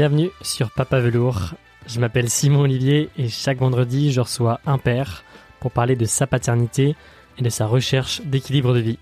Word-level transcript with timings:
Bienvenue 0.00 0.30
sur 0.40 0.70
Papa 0.70 0.98
Velours. 0.98 1.52
Je 1.86 2.00
m'appelle 2.00 2.30
Simon 2.30 2.60
Olivier 2.60 3.10
et 3.18 3.28
chaque 3.28 3.58
vendredi, 3.58 4.12
je 4.12 4.22
reçois 4.22 4.58
un 4.64 4.78
père 4.78 5.24
pour 5.60 5.72
parler 5.72 5.94
de 5.94 6.06
sa 6.06 6.26
paternité 6.26 6.96
et 7.36 7.42
de 7.42 7.50
sa 7.50 7.66
recherche 7.66 8.22
d'équilibre 8.22 8.72
de 8.72 8.78
vie. 8.78 8.98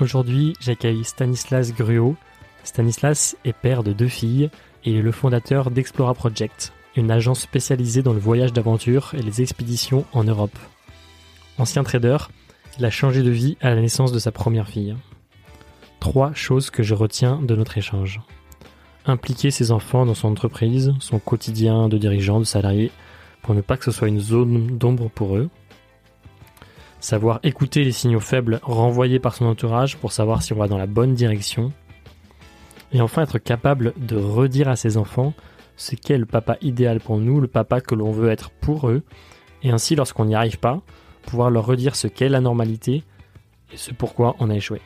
Aujourd'hui, 0.00 0.54
j'accueille 0.58 1.04
Stanislas 1.04 1.72
Gruot. 1.72 2.16
Stanislas 2.64 3.36
est 3.44 3.52
père 3.52 3.84
de 3.84 3.92
deux 3.92 4.08
filles 4.08 4.50
et 4.84 4.96
est 4.96 5.00
le 5.00 5.12
fondateur 5.12 5.70
d'Explora 5.70 6.14
Project, 6.14 6.72
une 6.96 7.12
agence 7.12 7.42
spécialisée 7.42 8.02
dans 8.02 8.14
le 8.14 8.18
voyage 8.18 8.52
d'aventure 8.52 9.14
et 9.14 9.22
les 9.22 9.42
expéditions 9.42 10.06
en 10.12 10.24
Europe. 10.24 10.58
Ancien 11.56 11.84
trader, 11.84 12.16
il 12.80 12.84
a 12.84 12.90
changé 12.90 13.22
de 13.22 13.30
vie 13.30 13.56
à 13.60 13.70
la 13.70 13.80
naissance 13.80 14.10
de 14.10 14.18
sa 14.18 14.32
première 14.32 14.66
fille. 14.66 14.96
Trois 16.00 16.34
choses 16.34 16.70
que 16.70 16.82
je 16.82 16.96
retiens 16.96 17.40
de 17.40 17.54
notre 17.54 17.78
échange 17.78 18.20
impliquer 19.10 19.50
ses 19.50 19.72
enfants 19.72 20.06
dans 20.06 20.14
son 20.14 20.28
entreprise, 20.28 20.92
son 21.00 21.18
quotidien 21.18 21.88
de 21.88 21.98
dirigeant, 21.98 22.38
de 22.38 22.44
salarié, 22.44 22.90
pour 23.42 23.54
ne 23.54 23.60
pas 23.60 23.76
que 23.76 23.84
ce 23.84 23.90
soit 23.90 24.08
une 24.08 24.20
zone 24.20 24.78
d'ombre 24.78 25.10
pour 25.10 25.36
eux. 25.36 25.48
Savoir 27.00 27.40
écouter 27.42 27.84
les 27.84 27.92
signaux 27.92 28.20
faibles 28.20 28.60
renvoyés 28.62 29.18
par 29.18 29.34
son 29.34 29.46
entourage 29.46 29.96
pour 29.96 30.12
savoir 30.12 30.42
si 30.42 30.52
on 30.52 30.56
va 30.56 30.68
dans 30.68 30.78
la 30.78 30.86
bonne 30.86 31.14
direction. 31.14 31.72
Et 32.92 33.00
enfin 33.00 33.22
être 33.22 33.38
capable 33.38 33.94
de 33.96 34.16
redire 34.16 34.68
à 34.68 34.76
ses 34.76 34.96
enfants 34.96 35.32
ce 35.76 35.94
qu'est 35.94 36.18
le 36.18 36.26
papa 36.26 36.58
idéal 36.60 37.00
pour 37.00 37.18
nous, 37.18 37.40
le 37.40 37.48
papa 37.48 37.80
que 37.80 37.94
l'on 37.94 38.10
veut 38.10 38.28
être 38.28 38.50
pour 38.50 38.88
eux, 38.88 39.02
et 39.62 39.70
ainsi 39.70 39.96
lorsqu'on 39.96 40.26
n'y 40.26 40.34
arrive 40.34 40.58
pas, 40.58 40.82
pouvoir 41.22 41.50
leur 41.50 41.64
redire 41.64 41.96
ce 41.96 42.06
qu'est 42.06 42.28
la 42.28 42.40
normalité 42.40 43.02
et 43.72 43.76
ce 43.76 43.92
pourquoi 43.92 44.36
on 44.40 44.50
a 44.50 44.54
échoué. 44.54 44.80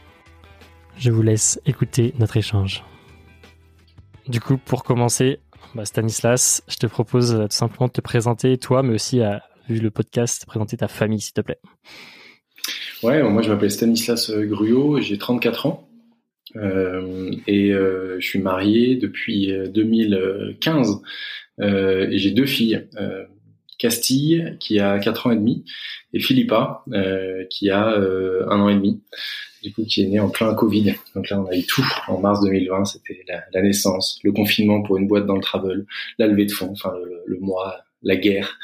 Je 0.96 1.10
vous 1.10 1.22
laisse 1.22 1.60
écouter 1.66 2.14
notre 2.18 2.36
échange. 2.36 2.84
Du 4.28 4.40
coup, 4.40 4.56
pour 4.56 4.84
commencer, 4.84 5.38
bah, 5.74 5.84
Stanislas, 5.84 6.62
je 6.68 6.76
te 6.76 6.86
propose 6.86 7.32
tout 7.32 7.56
simplement 7.56 7.88
de 7.88 7.92
te 7.92 8.00
présenter 8.00 8.56
toi, 8.58 8.82
mais 8.82 8.94
aussi, 8.94 9.20
à, 9.20 9.42
vu 9.68 9.80
le 9.80 9.90
podcast, 9.90 10.46
présenter 10.46 10.76
ta 10.76 10.88
famille, 10.88 11.20
s'il 11.20 11.34
te 11.34 11.40
plaît. 11.40 11.60
Ouais, 13.02 13.22
moi 13.22 13.42
je 13.42 13.50
m'appelle 13.50 13.70
Stanislas 13.70 14.30
Gruot, 14.30 15.00
j'ai 15.00 15.18
34 15.18 15.66
ans. 15.66 15.88
Euh, 16.56 17.32
et 17.46 17.72
euh, 17.72 18.16
je 18.20 18.26
suis 18.26 18.38
marié 18.38 18.94
depuis 18.96 19.52
2015 19.70 21.02
euh, 21.60 22.08
et 22.08 22.18
j'ai 22.18 22.30
deux 22.30 22.46
filles, 22.46 22.86
Castille 23.78 24.56
qui 24.60 24.78
a 24.78 24.98
4 24.98 25.26
ans 25.26 25.30
et 25.32 25.36
demi 25.36 25.64
et 26.12 26.20
Philippa 26.20 26.84
qui 27.50 27.70
a 27.70 27.88
un 27.88 28.60
an 28.60 28.68
et 28.68 28.74
demi 28.74 29.02
du 29.64 29.72
coup, 29.72 29.84
qui 29.84 30.02
est 30.02 30.08
né 30.08 30.20
en 30.20 30.28
plein 30.28 30.54
Covid. 30.54 30.94
Donc 31.14 31.30
là, 31.30 31.40
on 31.40 31.46
a 31.46 31.56
eu 31.56 31.64
tout. 31.64 31.84
En 32.06 32.18
mars 32.18 32.40
2020, 32.42 32.84
c'était 32.84 33.24
la, 33.52 33.62
naissance, 33.62 34.20
le 34.22 34.32
confinement 34.32 34.82
pour 34.82 34.98
une 34.98 35.08
boîte 35.08 35.26
dans 35.26 35.36
le 35.36 35.42
travel, 35.42 35.86
la 36.18 36.26
levée 36.26 36.44
de 36.44 36.52
fonds, 36.52 36.70
enfin 36.72 36.92
le, 37.26 37.38
mois, 37.40 37.78
la 38.02 38.16
guerre. 38.16 38.58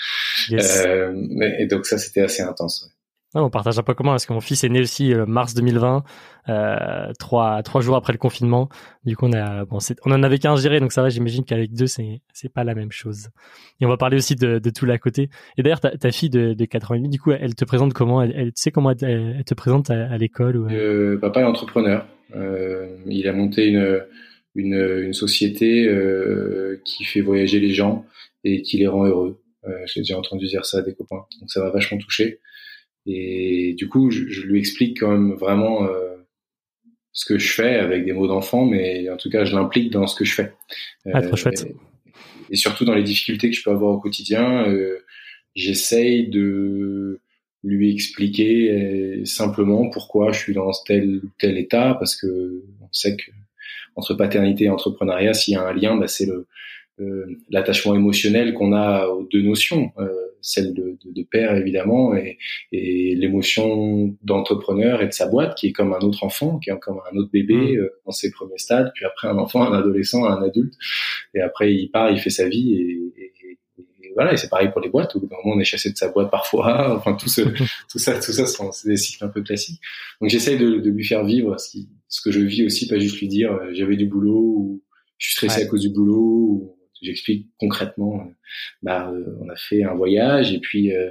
Euh, 0.52 1.12
et 1.58 1.66
donc 1.66 1.86
ça, 1.86 1.98
c'était 1.98 2.20
assez 2.20 2.42
intense. 2.42 2.84
Ouais 2.84 2.99
on 3.34 3.50
partage 3.50 3.78
un 3.78 3.82
peu 3.82 3.94
comment 3.94 4.10
parce 4.10 4.26
que 4.26 4.32
mon 4.32 4.40
fils 4.40 4.64
est 4.64 4.68
né 4.68 4.80
aussi 4.80 5.14
euh, 5.14 5.24
mars 5.24 5.54
2020, 5.54 6.02
euh, 6.48 7.12
trois 7.18 7.62
trois 7.62 7.80
jours 7.80 7.96
après 7.96 8.12
le 8.12 8.18
confinement. 8.18 8.68
Du 9.04 9.16
coup, 9.16 9.26
on 9.26 9.32
a 9.32 9.64
en 10.04 10.22
avait 10.22 10.38
qu'un 10.38 10.56
géré, 10.56 10.80
donc 10.80 10.92
ça 10.92 11.02
va. 11.02 11.10
J'imagine 11.10 11.44
qu'avec 11.44 11.72
deux, 11.72 11.86
c'est 11.86 12.20
c'est 12.32 12.52
pas 12.52 12.64
la 12.64 12.74
même 12.74 12.90
chose. 12.90 13.28
Et 13.80 13.86
on 13.86 13.88
va 13.88 13.96
parler 13.96 14.16
aussi 14.16 14.34
de, 14.34 14.58
de 14.58 14.70
tout 14.70 14.84
l'à 14.84 14.98
côté. 14.98 15.30
Et 15.56 15.62
d'ailleurs, 15.62 15.80
ta, 15.80 16.10
fille 16.10 16.30
de, 16.30 16.54
de 16.54 16.64
4 16.64 16.90
ans 16.90 16.94
et 16.94 16.98
demi, 16.98 17.08
du 17.08 17.20
coup, 17.20 17.30
elle 17.30 17.54
te 17.54 17.64
présente 17.64 17.92
comment? 17.92 18.22
Elle, 18.22 18.46
tu 18.46 18.52
sais 18.56 18.72
comment 18.72 18.90
elle, 18.90 19.44
te 19.44 19.54
présente 19.54 19.90
à, 19.90 20.18
l'école. 20.18 20.56
Euh? 20.56 21.14
euh, 21.14 21.18
Papa 21.18 21.40
est 21.40 21.44
entrepreneur. 21.44 22.06
Il 22.34 23.28
a 23.28 23.32
monté 23.32 23.68
une 23.68 24.00
une, 24.56 25.12
société 25.12 25.88
qui 26.84 27.04
fait 27.04 27.20
voyager 27.20 27.60
les 27.60 27.72
gens 27.72 28.04
et 28.42 28.62
qui 28.62 28.78
les 28.78 28.88
rend 28.88 29.06
heureux. 29.06 29.40
J'ai 29.86 30.00
déjà 30.00 30.18
entendu 30.18 30.46
dire 30.46 30.64
ça 30.64 30.78
à 30.78 30.82
des 30.82 30.94
copains, 30.94 31.24
donc 31.40 31.50
ça 31.50 31.62
m'a 31.62 31.70
vachement 31.70 31.98
touché. 31.98 32.40
Et 33.06 33.74
du 33.76 33.88
coup, 33.88 34.10
je, 34.10 34.28
je, 34.28 34.42
lui 34.42 34.58
explique 34.58 35.00
quand 35.00 35.10
même 35.10 35.32
vraiment 35.34 35.84
euh, 35.84 36.16
ce 37.12 37.24
que 37.24 37.38
je 37.38 37.52
fais 37.52 37.76
avec 37.76 38.04
des 38.04 38.12
mots 38.12 38.26
d'enfant, 38.26 38.64
mais 38.64 39.08
en 39.08 39.16
tout 39.16 39.30
cas, 39.30 39.44
je 39.44 39.54
l'implique 39.54 39.90
dans 39.90 40.06
ce 40.06 40.14
que 40.14 40.24
je 40.24 40.34
fais. 40.34 40.52
Ah, 41.12 41.22
trop 41.22 41.36
chouette. 41.36 41.66
Et, 42.50 42.56
surtout 42.56 42.84
dans 42.84 42.94
les 42.94 43.02
difficultés 43.02 43.50
que 43.50 43.56
je 43.56 43.62
peux 43.62 43.70
avoir 43.70 43.92
au 43.92 44.00
quotidien, 44.00 44.68
euh, 44.68 44.98
j'essaye 45.54 46.28
de 46.28 47.20
lui 47.62 47.92
expliquer 47.92 48.70
euh, 48.70 49.24
simplement 49.24 49.88
pourquoi 49.90 50.32
je 50.32 50.38
suis 50.40 50.54
dans 50.54 50.70
tel 50.86 51.20
ou 51.24 51.30
tel 51.38 51.58
état, 51.58 51.94
parce 51.98 52.16
que 52.16 52.64
on 52.80 52.88
sait 52.92 53.16
que 53.16 53.30
entre 53.96 54.14
paternité 54.14 54.64
et 54.64 54.70
entrepreneuriat, 54.70 55.34
s'il 55.34 55.54
y 55.54 55.56
a 55.56 55.66
un 55.66 55.72
lien, 55.72 55.96
bah, 55.96 56.08
c'est 56.08 56.26
le 56.26 56.46
l'attachement 57.48 57.94
émotionnel 57.94 58.54
qu'on 58.54 58.72
a 58.72 59.06
aux 59.06 59.24
deux 59.24 59.42
notions. 59.42 59.92
Euh, 59.98 60.12
celle 60.42 60.74
de, 60.74 60.98
de, 61.04 61.12
de, 61.12 61.22
père 61.22 61.56
évidemment 61.56 62.14
et, 62.14 62.38
et 62.72 63.14
l'émotion 63.14 64.16
d'entrepreneur 64.22 65.02
et 65.02 65.06
de 65.06 65.12
sa 65.12 65.26
boîte 65.26 65.56
qui 65.56 65.68
est 65.68 65.72
comme 65.72 65.92
un 65.92 66.00
autre 66.00 66.24
enfant, 66.24 66.58
qui 66.58 66.70
est 66.70 66.78
comme 66.78 67.00
un 67.12 67.16
autre 67.16 67.30
bébé 67.32 67.76
mmh. 67.76 67.80
euh, 67.80 67.88
dans 68.06 68.12
ses 68.12 68.30
premiers 68.30 68.58
stades, 68.58 68.92
puis 68.94 69.04
après 69.04 69.28
un 69.28 69.38
enfant, 69.38 69.62
un 69.62 69.78
adolescent, 69.78 70.24
un 70.24 70.42
adulte, 70.42 70.74
et 71.34 71.40
après 71.40 71.74
il 71.74 71.90
part, 71.90 72.10
il 72.10 72.18
fait 72.18 72.30
sa 72.30 72.48
vie 72.48 72.74
et, 72.74 73.22
et, 73.22 73.30
voilà. 74.14 74.32
Et 74.32 74.36
c'est 74.36 74.48
pareil 74.48 74.70
pour 74.70 74.80
les 74.80 74.88
boîtes. 74.88 75.14
Au 75.16 75.20
bout 75.20 75.26
d'un 75.26 75.36
moment, 75.44 75.56
on 75.56 75.60
est 75.60 75.64
chassé 75.64 75.90
de 75.90 75.96
sa 75.96 76.08
boîte 76.08 76.30
parfois. 76.30 76.94
Enfin 76.96 77.14
tout, 77.14 77.28
ce, 77.28 77.42
tout 77.90 77.98
ça, 77.98 78.14
tout 78.14 78.32
ça, 78.32 78.46
c'est 78.46 78.88
des 78.88 78.96
cycles 78.96 79.24
un 79.24 79.28
peu 79.28 79.42
classiques. 79.42 79.80
Donc 80.20 80.30
j'essaye 80.30 80.58
de, 80.58 80.78
de, 80.78 80.90
lui 80.90 81.04
faire 81.04 81.24
vivre 81.24 81.58
ce, 81.58 81.70
qui, 81.70 81.88
ce 82.08 82.20
que 82.20 82.30
je 82.30 82.40
vis 82.40 82.64
aussi, 82.64 82.88
pas 82.88 82.98
juste 82.98 83.18
lui 83.20 83.28
dire 83.28 83.52
euh, 83.52 83.70
j'avais 83.72 83.96
du 83.96 84.06
boulot 84.06 84.54
ou 84.56 84.82
je 85.18 85.28
suis 85.28 85.34
stressé 85.34 85.62
à 85.62 85.66
cause 85.66 85.82
du 85.82 85.90
boulot 85.90 86.16
ou 86.16 86.76
j'explique 87.02 87.48
concrètement. 87.58 88.20
Euh, 88.20 88.30
bah, 88.82 89.10
euh, 89.10 89.36
on 89.40 89.48
a 89.48 89.56
fait 89.56 89.84
un 89.84 89.94
voyage 89.94 90.52
et 90.52 90.60
puis 90.60 90.92
euh, 90.94 91.10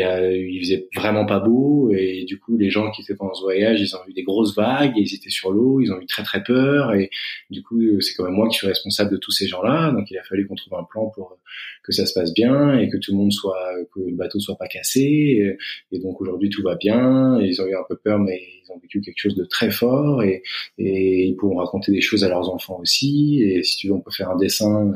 il 0.00 0.54
y 0.54 0.60
faisait 0.60 0.88
vraiment 0.94 1.26
pas 1.26 1.40
beau 1.40 1.90
et 1.92 2.24
du 2.24 2.38
coup 2.38 2.56
les 2.56 2.70
gens 2.70 2.90
qui 2.90 3.02
étaient 3.02 3.14
pendant 3.14 3.34
ce 3.34 3.42
voyage, 3.42 3.80
ils 3.80 3.94
ont 3.96 4.00
eu 4.08 4.12
des 4.12 4.22
grosses 4.22 4.54
vagues, 4.54 4.94
ils 4.96 5.14
étaient 5.14 5.30
sur 5.30 5.52
l'eau, 5.52 5.80
ils 5.80 5.92
ont 5.92 6.00
eu 6.00 6.06
très 6.06 6.22
très 6.22 6.42
peur 6.42 6.94
et 6.94 7.10
du 7.50 7.62
coup 7.62 7.80
c'est 8.00 8.14
quand 8.14 8.24
même 8.24 8.34
moi 8.34 8.48
qui 8.48 8.56
suis 8.56 8.66
responsable 8.66 9.10
de 9.12 9.16
tous 9.16 9.30
ces 9.30 9.46
gens-là, 9.46 9.92
donc 9.92 10.10
il 10.10 10.18
a 10.18 10.22
fallu 10.22 10.46
qu'on 10.46 10.54
trouve 10.54 10.74
un 10.74 10.84
plan 10.84 11.10
pour 11.14 11.38
que 11.82 11.92
ça 11.92 12.06
se 12.06 12.12
passe 12.12 12.32
bien 12.32 12.78
et 12.78 12.88
que 12.88 12.96
tout 12.96 13.12
le 13.12 13.18
monde 13.18 13.32
soit, 13.32 13.74
que 13.94 14.00
le 14.00 14.14
bateau 14.14 14.38
soit 14.38 14.56
pas 14.56 14.68
cassé. 14.68 15.56
Et, 15.92 15.98
donc 15.98 16.20
aujourd'hui 16.20 16.50
tout 16.50 16.62
va 16.62 16.76
bien. 16.76 17.40
Ils 17.40 17.60
ont 17.60 17.66
eu 17.66 17.74
un 17.74 17.84
peu 17.88 17.96
peur 17.96 18.18
mais 18.18 18.40
ils 18.40 18.72
ont 18.72 18.78
vécu 18.78 19.00
quelque 19.00 19.18
chose 19.18 19.34
de 19.34 19.44
très 19.44 19.70
fort 19.70 20.22
et, 20.22 20.42
ils 20.78 21.34
pourront 21.36 21.56
raconter 21.56 21.92
des 21.92 22.00
choses 22.00 22.24
à 22.24 22.28
leurs 22.28 22.50
enfants 22.50 22.78
aussi. 22.80 23.42
Et 23.42 23.62
si 23.62 23.76
tu 23.78 23.88
veux 23.88 23.94
on 23.94 24.00
peut 24.00 24.10
faire 24.10 24.30
un 24.30 24.36
dessin 24.36 24.92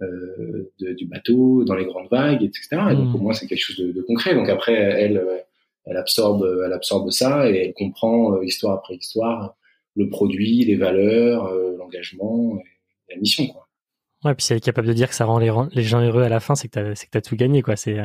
de, 0.00 0.92
du 0.92 1.06
bateau 1.06 1.64
dans 1.64 1.74
les 1.74 1.84
grandes 1.84 2.08
vagues, 2.10 2.42
etc. 2.42 2.68
Et 2.90 2.94
donc, 2.94 3.10
pour 3.10 3.20
hmm. 3.20 3.22
moi, 3.22 3.34
c'est 3.34 3.46
quelque 3.46 3.62
chose 3.62 3.76
de, 3.76 3.92
de, 3.92 4.02
concret. 4.02 4.34
Donc 4.34 4.48
après, 4.48 4.74
elle, 4.74 5.22
elle 5.86 5.96
absorbe, 5.96 6.46
elle 6.64 6.72
absorbe 6.72 7.10
ça 7.10 7.50
et 7.50 7.56
elle 7.56 7.74
comprend 7.74 8.34
euh, 8.34 8.44
histoire 8.44 8.74
après 8.78 8.94
histoire 8.94 9.56
le 9.96 10.08
produit, 10.08 10.64
les 10.64 10.76
valeurs, 10.76 11.46
euh, 11.46 11.76
l'engagement, 11.76 12.58
la 13.10 13.16
mission, 13.16 13.46
quoi. 13.48 13.66
Ouais, 14.24 14.34
puis 14.34 14.44
si 14.44 14.52
elle 14.52 14.58
est 14.58 14.64
capable 14.64 14.86
de 14.86 14.92
dire 14.92 15.08
que 15.08 15.14
ça 15.14 15.24
rend 15.24 15.38
les, 15.38 15.50
les 15.72 15.82
gens 15.82 16.00
heureux 16.02 16.22
à 16.22 16.28
la 16.28 16.40
fin, 16.40 16.54
c'est 16.54 16.68
que 16.68 16.74
t'as, 16.74 16.94
c'est 16.94 17.06
que 17.06 17.10
t'as 17.10 17.22
tout 17.22 17.36
gagné, 17.36 17.62
quoi. 17.62 17.76
C'est, 17.76 17.96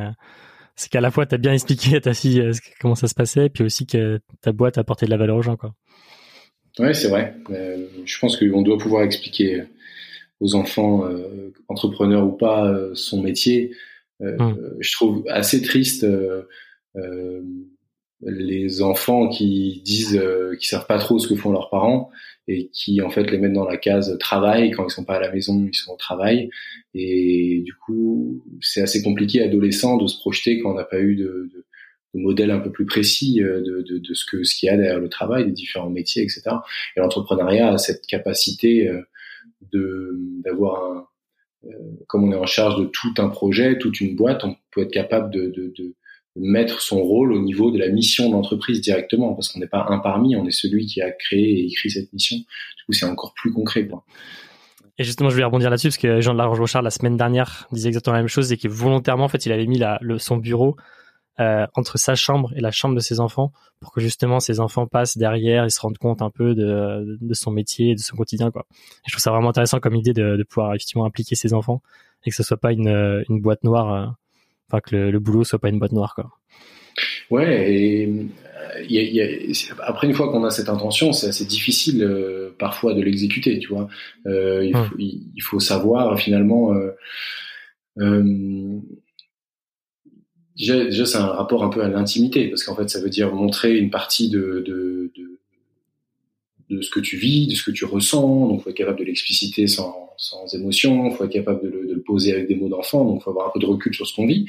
c'est 0.78 0.89
qu'à 0.89 1.01
la 1.01 1.11
fois 1.11 1.25
t'as 1.25 1.38
bien 1.38 1.51
expliqué 1.51 1.97
à 1.97 2.01
ta 2.01 2.13
fille 2.13 2.51
comment 2.79 2.95
ça 2.95 3.09
se 3.09 3.13
passait, 3.13 3.50
puis 3.50 3.66
aussi 3.66 3.85
que 3.85 4.22
ta 4.41 4.53
boîte 4.53 4.78
a 4.78 4.81
apporté 4.81 5.05
de 5.05 5.11
la 5.11 5.17
valeur 5.17 5.35
aux 5.35 5.41
gens, 5.41 5.57
quoi. 5.57 5.75
Ouais, 6.79 6.94
c'est 6.94 7.09
vrai. 7.09 7.35
je 8.05 8.19
pense 8.19 8.38
qu'on 8.38 8.61
doit 8.61 8.78
pouvoir 8.78 9.03
expliquer 9.03 9.63
aux 10.40 10.56
enfants 10.56 11.06
euh, 11.06 11.53
entrepreneurs 11.68 12.25
ou 12.25 12.31
pas 12.31 12.68
euh, 12.68 12.91
son 12.94 13.22
métier. 13.22 13.76
Euh, 14.22 14.37
hum. 14.40 14.76
Je 14.79 14.91
trouve 14.93 15.23
assez 15.28 15.61
triste 15.61 16.05
les 18.22 18.82
enfants 18.82 19.29
qui 19.29 19.82
disent 19.84 20.17
euh, 20.17 20.55
qui 20.59 20.67
savent 20.67 20.87
pas 20.87 20.97
trop 20.97 21.20
ce 21.20 21.28
que 21.28 21.35
font 21.35 21.52
leurs 21.52 21.70
parents 21.70 22.09
et 22.47 22.70
qui 22.73 23.02
en 23.02 23.09
fait 23.09 23.29
les 23.29 23.37
mettent 23.37 23.53
dans 23.53 23.67
la 23.67 23.78
case 23.78 24.17
travail 24.20 24.72
quand 24.72 24.87
ils 24.87 24.91
sont 24.91 25.03
pas 25.03 25.16
à 25.16 25.20
la 25.20 25.32
maison 25.32 25.67
ils 25.72 25.76
sont 25.76 25.93
au 25.93 25.97
travail 25.97 26.49
et 26.93 27.61
du 27.64 27.73
coup 27.73 28.43
c'est 28.61 28.81
assez 28.81 29.03
compliqué 29.03 29.43
adolescent 29.43 29.97
de 29.97 30.08
se 30.08 30.17
projeter 30.17 30.59
quand 30.59 30.72
on 30.72 30.76
n'a 30.76 30.85
pas 30.85 30.99
eu 30.99 31.16
de, 31.16 31.49
de, 31.53 31.66
de, 32.14 32.20
modèle 32.20 32.52
un 32.52 32.59
peu 32.59 32.72
plus 32.72 32.85
précis 32.85 33.35
de, 33.35 33.84
de, 33.88 33.97
de 33.97 34.14
ce 34.14 34.26
que 34.26 34.43
ce 34.43 34.55
qu'il 34.55 34.67
y 34.67 34.70
a 34.70 34.78
derrière 34.78 34.99
le 34.99 35.09
travail 35.09 35.46
des 35.46 35.52
différents 35.52 35.90
métiers 35.90 36.23
etc 36.23 36.43
et 36.96 37.02
l'entrepreneuriat 37.02 37.73
a 37.73 37.78
cette 37.78 38.08
capacité 38.08 38.88
de 38.88 39.05
d'avoir 39.71 40.91
un 40.91 41.07
euh, 41.67 41.69
comme 42.07 42.25
on 42.25 42.31
est 42.31 42.37
en 42.37 42.45
charge 42.45 42.79
de 42.79 42.85
tout 42.85 43.13
un 43.17 43.29
projet, 43.29 43.77
toute 43.77 43.99
une 43.99 44.15
boîte, 44.15 44.43
on 44.43 44.55
peut 44.71 44.81
être 44.81 44.91
capable 44.91 45.31
de, 45.31 45.47
de, 45.47 45.73
de 45.77 45.95
mettre 46.35 46.81
son 46.81 47.01
rôle 47.01 47.33
au 47.33 47.41
niveau 47.41 47.71
de 47.71 47.79
la 47.79 47.89
mission 47.89 48.29
d'entreprise 48.29 48.81
directement, 48.81 49.33
parce 49.33 49.49
qu'on 49.49 49.59
n'est 49.59 49.67
pas 49.67 49.85
un 49.89 49.99
parmi, 49.99 50.35
on 50.35 50.45
est 50.45 50.51
celui 50.51 50.85
qui 50.85 51.01
a 51.01 51.11
créé 51.11 51.61
et 51.61 51.65
écrit 51.65 51.89
cette 51.89 52.11
mission. 52.13 52.37
Du 52.37 52.85
coup, 52.85 52.93
c'est 52.93 53.05
encore 53.05 53.33
plus 53.33 53.51
concret. 53.51 53.87
Et 54.97 55.03
justement, 55.03 55.29
je 55.29 55.37
vais 55.37 55.43
rebondir 55.43 55.69
là-dessus, 55.69 55.87
parce 55.87 55.97
que 55.97 56.21
Jean 56.21 56.33
de 56.33 56.37
la 56.37 56.45
Roche-Bouchard, 56.45 56.81
la 56.81 56.91
semaine 56.91 57.17
dernière, 57.17 57.67
disait 57.71 57.87
exactement 57.87 58.15
la 58.15 58.21
même 58.21 58.27
chose, 58.27 58.51
et 58.51 58.57
que 58.57 58.67
volontairement, 58.67 59.25
en 59.25 59.29
fait, 59.29 59.45
il 59.45 59.51
avait 59.51 59.65
mis 59.65 59.79
la, 59.79 59.97
le, 60.01 60.19
son 60.19 60.37
bureau 60.37 60.75
euh, 61.40 61.66
entre 61.76 61.97
sa 61.97 62.16
chambre 62.16 62.53
et 62.55 62.61
la 62.61 62.72
chambre 62.72 62.96
de 62.96 62.99
ses 62.99 63.20
enfants 63.20 63.52
pour 63.79 63.91
que 63.91 64.02
justement 64.02 64.40
ses 64.40 64.59
enfants 64.59 64.87
passent 64.87 65.17
derrière 65.17 65.66
et 65.66 65.70
se 65.70 65.79
rendent 65.79 65.97
compte 65.97 66.22
un 66.22 66.29
peu 66.29 66.55
de, 66.55 67.17
de 67.20 67.34
son 67.34 67.52
métier 67.52 67.91
et 67.91 67.96
de 67.96 67.99
son 67.99 68.16
quotidien 68.16 68.52
quoi. 68.52 68.66
Et 68.72 69.08
je 69.08 69.11
trouve 69.11 69.22
ça 69.22 69.32
vraiment 69.32 69.49
intéressant 69.49 69.79
comme 69.79 69.96
idée 69.96 70.14
de, 70.14 70.37
de 70.37 70.43
pouvoir 70.43 70.73
effectivement 70.73 71.05
impliquer 71.05 71.35
ses 71.35 71.53
enfants 71.53 71.82
et 72.26 72.29
que 72.29 72.35
ce 72.35 72.43
soit 72.43 72.58
pas 72.58 72.72
une, 72.72 73.23
une 73.29 73.41
boîte 73.41 73.64
noire, 73.64 73.93
euh, 73.93 74.05
enfin 74.70 74.79
que 74.82 74.96
le, 74.96 75.11
le, 75.11 75.20
boulot 75.20 75.43
soit 75.43 75.59
pas 75.59 75.70
une 75.70 75.79
boîte 75.79 75.91
noire 75.91 76.16
quoi. 76.16 76.32
Ouais, 77.29 77.73
et 77.73 78.29
y 78.88 78.97
a, 78.97 79.02
y 79.02 79.22
a, 79.22 79.76
après 79.84 80.08
une 80.08 80.14
fois 80.14 80.31
qu'on 80.31 80.43
a 80.43 80.49
cette 80.49 80.70
intention, 80.70 81.14
c'est 81.14 81.28
assez 81.28 81.46
difficile 81.46 82.03
euh, 82.03 82.55
parfois 82.58 82.93
de 82.93 83.02
l'exécuter, 83.02 83.59
tu 83.59 83.70
vois. 83.70 83.88
Euh, 84.28 84.64
il, 84.64 84.76
faut, 84.76 84.96
il, 84.97 85.41
faut, 85.41 85.59
savoir 85.59 86.17
finalement. 86.20 86.73
Euh, 86.73 86.91
euh, 87.99 88.79
déjà, 90.57 90.84
déjà 90.85 91.05
c'est 91.05 91.17
un 91.17 91.28
rapport 91.28 91.63
un 91.63 91.69
peu 91.69 91.81
à 91.81 91.87
l'intimité, 91.87 92.47
parce 92.47 92.63
qu'en 92.63 92.75
fait, 92.75 92.90
ça 92.90 93.02
veut 93.02 93.09
dire 93.09 93.34
montrer 93.34 93.78
une 93.78 93.90
partie 93.90 94.29
de, 94.29 94.63
de, 94.66 95.11
de, 96.69 96.81
ce 96.81 96.90
que 96.90 96.99
tu 96.99 97.17
vis, 97.17 97.47
de 97.47 97.55
ce 97.55 97.63
que 97.63 97.72
tu 97.72 97.85
ressens. 97.85 98.47
Donc, 98.47 98.63
faut 98.63 98.69
être 98.69 98.75
capable 98.75 98.99
de 98.99 99.05
l'expliciter 99.05 99.67
sans 99.67 100.05
sans 100.17 100.53
émotion, 100.53 101.11
faut 101.11 101.25
être 101.25 101.31
capable 101.31 101.61
de 101.63 101.69
le, 101.69 101.84
de 101.84 101.84
le, 101.84 101.84
poser 102.05 102.34
avec 102.34 102.47
des 102.47 102.55
mots 102.55 102.69
d'enfant, 102.69 103.05
donc 103.05 103.23
faut 103.23 103.31
avoir 103.31 103.47
un 103.47 103.52
peu 103.53 103.59
de 103.59 103.66
recul 103.66 103.93
sur 103.93 104.05
ce 104.07 104.16
qu'on 104.16 104.25
vit. 104.25 104.46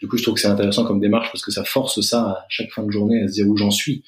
Du 0.00 0.08
coup, 0.08 0.16
je 0.16 0.22
trouve 0.22 0.34
que 0.34 0.40
c'est 0.40 0.48
intéressant 0.48 0.84
comme 0.84 1.00
démarche 1.00 1.30
parce 1.32 1.44
que 1.44 1.50
ça 1.50 1.64
force 1.64 2.00
ça 2.00 2.22
à 2.22 2.46
chaque 2.48 2.70
fin 2.70 2.82
de 2.82 2.90
journée 2.90 3.22
à 3.22 3.28
se 3.28 3.34
dire 3.34 3.48
où 3.48 3.56
j'en 3.56 3.70
suis, 3.70 4.04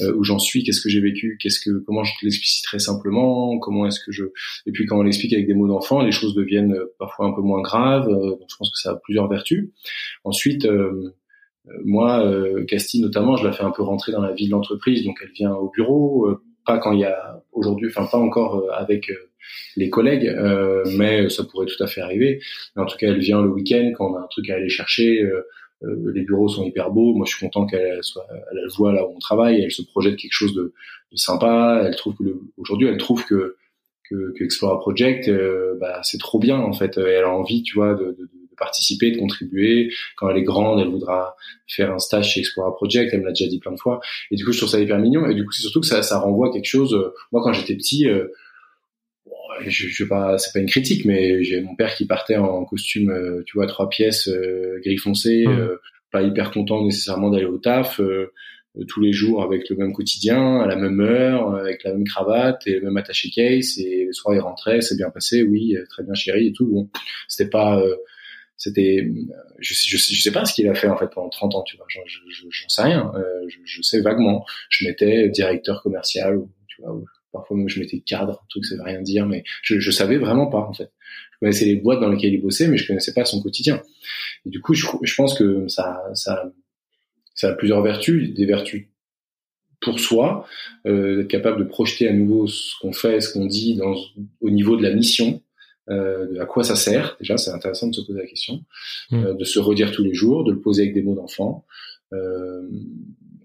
euh, 0.00 0.14
où 0.14 0.24
j'en 0.24 0.38
suis, 0.38 0.62
qu'est-ce 0.64 0.80
que 0.80 0.88
j'ai 0.88 1.00
vécu, 1.00 1.38
qu'est-ce 1.40 1.60
que, 1.60 1.78
comment 1.84 2.04
je 2.04 2.12
l'expliciterai 2.22 2.78
simplement, 2.78 3.58
comment 3.58 3.86
est-ce 3.86 4.00
que 4.00 4.12
je, 4.12 4.24
et 4.66 4.72
puis 4.72 4.86
quand 4.86 4.98
on 4.98 5.02
l'explique 5.02 5.32
avec 5.32 5.46
des 5.46 5.54
mots 5.54 5.68
d'enfant, 5.68 6.02
les 6.02 6.12
choses 6.12 6.34
deviennent 6.34 6.72
euh, 6.72 6.94
parfois 6.98 7.26
un 7.26 7.32
peu 7.32 7.42
moins 7.42 7.60
graves. 7.60 8.08
Euh, 8.08 8.30
donc 8.30 8.48
je 8.48 8.56
pense 8.56 8.70
que 8.70 8.78
ça 8.78 8.92
a 8.92 8.96
plusieurs 8.96 9.28
vertus. 9.28 9.70
Ensuite, 10.24 10.64
euh, 10.64 11.14
moi, 11.84 12.24
euh, 12.24 12.64
Casti 12.64 13.00
notamment, 13.00 13.36
je 13.36 13.44
la 13.44 13.52
fais 13.52 13.64
un 13.64 13.70
peu 13.70 13.82
rentrer 13.82 14.12
dans 14.12 14.22
la 14.22 14.32
vie 14.32 14.46
de 14.46 14.50
l'entreprise, 14.50 15.04
donc 15.04 15.18
elle 15.22 15.32
vient 15.32 15.52
au 15.52 15.70
bureau, 15.70 16.28
pas 16.64 16.78
quand 16.78 16.92
il 16.92 17.00
y 17.00 17.04
a 17.04 17.42
aujourd'hui, 17.52 17.88
enfin 17.88 18.06
pas 18.06 18.18
encore 18.18 18.64
avec 18.72 19.10
les 19.76 19.90
collègues, 19.90 20.26
euh, 20.26 20.84
mais 20.96 21.28
ça 21.28 21.44
pourrait 21.44 21.66
tout 21.66 21.82
à 21.82 21.86
fait 21.86 22.00
arriver. 22.00 22.40
Mais 22.76 22.82
en 22.82 22.86
tout 22.86 22.96
cas, 22.96 23.08
elle 23.08 23.18
vient 23.18 23.42
le 23.42 23.48
week-end 23.48 23.92
quand 23.96 24.10
on 24.10 24.16
a 24.16 24.20
un 24.20 24.28
truc 24.28 24.48
à 24.50 24.54
aller 24.54 24.68
chercher. 24.68 25.22
Euh, 25.22 25.42
euh, 25.84 26.12
les 26.14 26.22
bureaux 26.22 26.48
sont 26.48 26.64
hyper 26.64 26.90
beaux. 26.90 27.14
Moi, 27.14 27.26
je 27.26 27.34
suis 27.34 27.44
content 27.44 27.66
qu'elle 27.66 28.02
soit, 28.02 28.26
elle 28.52 28.68
voit 28.76 28.92
là 28.92 29.06
où 29.06 29.14
on 29.16 29.18
travaille. 29.18 29.62
Elle 29.62 29.70
se 29.70 29.82
projette 29.82 30.16
quelque 30.16 30.32
chose 30.32 30.54
de, 30.54 30.72
de 31.10 31.16
sympa. 31.16 31.82
Elle 31.84 31.96
trouve 31.96 32.14
que 32.16 32.40
aujourd'hui, 32.56 32.88
elle 32.88 32.98
trouve 32.98 33.24
que 33.24 33.56
que, 34.08 34.32
que 34.36 34.44
Explora 34.44 34.78
Project, 34.78 35.30
bah, 35.80 36.00
c'est 36.02 36.18
trop 36.18 36.38
bien 36.38 36.58
en 36.58 36.72
fait. 36.72 36.98
Elle 36.98 37.24
a 37.24 37.30
envie, 37.30 37.62
tu 37.62 37.76
vois, 37.76 37.94
de, 37.94 38.04
de, 38.04 38.22
de, 38.24 38.56
participer, 38.58 39.10
de 39.10 39.18
contribuer. 39.18 39.90
Quand 40.16 40.28
elle 40.28 40.36
est 40.36 40.42
grande, 40.42 40.80
elle 40.80 40.88
voudra 40.88 41.34
faire 41.66 41.90
un 41.92 41.98
stage 41.98 42.32
chez 42.32 42.40
Explora 42.40 42.74
Project. 42.74 43.10
Elle 43.12 43.20
me 43.20 43.24
l'a 43.24 43.32
déjà 43.32 43.48
dit 43.48 43.58
plein 43.58 43.72
de 43.72 43.80
fois. 43.80 44.00
Et 44.30 44.36
du 44.36 44.44
coup, 44.44 44.52
je 44.52 44.58
trouve 44.58 44.68
ça 44.68 44.78
hyper 44.78 44.98
mignon. 44.98 45.26
Et 45.26 45.34
du 45.34 45.44
coup, 45.44 45.52
c'est 45.52 45.62
surtout 45.62 45.80
que 45.80 45.86
ça, 45.86 46.02
ça 46.02 46.18
renvoie 46.18 46.52
quelque 46.52 46.66
chose. 46.66 46.96
Moi, 47.32 47.42
quand 47.42 47.52
j'étais 47.52 47.74
petit, 47.74 48.06
je, 49.60 49.88
je 49.88 50.04
pas, 50.04 50.38
c'est 50.38 50.52
pas 50.52 50.60
une 50.60 50.68
critique, 50.68 51.04
mais 51.04 51.42
j'ai 51.42 51.60
mon 51.60 51.74
père 51.74 51.94
qui 51.94 52.06
partait 52.06 52.36
en 52.36 52.64
costume, 52.64 53.10
euh, 53.10 53.42
tu 53.46 53.56
vois, 53.56 53.66
trois 53.66 53.88
pièces, 53.88 54.28
euh, 54.28 54.80
gris 54.84 54.98
foncé, 54.98 55.44
euh, 55.46 55.76
pas 56.10 56.22
hyper 56.22 56.50
content 56.50 56.84
nécessairement 56.84 57.30
d'aller 57.30 57.46
au 57.46 57.58
taf, 57.58 58.00
tous 58.88 59.00
les 59.00 59.12
jours 59.12 59.42
avec 59.42 59.68
le 59.68 59.76
même 59.76 59.92
quotidien, 59.92 60.60
à 60.60 60.66
la 60.66 60.76
même 60.76 61.00
heure, 61.00 61.54
avec 61.54 61.84
la 61.84 61.92
même 61.92 62.04
cravate 62.04 62.66
et 62.66 62.74
le 62.74 62.80
même 62.82 62.96
attaché 62.96 63.30
case, 63.30 63.78
et 63.78 64.06
le 64.06 64.12
soir 64.12 64.34
il 64.34 64.40
rentrait, 64.40 64.80
c'est 64.80 64.96
bien 64.96 65.10
passé, 65.10 65.42
oui, 65.42 65.76
très 65.88 66.02
bien 66.02 66.14
chéri 66.14 66.48
et 66.48 66.52
tout. 66.52 66.66
Bon, 66.66 66.88
c'était 67.28 67.50
pas, 67.50 67.82
c'était, 68.56 69.10
je, 69.58 69.74
je, 69.74 69.96
je, 69.96 70.22
sais 70.22 70.32
pas 70.32 70.44
ce 70.44 70.54
qu'il 70.54 70.68
a 70.68 70.74
fait 70.74 70.88
en 70.88 70.96
fait 70.96 71.08
pendant 71.08 71.28
30 71.28 71.54
ans, 71.54 71.62
tu 71.62 71.76
vois, 71.76 71.86
j'en 71.88 72.68
sais 72.68 72.82
rien, 72.82 73.12
je, 73.48 73.58
je, 73.64 73.82
sais 73.82 74.00
vaguement. 74.00 74.44
Je 74.68 74.86
m'étais 74.86 75.28
directeur 75.28 75.82
commercial, 75.82 76.38
tu 76.68 76.82
vois. 76.82 76.98
Parfois 77.32 77.56
même 77.56 77.68
je 77.68 77.80
mettais 77.80 78.00
cadre, 78.00 78.40
un 78.42 78.46
truc 78.48 78.64
ça 78.66 78.76
veut 78.76 78.82
rien 78.82 79.00
dire, 79.00 79.26
mais 79.26 79.42
je, 79.62 79.78
je 79.78 79.90
savais 79.90 80.18
vraiment 80.18 80.46
pas 80.46 80.60
en 80.60 80.72
fait. 80.72 80.90
Je 81.32 81.38
connaissais 81.40 81.64
les 81.64 81.76
boîtes 81.76 82.00
dans 82.00 82.08
lesquelles 82.08 82.34
il 82.34 82.42
bossait, 82.42 82.68
mais 82.68 82.76
je 82.76 82.86
connaissais 82.86 83.14
pas 83.14 83.24
son 83.24 83.42
quotidien. 83.42 83.82
Et 84.46 84.50
du 84.50 84.60
coup, 84.60 84.74
je, 84.74 84.86
je 85.02 85.14
pense 85.14 85.36
que 85.36 85.66
ça, 85.68 86.02
ça, 86.14 86.52
ça 87.34 87.48
a 87.48 87.52
plusieurs 87.54 87.82
vertus, 87.82 88.34
des 88.34 88.46
vertus 88.46 88.88
pour 89.80 89.98
soi, 89.98 90.46
euh, 90.86 91.16
d'être 91.16 91.28
capable 91.28 91.58
de 91.58 91.64
projeter 91.64 92.08
à 92.08 92.12
nouveau 92.12 92.46
ce 92.46 92.74
qu'on 92.80 92.92
fait, 92.92 93.20
ce 93.20 93.32
qu'on 93.32 93.46
dit 93.46 93.74
dans, 93.74 93.96
au 94.40 94.50
niveau 94.50 94.76
de 94.76 94.82
la 94.82 94.94
mission, 94.94 95.42
euh, 95.90 96.32
de 96.32 96.38
à 96.38 96.46
quoi 96.46 96.62
ça 96.62 96.76
sert. 96.76 97.16
Déjà, 97.18 97.36
c'est 97.36 97.50
intéressant 97.50 97.88
de 97.88 97.94
se 97.94 98.02
poser 98.02 98.20
la 98.20 98.26
question, 98.26 98.64
mmh. 99.10 99.24
euh, 99.24 99.34
de 99.34 99.44
se 99.44 99.58
redire 99.58 99.90
tous 99.90 100.04
les 100.04 100.14
jours, 100.14 100.44
de 100.44 100.52
le 100.52 100.60
poser 100.60 100.82
avec 100.82 100.94
des 100.94 101.02
mots 101.02 101.16
d'enfant. 101.16 101.66
Euh, 102.12 102.62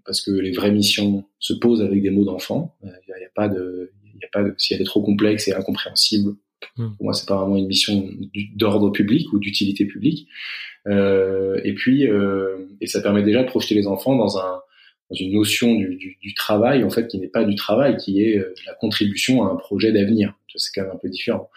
parce 0.08 0.22
que 0.22 0.32
les 0.32 0.52
vraies 0.52 0.72
missions 0.72 1.26
se 1.38 1.54
posent 1.54 1.84
avec 1.84 2.02
des 2.02 2.10
mots 2.10 2.26
d'enfant. 2.26 2.76
Il 2.82 2.90
n'y 2.90 3.26
a, 3.26 3.30
pas 3.36 3.48
de, 3.48 3.92
il 4.16 4.26
a 4.26 4.30
pas 4.32 4.42
de, 4.42 4.56
si 4.58 4.74
elle 4.74 4.82
est 4.82 4.86
trop 4.86 5.04
complexe 5.04 5.48
et 5.48 5.54
incompréhensible, 5.54 6.32
mmh. 6.78 6.88
pour 6.96 7.04
moi 7.04 7.14
c'est 7.14 7.28
pas 7.28 7.38
vraiment 7.38 7.58
une 7.58 7.68
mission 7.68 8.10
d'ordre 8.56 8.90
public 8.90 9.32
ou 9.34 9.40
d'utilité 9.40 9.86
publique. 9.86 10.28
Euh, 10.88 11.60
et 11.64 11.74
puis, 11.74 12.08
euh, 12.08 12.66
et 12.82 12.88
ça 12.88 13.02
permet 13.02 13.22
déjà 13.22 13.44
de 13.44 13.48
projeter 13.50 13.76
les 13.76 13.86
enfants 13.86 14.16
dans 14.16 14.40
un 14.40 14.62
dans 15.10 15.16
une 15.16 15.34
notion 15.34 15.74
du, 15.76 15.96
du, 15.96 16.18
du 16.22 16.34
travail 16.34 16.84
en 16.84 16.90
fait 16.90 17.08
qui 17.08 17.18
n'est 17.18 17.30
pas 17.30 17.46
du 17.46 17.56
travail, 17.56 17.98
qui 17.98 18.24
est 18.24 18.38
euh, 18.38 18.54
la 18.66 18.74
contribution 18.74 19.44
à 19.44 19.52
un 19.52 19.56
projet 19.56 19.92
d'avenir. 19.92 20.34
C'est 20.56 20.72
quand 20.74 20.82
même 20.84 20.96
un 20.96 20.98
peu 20.98 21.10
différent. 21.10 21.50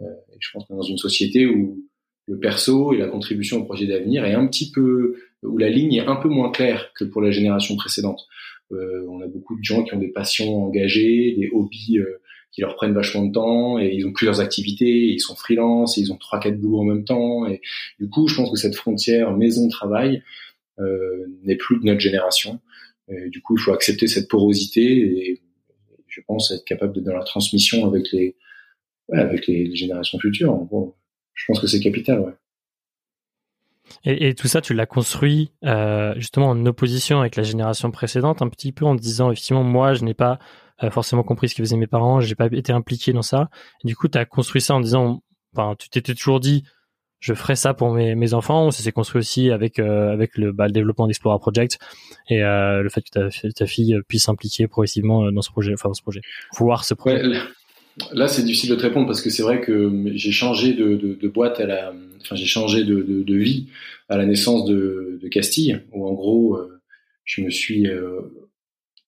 Euh, 0.00 0.04
et 0.32 0.38
je 0.40 0.48
pense 0.52 0.66
que 0.66 0.72
dans 0.72 0.82
une 0.82 0.98
société 0.98 1.46
où 1.46 1.84
le 2.28 2.38
perso 2.38 2.92
et 2.92 2.98
la 2.98 3.08
contribution 3.08 3.58
au 3.58 3.64
projet 3.64 3.86
d'avenir 3.86 4.24
est 4.24 4.34
un 4.34 4.46
petit 4.46 4.70
peu 4.70 5.16
où 5.42 5.56
la 5.56 5.70
ligne 5.70 5.94
est 5.94 6.06
un 6.06 6.16
peu 6.16 6.28
moins 6.28 6.50
claire 6.50 6.92
que 6.94 7.04
pour 7.04 7.22
la 7.22 7.30
génération 7.30 7.74
précédente. 7.76 8.26
Euh, 8.72 9.06
on 9.08 9.22
a 9.22 9.26
beaucoup 9.26 9.58
de 9.58 9.64
gens 9.64 9.82
qui 9.82 9.94
ont 9.94 9.98
des 9.98 10.08
passions 10.08 10.64
engagées, 10.64 11.34
des 11.38 11.48
hobbies 11.52 11.98
euh, 11.98 12.20
qui 12.52 12.60
leur 12.60 12.76
prennent 12.76 12.92
vachement 12.92 13.24
de 13.24 13.32
temps 13.32 13.78
et 13.78 13.94
ils 13.94 14.06
ont 14.06 14.12
plusieurs 14.12 14.40
activités, 14.40 15.06
ils 15.06 15.20
sont 15.20 15.34
freelance, 15.34 15.96
ils 15.96 16.12
ont 16.12 16.16
trois 16.16 16.38
quatre 16.38 16.60
boulots 16.60 16.80
en 16.80 16.84
même 16.84 17.04
temps 17.04 17.46
et 17.46 17.62
du 17.98 18.10
coup, 18.10 18.28
je 18.28 18.36
pense 18.36 18.50
que 18.50 18.58
cette 18.58 18.74
frontière 18.74 19.34
maison-travail 19.34 20.22
euh, 20.80 21.26
n'est 21.44 21.56
plus 21.56 21.80
de 21.80 21.84
notre 21.84 22.00
génération. 22.00 22.60
Et 23.10 23.30
du 23.30 23.40
coup, 23.40 23.56
il 23.56 23.60
faut 23.60 23.72
accepter 23.72 24.06
cette 24.06 24.28
porosité 24.28 24.82
et 24.82 25.40
je 26.08 26.20
pense 26.26 26.50
être 26.50 26.64
capable 26.64 26.92
de 26.92 27.00
dans 27.00 27.14
la 27.14 27.24
transmission 27.24 27.86
avec 27.86 28.12
les 28.12 28.36
ouais, 29.08 29.18
avec 29.18 29.46
les, 29.46 29.64
les, 29.64 29.76
générations 29.76 30.18
futures. 30.18 30.52
En 30.52 30.64
gros, 30.64 30.97
je 31.38 31.44
pense 31.46 31.60
que 31.60 31.66
c'est 31.66 31.80
capital. 31.80 32.20
Ouais. 32.20 32.32
Et, 34.04 34.28
et, 34.28 34.34
tout 34.34 34.48
ça, 34.48 34.60
tu 34.60 34.74
l'as 34.74 34.86
construit 34.86 35.50
euh, 35.64 36.14
justement 36.16 36.50
en 36.50 36.66
opposition 36.66 37.20
avec 37.20 37.36
la 37.36 37.42
génération 37.42 37.90
précédente, 37.90 38.42
un 38.42 38.48
petit 38.48 38.72
peu 38.72 38.84
en 38.84 38.94
disant 38.94 39.30
effectivement, 39.30 39.64
moi, 39.64 39.94
je 39.94 40.04
n'ai 40.04 40.14
pas 40.14 40.38
euh, 40.82 40.90
forcément 40.90 41.22
compris 41.22 41.48
ce 41.48 41.54
que 41.54 41.62
faisaient 41.62 41.76
mes 41.76 41.86
parents, 41.86 42.20
j'ai 42.20 42.34
pas 42.34 42.46
été 42.52 42.72
impliqué 42.72 43.12
dans 43.12 43.22
ça. 43.22 43.48
Et 43.82 43.88
du 43.88 43.96
coup, 43.96 44.08
tu 44.08 44.18
as 44.18 44.24
construit 44.26 44.60
ça 44.60 44.74
en 44.74 44.80
disant, 44.80 45.22
enfin, 45.54 45.74
tu 45.78 45.88
t'étais 45.88 46.14
toujours 46.14 46.40
dit, 46.40 46.64
je 47.20 47.34
ferai 47.34 47.56
ça 47.56 47.72
pour 47.72 47.92
mes, 47.92 48.14
mes 48.14 48.34
enfants. 48.34 48.70
Ça 48.70 48.82
s'est 48.82 48.92
construit 48.92 49.20
aussi 49.20 49.50
avec 49.50 49.78
euh, 49.78 50.12
avec 50.12 50.36
le, 50.36 50.52
bah, 50.52 50.66
le 50.66 50.72
développement 50.72 51.06
d'Explora 51.06 51.38
Project 51.38 51.78
et 52.28 52.42
euh, 52.42 52.82
le 52.82 52.88
fait 52.90 53.02
que 53.02 53.10
ta, 53.10 53.50
ta 53.50 53.66
fille 53.66 53.96
puisse 54.06 54.24
s'impliquer 54.24 54.68
progressivement 54.68 55.32
dans 55.32 55.42
ce 55.42 55.50
projet, 55.50 55.72
enfin 55.72 55.88
dans 55.88 55.94
ce 55.94 56.02
projet, 56.02 56.20
voir 56.58 56.84
ce 56.84 56.94
projet. 56.94 57.26
Ouais, 57.26 57.38
Là, 58.12 58.28
c'est 58.28 58.42
difficile 58.42 58.70
de 58.70 58.76
te 58.76 58.82
répondre 58.82 59.06
parce 59.06 59.22
que 59.22 59.30
c'est 59.30 59.42
vrai 59.42 59.60
que 59.60 59.90
j'ai 60.14 60.32
changé 60.32 60.72
de, 60.72 60.94
de, 60.94 61.14
de, 61.14 61.28
boîte 61.28 61.60
à 61.60 61.66
la, 61.66 61.92
enfin 62.20 62.36
j'ai 62.36 62.46
changé 62.46 62.84
de, 62.84 63.02
de, 63.02 63.34
vie 63.34 63.68
à 64.08 64.16
la 64.16 64.26
naissance 64.26 64.64
de, 64.64 65.20
Castille, 65.30 65.80
où 65.92 66.06
en 66.06 66.12
gros, 66.14 66.56
euh, 66.56 66.80
je 67.24 67.42
me 67.42 67.50
suis, 67.50 67.86
euh, 67.86 68.20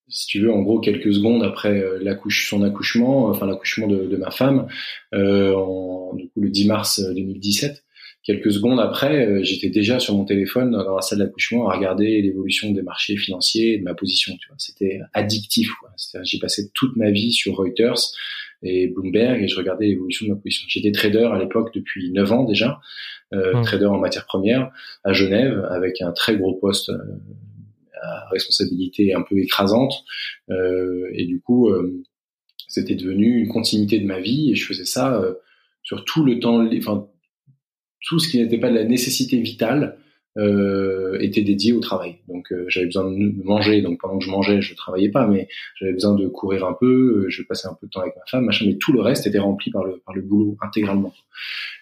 si 0.07 0.27
tu 0.27 0.39
veux, 0.39 0.51
en 0.51 0.61
gros 0.61 0.79
quelques 0.79 1.13
secondes 1.13 1.43
après 1.43 1.81
euh, 1.81 1.97
l'accouche, 2.01 2.47
son 2.47 2.61
accouchement, 2.61 3.27
enfin 3.27 3.47
l'accouchement 3.47 3.87
de, 3.87 4.15
ma 4.17 4.29
femme, 4.29 4.67
en, 5.13 6.13
du 6.15 6.29
coup 6.29 6.41
le 6.41 6.49
10 6.49 6.67
mars 6.67 7.01
2017. 7.01 7.83
Quelques 8.23 8.53
secondes 8.53 8.79
après, 8.79 9.43
j'étais 9.43 9.71
déjà 9.71 9.99
sur 9.99 10.15
mon 10.15 10.25
téléphone 10.25 10.69
dans 10.69 10.95
la 10.95 11.01
salle 11.01 11.17
d'accouchement 11.17 11.69
à 11.69 11.75
regarder 11.75 12.21
l'évolution 12.21 12.69
des 12.69 12.83
marchés 12.83 13.17
financiers 13.17 13.73
et 13.73 13.77
de 13.79 13.83
ma 13.83 13.95
position. 13.95 14.37
Tu 14.39 14.47
vois, 14.47 14.57
c'était 14.59 14.99
addictif. 15.13 15.71
J'ai 16.21 16.37
passé 16.37 16.69
toute 16.75 16.95
ma 16.97 17.09
vie 17.09 17.31
sur 17.31 17.55
Reuters 17.55 18.13
et 18.63 18.87
Bloomberg 18.87 19.41
et 19.41 19.47
je 19.47 19.55
regardais 19.55 19.87
l'évolution 19.87 20.27
de 20.27 20.33
ma 20.33 20.37
position. 20.37 20.65
J'étais 20.67 20.91
trader 20.91 21.29
à 21.33 21.39
l'époque 21.39 21.73
depuis 21.73 22.11
9 22.11 22.31
ans 22.31 22.43
déjà, 22.43 22.79
euh, 23.33 23.57
mmh. 23.57 23.63
trader 23.63 23.85
en 23.85 23.97
matière 23.97 24.25
première 24.25 24.71
à 25.03 25.13
Genève 25.13 25.65
avec 25.69 26.01
un 26.01 26.11
très 26.11 26.37
gros 26.37 26.53
poste 26.53 26.89
euh, 26.89 26.97
à 28.01 28.27
responsabilité 28.29 29.13
un 29.13 29.21
peu 29.21 29.37
écrasante 29.37 29.93
euh, 30.49 31.07
et 31.13 31.25
du 31.25 31.39
coup 31.39 31.69
euh, 31.69 32.03
c'était 32.67 32.95
devenu 32.95 33.41
une 33.41 33.47
continuité 33.49 33.99
de 33.99 34.05
ma 34.05 34.19
vie 34.19 34.51
et 34.51 34.55
je 34.55 34.65
faisais 34.65 34.85
ça 34.85 35.15
euh, 35.15 35.35
sur 35.83 36.03
tout 36.05 36.23
le 36.23 36.39
temps, 36.39 36.65
enfin 36.77 37.07
tout 38.01 38.19
ce 38.19 38.29
qui 38.29 38.41
n'était 38.41 38.57
pas 38.57 38.69
de 38.69 38.75
la 38.75 38.83
nécessité 38.83 39.39
vitale 39.39 39.97
euh, 40.37 41.17
était 41.19 41.41
dédié 41.41 41.73
au 41.73 41.79
travail. 41.81 42.15
Donc 42.29 42.51
euh, 42.51 42.65
j'avais 42.69 42.85
besoin 42.85 43.11
de 43.11 43.43
manger, 43.43 43.81
donc 43.81 43.99
pendant 43.99 44.17
que 44.17 44.25
je 44.25 44.29
mangeais, 44.29 44.61
je 44.61 44.73
travaillais 44.75 45.09
pas, 45.09 45.27
mais 45.27 45.47
j'avais 45.79 45.91
besoin 45.91 46.15
de 46.15 46.27
courir 46.27 46.65
un 46.65 46.73
peu, 46.73 47.25
euh, 47.25 47.29
je 47.29 47.43
passais 47.43 47.67
un 47.67 47.73
peu 47.79 47.87
de 47.87 47.91
temps 47.91 47.99
avec 47.99 48.15
ma 48.15 48.23
femme, 48.29 48.45
machin, 48.45 48.65
mais 48.65 48.77
tout 48.77 48.93
le 48.93 49.01
reste 49.01 49.27
était 49.27 49.39
rempli 49.39 49.71
par 49.71 49.83
le 49.83 50.01
par 50.05 50.15
le 50.15 50.21
boulot 50.21 50.57
intégralement. 50.61 51.13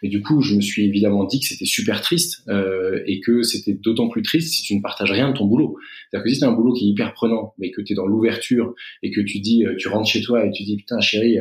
Et 0.01 0.09
du 0.09 0.21
coup, 0.21 0.41
je 0.41 0.55
me 0.55 0.61
suis 0.61 0.85
évidemment 0.85 1.25
dit 1.25 1.39
que 1.39 1.45
c'était 1.45 1.65
super 1.65 2.01
triste 2.01 2.43
euh, 2.47 3.01
et 3.05 3.19
que 3.19 3.43
c'était 3.43 3.73
d'autant 3.73 4.07
plus 4.07 4.23
triste 4.23 4.53
si 4.53 4.63
tu 4.63 4.75
ne 4.75 4.81
partages 4.81 5.11
rien 5.11 5.29
de 5.29 5.37
ton 5.37 5.45
boulot. 5.45 5.77
C'est-à-dire 6.09 6.23
que 6.23 6.29
si 6.29 6.39
c'est 6.39 6.45
un 6.45 6.51
boulot 6.51 6.73
qui 6.73 6.87
est 6.87 6.89
hyper 6.89 7.13
prenant, 7.13 7.53
mais 7.59 7.71
que 7.71 7.81
tu 7.81 7.93
es 7.93 7.95
dans 7.95 8.07
l'ouverture 8.07 8.73
et 9.03 9.11
que 9.11 9.21
tu 9.21 9.39
dis, 9.39 9.65
tu 9.77 9.89
rentres 9.89 10.09
chez 10.09 10.21
toi 10.21 10.45
et 10.45 10.51
tu 10.51 10.63
dis 10.63 10.77
putain 10.77 10.99
chérie 11.01 11.37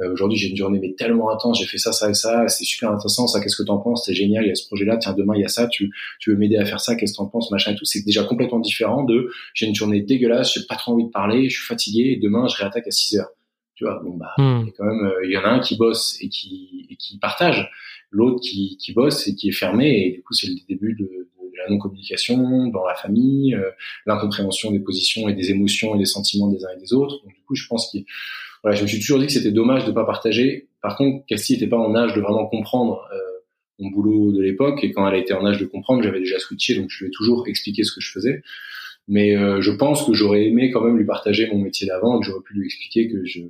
euh, 0.00 0.12
aujourd'hui 0.12 0.38
j'ai 0.38 0.48
une 0.48 0.56
journée 0.56 0.78
mais 0.80 0.94
tellement 0.94 1.30
intense, 1.30 1.58
j'ai 1.60 1.66
fait 1.66 1.78
ça, 1.78 1.92
ça 1.92 2.10
et 2.10 2.14
ça, 2.14 2.46
c'est 2.48 2.64
super 2.64 2.90
intéressant, 2.90 3.26
ça 3.26 3.40
qu'est-ce 3.40 3.56
que 3.56 3.62
t'en 3.62 3.78
penses, 3.78 4.04
c'est 4.06 4.14
génial, 4.14 4.44
il 4.44 4.48
y 4.48 4.50
a 4.50 4.54
ce 4.54 4.66
projet-là, 4.66 4.96
tiens 4.96 5.12
demain 5.12 5.34
il 5.36 5.42
y 5.42 5.44
a 5.44 5.48
ça, 5.48 5.66
tu, 5.66 5.90
tu 6.20 6.30
veux 6.30 6.36
m'aider 6.36 6.56
à 6.56 6.64
faire 6.64 6.80
ça, 6.80 6.94
qu'est-ce 6.96 7.12
que 7.12 7.18
t'en 7.18 7.26
penses, 7.26 7.50
machin 7.50 7.72
et 7.72 7.76
tout, 7.76 7.84
c'est 7.84 8.04
déjà 8.04 8.24
complètement 8.24 8.60
différent 8.60 9.04
de 9.04 9.30
j'ai 9.54 9.66
une 9.66 9.74
journée 9.74 10.00
dégueulasse, 10.00 10.54
j'ai 10.54 10.66
pas 10.68 10.76
trop 10.76 10.92
envie 10.92 11.06
de 11.06 11.10
parler, 11.10 11.48
je 11.48 11.56
suis 11.56 11.66
fatigué 11.66 12.12
et 12.12 12.16
demain 12.16 12.46
je 12.48 12.56
réattaque 12.56 12.86
à 12.86 12.90
6 12.90 13.18
heures. 13.18 13.30
Tu 13.74 13.84
vois, 13.84 14.00
bon 14.02 14.16
bah 14.16 14.32
hmm. 14.38 14.70
quand 14.76 14.84
même 14.84 15.06
euh, 15.06 15.24
il 15.24 15.30
y 15.30 15.36
en 15.36 15.44
a 15.44 15.50
un 15.50 15.60
qui 15.60 15.76
bosse 15.76 16.18
et 16.20 16.28
qui 16.28 16.88
et 16.90 16.96
qui 16.96 17.18
partage, 17.18 17.70
l'autre 18.10 18.40
qui 18.40 18.76
qui 18.76 18.92
bosse 18.92 19.28
et 19.28 19.36
qui 19.36 19.50
est 19.50 19.52
fermé 19.52 20.06
et 20.06 20.10
du 20.10 20.22
coup 20.22 20.34
c'est 20.34 20.48
le 20.48 20.54
début 20.68 20.96
de, 20.98 21.04
de 21.04 21.28
la 21.58 21.70
non-communication 21.70 22.68
dans 22.68 22.86
la 22.86 22.94
famille, 22.94 23.54
euh, 23.54 23.70
l'incompréhension 24.06 24.70
des 24.70 24.80
positions 24.80 25.28
et 25.28 25.34
des 25.34 25.50
émotions 25.50 25.94
et 25.94 25.98
des 25.98 26.06
sentiments 26.06 26.48
des 26.48 26.64
uns 26.64 26.70
et 26.76 26.80
des 26.80 26.92
autres. 26.92 27.22
Donc 27.22 27.34
du 27.34 27.42
coup, 27.46 27.54
je 27.54 27.66
pense 27.66 27.90
qu'il 27.90 28.04
voilà, 28.62 28.76
je 28.76 28.82
me 28.82 28.88
suis 28.88 28.98
toujours 28.98 29.18
dit 29.18 29.26
que 29.26 29.32
c'était 29.32 29.52
dommage 29.52 29.84
de 29.84 29.92
pas 29.92 30.04
partager. 30.04 30.68
Par 30.82 30.96
contre, 30.96 31.24
Cassie 31.26 31.54
n'était 31.54 31.66
pas 31.66 31.78
en 31.78 31.94
âge 31.94 32.14
de 32.14 32.20
vraiment 32.20 32.46
comprendre 32.46 33.08
euh, 33.12 33.18
mon 33.78 33.90
boulot 33.90 34.32
de 34.32 34.42
l'époque, 34.42 34.82
et 34.82 34.92
quand 34.92 35.06
elle 35.08 35.14
a 35.14 35.18
été 35.18 35.32
en 35.32 35.44
âge 35.46 35.58
de 35.58 35.66
comprendre, 35.66 36.02
j'avais 36.02 36.20
déjà 36.20 36.38
switché, 36.38 36.74
donc 36.74 36.90
je 36.90 37.04
lui 37.04 37.08
ai 37.08 37.12
toujours 37.12 37.46
expliqué 37.46 37.84
ce 37.84 37.92
que 37.92 38.00
je 38.00 38.10
faisais. 38.10 38.42
Mais 39.06 39.36
euh, 39.36 39.60
je 39.60 39.70
pense 39.70 40.04
que 40.04 40.12
j'aurais 40.12 40.44
aimé 40.44 40.70
quand 40.70 40.82
même 40.82 40.98
lui 40.98 41.06
partager 41.06 41.48
mon 41.48 41.58
métier 41.58 41.86
d'avant, 41.86 42.20
que 42.20 42.26
j'aurais 42.26 42.42
pu 42.42 42.54
lui 42.54 42.66
expliquer 42.66 43.08
que 43.08 43.24
je 43.24 43.40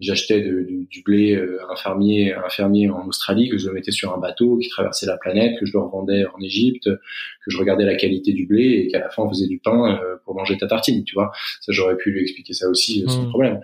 j'achetais 0.00 0.40
du, 0.40 0.86
du, 0.90 1.02
blé 1.02 1.34
euh, 1.34 1.58
à 1.68 1.72
un 1.72 1.76
fermier, 1.76 2.34
un 2.34 2.48
fermier 2.48 2.90
en 2.90 3.06
Australie, 3.06 3.48
que 3.48 3.58
je 3.58 3.66
le 3.68 3.72
mettais 3.72 3.92
sur 3.92 4.14
un 4.14 4.18
bateau 4.18 4.58
qui 4.58 4.68
traversait 4.68 5.06
la 5.06 5.16
planète, 5.16 5.58
que 5.58 5.66
je 5.66 5.72
le 5.72 5.80
revendais 5.80 6.24
en 6.26 6.40
Égypte, 6.40 6.84
que 6.84 7.50
je 7.50 7.56
regardais 7.58 7.84
la 7.84 7.96
qualité 7.96 8.32
du 8.32 8.46
blé 8.46 8.84
et 8.84 8.88
qu'à 8.88 8.98
la 8.98 9.10
fin 9.10 9.22
on 9.22 9.28
faisait 9.28 9.46
du 9.46 9.58
pain 9.58 9.98
pour 10.24 10.34
manger 10.34 10.56
ta 10.58 10.66
tartine, 10.66 11.04
tu 11.04 11.14
vois. 11.14 11.32
Ça 11.60 11.72
j'aurais 11.72 11.96
pu 11.96 12.10
lui 12.10 12.22
expliquer 12.22 12.52
ça 12.52 12.68
aussi 12.68 13.04
sans 13.06 13.24
mmh. 13.24 13.28
problème. 13.30 13.60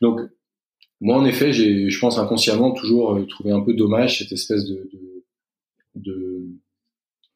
Donc 0.00 0.20
moi, 1.00 1.16
en 1.16 1.26
effet, 1.26 1.52
j'ai, 1.52 1.90
je 1.90 1.98
pense 1.98 2.18
inconsciemment 2.18 2.72
toujours 2.72 3.14
euh, 3.14 3.26
trouvé 3.26 3.50
un 3.52 3.60
peu 3.60 3.74
dommage 3.74 4.18
cette 4.18 4.32
espèce 4.32 4.64
de, 4.64 4.88
de, 5.94 6.46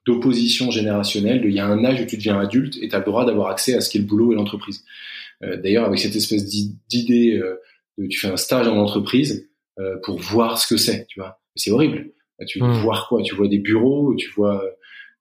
d'opposition 0.07 0.71
générationnelle. 0.71 1.43
De, 1.43 1.49
il 1.49 1.55
y 1.55 1.61
a 1.61 1.67
un 1.67 1.85
âge 1.85 2.01
où 2.01 2.07
tu 2.07 2.17
deviens 2.17 2.39
adulte 2.39 2.79
et 2.81 2.89
tu 2.89 2.95
as 2.95 3.01
le 3.01 3.05
droit 3.05 3.27
d'avoir 3.27 3.49
accès 3.49 3.75
à 3.75 3.81
ce 3.81 3.91
qu'est 3.91 3.99
le 3.99 4.07
boulot 4.07 4.33
et 4.33 4.35
l'entreprise. 4.35 4.85
Euh, 5.43 5.61
d'ailleurs, 5.61 5.85
avec 5.85 5.99
cette 5.99 6.17
espèce 6.17 6.47
d'idée, 6.47 7.37
euh, 7.37 7.61
de, 7.99 8.07
tu 8.07 8.19
fais 8.19 8.29
un 8.29 8.37
stage 8.37 8.69
en 8.69 8.77
entreprise 8.77 9.49
euh, 9.79 9.97
pour 10.05 10.19
voir 10.19 10.59
ce 10.59 10.67
que 10.67 10.79
c'est, 10.79 11.07
tu 11.07 11.21
vois. 11.21 11.41
C'est 11.57 11.71
horrible. 11.71 12.13
Tu 12.47 12.59
veux 12.59 12.67
mmh. 12.67 12.83
voir 12.83 13.09
quoi? 13.09 13.23
Tu 13.23 13.35
vois 13.35 13.49
des 13.49 13.59
bureaux, 13.59 14.15
tu 14.15 14.31
vois 14.31 14.65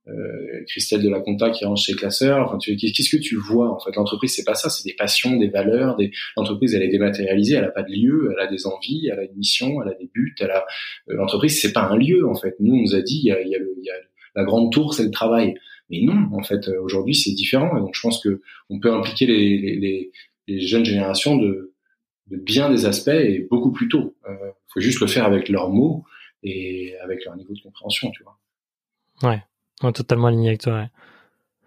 euh, 0.10 0.64
Christelle 0.68 1.04
de 1.04 1.10
la 1.10 1.20
Conta 1.20 1.50
qui 1.50 1.66
range 1.66 1.84
ses 1.84 1.94
classeurs. 1.94 2.46
Enfin, 2.46 2.58
qu'est-ce 2.60 3.16
que 3.16 3.22
tu 3.22 3.36
vois 3.36 3.72
en 3.72 3.80
fait? 3.80 3.96
L'entreprise, 3.96 4.34
c'est 4.36 4.44
pas 4.44 4.56
ça, 4.56 4.70
c'est 4.70 4.84
des 4.84 4.96
passions, 4.96 5.38
des 5.38 5.50
valeurs. 5.50 5.96
Des... 5.98 6.12
L'entreprise, 6.38 6.74
elle 6.74 6.84
est 6.84 6.90
dématérialisée, 6.90 7.56
elle 7.56 7.66
a 7.66 7.72
pas 7.72 7.84
de 7.84 7.92
lieu, 7.92 8.34
elle 8.34 8.40
a 8.40 8.48
des 8.48 8.66
envies, 8.66 9.10
elle 9.12 9.20
a 9.20 9.24
une 9.24 9.36
mission, 9.36 9.82
elle 9.82 9.90
a 9.90 9.96
des 9.96 10.10
buts. 10.14 10.36
Elle 10.40 10.52
a 10.52 10.66
euh, 11.10 11.16
l'entreprise, 11.16 11.60
c'est 11.60 11.74
pas 11.74 11.84
un 11.84 11.98
lieu 11.98 12.28
en 12.28 12.36
fait. 12.36 12.56
Nous, 12.60 12.74
on 12.74 12.82
nous 12.82 12.96
a 12.96 13.02
dit, 13.02 13.20
il 13.24 13.28
y 13.28 13.32
a, 13.32 13.42
y 13.42 13.56
a, 13.56 13.60
le, 13.60 13.76
y 13.82 13.90
a 13.90 13.96
la 14.36 14.44
grande 14.44 14.72
tour, 14.72 14.94
c'est 14.94 15.04
le 15.04 15.12
travail. 15.12 15.56
Mais 15.90 16.02
non, 16.02 16.30
en 16.34 16.44
fait, 16.44 16.68
euh, 16.68 16.82
aujourd'hui, 16.82 17.16
c'est 17.16 17.32
différent. 17.32 17.76
Et 17.78 17.80
donc, 17.80 17.96
je 17.96 18.02
pense 18.02 18.22
que 18.22 18.42
on 18.70 18.80
peut 18.80 18.94
impliquer 18.94 19.26
les, 19.26 19.58
les, 19.58 20.12
les, 20.48 20.62
jeunes 20.62 20.86
générations 20.86 21.36
de, 21.36 21.74
de, 22.30 22.38
bien 22.38 22.70
des 22.70 22.86
aspects 22.86 23.10
et 23.10 23.48
beaucoup 23.50 23.72
plus 23.72 23.90
tôt. 23.90 24.16
Il 24.28 24.32
euh, 24.32 24.52
faut 24.74 24.80
juste 24.80 25.00
le 25.02 25.08
faire 25.08 25.26
avec 25.26 25.50
leurs 25.50 25.70
mots 25.70 26.04
et 26.44 26.96
avec 27.04 27.26
leur 27.26 27.36
niveau 27.36 27.54
de 27.54 27.62
compréhension, 27.62 28.12
tu 28.12 28.24
vois. 28.24 28.38
Ouais 29.24 29.42
totalement 29.94 30.28
aligné 30.28 30.50
avec 30.50 30.62
toi. 30.62 30.74
Ouais. 30.74 30.90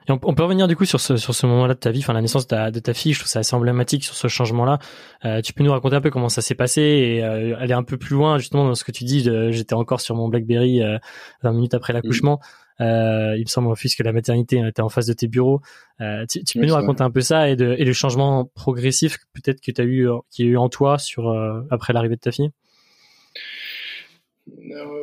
Et 0.08 0.12
on, 0.12 0.18
peut 0.18 0.42
revenir 0.42 0.66
du 0.66 0.74
coup 0.74 0.84
sur 0.84 1.00
ce 1.00 1.16
sur 1.16 1.34
ce 1.34 1.46
moment-là 1.46 1.74
de 1.74 1.78
ta 1.78 1.90
vie, 1.90 2.00
enfin 2.00 2.12
la 2.12 2.20
naissance 2.20 2.44
de 2.46 2.48
ta, 2.48 2.70
de 2.70 2.80
ta 2.80 2.92
fille. 2.92 3.12
Je 3.12 3.20
trouve 3.20 3.28
ça 3.28 3.38
assez 3.40 3.54
emblématique 3.54 4.04
sur 4.04 4.14
ce 4.14 4.26
changement-là. 4.26 4.78
Euh, 5.24 5.40
tu 5.40 5.52
peux 5.52 5.62
nous 5.62 5.70
raconter 5.70 5.96
un 5.96 6.00
peu 6.00 6.10
comment 6.10 6.28
ça 6.28 6.42
s'est 6.42 6.54
passé 6.56 6.82
et 6.82 7.24
euh, 7.24 7.56
aller 7.58 7.74
un 7.74 7.84
peu 7.84 7.96
plus 7.96 8.14
loin 8.14 8.38
justement 8.38 8.66
dans 8.66 8.74
ce 8.74 8.84
que 8.84 8.92
tu 8.92 9.04
dis. 9.04 9.28
J'étais 9.50 9.74
encore 9.74 10.00
sur 10.00 10.16
mon 10.16 10.28
BlackBerry 10.28 10.82
euh, 10.82 10.98
20 11.42 11.52
minutes 11.52 11.74
après 11.74 11.92
l'accouchement. 11.92 12.40
Euh, 12.80 13.36
il 13.36 13.42
me 13.42 13.48
semble 13.48 13.76
fils 13.76 13.94
que 13.94 14.02
la 14.02 14.12
maternité 14.12 14.60
était 14.66 14.82
en 14.82 14.88
face 14.88 15.06
de 15.06 15.12
tes 15.12 15.28
bureaux. 15.28 15.60
Euh, 16.00 16.24
tu, 16.28 16.42
tu 16.42 16.58
peux 16.58 16.66
nous 16.66 16.74
raconter 16.74 17.02
un 17.02 17.10
peu 17.10 17.20
ça 17.20 17.48
et, 17.48 17.54
de, 17.54 17.76
et 17.78 17.84
le 17.84 17.92
changement 17.92 18.46
progressif 18.54 19.18
peut-être 19.34 19.60
que 19.60 19.70
tu 19.70 19.80
as 19.80 19.84
eu 19.84 20.08
qui 20.30 20.42
a 20.42 20.46
eu 20.46 20.56
en 20.56 20.68
toi 20.68 20.98
sur 20.98 21.32
après 21.70 21.92
l'arrivée 21.92 22.16
de 22.16 22.20
ta 22.20 22.32
fille? 22.32 22.50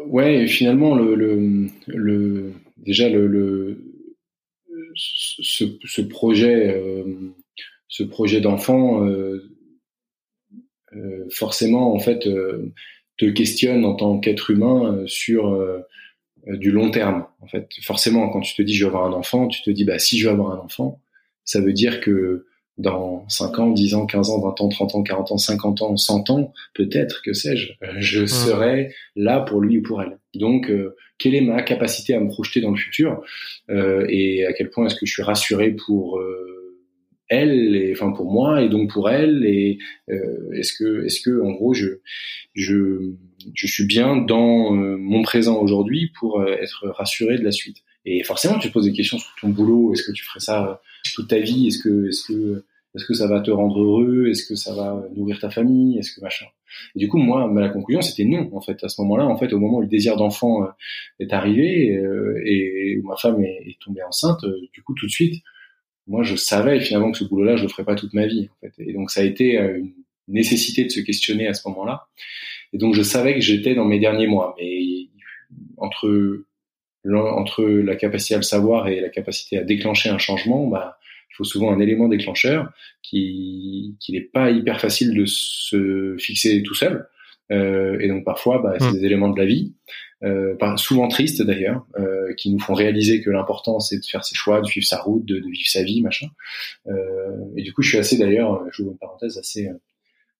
Ouais, 0.07 0.47
finalement 0.47 0.95
le, 0.95 1.15
le, 1.15 1.67
le 1.87 2.53
déjà 2.77 3.07
le, 3.07 3.27
le 3.27 3.88
ce, 4.95 5.65
ce, 5.85 6.01
projet, 6.01 6.75
euh, 6.75 7.33
ce 7.87 8.03
projet 8.03 8.41
d'enfant, 8.41 9.05
euh, 9.05 9.49
euh, 10.95 11.25
forcément 11.29 11.93
en 11.93 11.99
fait 11.99 12.27
te 13.17 13.25
questionne 13.25 13.85
en 13.85 13.95
tant 13.95 14.19
qu'être 14.19 14.49
humain 14.49 15.03
sur 15.05 15.61
du 16.47 16.71
long 16.71 16.89
terme. 16.89 17.25
En 17.41 17.47
fait, 17.47 17.69
forcément, 17.83 18.29
quand 18.29 18.41
tu 18.41 18.55
te 18.55 18.61
dis 18.61 18.73
je 18.73 18.85
vais 18.85 18.89
avoir 18.89 19.05
un 19.05 19.13
enfant, 19.13 19.47
tu 19.47 19.61
te 19.61 19.69
dis 19.69 19.83
bah 19.83 19.99
si 19.99 20.19
je 20.19 20.27
veux 20.27 20.33
avoir 20.33 20.53
un 20.53 20.59
enfant, 20.59 21.01
ça 21.43 21.61
veut 21.61 21.73
dire 21.73 21.99
que 21.99 22.45
dans 22.77 23.27
5 23.27 23.59
ans, 23.59 23.69
10 23.71 23.95
ans, 23.95 24.05
15 24.05 24.29
ans, 24.29 24.39
20 24.39 24.61
ans, 24.61 24.69
30 24.69 24.95
ans, 24.95 25.03
40 25.03 25.31
ans, 25.33 25.37
50 25.37 25.81
ans, 25.81 25.97
100 25.97 26.29
ans, 26.29 26.53
peut-être, 26.73 27.21
que 27.23 27.33
sais-je, 27.33 27.73
je 27.97 28.25
serai 28.25 28.93
là 29.17 29.41
pour 29.41 29.59
lui 29.59 29.79
ou 29.79 29.81
pour 29.81 30.01
elle. 30.01 30.18
Donc, 30.35 30.69
euh, 30.69 30.95
quelle 31.17 31.35
est 31.35 31.41
ma 31.41 31.61
capacité 31.63 32.13
à 32.13 32.19
me 32.19 32.27
projeter 32.27 32.61
dans 32.61 32.71
le 32.71 32.77
futur 32.77 33.21
euh, 33.69 34.05
et 34.09 34.45
à 34.45 34.53
quel 34.53 34.69
point 34.69 34.85
est-ce 34.85 34.95
que 34.95 35.05
je 35.05 35.13
suis 35.13 35.23
rassuré 35.23 35.71
pour 35.71 36.19
euh, 36.19 36.77
elle, 37.27 37.75
et, 37.75 37.91
enfin 37.91 38.11
pour 38.11 38.31
moi 38.31 38.61
et 38.61 38.69
donc 38.69 38.91
pour 38.91 39.09
elle 39.09 39.45
et 39.45 39.77
est-ce 40.07 40.73
que, 40.73 41.05
est-ce 41.05 41.21
que 41.21 41.41
en 41.41 41.51
gros, 41.51 41.73
je, 41.73 41.99
je, 42.55 43.13
je 43.53 43.67
suis 43.67 43.85
bien 43.85 44.17
dans 44.17 44.71
mon 44.71 45.21
présent 45.21 45.61
aujourd'hui 45.61 46.11
pour 46.19 46.43
être 46.43 46.87
rassuré 46.89 47.37
de 47.37 47.43
la 47.43 47.51
suite? 47.51 47.77
Et 48.05 48.23
forcément, 48.23 48.57
tu 48.57 48.69
te 48.69 48.73
poses 48.73 48.85
des 48.85 48.93
questions 48.93 49.19
sur 49.19 49.31
ton 49.39 49.49
boulot. 49.49 49.93
Est-ce 49.93 50.03
que 50.03 50.11
tu 50.11 50.23
ferais 50.23 50.39
ça 50.39 50.81
toute 51.13 51.27
ta 51.27 51.39
vie? 51.39 51.67
Est-ce 51.67 51.77
que, 51.77 52.07
est-ce 52.07 52.27
que 52.27 52.65
est-ce 52.95 53.05
que 53.05 53.13
ça 53.13 53.27
va 53.27 53.41
te 53.41 53.51
rendre 53.51 53.79
heureux? 53.79 54.27
Est-ce 54.27 54.45
que 54.45 54.55
ça 54.55 54.73
va 54.73 55.07
nourrir 55.15 55.39
ta 55.39 55.49
famille? 55.49 55.99
Est-ce 55.99 56.15
que 56.15 56.21
machin? 56.21 56.47
Et 56.95 56.99
du 56.99 57.07
coup, 57.07 57.17
moi, 57.17 57.51
la 57.53 57.69
conclusion, 57.69 58.01
c'était 58.01 58.25
non. 58.25 58.49
En 58.53 58.61
fait, 58.61 58.83
à 58.83 58.89
ce 58.89 59.01
moment-là, 59.01 59.25
en 59.25 59.37
fait, 59.37 59.53
au 59.53 59.59
moment 59.59 59.77
où 59.77 59.81
le 59.81 59.87
désir 59.87 60.15
d'enfant 60.17 60.63
euh, 60.63 60.67
est 61.19 61.33
arrivé 61.33 61.95
euh, 61.95 62.41
et 62.45 62.99
où 62.99 63.07
ma 63.07 63.15
femme 63.15 63.43
est, 63.43 63.77
tombée 63.79 64.03
enceinte, 64.03 64.43
euh, 64.43 64.59
du 64.73 64.81
coup, 64.83 64.93
tout 64.93 65.05
de 65.05 65.11
suite, 65.11 65.43
moi, 66.07 66.23
je 66.23 66.35
savais 66.35 66.79
finalement 66.79 67.11
que 67.11 67.17
ce 67.17 67.23
boulot-là, 67.23 67.55
je 67.55 67.63
le 67.63 67.69
ferais 67.69 67.85
pas 67.85 67.95
toute 67.95 68.13
ma 68.13 68.25
vie. 68.25 68.49
En 68.51 68.67
fait. 68.67 68.73
Et 68.83 68.93
donc, 68.93 69.11
ça 69.11 69.21
a 69.21 69.23
été 69.23 69.57
une 69.57 69.93
nécessité 70.27 70.83
de 70.83 70.89
se 70.89 70.99
questionner 71.01 71.47
à 71.47 71.53
ce 71.53 71.67
moment-là. 71.69 72.07
Et 72.73 72.77
donc, 72.77 72.95
je 72.95 73.03
savais 73.03 73.35
que 73.35 73.41
j'étais 73.41 73.75
dans 73.75 73.85
mes 73.85 73.99
derniers 73.99 74.27
mois. 74.27 74.55
Mais 74.59 75.07
entre 75.77 76.45
entre 77.05 77.63
la 77.63 77.95
capacité 77.95 78.33
à 78.35 78.37
le 78.37 78.43
savoir 78.43 78.89
et 78.89 78.99
la 78.99 79.09
capacité 79.09 79.57
à 79.57 79.63
déclencher 79.63 80.09
un 80.09 80.17
changement, 80.17 80.67
bah 80.67 80.98
faut 81.39 81.45
souvent 81.45 81.71
un 81.71 81.79
élément 81.79 82.07
déclencheur 82.09 82.69
qui 83.01 83.95
qui 83.99 84.11
n'est 84.11 84.21
pas 84.21 84.51
hyper 84.51 84.79
facile 84.79 85.15
de 85.15 85.25
se 85.25 86.15
fixer 86.19 86.61
tout 86.63 86.75
seul. 86.75 87.07
Euh, 87.51 87.97
et 87.99 88.07
donc 88.07 88.23
parfois, 88.23 88.59
bah, 88.59 88.75
c'est 88.79 88.91
mmh. 88.91 88.93
des 88.93 89.05
éléments 89.05 89.29
de 89.29 89.39
la 89.39 89.45
vie, 89.45 89.73
euh, 90.23 90.55
souvent 90.75 91.07
tristes 91.07 91.41
d'ailleurs, 91.41 91.85
euh, 91.97 92.33
qui 92.35 92.51
nous 92.51 92.59
font 92.59 92.73
réaliser 92.73 93.21
que 93.23 93.31
l'important 93.31 93.79
c'est 93.79 93.97
de 93.97 94.05
faire 94.05 94.23
ses 94.23 94.35
choix, 94.35 94.61
de 94.61 94.67
suivre 94.67 94.85
sa 94.85 94.99
route, 94.99 95.25
de, 95.25 95.39
de 95.39 95.49
vivre 95.49 95.67
sa 95.67 95.83
vie, 95.83 96.01
machin. 96.01 96.27
Et 97.55 97.63
du 97.63 97.73
coup, 97.73 97.81
je 97.81 97.89
suis 97.89 97.97
assez 97.97 98.17
d'ailleurs, 98.17 98.63
je 98.71 98.83
vous 98.83 98.91
une 98.91 98.97
parenthèse, 98.97 99.37
assez 99.37 99.69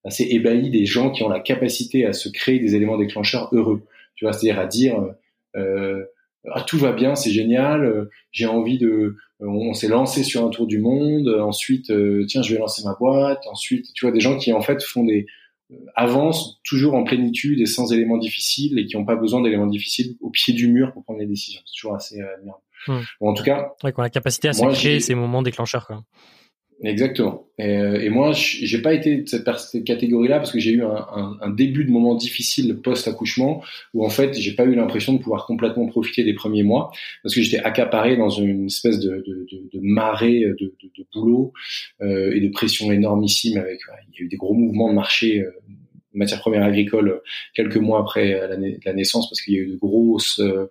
assez 0.05 0.23
ébahi 0.29 0.69
des 0.69 0.85
gens 0.85 1.11
qui 1.11 1.23
ont 1.23 1.29
la 1.29 1.41
capacité 1.41 2.05
à 2.05 2.13
se 2.13 2.29
créer 2.29 2.59
des 2.59 2.75
éléments 2.75 2.97
déclencheurs 2.97 3.49
heureux. 3.51 3.83
Tu 4.15 4.25
vois, 4.25 4.33
c'est-à-dire 4.33 4.59
à 4.59 4.67
dire 4.67 4.95
ah, 5.55 6.61
tout 6.65 6.77
va 6.77 6.93
bien, 6.93 7.15
c'est 7.15 7.31
génial, 7.31 8.07
j'ai 8.31 8.45
envie 8.45 8.77
de, 8.77 9.17
euh, 9.41 9.47
on, 9.47 9.73
s'est 9.73 9.87
lancé 9.87 10.23
sur 10.23 10.45
un 10.45 10.49
tour 10.49 10.67
du 10.67 10.79
monde, 10.79 11.27
euh, 11.27 11.41
ensuite, 11.41 11.91
tiens, 12.27 12.41
je 12.41 12.53
vais 12.53 12.59
lancer 12.59 12.83
ma 12.83 12.95
boîte, 12.95 13.45
ensuite, 13.51 13.93
tu 13.93 14.05
vois, 14.05 14.13
des 14.13 14.19
gens 14.19 14.37
qui 14.37 14.53
en 14.53 14.61
fait 14.61 14.83
font 14.83 15.03
des, 15.03 15.25
avancent 15.95 16.59
toujours 16.63 16.95
en 16.95 17.03
plénitude 17.03 17.59
et 17.59 17.65
sans 17.65 17.91
éléments 17.93 18.17
difficiles 18.17 18.77
et 18.79 18.85
qui 18.85 18.97
n'ont 18.97 19.05
pas 19.05 19.15
besoin 19.15 19.41
d'éléments 19.41 19.67
difficiles 19.67 20.15
au 20.21 20.29
pied 20.29 20.53
du 20.53 20.67
mur 20.67 20.91
pour 20.93 21.03
prendre 21.03 21.19
des 21.19 21.27
décisions. 21.27 21.61
C'est 21.65 21.79
toujours 21.79 21.95
assez 21.95 22.19
admirable. 22.21 22.61
Hmm. 22.87 23.01
en 23.19 23.33
tout 23.33 23.43
cas, 23.43 23.73
ouais, 23.83 23.91
qu'on 23.91 24.03
a 24.03 24.05
la 24.05 24.09
capacité 24.09 24.47
à 24.47 24.53
se 24.53 24.65
créer 24.73 25.01
ces 25.01 25.13
moments 25.13 25.41
déclencheurs, 25.41 25.85
quoi. 25.85 26.01
Exactement. 26.81 27.45
Et, 27.57 27.77
euh, 27.77 27.99
et 27.99 28.09
moi, 28.09 28.31
j'ai 28.33 28.81
pas 28.81 28.93
été 28.93 29.17
de 29.17 29.27
cette, 29.27 29.49
cette 29.57 29.83
catégorie-là 29.83 30.37
parce 30.37 30.51
que 30.51 30.59
j'ai 30.59 30.71
eu 30.71 30.83
un, 30.83 30.95
un, 31.13 31.37
un, 31.41 31.49
début 31.49 31.83
de 31.83 31.91
moment 31.91 32.15
difficile 32.15 32.79
post-accouchement 32.81 33.61
où 33.93 34.05
en 34.05 34.09
fait, 34.09 34.33
j'ai 34.39 34.53
pas 34.53 34.63
eu 34.63 34.75
l'impression 34.75 35.11
de 35.11 35.17
pouvoir 35.17 35.45
complètement 35.45 35.87
profiter 35.87 36.23
des 36.23 36.33
premiers 36.33 36.63
mois 36.63 36.91
parce 37.21 37.35
que 37.35 37.41
j'étais 37.41 37.61
accaparé 37.61 38.15
dans 38.15 38.29
une 38.29 38.67
espèce 38.67 38.99
de, 38.99 39.23
de, 39.27 39.45
de, 39.51 39.69
de 39.73 39.79
marée 39.81 40.39
de, 40.39 40.73
boulot 41.13 41.51
euh, 42.01 42.31
et 42.33 42.39
de 42.39 42.47
pression 42.47 42.91
énormissime. 42.93 43.57
Avec, 43.57 43.81
il 44.13 44.19
y 44.19 44.23
a 44.23 44.25
eu 44.25 44.29
des 44.29 44.37
gros 44.37 44.53
mouvements 44.53 44.89
de 44.89 44.95
marché 44.95 45.41
euh, 45.41 45.51
matières 46.13 46.39
premières 46.39 46.63
agricoles 46.63 47.21
quelques 47.53 47.77
mois 47.77 47.99
après 47.99 48.31
la, 48.31 48.57
la 48.85 48.93
naissance 48.93 49.29
parce 49.29 49.41
qu'il 49.41 49.53
y 49.53 49.57
a 49.57 49.61
eu 49.61 49.67
de 49.67 49.75
grosses 49.75 50.39
euh, 50.39 50.67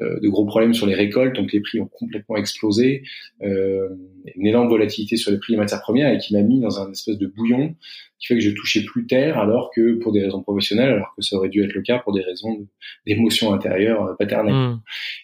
euh, 0.00 0.20
de 0.20 0.28
gros 0.28 0.44
problèmes 0.44 0.74
sur 0.74 0.86
les 0.86 0.94
récoltes 0.94 1.34
donc 1.34 1.52
les 1.52 1.60
prix 1.60 1.80
ont 1.80 1.86
complètement 1.88 2.36
explosé. 2.36 3.02
Euh, 3.42 3.88
une 4.36 4.46
énorme 4.46 4.68
volatilité 4.68 5.16
sur 5.16 5.30
les 5.30 5.38
prix 5.38 5.54
des 5.54 5.58
matières 5.58 5.80
premières 5.80 6.12
et 6.12 6.18
qui 6.18 6.34
m'a 6.34 6.42
mis 6.42 6.60
dans 6.60 6.80
un 6.80 6.90
espèce 6.92 7.16
de 7.18 7.26
bouillon 7.26 7.74
qui 8.18 8.26
fait 8.26 8.34
que 8.34 8.40
je 8.40 8.50
touchais 8.50 8.84
plus 8.84 9.06
terre 9.06 9.38
alors 9.38 9.70
que 9.74 9.94
pour 9.94 10.12
des 10.12 10.22
raisons 10.22 10.42
professionnelles 10.42 10.90
alors 10.90 11.14
que 11.16 11.22
ça 11.22 11.36
aurait 11.36 11.48
dû 11.48 11.62
être 11.64 11.72
le 11.72 11.82
cas 11.82 11.98
pour 11.98 12.12
des 12.12 12.22
raisons 12.22 12.66
d'émotion 13.06 13.52
intérieure 13.52 14.04
euh, 14.04 14.14
paternelle. 14.14 14.54
Mmh. 14.54 14.80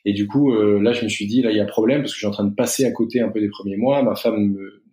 et 0.07 0.13
du 0.13 0.27
coup 0.27 0.53
là 0.55 0.93
je 0.93 1.05
me 1.05 1.09
suis 1.09 1.27
dit 1.27 1.43
là 1.43 1.51
il 1.51 1.57
y 1.57 1.61
a 1.61 1.65
problème 1.65 2.01
parce 2.01 2.13
que 2.13 2.17
je 2.17 2.21
suis 2.21 2.27
en 2.27 2.33
train 2.33 2.45
de 2.45 2.55
passer 2.55 2.85
à 2.85 2.91
côté 2.93 3.21
un 3.21 3.29
peu 3.29 3.41
des 3.41 3.49
premiers 3.49 3.77
mois. 3.77 4.03
Ma 4.03 4.15
femme 4.15 4.53
me 4.53 4.84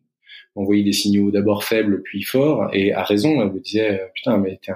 envoyé 0.55 0.83
des 0.83 0.93
signaux 0.93 1.31
d'abord 1.31 1.63
faibles 1.63 2.01
puis 2.03 2.23
forts 2.23 2.69
et 2.73 2.93
à 2.93 3.03
raison 3.03 3.41
elle 3.41 3.53
me 3.53 3.59
disait 3.59 4.01
putain 4.13 4.37
mais 4.37 4.59
t'es 4.61 4.73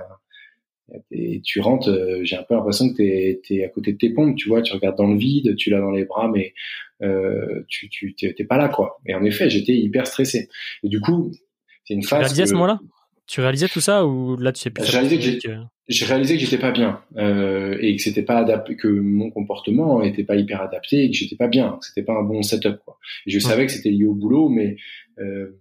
et 1.12 1.42
tu 1.44 1.60
rentres, 1.62 1.90
euh, 1.90 2.20
j'ai 2.24 2.36
un 2.36 2.44
peu 2.44 2.54
l'impression 2.54 2.90
que 2.90 2.98
t'es 2.98 3.42
es 3.50 3.64
à 3.64 3.70
côté 3.70 3.94
de 3.94 3.98
tes 3.98 4.12
pompes, 4.12 4.36
tu 4.36 4.50
vois, 4.50 4.62
tu 4.62 4.74
regardes 4.74 4.98
dans 4.98 5.08
le 5.08 5.18
vide, 5.18 5.56
tu 5.56 5.70
l'as 5.70 5.80
dans 5.80 5.92
les 5.92 6.06
bras, 6.06 6.30
mais 6.32 6.54
euh, 7.02 7.64
tu 7.68 7.90
tu 7.90 8.14
t'es 8.16 8.44
pas 8.44 8.58
là 8.58 8.70
quoi. 8.70 9.00
Et 9.06 9.16
en 9.16 9.24
effet, 9.24 9.50
j'étais 9.50 9.74
hyper 9.74 10.06
stressé. 10.06 10.50
Et 10.84 10.90
du 10.90 11.02
coup, 11.02 11.32
c'est 11.86 11.96
une 11.96 12.04
phase. 12.04 12.20
Tu 12.20 12.24
réalisais 12.24 12.44
à 12.44 12.46
ce 12.48 12.54
moment-là? 12.54 12.80
Tu 13.28 13.42
réalisais 13.42 13.68
tout 13.68 13.82
ça 13.82 14.06
ou 14.06 14.38
là 14.38 14.52
tu 14.52 14.62
sais 14.62 14.70
plus 14.70 14.86
J'ai 14.86 14.92
réalisé 14.92 15.40
que 15.40 15.50
j'ai 15.88 16.06
réalisé 16.06 16.36
que 16.36 16.42
j'étais 16.42 16.60
pas 16.60 16.72
bien 16.72 17.02
euh, 17.18 17.78
et 17.80 17.96
que 17.96 18.02
c'était 18.02 18.24
pas 18.24 18.38
adapté, 18.38 18.76
que 18.76 18.88
mon 18.88 19.32
comportement 19.32 20.04
était 20.04 20.24
pas 20.24 20.36
hyper 20.36 20.62
adapté 20.62 21.04
et 21.04 21.10
que 21.10 21.16
j'étais 21.16 21.36
pas 21.36 21.48
bien, 21.48 21.78
que 21.80 21.86
c'était 21.88 22.04
pas 22.04 22.14
un 22.14 22.24
bon 22.24 22.44
setup 22.44 22.78
quoi. 22.86 23.00
Et 23.26 23.32
je 23.32 23.40
savais 23.40 23.66
que 23.66 23.72
c'était 23.72 23.90
lié 23.90 24.06
au 24.06 24.14
boulot, 24.14 24.50
mais 24.50 24.78
euh, 25.20 25.60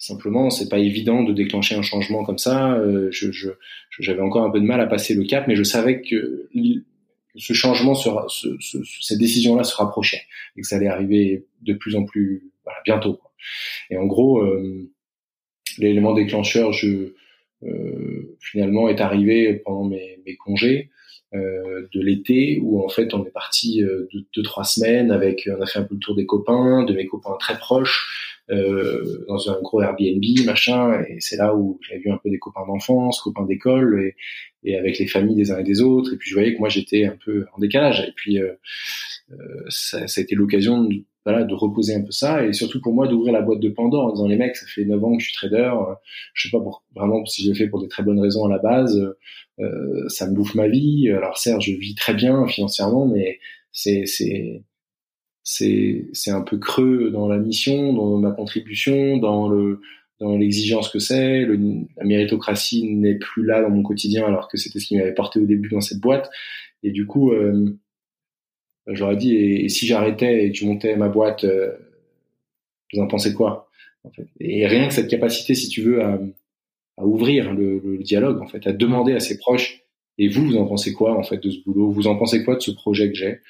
Simplement, 0.00 0.48
c'est 0.48 0.70
pas 0.70 0.78
évident 0.78 1.22
de 1.24 1.34
déclencher 1.34 1.74
un 1.74 1.82
changement 1.82 2.24
comme 2.24 2.38
ça. 2.38 2.72
Euh, 2.72 3.08
je, 3.10 3.30
je, 3.32 3.50
j'avais 3.98 4.22
encore 4.22 4.44
un 4.44 4.50
peu 4.50 4.58
de 4.58 4.64
mal 4.64 4.80
à 4.80 4.86
passer 4.86 5.12
le 5.12 5.24
cap, 5.24 5.46
mais 5.46 5.56
je 5.56 5.62
savais 5.62 6.00
que 6.00 6.48
ce 7.36 7.52
changement, 7.52 7.94
sera, 7.94 8.24
ce, 8.30 8.48
ce, 8.60 8.78
cette 9.02 9.18
décision-là 9.18 9.62
se 9.62 9.76
rapprochait 9.76 10.22
et 10.56 10.62
que 10.62 10.66
ça 10.66 10.76
allait 10.76 10.88
arriver 10.88 11.44
de 11.60 11.74
plus 11.74 11.96
en 11.96 12.04
plus 12.04 12.50
voilà, 12.64 12.78
bientôt. 12.86 13.12
Quoi. 13.12 13.30
Et 13.90 13.98
en 13.98 14.06
gros, 14.06 14.40
euh, 14.40 14.90
l'élément 15.76 16.14
déclencheur, 16.14 16.72
je, 16.72 17.12
euh, 17.64 18.38
finalement, 18.40 18.88
est 18.88 19.02
arrivé 19.02 19.52
pendant 19.52 19.84
mes, 19.84 20.18
mes 20.24 20.36
congés. 20.36 20.88
Euh, 21.32 21.86
de 21.94 22.00
l'été 22.00 22.58
où 22.60 22.84
en 22.84 22.88
fait 22.88 23.14
on 23.14 23.24
est 23.24 23.30
parti 23.30 23.84
euh, 23.84 24.08
deux, 24.12 24.26
deux 24.34 24.42
trois 24.42 24.64
semaines 24.64 25.12
avec 25.12 25.48
on 25.56 25.62
a 25.62 25.66
fait 25.66 25.78
un 25.78 25.84
peu 25.84 25.94
le 25.94 26.00
tour 26.00 26.16
des 26.16 26.26
copains 26.26 26.82
de 26.82 26.92
mes 26.92 27.06
copains 27.06 27.36
très 27.38 27.56
proches 27.56 28.39
euh, 28.50 29.24
dans 29.28 29.50
un 29.50 29.60
gros 29.60 29.80
Airbnb, 29.80 30.22
machin, 30.44 31.02
et 31.08 31.20
c'est 31.20 31.36
là 31.36 31.54
où 31.54 31.78
j'avais 31.82 32.00
vu 32.00 32.10
un 32.10 32.18
peu 32.22 32.30
des 32.30 32.38
copains 32.38 32.66
d'enfance, 32.66 33.20
copains 33.20 33.46
d'école, 33.46 34.02
et, 34.02 34.16
et, 34.64 34.76
avec 34.76 34.98
les 34.98 35.06
familles 35.06 35.36
des 35.36 35.52
uns 35.52 35.58
et 35.58 35.64
des 35.64 35.80
autres, 35.82 36.14
et 36.14 36.16
puis 36.16 36.30
je 36.30 36.34
voyais 36.34 36.54
que 36.54 36.58
moi 36.58 36.68
j'étais 36.68 37.04
un 37.04 37.16
peu 37.24 37.46
en 37.54 37.60
décalage, 37.60 38.00
et 38.00 38.12
puis 38.14 38.38
euh, 38.38 38.52
euh 39.32 39.36
ça, 39.68 40.06
ça, 40.08 40.20
a 40.20 40.24
été 40.24 40.34
l'occasion 40.34 40.82
de, 40.84 41.04
voilà, 41.24 41.44
de 41.44 41.54
reposer 41.54 41.94
un 41.94 42.02
peu 42.02 42.10
ça, 42.10 42.44
et 42.44 42.52
surtout 42.52 42.80
pour 42.80 42.92
moi 42.92 43.06
d'ouvrir 43.06 43.32
la 43.32 43.42
boîte 43.42 43.60
de 43.60 43.68
Pandore 43.68 44.06
en 44.06 44.12
disant 44.12 44.26
les 44.26 44.36
mecs, 44.36 44.56
ça 44.56 44.66
fait 44.66 44.84
9 44.84 45.04
ans 45.04 45.16
que 45.16 45.22
je 45.22 45.26
suis 45.26 45.34
trader, 45.34 45.70
euh, 45.74 45.94
je 46.34 46.48
sais 46.48 46.50
pas 46.50 46.62
pour, 46.62 46.84
vraiment 46.94 47.24
si 47.26 47.44
je 47.44 47.50
le 47.50 47.54
fais 47.54 47.68
pour 47.68 47.80
des 47.80 47.88
très 47.88 48.02
bonnes 48.02 48.20
raisons 48.20 48.46
à 48.46 48.50
la 48.50 48.58
base, 48.58 49.00
euh, 49.60 50.08
ça 50.08 50.28
me 50.28 50.34
bouffe 50.34 50.54
ma 50.54 50.68
vie, 50.68 51.08
alors 51.10 51.38
certes 51.38 51.62
je 51.62 51.72
vis 51.72 51.94
très 51.94 52.14
bien 52.14 52.46
financièrement, 52.46 53.06
mais 53.06 53.38
c'est 53.72 54.06
c'est 54.06 54.62
c'est 55.42 56.06
c'est 56.12 56.30
un 56.30 56.42
peu 56.42 56.58
creux 56.58 57.10
dans 57.10 57.28
la 57.28 57.38
mission, 57.38 57.92
dans 57.92 58.18
ma 58.18 58.32
contribution, 58.32 59.16
dans 59.16 59.48
le 59.48 59.80
dans 60.20 60.36
l'exigence 60.36 60.90
que 60.90 60.98
c'est. 60.98 61.46
La 61.46 62.04
méritocratie 62.04 62.84
n'est 62.84 63.16
plus 63.16 63.44
là 63.44 63.62
dans 63.62 63.70
mon 63.70 63.82
quotidien 63.82 64.26
alors 64.26 64.48
que 64.48 64.58
c'était 64.58 64.78
ce 64.78 64.86
qui 64.86 64.96
m'avait 64.96 65.14
porté 65.14 65.40
au 65.40 65.46
début 65.46 65.70
dans 65.70 65.80
cette 65.80 66.00
boîte. 66.00 66.30
Et 66.82 66.90
du 66.90 67.06
coup, 67.06 67.32
euh, 67.32 67.78
j'aurais 68.86 69.16
dit 69.16 69.34
et, 69.36 69.68
si 69.68 69.86
j'arrêtais 69.86 70.44
et 70.46 70.52
que 70.52 70.58
je 70.58 70.66
montais 70.66 70.96
ma 70.96 71.08
boîte, 71.08 71.44
euh, 71.44 71.72
vous 72.92 73.00
en 73.00 73.06
pensez 73.06 73.34
quoi 73.34 73.70
Et 74.40 74.66
rien 74.66 74.88
que 74.88 74.94
cette 74.94 75.08
capacité, 75.08 75.54
si 75.54 75.68
tu 75.68 75.82
veux, 75.82 76.02
à, 76.02 76.18
à 76.98 77.04
ouvrir 77.04 77.52
le, 77.54 77.78
le, 77.78 77.98
dialogue, 77.98 78.40
en 78.42 78.46
fait, 78.46 78.66
à 78.66 78.72
demander 78.72 79.14
à 79.14 79.20
ses 79.20 79.38
proches. 79.38 79.82
Et 80.18 80.28
vous, 80.28 80.44
vous 80.44 80.56
en 80.56 80.66
pensez 80.66 80.92
quoi 80.92 81.16
en 81.16 81.22
fait 81.22 81.42
de 81.42 81.50
ce 81.50 81.58
boulot? 81.64 81.90
Vous 81.90 82.06
en 82.06 82.16
pensez 82.16 82.44
quoi 82.44 82.56
de 82.56 82.60
ce 82.60 82.70
projet 82.70 83.10
que 83.10 83.16
j'ai? 83.16 83.40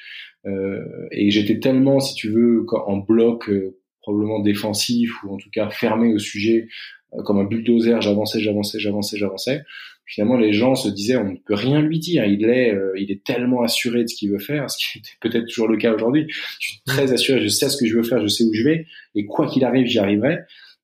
Euh, 0.47 1.09
et 1.11 1.31
j'étais 1.31 1.59
tellement, 1.59 2.01
si 2.01 2.15
tu 2.15 2.31
veux, 2.31 2.65
en 2.73 2.97
bloc 2.97 3.49
euh, 3.51 3.77
probablement 4.01 4.41
défensif 4.41 5.23
ou 5.25 5.35
en 5.35 5.37
tout 5.37 5.51
cas 5.51 5.69
fermé 5.71 6.15
au 6.15 6.19
sujet, 6.19 6.69
euh, 7.15 7.23
comme 7.23 7.39
un 7.39 7.45
bulldozer, 7.45 8.01
j'avançais, 8.01 8.41
j'avançais, 8.41 8.79
j'avançais, 8.79 9.17
j'avançais. 9.17 9.63
Finalement, 10.07 10.37
les 10.37 10.53
gens 10.53 10.75
se 10.75 10.89
disaient, 10.89 11.17
on 11.17 11.31
ne 11.31 11.37
peut 11.37 11.55
rien 11.55 11.81
lui 11.81 12.01
dire. 12.01 12.25
Il 12.25 12.45
est, 12.45 12.77
il 12.99 13.13
est 13.13 13.23
tellement 13.23 13.63
assuré 13.63 14.03
de 14.03 14.09
ce 14.09 14.17
qu'il 14.17 14.31
veut 14.33 14.41
faire, 14.41 14.69
ce 14.69 14.77
qui 14.79 14.99
était 14.99 15.11
peut-être 15.21 15.47
toujours 15.47 15.69
le 15.69 15.77
cas 15.77 15.95
aujourd'hui. 15.95 16.27
Je 16.29 16.69
suis 16.69 16.81
très 16.85 17.13
assuré, 17.13 17.41
je 17.41 17.49
sais 17.49 17.69
ce 17.69 17.77
que 17.77 17.87
je 17.87 17.97
veux 17.97 18.03
faire, 18.03 18.21
je 18.21 18.27
sais 18.27 18.45
où 18.45 18.53
je 18.53 18.65
vais, 18.65 18.87
et 19.15 19.27
quoi 19.27 19.47
qu'il 19.47 19.65
arrive, 19.65 19.87
j'y 19.87 19.99
arriverai. 19.99 20.39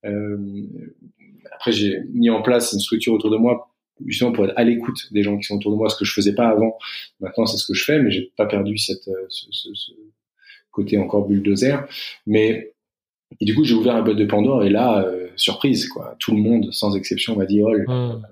Euh, 0.05 0.37
après, 1.53 1.73
j'ai 1.73 2.01
mis 2.13 2.31
en 2.31 2.43
place 2.43 2.73
une 2.73 2.81
structure 2.81 3.13
autour 3.15 3.31
de 3.31 3.37
moi 3.37 3.73
justement 4.05 4.33
pour 4.33 4.45
être 4.45 4.55
à 4.57 4.65
l'écoute 4.65 5.13
des 5.13 5.23
gens 5.23 5.37
qui 5.39 5.45
sont 5.45 5.57
autour 5.57 5.73
de 5.73 5.77
moi, 5.77 5.89
ce 5.89 5.97
que 5.97 6.05
je 6.05 6.13
faisais 6.13 6.35
pas 6.35 6.49
avant. 6.49 6.77
Maintenant, 7.21 7.47
c'est 7.47 7.57
ce 7.57 7.67
que 7.67 7.75
je 7.75 7.85
fais, 7.85 7.99
mais 8.01 8.11
j'ai 8.11 8.33
pas 8.37 8.47
perdu 8.47 8.77
cette 8.79 9.09
euh, 9.09 9.27
ce, 9.29 9.47
ce, 9.51 9.69
ce 9.75 9.93
côté 10.71 10.99
encore 10.99 11.27
bulldozer. 11.27 11.87
Mais 12.27 12.75
et 13.41 13.45
du 13.45 13.55
coup, 13.55 13.65
j'ai 13.65 13.75
ouvert 13.75 13.97
un 13.97 14.03
boîte 14.03 14.17
de 14.17 14.25
Pandore 14.25 14.65
et 14.65 14.71
là, 14.71 15.05
euh, 15.05 15.29
surprise, 15.37 15.89
quoi. 15.89 16.17
Tout 16.19 16.35
le 16.35 16.41
monde, 16.41 16.73
sans 16.73 16.97
exception, 16.97 17.37
m'a 17.37 17.45
dit 17.45 17.63
oh, 17.63 17.73
mmh. 17.73 18.23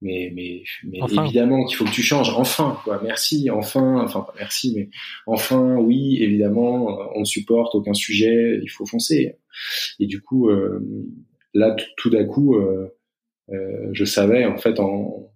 mais 0.00 0.32
mais 0.34 0.62
mais, 0.84 0.98
évidemment 1.22 1.64
qu'il 1.64 1.76
faut 1.76 1.84
que 1.84 1.90
tu 1.90 2.02
changes. 2.02 2.30
Enfin, 2.30 2.78
quoi. 2.82 3.00
Merci, 3.04 3.50
enfin, 3.50 4.02
enfin 4.02 4.26
merci, 4.38 4.72
mais 4.74 4.88
enfin, 5.26 5.76
oui, 5.76 6.22
évidemment, 6.22 6.98
on 7.14 7.24
supporte 7.24 7.74
aucun 7.74 7.94
sujet, 7.94 8.58
il 8.62 8.68
faut 8.68 8.86
foncer. 8.86 9.36
Et 10.00 10.06
du 10.06 10.20
coup, 10.22 10.48
euh, 10.48 10.80
là, 11.52 11.76
tout 11.96 12.10
d'un 12.10 12.24
coup. 12.24 12.56
Euh, 12.56 12.88
je 13.48 14.04
savais 14.04 14.44
en 14.46 14.56
fait 14.56 14.80
en 14.80 15.30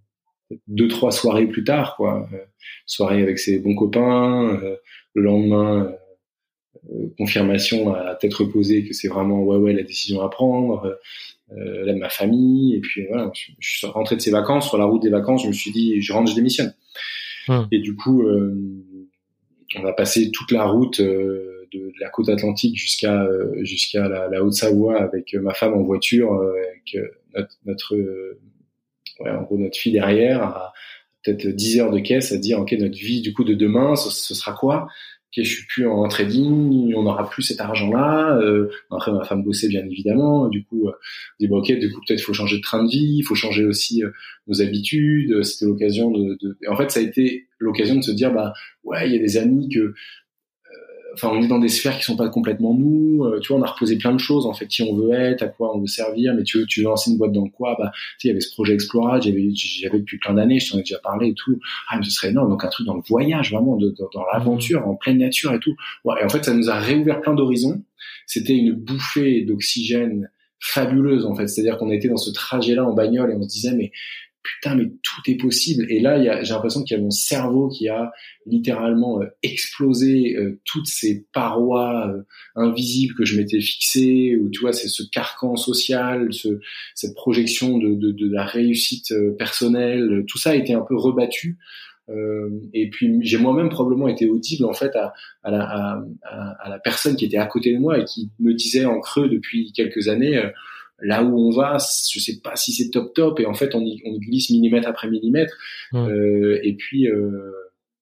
deux 0.66 0.88
trois 0.88 1.12
soirées 1.12 1.46
plus 1.46 1.64
tard 1.64 1.96
quoi 1.96 2.28
euh, 2.32 2.38
soirée 2.86 3.22
avec 3.22 3.38
ses 3.38 3.58
bons 3.58 3.74
copains 3.74 4.58
euh, 4.62 4.76
le 5.14 5.22
lendemain 5.22 5.92
confirmation 7.18 7.94
à 7.94 8.14
tête 8.14 8.34
reposée 8.34 8.84
que 8.84 8.94
c'est 8.94 9.08
vraiment 9.08 9.42
ouais 9.42 9.56
ouais 9.56 9.72
la 9.72 9.82
décision 9.82 10.22
à 10.22 10.30
prendre 10.30 10.98
euh, 11.52 11.84
là, 11.84 11.94
ma 11.94 12.08
famille 12.08 12.76
et 12.76 12.80
puis 12.80 13.06
voilà 13.08 13.30
je, 13.34 13.78
suis 13.78 13.86
rentré 13.86 14.16
de 14.16 14.20
ces 14.20 14.30
vacances 14.30 14.68
sur 14.68 14.78
la 14.78 14.84
route 14.84 15.02
des 15.02 15.10
vacances 15.10 15.42
je 15.42 15.48
me 15.48 15.52
suis 15.52 15.72
dit 15.72 16.00
je 16.00 16.12
rentre 16.12 16.30
je 16.30 16.36
démissionne 16.36 16.74
hum. 17.48 17.66
et 17.72 17.80
du 17.80 17.94
coup 17.94 18.24
on 19.76 19.84
a 19.84 19.92
passé 19.92 20.30
toute 20.30 20.50
la 20.50 20.64
route 20.64 21.02
de, 21.72 21.92
la 22.00 22.08
côte 22.10 22.28
atlantique 22.28 22.76
jusqu'à 22.76 23.26
jusqu'à 23.62 24.08
la, 24.08 24.42
Haute-Savoie 24.42 25.00
avec 25.00 25.34
ma 25.34 25.54
femme 25.54 25.74
en 25.74 25.82
voiture 25.82 26.32
avec 26.34 26.96
notre, 27.34 27.56
notre 27.64 27.96
ouais, 29.20 29.30
en 29.30 29.42
gros 29.42 29.58
notre 29.58 29.76
fille 29.76 29.92
derrière 29.92 30.42
à 30.42 30.72
peut-être 31.24 31.48
10 31.48 31.80
heures 31.80 31.90
de 31.90 31.98
caisse 31.98 32.32
à 32.32 32.38
dire 32.38 32.58
ok 32.60 32.72
notre 32.72 32.96
vie 32.96 33.20
du 33.20 33.32
coup 33.32 33.44
de 33.44 33.54
demain 33.54 33.96
ce, 33.96 34.34
sera 34.34 34.52
quoi? 34.52 34.84
Ok 34.84 35.44
je 35.44 35.50
suis 35.50 35.66
plus 35.66 35.86
en 35.86 36.06
trading 36.08 36.94
on 36.94 37.02
n'aura 37.02 37.28
plus 37.28 37.42
cet 37.42 37.60
argent 37.60 37.90
là 37.90 38.38
euh, 38.38 38.70
après 38.90 39.12
ma 39.12 39.24
femme 39.24 39.42
bossait 39.42 39.68
bien 39.68 39.84
évidemment 39.84 40.48
du 40.48 40.64
coup 40.64 40.88
euh, 40.88 40.92
dit 41.38 41.48
bon 41.48 41.58
ok 41.58 41.72
du 41.78 41.92
coup 41.92 42.00
peut-être 42.06 42.22
faut 42.22 42.32
changer 42.32 42.56
de 42.56 42.62
train 42.62 42.82
de 42.82 42.90
vie 42.90 43.16
il 43.18 43.22
faut 43.22 43.34
changer 43.34 43.64
aussi 43.66 44.02
euh, 44.02 44.10
nos 44.46 44.62
habitudes 44.62 45.42
c'était 45.42 45.66
l'occasion 45.66 46.10
de, 46.10 46.38
de... 46.40 46.56
en 46.68 46.76
fait 46.76 46.90
ça 46.90 47.00
a 47.00 47.02
été 47.02 47.46
l'occasion 47.58 47.96
de 47.96 48.02
se 48.02 48.12
dire 48.12 48.32
bah 48.32 48.54
ouais 48.84 49.06
il 49.06 49.12
y 49.12 49.16
a 49.16 49.20
des 49.20 49.36
amis 49.36 49.68
que 49.68 49.94
enfin 51.14 51.30
on 51.32 51.42
est 51.42 51.48
dans 51.48 51.58
des 51.58 51.68
sphères 51.68 51.96
qui 51.98 52.04
sont 52.04 52.16
pas 52.16 52.28
complètement 52.28 52.74
nous 52.74 53.24
euh, 53.24 53.40
tu 53.40 53.48
vois 53.48 53.60
on 53.60 53.62
a 53.62 53.70
reposé 53.70 53.96
plein 53.96 54.12
de 54.12 54.18
choses 54.18 54.46
en 54.46 54.52
fait 54.52 54.66
qui 54.66 54.82
on 54.82 54.94
veut 54.94 55.12
être 55.12 55.42
à 55.42 55.46
quoi 55.48 55.74
on 55.76 55.80
veut 55.80 55.86
servir 55.86 56.34
mais 56.34 56.42
tu 56.42 56.58
veux 56.58 56.66
tu 56.66 56.80
veux 56.80 56.86
lancer 56.86 57.10
une 57.10 57.18
boîte 57.18 57.32
dans 57.32 57.48
quoi? 57.48 57.76
Bah 57.78 57.90
tu 57.92 58.00
sais 58.00 58.28
il 58.28 58.28
y 58.28 58.30
avait 58.30 58.40
ce 58.40 58.52
projet 58.52 58.74
Explora 58.74 59.20
j'avais 59.20 59.48
j'avais 59.54 59.98
depuis 59.98 60.18
plein 60.18 60.34
d'années 60.34 60.60
je 60.60 60.70
t'en 60.70 60.78
ai 60.78 60.82
déjà 60.82 60.98
parlé 60.98 61.28
et 61.28 61.34
tout. 61.34 61.58
Ah 61.88 61.96
mais 61.98 62.04
ce 62.04 62.10
serait 62.10 62.28
énorme 62.28 62.50
donc 62.50 62.64
un 62.64 62.68
truc 62.68 62.86
dans 62.86 62.94
le 62.94 63.02
voyage 63.06 63.52
vraiment 63.52 63.76
dans 63.76 64.24
l'aventure 64.32 64.86
en 64.86 64.94
pleine 64.94 65.18
nature 65.18 65.52
et 65.52 65.60
tout. 65.60 65.74
Ouais, 66.04 66.20
et 66.20 66.24
en 66.24 66.28
fait 66.28 66.44
ça 66.44 66.54
nous 66.54 66.70
a 66.70 66.78
réouvert 66.78 67.20
plein 67.20 67.34
d'horizons. 67.34 67.82
C'était 68.26 68.56
une 68.56 68.72
bouffée 68.72 69.42
d'oxygène 69.42 70.30
fabuleuse 70.60 71.24
en 71.24 71.34
fait. 71.34 71.46
C'est-à-dire 71.46 71.78
qu'on 71.78 71.90
était 71.90 72.08
dans 72.08 72.16
ce 72.16 72.30
trajet 72.30 72.74
là 72.74 72.84
en 72.84 72.92
bagnole 72.92 73.30
et 73.30 73.34
on 73.34 73.42
se 73.42 73.48
disait 73.48 73.74
mais 73.74 73.92
putain, 74.54 74.74
mais 74.74 74.86
tout 75.02 75.30
est 75.30 75.36
possible. 75.36 75.86
Et 75.90 76.00
là, 76.00 76.42
j'ai 76.42 76.52
l'impression 76.52 76.82
qu'il 76.82 76.96
y 76.96 77.00
a 77.00 77.02
mon 77.02 77.10
cerveau 77.10 77.68
qui 77.68 77.88
a 77.88 78.10
littéralement 78.46 79.20
euh, 79.20 79.26
explosé 79.42 80.36
euh, 80.36 80.60
toutes 80.64 80.86
ces 80.86 81.26
parois 81.32 82.08
euh, 82.08 82.22
invisibles 82.56 83.14
que 83.14 83.24
je 83.24 83.36
m'étais 83.36 83.60
fixées, 83.60 84.36
ou 84.36 84.48
tu 84.50 84.60
vois, 84.60 84.72
c'est 84.72 84.88
ce 84.88 85.02
carcan 85.02 85.56
social, 85.56 86.32
ce, 86.32 86.60
cette 86.94 87.14
projection 87.14 87.78
de, 87.78 87.94
de, 87.94 88.12
de, 88.12 88.30
la 88.30 88.44
réussite 88.44 89.12
personnelle, 89.38 90.24
tout 90.28 90.38
ça 90.38 90.50
a 90.50 90.54
été 90.54 90.74
un 90.74 90.82
peu 90.82 90.96
rebattu. 90.96 91.58
et 92.72 92.88
puis 92.90 93.18
j'ai 93.20 93.36
moi-même 93.36 93.68
probablement 93.68 94.08
été 94.08 94.28
audible 94.28 94.64
en 94.64 94.72
fait 94.72 94.94
à, 94.96 95.12
à, 95.42 95.50
la, 95.50 95.62
à, 96.22 96.64
à, 96.64 96.68
la 96.70 96.78
personne 96.78 97.16
qui 97.16 97.26
était 97.26 97.36
à 97.36 97.46
côté 97.46 97.72
de 97.72 97.78
moi 97.78 97.98
et 97.98 98.04
qui 98.04 98.30
me 98.38 98.54
disait 98.54 98.86
en 98.86 99.00
creux 99.00 99.28
depuis 99.28 99.72
quelques 99.72 100.08
années 100.08 100.42
là 101.00 101.22
où 101.22 101.38
on 101.38 101.50
va, 101.50 101.76
je 101.78 102.18
sais 102.18 102.40
pas 102.42 102.56
si 102.56 102.72
c'est 102.72 102.90
top 102.90 103.14
top, 103.14 103.40
et 103.40 103.46
en 103.46 103.54
fait 103.54 103.74
on, 103.74 103.80
y, 103.80 104.02
on 104.04 104.16
glisse 104.18 104.50
millimètre 104.50 104.88
après 104.88 105.08
millimètre, 105.08 105.56
euh, 105.94 106.58
et 106.62 106.74
puis 106.74 107.08
euh, 107.08 107.52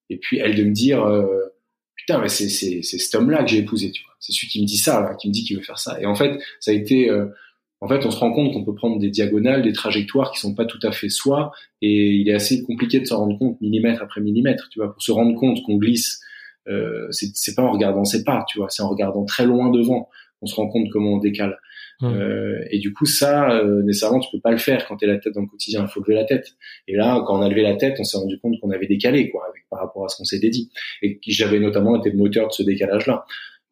et 0.09 0.19
puis 0.19 0.39
elle 0.39 0.55
de 0.55 0.65
me 0.65 0.73
dire 0.73 1.05
euh, 1.05 1.27
putain 1.95 2.19
mais 2.19 2.29
c'est 2.29 2.49
c'est 2.49 2.83
c'est 2.83 2.99
cet 2.99 3.15
homme-là 3.15 3.43
que 3.45 3.51
j'ai 3.51 3.59
épousé, 3.59 3.91
tu 3.91 4.03
vois, 4.05 4.15
c'est 4.21 4.33
celui 4.33 4.49
qui 4.49 4.63
me 4.63 4.67
dit 4.67 4.79
ça, 4.79 5.01
là, 5.01 5.15
qui 5.15 5.29
me 5.29 5.33
dit 5.33 5.45
qu'il 5.45 5.57
veut 5.57 5.63
faire 5.63 5.79
ça, 5.79 6.01
et 6.01 6.07
en 6.07 6.15
fait 6.15 6.39
ça 6.61 6.71
a 6.71 6.75
été 6.75 7.11
euh, 7.11 7.27
en 7.81 7.89
fait, 7.89 8.07
on 8.07 8.11
se 8.11 8.19
rend 8.19 8.33
compte 8.33 8.53
qu'on 8.53 8.65
peut 8.65 8.75
prendre 8.75 8.99
des 8.99 9.11
diagonales, 9.11 9.63
des 9.63 9.73
trajectoires 9.73 10.33
qui 10.33 10.41
sont 10.41 10.55
pas 10.55 10.65
tout 10.65 10.79
à 10.83 10.93
fait 10.93 11.11
soi, 11.11 11.53
et 11.83 12.11
il 12.11 12.29
est 12.29 12.33
assez 12.33 12.63
compliqué 12.63 13.01
de 13.01 13.05
s'en 13.05 13.19
rendre 13.19 13.39
compte 13.39 13.61
millimètre 13.61 14.03
après 14.03 14.21
millimètre, 14.21 14.69
tu 14.71 14.79
vois, 14.79 14.93
pour 14.93 15.03
se 15.03 15.13
rendre 15.13 15.39
compte 15.39 15.63
qu'on 15.63 15.77
glisse. 15.77 16.21
Euh, 16.69 17.07
c'est 17.11 17.55
pas 17.55 17.63
en 17.63 17.71
regardant 17.71 18.05
ses 18.05 18.25
pas, 18.25 18.45
tu 18.49 18.59
vois, 18.59 18.71
c'est 18.71 18.83
en 18.83 18.89
regardant 18.89 19.25
très 19.25 19.45
loin 19.45 19.71
devant 19.71 20.09
qu'on 20.41 20.47
se 20.47 20.55
rend 20.55 20.69
compte 20.69 20.89
comment 20.91 21.13
on 21.13 21.19
décale. 21.19 21.59
Euh, 22.03 22.63
et 22.71 22.79
du 22.79 22.93
coup, 22.93 23.07
ça, 23.07 23.51
euh, 23.59 23.83
nécessairement, 23.83 24.21
tu 24.21 24.29
peux 24.31 24.41
pas 24.41 24.51
le 24.51 24.59
faire 24.59 24.87
quand 24.87 24.97
tu 24.97 25.05
es 25.05 25.09
la 25.09 25.19
tête 25.19 25.35
dans 25.35 25.41
le 25.41 25.47
quotidien. 25.47 25.83
Il 25.83 25.89
faut 25.89 26.01
lever 26.01 26.15
la 26.15 26.25
tête. 26.25 26.55
Et 26.89 26.95
là, 26.95 27.23
quand 27.27 27.39
on 27.39 27.43
a 27.43 27.49
levé 27.49 27.63
la 27.63 27.77
tête, 27.77 27.97
on 27.99 28.05
s'est 28.05 28.19
rendu 28.19 28.39
compte 28.39 28.61
qu'on 28.61 28.71
avait 28.71 28.87
décalé, 28.87 29.31
quoi, 29.31 29.43
par 29.71 29.81
rapport 29.81 30.05
à 30.05 30.09
ce 30.09 30.17
qu'on 30.17 30.25
s'était 30.25 30.51
dit. 30.51 30.71
Et 31.03 31.19
j'avais 31.27 31.59
notamment 31.59 31.99
été 31.99 32.11
le 32.11 32.17
moteur 32.17 32.49
de 32.49 32.53
ce 32.53 32.63
décalage-là. 32.63 33.25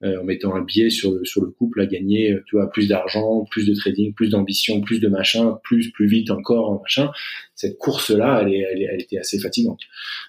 Euh, 0.02 0.20
en 0.20 0.24
mettant 0.24 0.54
un 0.54 0.62
biais 0.62 0.90
sur 0.90 1.12
le, 1.12 1.24
sur 1.24 1.42
le 1.42 1.50
couple 1.50 1.80
à 1.80 1.86
gagner, 1.86 2.32
euh, 2.32 2.42
tu 2.46 2.56
vois, 2.56 2.68
plus 2.68 2.88
d'argent, 2.88 3.46
plus 3.50 3.64
de 3.66 3.74
trading, 3.74 4.12
plus 4.12 4.28
d'ambition, 4.28 4.80
plus 4.82 4.98
de 5.00 5.08
machin, 5.08 5.58
plus, 5.62 5.92
plus 5.92 6.06
vite 6.06 6.30
encore, 6.30 6.80
machin. 6.82 7.10
Cette 7.54 7.78
course-là, 7.78 8.42
elle, 8.42 8.52
est, 8.52 8.58
elle, 8.58 8.82
elle, 8.82 9.00
était 9.00 9.18
assez 9.18 9.38
fatigante. 9.38 9.80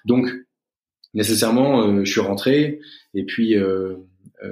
Donc, 0.06 0.28
nécessairement, 1.12 1.82
euh, 1.82 2.04
je 2.04 2.10
suis 2.10 2.20
rentré, 2.20 2.78
et 3.12 3.24
puis, 3.24 3.54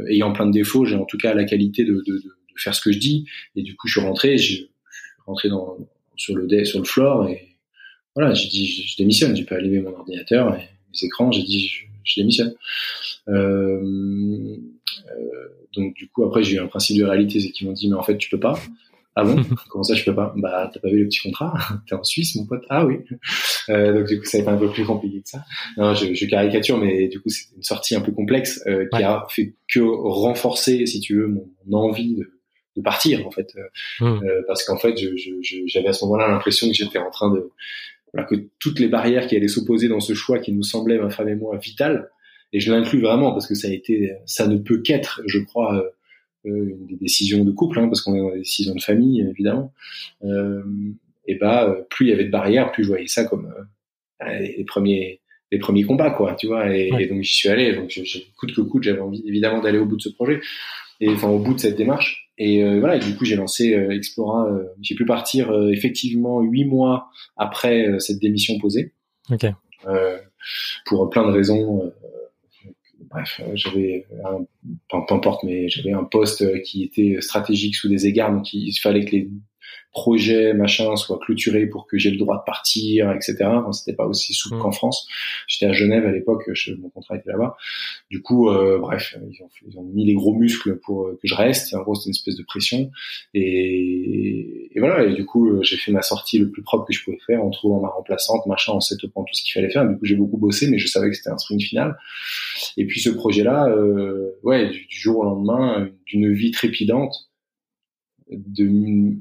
ayant 0.09 0.33
plein 0.33 0.47
de 0.47 0.53
défauts, 0.53 0.85
j'ai 0.85 0.97
en 0.97 1.05
tout 1.05 1.19
cas 1.19 1.33
la 1.33 1.45
qualité 1.45 1.85
de, 1.85 2.03
de 2.07 2.19
de 2.19 2.35
faire 2.57 2.75
ce 2.75 2.81
que 2.81 2.93
je 2.93 2.99
dis. 2.99 3.27
Et 3.57 3.63
du 3.63 3.77
coup, 3.77 3.89
je 3.89 3.99
suis 3.99 4.07
rentré, 4.07 4.39
je, 4.39 4.45
je 4.45 4.55
suis 4.57 4.69
rentré 5.27 5.49
dans, 5.49 5.77
sur 6.17 6.35
le 6.37 6.65
sur 6.65 6.79
le 6.79 6.85
floor 6.85 7.29
et 7.29 7.55
voilà, 8.15 8.33
j'ai 8.35 8.49
dit 8.49 8.67
je, 8.67 8.97
démissionne. 8.97 9.37
J'ai 9.37 9.45
pas 9.45 9.57
allumé 9.57 9.81
mon 9.81 9.93
ordinateur 9.95 10.55
et 10.55 10.59
mes 10.61 11.07
écrans. 11.07 11.33
J'ai 11.33 11.43
dit 11.43 11.67
je, 11.67 11.85
je 12.05 12.21
démissionne. 12.21 12.55
Euh, 13.29 14.57
euh, 15.11 15.49
donc 15.75 15.95
du 15.95 16.09
coup 16.09 16.25
après 16.25 16.43
j'ai 16.43 16.57
eu 16.57 16.61
un 16.61 16.67
principe 16.67 16.99
de 16.99 17.05
réalité, 17.05 17.41
c'est 17.41 17.51
qu'ils 17.51 17.67
m'ont 17.67 17.73
dit 17.73 17.89
mais 17.89 17.97
en 17.97 18.03
fait 18.03 18.17
tu 18.17 18.31
peux 18.31 18.41
pas. 18.41 18.59
Ah 19.17 19.25
bon? 19.25 19.43
Comment 19.69 19.85
ça 19.85 19.95
je 19.95 20.05
peux 20.05 20.15
pas? 20.15 20.33
Bah 20.37 20.71
t'as 20.73 20.81
pas 20.81 20.89
vu 20.89 21.01
le 21.01 21.09
petit 21.09 21.21
contrat? 21.21 21.55
T'es 21.89 21.95
en 21.95 22.05
Suisse 22.05 22.37
mon 22.37 22.47
pote? 22.47 22.65
Ah 22.69 22.87
oui. 22.87 22.99
Euh, 23.69 23.93
donc 23.93 24.09
du 24.09 24.19
coup 24.21 24.27
ça 24.27 24.39
a 24.39 24.41
été 24.41 24.51
un 24.51 24.57
peu 24.57 24.71
plus 24.71 24.85
compliqué 24.85 25.23
que 25.23 25.29
ça. 25.29 25.45
Non, 25.77 25.95
je, 25.95 26.15
je 26.15 26.27
caricature, 26.27 26.79
mais 26.79 27.09
du 27.09 27.21
coup 27.21 27.31
c'est 27.31 27.47
une 27.57 27.63
sortie 27.63 27.97
un 27.97 28.01
peu 28.01 28.13
complexe 28.13 28.63
euh, 28.67 28.87
qui 28.93 29.03
a 29.03 29.25
fait 29.31 29.55
que 29.69 29.81
renforcer, 29.81 30.87
si 30.87 31.01
tu 31.01 31.17
veux, 31.17 31.29
mon 31.67 31.79
envie 31.79 32.15
de, 32.15 32.31
de 32.77 32.83
partir 32.83 33.27
en 33.27 33.31
fait, 33.31 33.53
euh, 33.57 34.05
mmh. 34.05 34.25
euh, 34.25 34.43
parce 34.47 34.65
qu'en 34.65 34.77
fait, 34.77 34.97
j'avais 34.97 35.17
je, 35.17 35.41
je, 35.43 35.87
à 35.87 35.93
ce 35.93 36.05
moment-là 36.05 36.29
l'impression 36.29 36.69
que 36.69 36.75
j'étais 36.75 36.99
en 36.99 37.11
train 37.11 37.33
de 37.33 37.51
voilà, 38.13 38.27
que 38.27 38.37
toutes 38.59 38.79
les 38.79 38.89
barrières 38.89 39.27
qui 39.27 39.37
allaient 39.37 39.49
s'opposer 39.49 39.89
dans 39.89 40.01
ce 40.01 40.15
choix 40.15 40.39
qui 40.39 40.53
nous 40.53 40.63
semblait 40.63 40.99
ma 40.99 41.11
femme 41.11 41.29
et 41.29 41.35
moi 41.35 41.57
vital, 41.57 42.11
et 42.53 42.61
je 42.61 42.73
l'inclus 42.73 43.01
vraiment 43.01 43.33
parce 43.33 43.47
que 43.47 43.55
ça 43.55 43.69
a 43.69 43.71
été, 43.71 44.13
ça 44.27 44.47
ne 44.47 44.57
peut 44.57 44.81
qu'être, 44.81 45.23
je 45.27 45.39
crois, 45.41 45.77
euh, 45.77 46.51
euh 46.51 46.69
une 46.71 46.87
des 46.87 46.97
décisions 46.97 47.45
de 47.45 47.51
couple, 47.51 47.79
hein, 47.79 47.89
parce 47.89 48.03
qu'on 48.03 48.15
est 48.15 48.21
dans 48.21 48.31
des 48.31 48.39
décisions 48.39 48.75
de 48.75 48.83
famille 48.83 49.21
évidemment. 49.23 49.73
Euh, 50.25 50.63
et 51.27 51.37
bah, 51.37 51.77
plus 51.91 52.07
il 52.07 52.11
y 52.11 52.13
avait 52.13 52.25
de 52.25 52.31
barrières, 52.31 52.71
plus 52.71 52.85
je 52.85 52.89
voyais 52.89 53.07
ça 53.07 53.25
comme 53.25 53.53
les 54.31 54.65
premiers 54.65 55.21
les 55.51 55.59
premiers 55.59 55.85
combats 55.85 56.11
quoi 56.11 56.35
tu 56.35 56.47
vois. 56.47 56.75
Et, 56.75 56.91
et 56.99 57.07
donc 57.07 57.23
j'y 57.23 57.35
suis 57.35 57.49
allé. 57.49 57.75
Donc 57.75 57.91
je, 57.91 58.05
je, 58.05 58.19
coûte 58.37 58.55
que 58.55 58.61
coûte 58.61 58.83
j'avais 58.83 59.01
envie 59.01 59.23
évidemment 59.27 59.61
d'aller 59.61 59.79
au 59.79 59.87
bout 59.87 59.97
de 59.97 60.03
ce 60.03 60.11
projet 60.11 60.41
et 61.01 61.11
enfin 61.11 61.29
au 61.29 61.39
bout 61.39 61.55
de 61.55 61.61
cette 61.61 61.77
démarche 61.77 62.25
et 62.37 62.65
euh, 62.65 62.81
voilà, 62.81 62.99
du 62.99 63.17
coup, 63.17 63.25
j'ai 63.25 63.37
lancé 63.37 63.75
euh, 63.75 63.91
Explora. 63.91 64.47
Euh, 64.47 64.65
j'ai 64.81 64.95
pu 64.95 65.05
partir 65.05 65.53
effectivement 65.71 66.41
huit 66.41 66.65
mois 66.65 67.09
après 67.37 67.87
cette 68.01 68.19
démission 68.19 68.59
posée. 68.59 68.93
Ok. 69.31 69.47
pour 70.87 71.09
plein 71.11 71.27
de 71.27 71.33
raisons. 71.33 71.93
bref, 73.09 73.41
j'avais 73.55 74.07
un, 74.25 74.45
peu 74.89 75.15
importe, 75.15 75.45
mais 75.45 75.69
j'avais 75.69 75.93
un 75.93 76.05
poste 76.05 76.63
qui 76.63 76.83
était 76.85 77.21
stratégique 77.21 77.77
sous 77.77 77.89
des 77.89 78.07
égards, 78.07 78.33
donc 78.33 78.53
il 78.53 78.75
fallait 78.75 79.05
que 79.05 79.13
les 79.13 79.31
projet 79.93 80.53
machin 80.55 80.97
soit 80.97 81.19
clôturé 81.19 81.67
pour 81.67 81.87
que 81.87 81.99
j'ai 81.99 82.11
le 82.11 82.17
droit 82.17 82.39
de 82.39 82.43
partir, 82.45 83.13
etc. 83.13 83.37
Enfin, 83.45 83.73
c'était 83.73 83.97
pas 83.97 84.07
aussi 84.07 84.35
souple 84.35 84.57
mmh. 84.57 84.61
qu'en 84.61 84.73
France. 84.73 85.07
J'étais 85.47 85.67
à 85.67 85.73
Genève 85.73 86.05
à 86.05 86.11
l'époque, 86.11 86.51
mon 86.79 86.89
contrat 86.91 87.17
était 87.17 87.31
là-bas. 87.31 87.57
Du 88.11 88.21
coup, 88.21 88.51
euh, 88.51 88.79
bref, 88.79 89.17
ils 89.31 89.43
ont, 89.43 89.49
ils 89.67 89.79
ont, 89.79 89.85
mis 89.85 90.05
les 90.05 90.15
gros 90.15 90.35
muscles 90.35 90.79
pour 90.81 91.11
que 91.11 91.29
je 91.29 91.35
reste. 91.35 91.75
En 91.75 91.83
gros, 91.83 91.95
c'était 91.95 92.09
une 92.09 92.17
espèce 92.17 92.37
de 92.37 92.43
pression. 92.43 92.91
Et, 93.35 94.71
et 94.75 94.81
voilà. 94.81 95.05
Et 95.05 95.15
du 95.15 95.25
coup, 95.25 95.63
j'ai 95.63 95.77
fait 95.77 95.93
ma 95.93 96.03
sortie 96.03 96.39
le 96.39 96.51
plus 96.51 96.63
propre 96.63 96.87
que 96.87 96.93
je 96.93 97.05
pouvais 97.05 97.21
faire 97.27 97.45
en 97.45 97.51
trouvant 97.51 97.81
ma 97.81 97.89
remplaçante, 97.89 98.47
machin, 98.47 98.73
en 98.73 98.81
setupant 98.81 99.23
tout 99.23 99.35
ce 99.35 99.43
qu'il 99.45 99.53
fallait 99.53 99.71
faire. 99.71 99.87
Du 99.87 99.97
coup, 99.97 100.05
j'ai 100.05 100.17
beaucoup 100.17 100.39
bossé, 100.39 100.69
mais 100.69 100.79
je 100.79 100.89
savais 100.89 101.09
que 101.11 101.17
c'était 101.17 101.31
un 101.31 101.39
sprint 101.39 101.63
final. 101.63 101.97
Et 102.77 102.87
puis 102.87 103.01
ce 103.01 103.11
projet-là, 103.11 103.69
euh, 103.69 104.33
ouais, 104.43 104.69
du, 104.71 104.87
du 104.87 104.99
jour 104.99 105.19
au 105.19 105.25
lendemain, 105.25 105.89
d'une 106.07 106.33
vie 106.33 106.51
trépidante, 106.51 107.31
de 108.31 109.17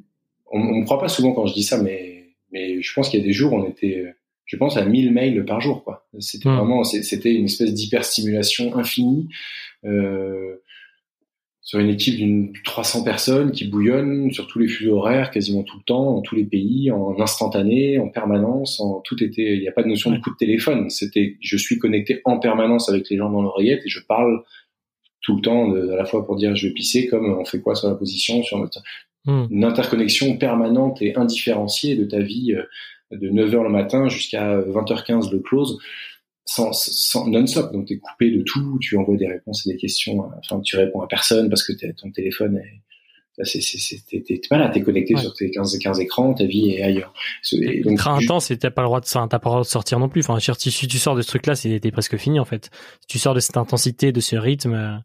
on, 0.53 0.59
on 0.59 0.79
me 0.79 0.85
croit 0.85 0.99
pas 0.99 1.09
souvent 1.09 1.33
quand 1.33 1.45
je 1.45 1.53
dis 1.53 1.63
ça, 1.63 1.81
mais, 1.81 2.29
mais 2.51 2.81
je 2.81 2.93
pense 2.93 3.09
qu'il 3.09 3.19
y 3.19 3.23
a 3.23 3.25
des 3.25 3.33
jours, 3.33 3.53
on 3.53 3.67
était, 3.67 4.05
je 4.45 4.57
pense 4.57 4.77
à 4.77 4.85
1000 4.85 5.11
mails 5.11 5.45
par 5.45 5.61
jour, 5.61 5.83
quoi. 5.83 6.07
C'était 6.19 6.49
hmm. 6.49 6.57
vraiment, 6.57 6.83
c'était 6.83 7.33
une 7.33 7.45
espèce 7.45 7.73
d'hyperstimulation 7.73 8.75
infinie, 8.75 9.27
euh, 9.85 10.55
sur 11.61 11.79
une 11.79 11.89
équipe 11.89 12.17
d'une 12.17 12.51
300 12.65 13.03
personnes 13.03 13.51
qui 13.51 13.65
bouillonnent 13.65 14.31
sur 14.31 14.47
tous 14.47 14.59
les 14.59 14.67
fuseaux 14.67 14.97
horaires, 14.97 15.31
quasiment 15.31 15.63
tout 15.63 15.77
le 15.77 15.83
temps, 15.83 16.13
dans 16.15 16.21
tous 16.21 16.35
les 16.35 16.43
pays, 16.43 16.91
en 16.91 17.19
instantané, 17.19 17.97
en 17.99 18.09
permanence, 18.09 18.81
en 18.81 18.99
tout 18.99 19.23
était, 19.23 19.55
il 19.55 19.61
n'y 19.61 19.67
a 19.69 19.71
pas 19.71 19.81
de 19.81 19.87
notion 19.87 20.11
de 20.11 20.19
coup 20.19 20.29
de 20.31 20.35
téléphone. 20.35 20.89
C'était, 20.89 21.37
je 21.39 21.57
suis 21.57 21.79
connecté 21.79 22.21
en 22.25 22.37
permanence 22.37 22.89
avec 22.89 23.09
les 23.09 23.17
gens 23.17 23.31
dans 23.31 23.41
l'oreillette 23.41 23.81
et 23.85 23.89
je 23.89 24.01
parle 24.01 24.43
tout 25.21 25.37
le 25.37 25.41
temps, 25.41 25.73
à 25.73 25.95
la 25.95 26.03
fois 26.03 26.25
pour 26.25 26.35
dire 26.35 26.53
je 26.53 26.67
vais 26.67 26.73
pisser, 26.73 27.07
comme 27.07 27.33
on 27.39 27.45
fait 27.45 27.61
quoi 27.61 27.75
sur 27.75 27.87
la 27.87 27.95
position, 27.95 28.43
sur 28.43 28.59
notre, 28.59 28.83
Hmm. 29.25 29.45
Une 29.49 29.63
interconnexion 29.63 30.37
permanente 30.37 31.01
et 31.01 31.15
indifférenciée 31.15 31.95
de 31.95 32.05
ta 32.05 32.19
vie 32.19 32.53
euh, 32.53 32.63
de 33.11 33.29
9h 33.29 33.63
le 33.63 33.69
matin 33.69 34.09
jusqu'à 34.09 34.57
20h15 34.59 35.31
le 35.31 35.39
close, 35.39 35.79
sans, 36.45 36.73
sans 36.73 37.27
non-stop. 37.27 37.71
Donc 37.71 37.85
tu 37.87 37.93
es 37.93 37.97
coupé 37.99 38.31
de 38.31 38.41
tout, 38.41 38.77
tu 38.81 38.97
envoies 38.97 39.17
des 39.17 39.27
réponses 39.27 39.65
et 39.65 39.71
des 39.71 39.77
questions, 39.77 40.29
enfin 40.39 40.59
tu 40.61 40.75
réponds 40.75 41.01
à 41.01 41.07
personne 41.07 41.49
parce 41.49 41.63
que 41.63 41.73
ton 41.93 42.11
téléphone 42.11 42.57
est 42.57 42.81
t'es 43.41 44.41
pas 44.49 44.57
là, 44.57 44.69
t'es 44.69 44.81
connecté 44.81 45.15
sur 45.17 45.33
tes 45.33 45.49
15, 45.49 45.77
15 45.79 45.99
écrans, 45.99 46.33
ta 46.33 46.45
vie 46.45 46.71
est 46.71 46.83
ailleurs. 46.83 47.13
C'est 47.41 47.81
donc, 47.83 47.97
très 47.97 48.11
intense 48.11 48.51
et 48.51 48.57
t'as 48.57 48.69
pas 48.69 48.83
le 48.83 48.87
droit 48.87 49.01
de, 49.01 49.05
t'as 49.05 49.27
pas 49.27 49.37
le 49.37 49.49
droit 49.49 49.61
de 49.61 49.65
sortir 49.65 49.99
non 49.99 50.09
plus. 50.09 50.21
Enfin, 50.27 50.37
si 50.39 50.87
tu 50.87 50.97
sors 50.97 51.15
de 51.15 51.21
ce 51.21 51.27
truc-là, 51.27 51.55
c'était 51.55 51.91
presque 51.91 52.17
fini 52.17 52.39
en 52.39 52.45
fait. 52.45 52.69
Si 53.01 53.07
tu 53.07 53.19
sors 53.19 53.33
de 53.33 53.39
cette 53.39 53.57
intensité, 53.57 54.11
de 54.11 54.19
ce 54.19 54.35
rythme, 54.35 54.73
euh, 54.73 54.97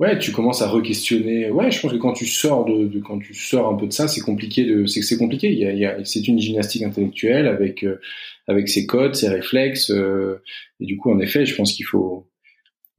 ouais, 0.00 0.18
tu 0.18 0.32
commences 0.32 0.62
à 0.62 0.68
re-questionner. 0.68 1.50
Ouais, 1.50 1.70
je 1.70 1.80
pense 1.80 1.92
que 1.92 1.96
quand 1.96 2.12
tu 2.12 2.26
sors 2.26 2.64
de, 2.64 2.86
de 2.86 3.00
quand 3.00 3.18
tu 3.18 3.34
sors 3.34 3.72
un 3.72 3.76
peu 3.76 3.86
de 3.86 3.92
ça, 3.92 4.08
c'est 4.08 4.20
compliqué 4.20 4.64
de, 4.64 4.86
c'est 4.86 5.02
c'est 5.02 5.18
compliqué. 5.18 5.50
Il 5.52 5.58
y 5.58 5.66
a, 5.66 5.72
il 5.72 5.78
y 5.78 5.86
a 5.86 6.04
c'est 6.04 6.26
une 6.26 6.38
gymnastique 6.38 6.82
intellectuelle 6.82 7.46
avec 7.46 7.82
euh, 7.84 8.00
avec 8.46 8.68
ses 8.68 8.86
codes, 8.86 9.14
ses 9.14 9.28
réflexes. 9.28 9.90
Euh, 9.90 10.42
et 10.80 10.86
du 10.86 10.96
coup, 10.96 11.10
en 11.10 11.20
effet, 11.20 11.46
je 11.46 11.54
pense 11.54 11.72
qu'il 11.72 11.86
faut, 11.86 12.28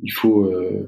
il 0.01 0.11
faut. 0.11 0.45
Euh, 0.45 0.87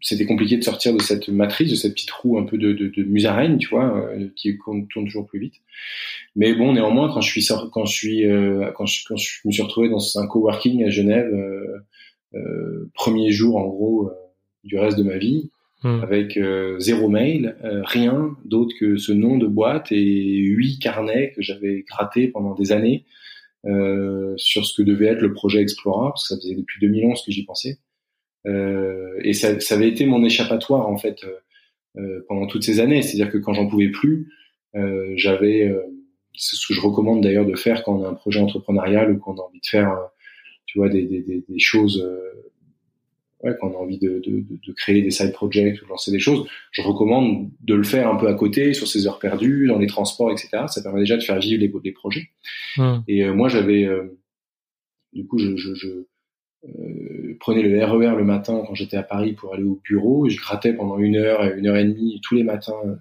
c'était 0.00 0.26
compliqué 0.26 0.58
de 0.58 0.62
sortir 0.62 0.92
de 0.92 1.00
cette 1.00 1.30
matrice, 1.30 1.70
de 1.70 1.76
cette 1.76 1.94
petite 1.94 2.10
roue 2.10 2.36
un 2.38 2.44
peu 2.44 2.58
de, 2.58 2.74
de, 2.74 2.88
de 2.88 3.04
musaraigne, 3.04 3.56
tu 3.56 3.68
vois, 3.68 4.06
qui 4.36 4.58
tourne 4.58 4.86
toujours 4.86 5.26
plus 5.26 5.40
vite. 5.40 5.54
Mais 6.36 6.52
bon, 6.54 6.74
néanmoins, 6.74 7.10
quand 7.10 7.22
je 7.22 7.30
suis 7.30 7.48
quand 7.72 7.86
je 7.86 7.96
suis 7.96 8.24
quand 8.76 8.84
je, 8.84 9.02
quand 9.08 9.16
je 9.16 9.40
me 9.46 9.50
suis 9.50 9.62
retrouvé 9.62 9.88
dans 9.88 10.18
un 10.18 10.26
coworking 10.26 10.84
à 10.84 10.90
Genève 10.90 11.32
euh, 11.32 11.78
premier 12.94 13.30
jour 13.30 13.56
en 13.56 13.66
gros 13.66 14.08
euh, 14.08 14.14
du 14.64 14.78
reste 14.78 14.98
de 14.98 15.02
ma 15.02 15.18
vie, 15.18 15.50
hmm. 15.82 16.02
avec 16.02 16.36
euh, 16.36 16.78
zéro 16.78 17.08
mail, 17.08 17.56
rien 17.62 18.36
d'autre 18.44 18.74
que 18.78 18.96
ce 18.96 19.12
nom 19.12 19.36
de 19.36 19.46
boîte 19.46 19.92
et 19.92 20.36
huit 20.38 20.78
carnets 20.78 21.32
que 21.36 21.42
j'avais 21.42 21.84
grattés 21.88 22.28
pendant 22.28 22.54
des 22.54 22.72
années 22.72 23.04
sur 24.36 24.66
ce 24.66 24.74
que 24.76 24.82
devait 24.82 25.06
être 25.06 25.22
le 25.22 25.32
projet 25.32 25.62
Explora, 25.62 26.10
parce 26.10 26.28
que 26.28 26.34
ça 26.34 26.40
faisait 26.40 26.54
depuis 26.54 26.80
2011 26.80 27.22
que 27.24 27.32
j'y 27.32 27.46
pensais. 27.46 27.78
et 28.44 29.32
ça, 29.32 29.58
ça, 29.58 29.74
avait 29.74 29.88
été 29.88 30.04
mon 30.04 30.22
échappatoire 30.22 30.86
en 30.86 30.98
fait 30.98 31.24
pendant 32.28 32.46
toutes 32.46 32.62
ces 32.62 32.80
années. 32.80 33.00
C'est-à-dire 33.00 33.32
que 33.32 33.38
quand 33.38 33.54
j'en 33.54 33.66
pouvais 33.66 33.88
plus, 33.88 34.28
j'avais 35.16 35.74
c'est 36.36 36.56
ce 36.56 36.66
que 36.66 36.74
je 36.74 36.80
recommande 36.80 37.22
d'ailleurs 37.22 37.46
de 37.46 37.54
faire 37.54 37.82
quand 37.84 38.00
on 38.00 38.04
a 38.04 38.08
un 38.08 38.14
projet 38.14 38.40
entrepreneurial 38.40 39.12
ou 39.12 39.18
qu'on 39.18 39.36
a 39.36 39.40
envie 39.40 39.60
de 39.60 39.66
faire, 39.66 39.96
tu 40.74 40.80
vois, 40.80 40.88
des, 40.88 41.04
des, 41.04 41.22
des 41.48 41.58
choses 41.60 42.04
ouais, 43.44 43.54
quand 43.60 43.68
on 43.68 43.74
a 43.74 43.78
envie 43.78 43.98
de, 43.98 44.20
de, 44.24 44.44
de, 44.66 44.72
créer 44.72 45.02
des 45.02 45.10
side 45.10 45.32
projects 45.32 45.80
ou 45.80 45.84
de 45.84 45.90
lancer 45.90 46.10
des 46.10 46.18
choses, 46.18 46.48
je 46.72 46.82
recommande 46.82 47.50
de 47.60 47.74
le 47.74 47.84
faire 47.84 48.08
un 48.08 48.16
peu 48.16 48.26
à 48.26 48.34
côté, 48.34 48.74
sur 48.74 48.88
ses 48.88 49.06
heures 49.06 49.18
perdues, 49.18 49.68
dans 49.68 49.78
les 49.78 49.86
transports, 49.86 50.32
etc. 50.32 50.64
Ça 50.66 50.82
permet 50.82 51.00
déjà 51.00 51.16
de 51.16 51.22
faire 51.22 51.38
vivre 51.38 51.60
les, 51.60 51.72
les 51.84 51.92
projets. 51.92 52.30
Mmh. 52.76 52.96
Et 53.06 53.22
euh, 53.22 53.34
moi, 53.34 53.48
j'avais, 53.48 53.84
euh, 53.84 54.18
du 55.12 55.26
coup, 55.26 55.38
je, 55.38 55.56
je, 55.56 55.74
je 55.74 55.88
euh, 56.66 57.36
prenais 57.38 57.62
le 57.62 57.84
RER 57.84 58.14
e 58.14 58.16
le 58.16 58.24
matin 58.24 58.64
quand 58.66 58.74
j'étais 58.74 58.96
à 58.96 59.02
Paris 59.02 59.34
pour 59.34 59.54
aller 59.54 59.64
au 59.64 59.80
bureau. 59.84 60.26
Et 60.26 60.30
je 60.30 60.40
grattais 60.40 60.72
pendant 60.72 60.98
une 60.98 61.16
heure, 61.16 61.42
une 61.56 61.66
heure 61.68 61.76
et 61.76 61.84
demie 61.84 62.20
tous 62.22 62.34
les 62.34 62.44
matins 62.44 62.98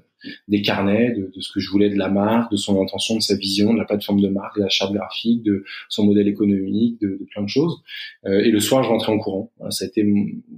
des 0.48 0.62
carnets 0.62 1.12
de, 1.12 1.32
de, 1.34 1.42
ce 1.42 1.52
que 1.52 1.60
je 1.60 1.70
voulais 1.70 1.90
de 1.90 1.98
la 1.98 2.10
marque, 2.10 2.52
de 2.52 2.58
son 2.58 2.82
intention, 2.82 3.16
de 3.16 3.22
sa 3.22 3.36
vision, 3.36 3.74
de 3.74 3.80
la 3.80 3.86
plateforme 3.86 4.22
de 4.22 4.30
marque, 4.30 4.58
de 4.58 4.64
la 4.64 4.70
charte 4.70 4.94
graphique, 4.94 5.44
de 5.44 5.64
son 5.90 6.06
modèle 6.06 6.28
économique, 6.28 7.00
de, 7.02 7.18
de 7.20 7.26
plein 7.32 7.44
de 7.44 7.50
choses. 7.50 7.82
Euh, 8.26 8.40
et 8.40 8.52
le 8.52 8.60
soir, 8.60 8.84
je 8.84 8.90
rentrais 8.90 9.12
en 9.12 9.18
courant. 9.18 9.52
ça 9.70 9.86
a 9.86 9.88
été, 9.88 10.06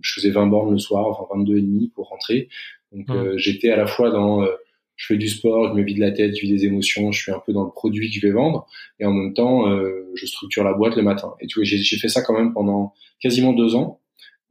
je 0.01 0.13
faisais 0.13 0.31
20 0.31 0.47
bornes 0.47 0.71
le 0.71 0.79
soir, 0.79 1.07
enfin 1.07 1.37
22 1.37 1.57
et 1.57 1.61
demi 1.61 1.91
pour 1.93 2.09
rentrer. 2.09 2.49
Donc 2.91 3.09
euh, 3.09 3.37
j'étais 3.37 3.69
à 3.69 3.75
la 3.75 3.87
fois 3.87 4.09
dans 4.09 4.43
euh, 4.43 4.47
je 4.95 5.07
fais 5.07 5.17
du 5.17 5.27
sport, 5.27 5.69
je 5.69 5.73
me 5.73 5.83
vide 5.83 5.97
la 5.97 6.11
tête, 6.11 6.35
je 6.35 6.41
vis 6.41 6.49
des 6.49 6.65
émotions, 6.65 7.11
je 7.11 7.21
suis 7.21 7.31
un 7.31 7.41
peu 7.45 7.51
dans 7.51 7.65
le 7.65 7.71
produit 7.71 8.09
que 8.09 8.15
je 8.15 8.25
vais 8.25 8.31
vendre, 8.31 8.65
et 8.99 9.05
en 9.05 9.11
même 9.11 9.33
temps, 9.33 9.69
euh, 9.69 10.09
je 10.15 10.25
structure 10.25 10.63
la 10.63 10.73
boîte 10.73 10.95
le 10.95 11.03
matin. 11.03 11.33
Et 11.41 11.47
tu 11.47 11.59
vois, 11.59 11.65
j'ai 11.65 11.97
fait 11.97 12.07
ça 12.07 12.21
quand 12.21 12.33
même 12.33 12.53
pendant 12.53 12.93
quasiment 13.19 13.51
deux 13.51 13.75
ans. 13.75 13.99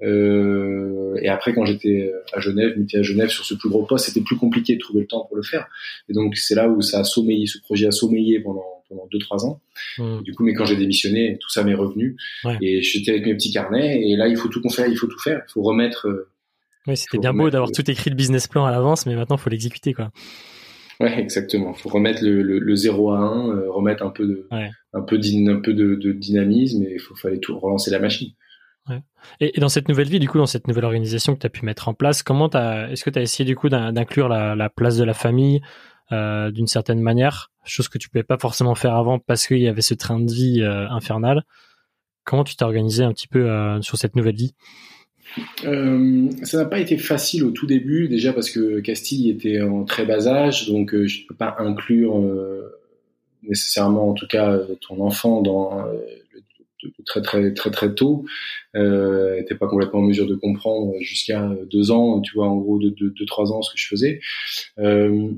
Euh, 0.02 1.16
et 1.22 1.28
après, 1.28 1.54
quand 1.54 1.64
j'étais 1.64 2.12
à 2.32 2.40
Genève, 2.40 2.74
j'étais 2.76 2.98
à 2.98 3.02
Genève 3.02 3.28
sur 3.28 3.44
ce 3.44 3.54
plus 3.54 3.68
gros 3.68 3.84
poste, 3.84 4.06
c'était 4.06 4.20
plus 4.20 4.36
compliqué 4.36 4.74
de 4.74 4.80
trouver 4.80 5.00
le 5.00 5.06
temps 5.06 5.24
pour 5.24 5.36
le 5.36 5.42
faire. 5.42 5.66
Et 6.08 6.12
donc, 6.12 6.36
c'est 6.36 6.54
là 6.54 6.68
où 6.68 6.82
ça 6.82 7.00
a 7.00 7.04
sommeillé, 7.04 7.46
ce 7.46 7.58
projet 7.58 7.86
a 7.86 7.92
sommeillé 7.92 8.40
pendant 8.40 8.74
pendant 8.88 9.06
deux 9.10 9.18
trois 9.18 9.44
ans. 9.44 9.60
Mmh. 9.98 10.22
Du 10.22 10.34
coup, 10.34 10.44
mais 10.44 10.54
quand 10.54 10.64
j'ai 10.64 10.76
démissionné, 10.76 11.38
tout 11.40 11.50
ça 11.50 11.64
m'est 11.64 11.74
revenu. 11.74 12.16
Et 12.60 12.82
j'étais 12.82 13.12
avec 13.12 13.26
mes 13.26 13.34
petits 13.34 13.52
carnets. 13.52 14.02
Et 14.08 14.16
là, 14.16 14.28
il 14.28 14.36
faut 14.36 14.48
tout 14.48 14.62
faire, 14.68 14.86
il 14.86 14.96
faut 14.96 15.06
tout 15.06 15.18
faire. 15.18 15.42
Il 15.48 15.52
faut 15.52 15.62
remettre. 15.62 16.08
Euh, 16.08 16.30
oui, 16.86 16.96
c'était 16.96 17.18
bien 17.18 17.32
beau 17.32 17.48
d'avoir 17.48 17.70
tout 17.70 17.88
écrit 17.90 18.10
le 18.10 18.16
business 18.16 18.46
plan 18.46 18.66
à 18.66 18.70
l'avance, 18.70 19.06
mais 19.06 19.14
maintenant, 19.14 19.36
il 19.36 19.40
faut 19.40 19.50
l'exécuter, 19.50 19.94
quoi. 19.94 20.10
Ouais, 21.00 21.18
exactement. 21.18 21.72
Il 21.76 21.80
faut 21.80 21.88
remettre 21.88 22.22
le, 22.22 22.42
le, 22.42 22.76
0 22.76 23.10
à 23.10 23.18
1, 23.18 23.48
euh, 23.48 23.70
remettre 23.70 24.04
un 24.04 24.10
peu 24.10 24.26
de, 24.26 24.46
un 24.50 25.00
peu, 25.02 25.16
un 25.16 25.60
peu 25.60 25.74
de, 25.74 25.94
de 25.96 26.12
dynamisme 26.12 26.84
et 26.84 26.92
il 26.94 27.00
faut 27.00 27.16
fallait 27.16 27.38
tout 27.38 27.58
relancer 27.58 27.90
la 27.90 27.98
machine. 27.98 28.28
Et, 29.40 29.58
dans 29.58 29.68
cette 29.68 29.88
nouvelle 29.88 30.08
vie, 30.08 30.18
du 30.18 30.28
coup, 30.28 30.38
dans 30.38 30.46
cette 30.46 30.68
nouvelle 30.68 30.84
organisation 30.84 31.34
que 31.34 31.40
tu 31.40 31.46
as 31.46 31.50
pu 31.50 31.64
mettre 31.64 31.88
en 31.88 31.94
place, 31.94 32.22
comment 32.22 32.50
est-ce 32.50 33.04
que 33.04 33.10
tu 33.10 33.18
as 33.18 33.22
essayé 33.22 33.46
du 33.46 33.56
coup 33.56 33.68
d'inclure 33.68 34.28
la, 34.28 34.70
place 34.70 34.96
de 34.96 35.04
la 35.04 35.14
famille 35.14 35.60
euh, 36.12 36.50
d'une 36.50 36.66
certaine 36.66 37.00
manière, 37.00 37.50
chose 37.64 37.88
que 37.88 37.96
tu 37.96 38.10
pouvais 38.10 38.24
pas 38.24 38.36
forcément 38.38 38.74
faire 38.74 38.94
avant 38.94 39.18
parce 39.18 39.46
qu'il 39.46 39.60
y 39.60 39.68
avait 39.68 39.80
ce 39.80 39.94
train 39.94 40.20
de 40.20 40.30
vie 40.30 40.60
euh, 40.60 40.88
infernal? 40.90 41.44
Comment 42.24 42.44
tu 42.44 42.56
t'es 42.56 42.64
organisé 42.64 43.04
un 43.04 43.12
petit 43.12 43.28
peu 43.28 43.50
euh, 43.50 43.80
sur 43.80 43.96
cette 43.96 44.16
nouvelle 44.16 44.36
vie? 44.36 44.54
Ça 45.62 46.58
n'a 46.58 46.66
pas 46.66 46.78
été 46.78 46.98
facile 46.98 47.44
au 47.44 47.50
tout 47.50 47.66
début, 47.66 48.08
déjà 48.08 48.32
parce 48.32 48.50
que 48.50 48.80
Castille 48.80 49.30
était 49.30 49.62
en 49.62 49.84
très 49.84 50.04
bas 50.04 50.28
âge, 50.28 50.68
donc 50.68 50.94
je 50.94 51.22
ne 51.22 51.26
peux 51.26 51.34
pas 51.34 51.56
inclure 51.58 52.20
nécessairement, 53.42 54.10
en 54.10 54.12
tout 54.12 54.28
cas, 54.28 54.58
ton 54.86 55.00
enfant 55.00 55.42
dans 55.42 55.84
très 57.04 57.22
très 57.22 57.52
très 57.54 57.70
très 57.70 57.94
tôt, 57.94 58.24
euh, 58.76 59.36
n'était 59.36 59.54
pas 59.54 59.66
complètement 59.66 60.00
en 60.00 60.04
mesure 60.04 60.26
de 60.26 60.34
comprendre 60.34 60.94
jusqu'à 61.00 61.50
deux 61.70 61.90
ans, 61.90 62.20
tu 62.20 62.34
vois, 62.34 62.48
en 62.48 62.56
gros 62.58 62.78
de 62.78 62.90
deux 62.90 63.26
trois 63.26 63.52
ans 63.52 63.62
ce 63.62 63.72
que 63.72 63.78
je 63.78 63.86
faisais. 63.86 64.20
Euh, 64.78 65.30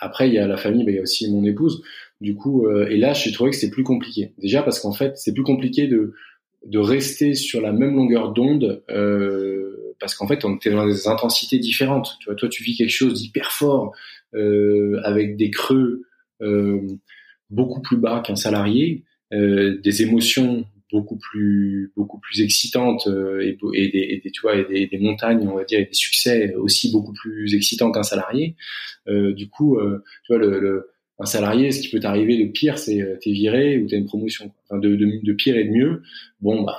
après, 0.00 0.28
il 0.28 0.34
y 0.34 0.38
a 0.38 0.46
la 0.48 0.56
famille, 0.56 0.84
mais 0.84 0.92
il 0.92 0.96
y 0.96 0.98
a 0.98 1.02
aussi 1.02 1.30
mon 1.30 1.44
épouse. 1.44 1.82
Du 2.20 2.34
coup, 2.34 2.66
euh, 2.66 2.88
et 2.88 2.96
là, 2.96 3.12
j'ai 3.12 3.32
trouvé 3.32 3.50
que 3.50 3.56
c'était 3.56 3.72
plus 3.72 3.84
compliqué. 3.84 4.32
Déjà 4.38 4.62
parce 4.62 4.80
qu'en 4.80 4.92
fait, 4.92 5.16
c'est 5.16 5.32
plus 5.32 5.44
compliqué 5.44 5.86
de 5.86 6.14
de 6.66 6.78
rester 6.78 7.34
sur 7.34 7.60
la 7.60 7.72
même 7.72 7.96
longueur 7.96 8.32
d'onde 8.32 8.84
euh, 8.90 9.94
parce 9.98 10.14
qu'en 10.14 10.26
fait, 10.26 10.44
on 10.44 10.56
était 10.56 10.70
dans 10.70 10.86
des 10.86 11.06
intensités 11.06 11.58
différentes. 11.58 12.16
Tu 12.20 12.26
vois, 12.26 12.34
toi, 12.34 12.48
tu 12.48 12.62
vis 12.62 12.76
quelque 12.76 12.90
chose 12.90 13.14
d'hyper 13.14 13.52
fort 13.52 13.92
euh, 14.34 15.00
avec 15.04 15.36
des 15.36 15.50
creux 15.50 16.02
euh, 16.40 16.80
beaucoup 17.50 17.80
plus 17.80 17.96
bas 17.96 18.20
qu'un 18.20 18.36
salarié. 18.36 19.04
Euh, 19.32 19.80
des 19.80 20.02
émotions 20.02 20.66
beaucoup 20.92 21.16
plus 21.16 21.90
beaucoup 21.96 22.18
plus 22.18 22.42
excitantes 22.42 23.06
euh, 23.06 23.40
et, 23.40 23.58
et, 23.74 24.20
des, 24.22 24.30
tu 24.30 24.42
vois 24.42 24.56
et 24.56 24.86
des, 24.86 24.98
montagnes 24.98 25.48
on 25.48 25.56
va 25.56 25.64
dire 25.64 25.80
et 25.80 25.86
des 25.86 25.94
succès 25.94 26.54
aussi 26.54 26.92
beaucoup 26.92 27.14
plus 27.14 27.54
excitants 27.54 27.90
qu'un 27.90 28.02
salarié. 28.02 28.56
Euh, 29.08 29.32
du 29.32 29.48
coup 29.48 29.78
euh, 29.78 30.04
tu 30.24 30.34
vois 30.34 30.42
le, 30.42 30.60
le, 30.60 30.90
un 31.18 31.24
salarié 31.24 31.72
ce 31.72 31.80
qui 31.80 31.88
peut 31.88 32.00
t'arriver 32.00 32.44
de 32.44 32.50
pire 32.50 32.78
c'est 32.78 33.18
t'es 33.22 33.32
viré 33.32 33.78
ou 33.78 33.88
t'as 33.88 33.96
une 33.96 34.04
promotion. 34.04 34.52
Enfin 34.64 34.78
de, 34.78 34.94
de, 34.94 35.20
de, 35.22 35.32
pire 35.32 35.56
et 35.56 35.64
de 35.64 35.70
mieux. 35.70 36.02
Bon 36.40 36.62
bah 36.62 36.78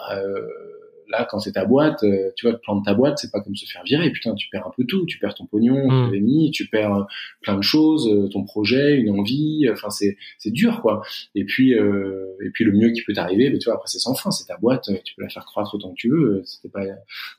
là, 1.14 1.28
quand 1.30 1.40
c'est 1.40 1.54
ta 1.54 1.66
boîte, 1.66 2.04
euh, 2.04 2.32
tu 2.36 2.48
vois, 2.48 2.58
prendre 2.60 2.84
ta 2.84 2.94
boîte, 2.94 3.20
c'est 3.20 3.32
pas 3.32 3.40
comme 3.42 3.56
se 3.56 3.66
faire 3.72 3.84
virer. 3.84 4.10
Putain, 4.12 4.34
tu 4.36 4.50
perds 4.50 4.68
un 4.68 4.72
peu 4.76 4.86
tout. 4.86 5.06
Tu 5.06 5.20
perds 5.20 5.36
ton 5.36 5.46
pognon, 5.46 5.88
mmh. 5.88 6.20
mis, 6.20 6.52
tu 6.52 6.68
perds 6.68 6.94
euh, 6.94 7.04
plein 7.42 7.56
de 7.56 7.62
choses, 7.62 8.08
euh, 8.08 8.28
ton 8.30 8.44
projet, 8.44 8.96
une 8.96 9.12
envie. 9.12 9.68
Enfin, 9.72 9.90
c'est 9.90 10.18
c'est 10.40 10.52
dur, 10.52 10.82
quoi. 10.82 11.02
Et 11.36 11.46
puis 11.46 11.76
euh, 11.76 12.26
et 12.44 12.50
puis 12.50 12.64
le 12.66 12.72
mieux 12.72 12.90
qui 12.92 13.02
peut 13.04 13.14
t'arriver, 13.14 13.50
mais 13.50 13.60
tu 13.60 13.66
vois, 13.66 13.76
après 13.76 13.88
c'est 13.88 14.00
sans 14.00 14.16
fin. 14.16 14.32
C'est 14.32 14.48
ta 14.48 14.58
boîte, 14.58 14.90
tu 15.04 15.16
peux 15.16 15.22
la 15.22 15.30
faire 15.30 15.46
croître 15.46 15.76
autant 15.76 15.92
que 15.92 15.98
tu 15.98 16.10
veux. 16.10 16.42
C'était 16.46 16.70
pas. 16.70 16.82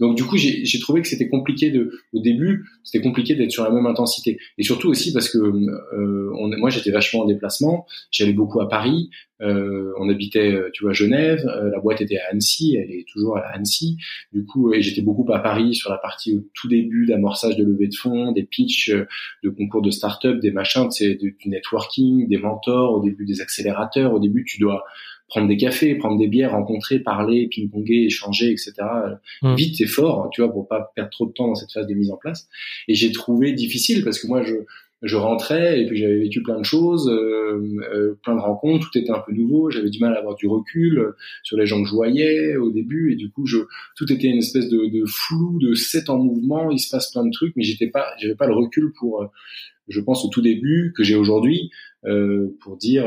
Donc 0.00 0.16
du 0.16 0.24
coup, 0.24 0.36
j'ai 0.36 0.78
trouvé 0.80 1.02
que 1.02 1.08
c'était 1.08 1.28
compliqué 1.28 1.70
de 1.70 1.90
au 2.12 2.20
début, 2.20 2.64
c'était 2.84 3.02
compliqué 3.02 3.34
d'être 3.34 3.50
sur 3.50 3.64
la 3.64 3.70
même 3.70 3.86
intensité. 3.86 4.38
Et 4.58 4.62
surtout 4.62 4.88
aussi 4.88 5.12
parce 5.12 5.28
que 5.28 5.38
on, 5.38 6.48
moi, 6.58 6.70
j'étais 6.70 6.90
vachement 6.90 7.22
en 7.22 7.26
déplacement. 7.26 7.86
J'allais 8.10 8.32
beaucoup 8.32 8.60
à 8.60 8.68
Paris. 8.68 9.10
Euh, 9.42 9.92
on 9.98 10.08
habitait, 10.08 10.52
euh, 10.52 10.70
tu 10.72 10.84
vois, 10.84 10.92
Genève. 10.92 11.44
Euh, 11.46 11.70
la 11.70 11.80
boîte 11.80 12.00
était 12.00 12.18
à 12.18 12.30
Annecy. 12.30 12.76
Elle 12.76 12.90
est 12.90 13.06
toujours 13.08 13.36
à 13.36 13.42
Annecy. 13.52 13.96
Du 14.32 14.44
coup, 14.44 14.72
et 14.72 14.80
j'étais 14.80 15.02
beaucoup 15.02 15.30
à 15.32 15.40
Paris 15.40 15.74
sur 15.74 15.90
la 15.90 15.98
partie 15.98 16.36
au 16.36 16.44
tout 16.54 16.68
début 16.68 17.06
d'amorçage 17.06 17.56
de 17.56 17.64
levée 17.64 17.88
de 17.88 17.94
fonds, 17.94 18.32
des 18.32 18.44
pitchs 18.44 18.90
de 18.90 19.50
concours 19.50 19.82
de 19.82 19.90
start-up, 19.90 20.38
des 20.40 20.50
machins, 20.50 20.90
c'est 20.90 21.14
du 21.14 21.36
networking, 21.46 22.28
des 22.28 22.38
mentors, 22.38 22.94
au 22.94 23.02
début 23.02 23.24
des 23.24 23.40
accélérateurs. 23.40 24.14
Au 24.14 24.20
début, 24.20 24.44
tu 24.44 24.60
dois 24.60 24.84
prendre 25.28 25.48
des 25.48 25.56
cafés, 25.56 25.94
prendre 25.96 26.18
des 26.18 26.28
bières, 26.28 26.52
rencontrer, 26.52 27.00
parler, 27.00 27.48
ping-ponger, 27.48 28.04
échanger, 28.04 28.50
etc. 28.50 28.74
Mmh. 29.42 29.54
Vite 29.56 29.80
et 29.80 29.86
fort, 29.86 30.28
tu 30.32 30.42
vois, 30.42 30.52
pour 30.52 30.68
pas 30.68 30.92
perdre 30.94 31.10
trop 31.10 31.26
de 31.26 31.32
temps 31.32 31.48
dans 31.48 31.54
cette 31.54 31.72
phase 31.72 31.86
de 31.86 31.94
mise 31.94 32.10
en 32.10 32.16
place. 32.16 32.48
Et 32.88 32.94
j'ai 32.94 33.10
trouvé 33.10 33.52
difficile 33.52 34.04
parce 34.04 34.20
que 34.20 34.26
moi, 34.26 34.42
je, 34.42 34.54
je 35.02 35.16
rentrais 35.16 35.80
et 35.80 35.86
puis 35.86 35.98
j'avais 35.98 36.18
vécu 36.18 36.42
plein 36.42 36.58
de 36.58 36.64
choses, 36.64 37.08
euh, 37.08 37.60
euh, 37.92 38.14
plein 38.22 38.34
de 38.34 38.40
rencontres, 38.40 38.90
tout 38.90 38.98
était 38.98 39.10
un 39.10 39.20
peu 39.20 39.32
nouveau, 39.32 39.70
j'avais 39.70 39.90
du 39.90 39.98
mal 39.98 40.14
à 40.14 40.18
avoir 40.18 40.34
du 40.34 40.46
recul 40.46 41.12
sur 41.42 41.56
les 41.56 41.66
gens 41.66 41.82
que 41.82 41.88
je 41.88 41.94
voyais 41.94 42.56
au 42.56 42.70
début 42.70 43.12
et 43.12 43.16
du 43.16 43.30
coup 43.30 43.46
je 43.46 43.58
tout 43.96 44.10
était 44.12 44.28
une 44.28 44.38
espèce 44.38 44.68
de, 44.68 44.86
de 44.86 45.04
flou, 45.06 45.58
de 45.60 45.74
set 45.74 46.08
en 46.08 46.18
mouvement, 46.18 46.70
il 46.70 46.78
se 46.78 46.88
passe 46.90 47.12
plein 47.12 47.24
de 47.24 47.30
trucs 47.30 47.54
mais 47.56 47.64
j'étais 47.64 47.88
pas 47.88 48.06
j'avais 48.18 48.34
pas 48.34 48.46
le 48.46 48.54
recul 48.54 48.92
pour 48.98 49.22
euh, 49.22 49.26
je 49.88 50.00
pense 50.00 50.24
au 50.24 50.28
tout 50.28 50.40
début 50.40 50.94
que 50.96 51.04
j'ai 51.04 51.16
aujourd'hui 51.16 51.70
pour 52.60 52.76
dire 52.78 53.04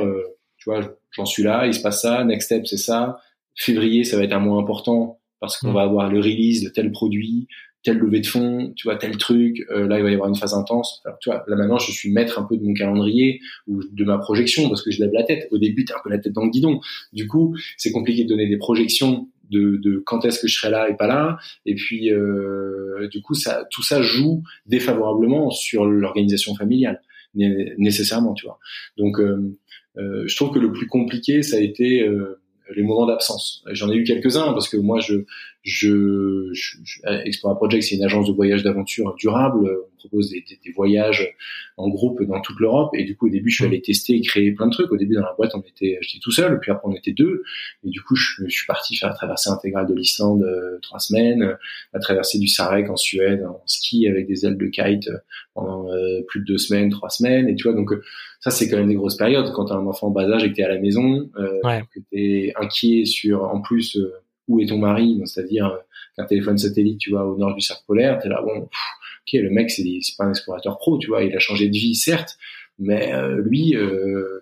tu 0.57 0.69
vois 0.69 0.81
j'en 1.11 1.25
suis 1.25 1.43
là, 1.43 1.65
il 1.65 1.73
se 1.73 1.81
passe 1.81 2.03
ça, 2.03 2.23
next 2.23 2.45
step 2.45 2.67
c'est 2.67 2.77
ça, 2.77 3.19
février 3.55 4.03
ça 4.03 4.17
va 4.17 4.23
être 4.23 4.33
un 4.33 4.39
mois 4.39 4.61
important 4.61 5.19
parce 5.39 5.57
qu'on 5.57 5.71
mmh. 5.71 5.75
va 5.75 5.81
avoir 5.81 6.09
le 6.09 6.19
release 6.19 6.63
de 6.63 6.69
tel 6.69 6.91
produit, 6.91 7.47
telle 7.87 7.99
levée 7.99 8.19
de 8.19 8.27
fonds, 8.27 8.73
tu 8.75 8.85
vois, 8.85 8.97
tel 8.97 9.15
truc, 9.15 9.65
euh, 9.71 9.87
là 9.87 9.97
il 9.97 10.03
va 10.03 10.09
y 10.11 10.13
avoir 10.13 10.27
une 10.27 10.35
phase 10.35 10.53
intense. 10.53 11.01
tu 11.21 11.29
vois, 11.29 11.45
là 11.47 11.55
maintenant 11.55 11.79
je 11.79 11.89
suis 11.93 12.11
maître 12.11 12.37
un 12.37 12.43
peu 12.43 12.57
de 12.57 12.63
mon 12.63 12.73
calendrier 12.73 13.39
ou 13.65 13.81
de 13.81 14.03
ma 14.03 14.17
projection 14.17 14.67
parce 14.67 14.83
que 14.83 14.91
je 14.91 15.01
lève 15.01 15.13
la 15.13 15.23
tête. 15.23 15.47
Au 15.51 15.57
début, 15.57 15.85
t'es 15.85 15.93
un 15.93 16.01
peu 16.03 16.09
la 16.09 16.17
tête 16.17 16.33
dans 16.33 16.43
le 16.43 16.49
guidon. 16.49 16.81
Du 17.13 17.27
coup, 17.27 17.55
c'est 17.77 17.93
compliqué 17.93 18.25
de 18.25 18.27
donner 18.27 18.45
des 18.49 18.57
projections 18.57 19.29
de, 19.49 19.77
de 19.77 20.03
quand 20.05 20.25
est-ce 20.25 20.41
que 20.41 20.49
je 20.49 20.59
serai 20.59 20.69
là 20.69 20.89
et 20.89 20.97
pas 20.97 21.07
là. 21.07 21.37
Et 21.65 21.75
puis, 21.75 22.11
euh, 22.11 23.07
du 23.07 23.21
coup, 23.21 23.35
ça, 23.35 23.65
tout 23.71 23.83
ça 23.83 24.01
joue 24.01 24.43
défavorablement 24.65 25.49
sur 25.49 25.85
l'organisation 25.85 26.55
familiale, 26.55 27.01
nécessairement, 27.33 28.33
tu 28.33 28.45
vois. 28.45 28.59
Donc, 28.97 29.21
euh, 29.21 29.57
euh, 29.97 30.23
je 30.27 30.35
trouve 30.35 30.51
que 30.51 30.59
le 30.59 30.73
plus 30.73 30.87
compliqué, 30.87 31.41
ça 31.41 31.55
a 31.55 31.59
été 31.61 32.01
euh, 32.01 32.41
les 32.75 32.83
moments 32.83 33.05
d'absence. 33.05 33.63
J'en 33.71 33.89
ai 33.89 33.95
eu 33.95 34.03
quelques-uns 34.03 34.53
parce 34.53 34.69
que 34.69 34.77
moi, 34.77 34.99
je, 34.99 35.15
je, 35.63 36.49
je, 36.53 36.99
Explora 37.25 37.55
Project, 37.55 37.83
c'est 37.83 37.95
une 37.95 38.03
agence 38.03 38.27
de 38.27 38.33
voyage 38.33 38.63
d'aventure 38.63 39.15
durable. 39.17 39.69
Propose 40.07 40.31
des, 40.31 40.43
des, 40.47 40.59
des, 40.63 40.71
voyages 40.71 41.35
en 41.77 41.89
groupe 41.89 42.23
dans 42.23 42.41
toute 42.41 42.59
l'Europe. 42.59 42.91
Et 42.93 43.03
du 43.03 43.15
coup, 43.15 43.27
au 43.27 43.29
début, 43.29 43.49
je 43.49 43.57
suis 43.57 43.65
allé 43.65 43.81
tester 43.81 44.13
et 44.13 44.21
créer 44.21 44.51
plein 44.51 44.67
de 44.67 44.71
trucs. 44.71 44.91
Au 44.91 44.97
début, 44.97 45.15
dans 45.15 45.21
la 45.21 45.33
boîte, 45.33 45.53
on 45.55 45.61
était, 45.61 45.97
j'étais 46.01 46.19
tout 46.21 46.31
seul. 46.31 46.59
Puis 46.59 46.71
après, 46.71 46.87
on 46.87 46.95
était 46.95 47.13
deux. 47.13 47.43
Et 47.83 47.89
du 47.89 48.01
coup, 48.01 48.15
je, 48.15 48.43
je 48.45 48.55
suis 48.55 48.67
parti 48.67 48.95
faire 48.95 49.09
la 49.09 49.15
traversée 49.15 49.49
intégrale 49.49 49.87
de 49.87 49.93
l'Islande 49.93 50.43
euh, 50.43 50.79
trois 50.81 50.99
semaines, 50.99 51.57
la 51.93 51.99
traversée 51.99 52.39
du 52.39 52.47
Sarek 52.47 52.89
en 52.89 52.95
Suède 52.97 53.43
en 53.43 53.61
ski 53.65 54.07
avec 54.07 54.27
des 54.27 54.45
ailes 54.45 54.57
de 54.57 54.67
kite 54.67 55.09
pendant 55.53 55.91
euh, 55.91 56.21
plus 56.27 56.41
de 56.41 56.45
deux 56.45 56.57
semaines, 56.57 56.89
trois 56.89 57.09
semaines. 57.09 57.47
Et 57.47 57.55
tu 57.55 57.67
vois, 57.67 57.75
donc 57.75 57.91
ça, 58.39 58.51
c'est 58.51 58.69
quand 58.69 58.77
même 58.77 58.87
des 58.87 58.95
grosses 58.95 59.17
périodes. 59.17 59.51
Quand 59.53 59.65
t'as 59.65 59.75
un 59.75 59.85
enfant 59.85 60.07
en 60.07 60.11
bas 60.11 60.29
âge 60.29 60.43
et 60.43 60.51
que 60.51 60.55
t'es 60.55 60.63
à 60.63 60.69
la 60.69 60.79
maison, 60.79 61.29
euh, 61.37 61.59
que 61.93 61.99
t'es 62.11 62.53
inquiet 62.55 63.05
sur, 63.05 63.43
en 63.43 63.61
plus, 63.61 63.97
euh, 63.97 64.13
où 64.47 64.59
est 64.59 64.67
ton 64.67 64.77
mari, 64.77 65.19
c'est-à-dire 65.25 65.67
euh, 65.67 65.77
qu'un 66.15 66.25
téléphone 66.25 66.57
satellite, 66.57 66.99
tu 66.99 67.11
vois, 67.11 67.25
au 67.25 67.37
nord 67.37 67.55
du 67.55 67.61
cercle 67.61 67.83
polaire, 67.85 68.19
t'es 68.19 68.29
là, 68.29 68.41
bon, 68.41 68.69
ok, 69.27 69.41
le 69.41 69.49
mec, 69.49 69.69
c'est, 69.69 69.83
pas 70.17 70.25
un 70.25 70.29
explorateur 70.29 70.77
pro, 70.77 70.97
tu 70.97 71.07
vois, 71.07 71.23
il 71.23 71.35
a 71.35 71.39
changé 71.39 71.67
de 71.67 71.77
vie, 71.77 71.95
certes, 71.95 72.37
Mais 72.79 73.11
lui, 73.43 73.71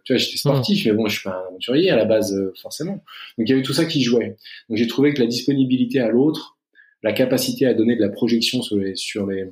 tu 0.03 0.13
vois, 0.13 0.17
j'étais 0.17 0.37
sportif, 0.37 0.85
mais 0.85 0.93
bon, 0.93 1.07
je 1.07 1.19
suis 1.19 1.23
pas 1.23 1.35
un 1.35 1.47
aventurier 1.47 1.89
à 1.89 1.95
la 1.95 2.05
base 2.05 2.35
forcément. 2.61 3.03
Donc 3.37 3.47
il 3.47 3.49
y 3.49 3.53
avait 3.53 3.61
tout 3.61 3.73
ça 3.73 3.85
qui 3.85 4.03
jouait. 4.03 4.35
Donc 4.69 4.77
j'ai 4.77 4.87
trouvé 4.87 5.13
que 5.13 5.21
la 5.21 5.27
disponibilité 5.27 5.99
à 5.99 6.09
l'autre, 6.09 6.55
la 7.05 7.13
capacité 7.13 7.65
à 7.67 7.73
donner 7.73 7.95
de 7.95 8.01
la 8.01 8.09
projection 8.09 8.61
sur 8.61 8.77
les 8.77 8.95
sur 8.95 9.27
les 9.27 9.45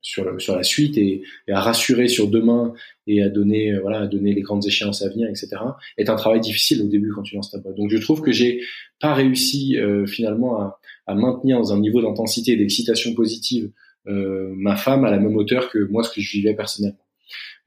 sur, 0.00 0.40
sur 0.40 0.54
la 0.54 0.62
suite 0.62 0.96
et, 0.96 1.22
à 1.48 1.60
rassurer 1.60 2.06
sur 2.06 2.28
demain 2.28 2.72
et 3.08 3.20
à 3.20 3.28
donner 3.28 3.72
euh, 3.72 3.80
voilà 3.80 4.02
à 4.02 4.06
donner 4.06 4.32
les 4.32 4.42
grandes 4.42 4.64
échéances 4.64 5.02
à 5.02 5.08
venir 5.08 5.28
etc 5.28 5.56
est 5.98 6.08
un 6.08 6.14
travail 6.14 6.40
difficile 6.40 6.82
au 6.82 6.86
début 6.86 7.10
quand 7.12 7.22
tu 7.22 7.34
lances 7.34 7.50
ta 7.50 7.58
boîte 7.58 7.74
donc 7.74 7.90
je 7.90 7.98
trouve 7.98 8.22
que 8.22 8.30
j'ai 8.30 8.60
pas 9.00 9.12
réussi 9.12 9.76
euh, 9.76 10.06
finalement 10.06 10.60
à, 10.60 10.78
à, 11.08 11.14
maintenir 11.16 11.58
dans 11.58 11.72
un 11.72 11.80
niveau 11.80 12.00
d'intensité 12.00 12.52
et 12.52 12.56
d'excitation 12.56 13.12
positive 13.14 13.64
euh, 13.64 13.70
ma 14.06 14.76
femme 14.76 15.04
à 15.04 15.10
la 15.10 15.18
même 15.18 15.36
hauteur 15.36 15.68
que 15.70 15.78
moi 15.90 16.02
ce 16.02 16.10
que 16.10 16.20
je 16.20 16.32
vivais 16.32 16.54
personnellement 16.54 17.04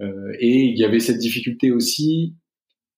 euh, 0.02 0.34
et 0.39 0.65
il 0.65 0.78
y 0.78 0.84
avait 0.84 1.00
cette 1.00 1.20
difficulté 1.20 1.72
aussi 1.72 2.34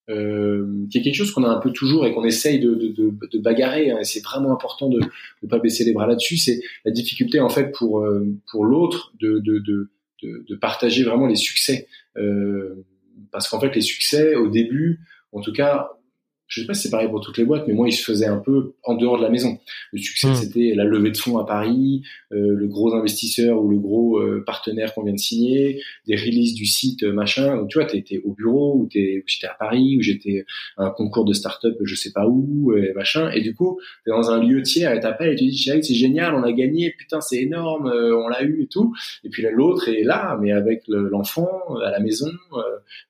euh, 0.10 0.86
qui 0.91 0.98
est 0.98 1.02
quelque 1.02 1.15
chose 1.15 1.32
qu'on 1.32 1.43
a 1.43 1.50
un 1.50 1.60
peu 1.60 1.72
toujours 1.72 2.06
et 2.06 2.13
qu'on 2.13 2.26
essaye 2.26 2.60
de, 2.60 2.76
de, 2.76 2.89
de, 2.89 3.13
de 3.32 3.39
bagarrer. 3.39 3.91
Hein, 3.91 4.00
et 4.00 4.04
c'est 4.04 4.22
vraiment 4.22 4.52
important 4.52 4.89
de 4.89 5.00
ne 5.00 5.48
pas 5.48 5.60
baisser 5.60 5.86
les 5.86 5.93
bras 5.93 6.08
là-dessus. 6.08 6.38
C'est 6.38 6.62
la 6.86 6.91
difficulté 6.91 7.39
en 7.39 7.50
fait 7.50 7.72
pour 7.72 8.02
euh, 8.02 8.26
pour 8.52 8.65
l'autre 8.65 9.13
de, 9.19 9.39
de, 9.39 9.89
partager 10.62 11.04
vraiment 11.04 11.28
les 11.28 11.36
succès. 11.36 11.88
Euh, 12.17 12.86
parce 13.32 13.50
qu'en 13.50 13.60
fait, 13.60 13.74
les 13.76 13.82
succès 13.82 14.36
au 14.36 14.48
début, 14.48 15.00
en 15.32 15.41
tout 15.41 15.52
cas, 15.52 15.89
je 16.54 16.62
sais 16.62 16.68
pas 16.68 16.76
si 16.76 16.84
c'est 16.84 16.92
pareil 16.92 17.10
pour 17.10 17.20
toutes 17.20 17.38
les 17.39 17.46
boîtes, 17.46 17.68
mais 17.68 17.74
moi, 17.74 17.88
il 17.88 17.94
se 17.94 18.04
faisait 18.04 18.28
un 18.28 18.38
peu 18.38 18.74
en 18.84 18.94
dehors 18.94 19.18
de 19.18 19.24
la 19.24 19.32
maison. 19.32 19.58
Le 19.92 19.98
succès, 19.98 20.28
hmm. 20.28 20.36
c'était 20.36 20.74
la 20.76 20.84
levée 20.84 21.10
de 21.10 21.18
fonds 21.18 21.39
à 21.39 21.46
Paris, 21.46 22.04
euh, 22.32 22.54
le 22.54 22.68
gros 22.68 22.94
investisseur 22.94 23.60
ou 23.60 23.70
le 23.70 23.80
gros 23.80 24.20
euh, 24.20 24.44
partenaire 24.46 24.94
qu'on 24.94 25.04
vient 25.04 25.13
de 25.13 25.20
signer, 25.20 25.82
des 26.08 26.16
releases 26.16 26.54
du 26.54 26.68
site, 26.68 27.04
euh, 27.04 27.12
machin. 27.12 27.58
Donc, 27.58 27.70
tu 27.70 27.80
vois, 27.80 27.88
t'étais 27.88 28.22
au 28.24 28.34
bureau, 28.34 28.76
ou 28.76 28.88
j'étais 28.92 29.48
à 29.48 29.56
Paris, 29.58 29.98
ou 29.98 30.02
j'étais 30.04 30.46
à 30.78 30.86
un 30.86 30.89
concours 30.92 31.26
de 31.26 31.34
start-up, 31.34 31.76
je 31.84 31.96
sais 31.96 32.12
pas 32.12 32.28
où, 32.28 32.78
et 32.78 32.94
machin. 32.94 33.32
Et 33.32 33.42
du 33.42 33.56
coup, 33.56 33.80
t'es 34.06 34.12
dans 34.12 34.30
un 34.30 34.39
lieu 34.44 34.62
tiers, 34.62 34.92
elle 34.92 35.00
t'appelle 35.00 35.34
et 35.34 35.36
tu 35.36 35.46
dis, 35.46 35.58
c'est 35.58 35.82
génial, 35.96 36.36
on 36.36 36.44
a 36.44 36.52
gagné, 36.52 36.92
putain, 36.92 37.20
c'est 37.20 37.42
énorme, 37.42 37.88
on 37.88 38.28
l'a 38.28 38.44
eu 38.44 38.62
et 38.62 38.68
tout. 38.68 38.94
Et 39.24 39.30
puis 39.30 39.42
là, 39.42 39.50
l'autre 39.50 39.89
est 39.89 40.04
là, 40.04 40.38
mais 40.39 40.52
avec 40.52 40.84
l'enfant, 40.88 41.50
à 41.84 41.89
la 41.89 42.00
maison, 42.00 42.30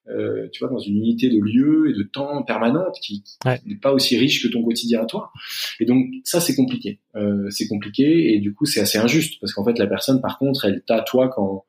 tu 0.07 0.59
vois, 0.59 0.69
dans 0.69 0.79
une 0.79 0.97
unité 0.97 1.29
de 1.29 1.39
lieu 1.39 1.89
et 1.89 1.93
de 1.93 2.03
temps 2.03 2.41
permanente 2.43 2.95
qui 3.01 3.21
n'est 3.45 3.75
pas 3.81 3.91
aussi 3.93 4.17
riche 4.17 4.43
que 4.43 4.51
ton 4.51 4.63
quotidien 4.63 5.01
à 5.01 5.05
toi. 5.05 5.31
Et 5.79 5.85
donc 5.85 6.07
ça 6.23 6.39
c'est 6.39 6.55
compliqué, 6.55 6.99
euh, 7.15 7.49
c'est 7.49 7.67
compliqué 7.67 8.33
et 8.33 8.39
du 8.39 8.53
coup 8.53 8.65
c'est 8.65 8.79
assez 8.79 8.97
injuste 8.97 9.39
parce 9.39 9.53
qu'en 9.53 9.63
fait 9.65 9.77
la 9.77 9.87
personne 9.87 10.21
par 10.21 10.37
contre 10.37 10.65
elle 10.65 10.83
t'a 10.85 11.01
toi 11.01 11.29
quand 11.29 11.65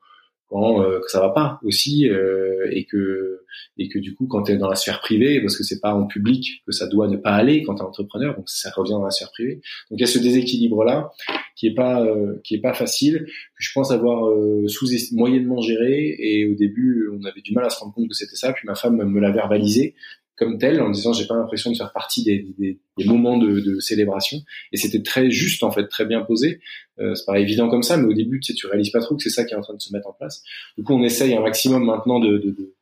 quand 0.47 0.81
euh, 0.81 0.99
que 0.99 1.09
ça 1.09 1.19
va 1.19 1.29
pas 1.29 1.59
aussi 1.63 2.07
euh, 2.07 2.69
et 2.71 2.85
que 2.85 3.41
et 3.77 3.89
que 3.89 3.99
du 3.99 4.13
coup 4.13 4.27
quand 4.27 4.43
tu 4.43 4.51
es 4.51 4.57
dans 4.57 4.69
la 4.69 4.75
sphère 4.75 4.99
privée 4.99 5.41
parce 5.41 5.57
que 5.57 5.63
c'est 5.63 5.79
pas 5.79 5.93
en 5.93 6.05
public 6.05 6.63
que 6.65 6.71
ça 6.71 6.87
doit 6.87 7.07
ne 7.07 7.17
pas 7.17 7.31
aller 7.31 7.63
quand 7.63 7.75
tu 7.75 7.81
es 7.81 7.85
entrepreneur 7.85 8.35
donc 8.35 8.47
ça 8.47 8.69
revient 8.75 8.91
dans 8.91 9.03
la 9.03 9.11
sphère 9.11 9.31
privée. 9.31 9.55
Donc 9.89 9.99
il 9.99 10.01
y 10.01 10.03
a 10.03 10.07
ce 10.07 10.19
déséquilibre 10.19 10.83
là 10.83 11.11
qui 11.55 11.67
est 11.67 11.73
pas 11.73 12.03
euh, 12.03 12.39
qui 12.43 12.55
est 12.55 12.61
pas 12.61 12.73
facile 12.73 13.25
que 13.25 13.63
je 13.63 13.71
pense 13.73 13.91
avoir 13.91 14.27
euh, 14.27 14.67
sous 14.67 14.87
moyennement 15.13 15.61
géré. 15.61 16.15
Et 16.19 16.45
au 16.45 16.53
début 16.53 17.09
on 17.13 17.23
avait 17.25 17.41
du 17.41 17.53
mal 17.53 17.65
à 17.65 17.69
se 17.69 17.79
rendre 17.79 17.93
compte 17.93 18.07
que 18.07 18.15
c'était 18.15 18.35
ça. 18.35 18.53
Puis 18.53 18.67
ma 18.67 18.75
femme 18.75 18.97
me 18.97 19.19
l'a 19.19 19.31
verbalisé 19.31 19.95
comme 20.37 20.57
tel 20.57 20.81
en 20.81 20.89
disant 20.89 21.13
j'ai 21.13 21.27
pas 21.27 21.35
l'impression 21.35 21.71
de 21.71 21.77
faire 21.77 21.93
partie 21.93 22.23
des, 22.23 22.45
des, 22.57 22.77
des 22.97 23.05
moments 23.05 23.37
de, 23.37 23.59
de, 23.59 23.79
célébration. 23.79 24.37
Et 24.71 24.77
c'était 24.77 25.01
très 25.01 25.31
juste 25.31 25.63
en 25.63 25.71
fait 25.71 25.87
très 25.87 26.05
bien 26.05 26.21
posé. 26.21 26.59
Euh, 26.99 27.15
c'est 27.15 27.25
pas 27.25 27.39
évident 27.39 27.69
comme 27.69 27.83
ça 27.83 27.97
mais 27.97 28.07
au 28.07 28.13
début 28.13 28.39
tu 28.39 28.51
sais 28.51 28.53
tu 28.53 28.67
réalises 28.67 28.91
pas 28.91 29.01
trop 29.01 29.15
que 29.15 29.23
c'est 29.23 29.29
ça 29.29 29.43
qui 29.45 29.53
est 29.53 29.57
en 29.57 29.61
train 29.61 29.73
de 29.73 29.81
se 29.81 29.93
mettre 29.93 30.07
en 30.07 30.13
place. 30.13 30.43
Du 30.77 30.83
coup 30.83 30.93
on 30.93 31.03
essaye 31.03 31.33
un 31.35 31.41
maximum 31.41 31.85
maintenant 31.85 32.19
de, 32.19 32.37
de, 32.37 32.51
de, 32.51 32.73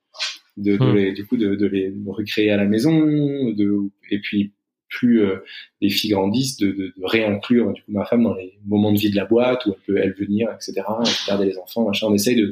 de, 0.57 0.77
de 0.77 0.83
hmm. 0.83 0.95
les, 0.95 1.11
du 1.13 1.25
coup 1.25 1.37
de, 1.37 1.55
de, 1.55 1.65
les 1.67 1.93
recréer 2.07 2.51
à 2.51 2.57
la 2.57 2.65
maison 2.65 2.99
de 3.01 3.89
et 4.09 4.19
puis 4.19 4.53
plus 4.89 5.23
euh, 5.23 5.37
les 5.81 5.89
filles 5.89 6.11
grandissent 6.11 6.57
de, 6.57 6.67
de, 6.67 6.93
de, 6.95 7.05
réinclure 7.05 7.73
du 7.73 7.81
coup 7.81 7.91
ma 7.91 8.05
femme 8.05 8.23
dans 8.23 8.35
les 8.35 8.59
moments 8.65 8.91
de 8.91 8.99
vie 8.99 9.09
de 9.09 9.15
la 9.15 9.25
boîte 9.25 9.65
où 9.65 9.73
elle 9.73 9.81
peut 9.85 9.97
elle 9.97 10.13
venir 10.13 10.49
etc 10.51 10.83
garder 11.27 11.45
les 11.45 11.57
enfants 11.57 11.85
machin. 11.85 12.07
On 12.09 12.13
essaye 12.13 12.35
de 12.35 12.49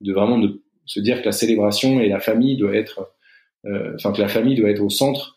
de 0.00 0.12
vraiment 0.12 0.38
de 0.38 0.62
se 0.86 1.00
dire 1.00 1.20
que 1.20 1.26
la 1.26 1.32
célébration 1.32 2.00
et 2.00 2.08
la 2.08 2.20
famille 2.20 2.56
doit 2.56 2.74
être 2.74 3.12
enfin 3.64 4.12
que 4.12 4.20
la 4.20 4.28
famille 4.28 4.56
doit 4.56 4.70
être 4.70 4.82
au 4.82 4.90
centre 4.90 5.36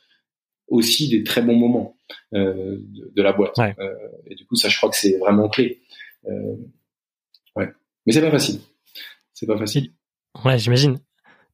aussi 0.68 1.10
des 1.10 1.24
très 1.24 1.42
bons 1.42 1.56
moments 1.56 1.96
euh, 2.34 2.78
de, 3.16 3.22
la 3.22 3.34
boîte. 3.34 3.58
Euh, 3.60 3.74
et 4.28 4.36
du 4.36 4.46
coup, 4.46 4.56
ça, 4.56 4.70
je 4.70 4.78
crois 4.78 4.90
que 4.90 4.96
c'est 4.96 5.18
vraiment 5.18 5.50
clé. 5.50 5.82
ouais, 7.56 7.70
mais 8.06 8.14
c'est 8.14 8.22
pas 8.22 8.32
facile. 8.32 8.60
C'est 9.34 9.46
pas 9.46 9.58
facile. 9.58 9.92
Ouais, 10.44 10.58
j'imagine. 10.58 11.00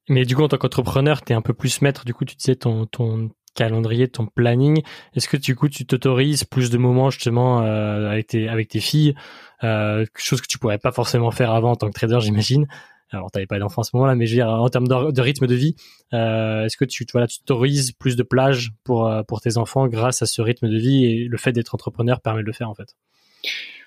Mais 0.08 0.26
du 0.26 0.36
coup, 0.36 0.44
en 0.44 0.48
tant 0.48 0.58
qu'entrepreneur, 0.58 1.24
tu 1.24 1.34
es 1.34 1.36
un 1.36 1.42
peu 1.42 1.54
plus 1.54 1.82
maître. 1.82 2.06
Du 2.06 2.14
coup, 2.14 2.26
tu 2.26 2.36
disais 2.36 2.56
ton, 2.56 2.86
ton 2.86 3.30
calendrier, 3.56 4.08
ton 4.08 4.26
planning. 4.26 4.82
Est-ce 5.16 5.28
que 5.28 5.38
du 5.38 5.56
coup, 5.56 5.70
tu 5.70 5.86
t'autorises 5.86 6.46
plus 6.46 6.70
de 6.70 6.78
moments 6.78 7.10
justement 7.10 7.60
avec 7.60 8.28
tes 8.28 8.48
avec 8.48 8.70
tes 8.70 8.80
filles, 8.80 9.16
euh, 9.64 10.06
chose 10.16 10.42
que 10.42 10.48
tu 10.48 10.58
pourrais 10.58 10.78
pas 10.78 10.92
forcément 10.92 11.32
faire 11.32 11.52
avant 11.52 11.72
en 11.72 11.76
tant 11.76 11.88
que 11.88 11.94
trader, 11.94 12.20
j'imagine 12.22 12.68
alors 13.12 13.32
t'avais 13.32 13.48
pas 13.48 13.60
d'enfant 13.60 13.82
à 13.82 13.84
ce 13.84 13.92
moment-là, 13.96 14.16
mais 14.16 14.26
je 14.26 14.32
veux 14.32 14.38
dire 14.38 14.50
en 14.50 14.70
termes 14.70 14.88
de, 14.88 15.22
rythme 15.22 15.48
de 15.48 15.56
vie, 15.56 15.76
euh, 16.14 16.66
est-ce 16.66 16.78
que 16.78 16.86
tu 16.86 17.06
tu 17.06 17.94
plus 17.98 18.16
de 18.16 18.24
plages 18.24 18.72
pour 18.84 19.08
euh, 19.08 19.24
pour 19.24 19.42
tes 19.42 19.58
enfants 19.58 19.88
grâce 19.88 20.22
à 20.22 20.26
ce 20.26 20.42
rythme 20.42 20.70
de 20.70 20.78
vie 20.78 21.06
et 21.06 21.26
le 21.26 21.38
fait 21.38 21.52
d'être 21.52 21.76
entrepreneur 21.76 22.22
permet 22.22 22.42
de 22.42 22.48
le 22.48 22.54
faire 22.54 22.70
en 22.70 22.76
fait? 22.76 22.96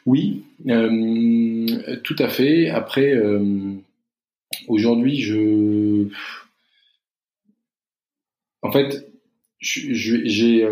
Oui, 0.04 0.42
euh, 0.68 1.96
tout 2.02 2.16
à 2.18 2.28
fait. 2.28 2.70
Après, 2.70 3.14
aujourd'hui, 4.66 5.20
je, 5.20 6.08
en 8.62 8.72
fait, 8.72 9.08
j'essaye 9.60 10.64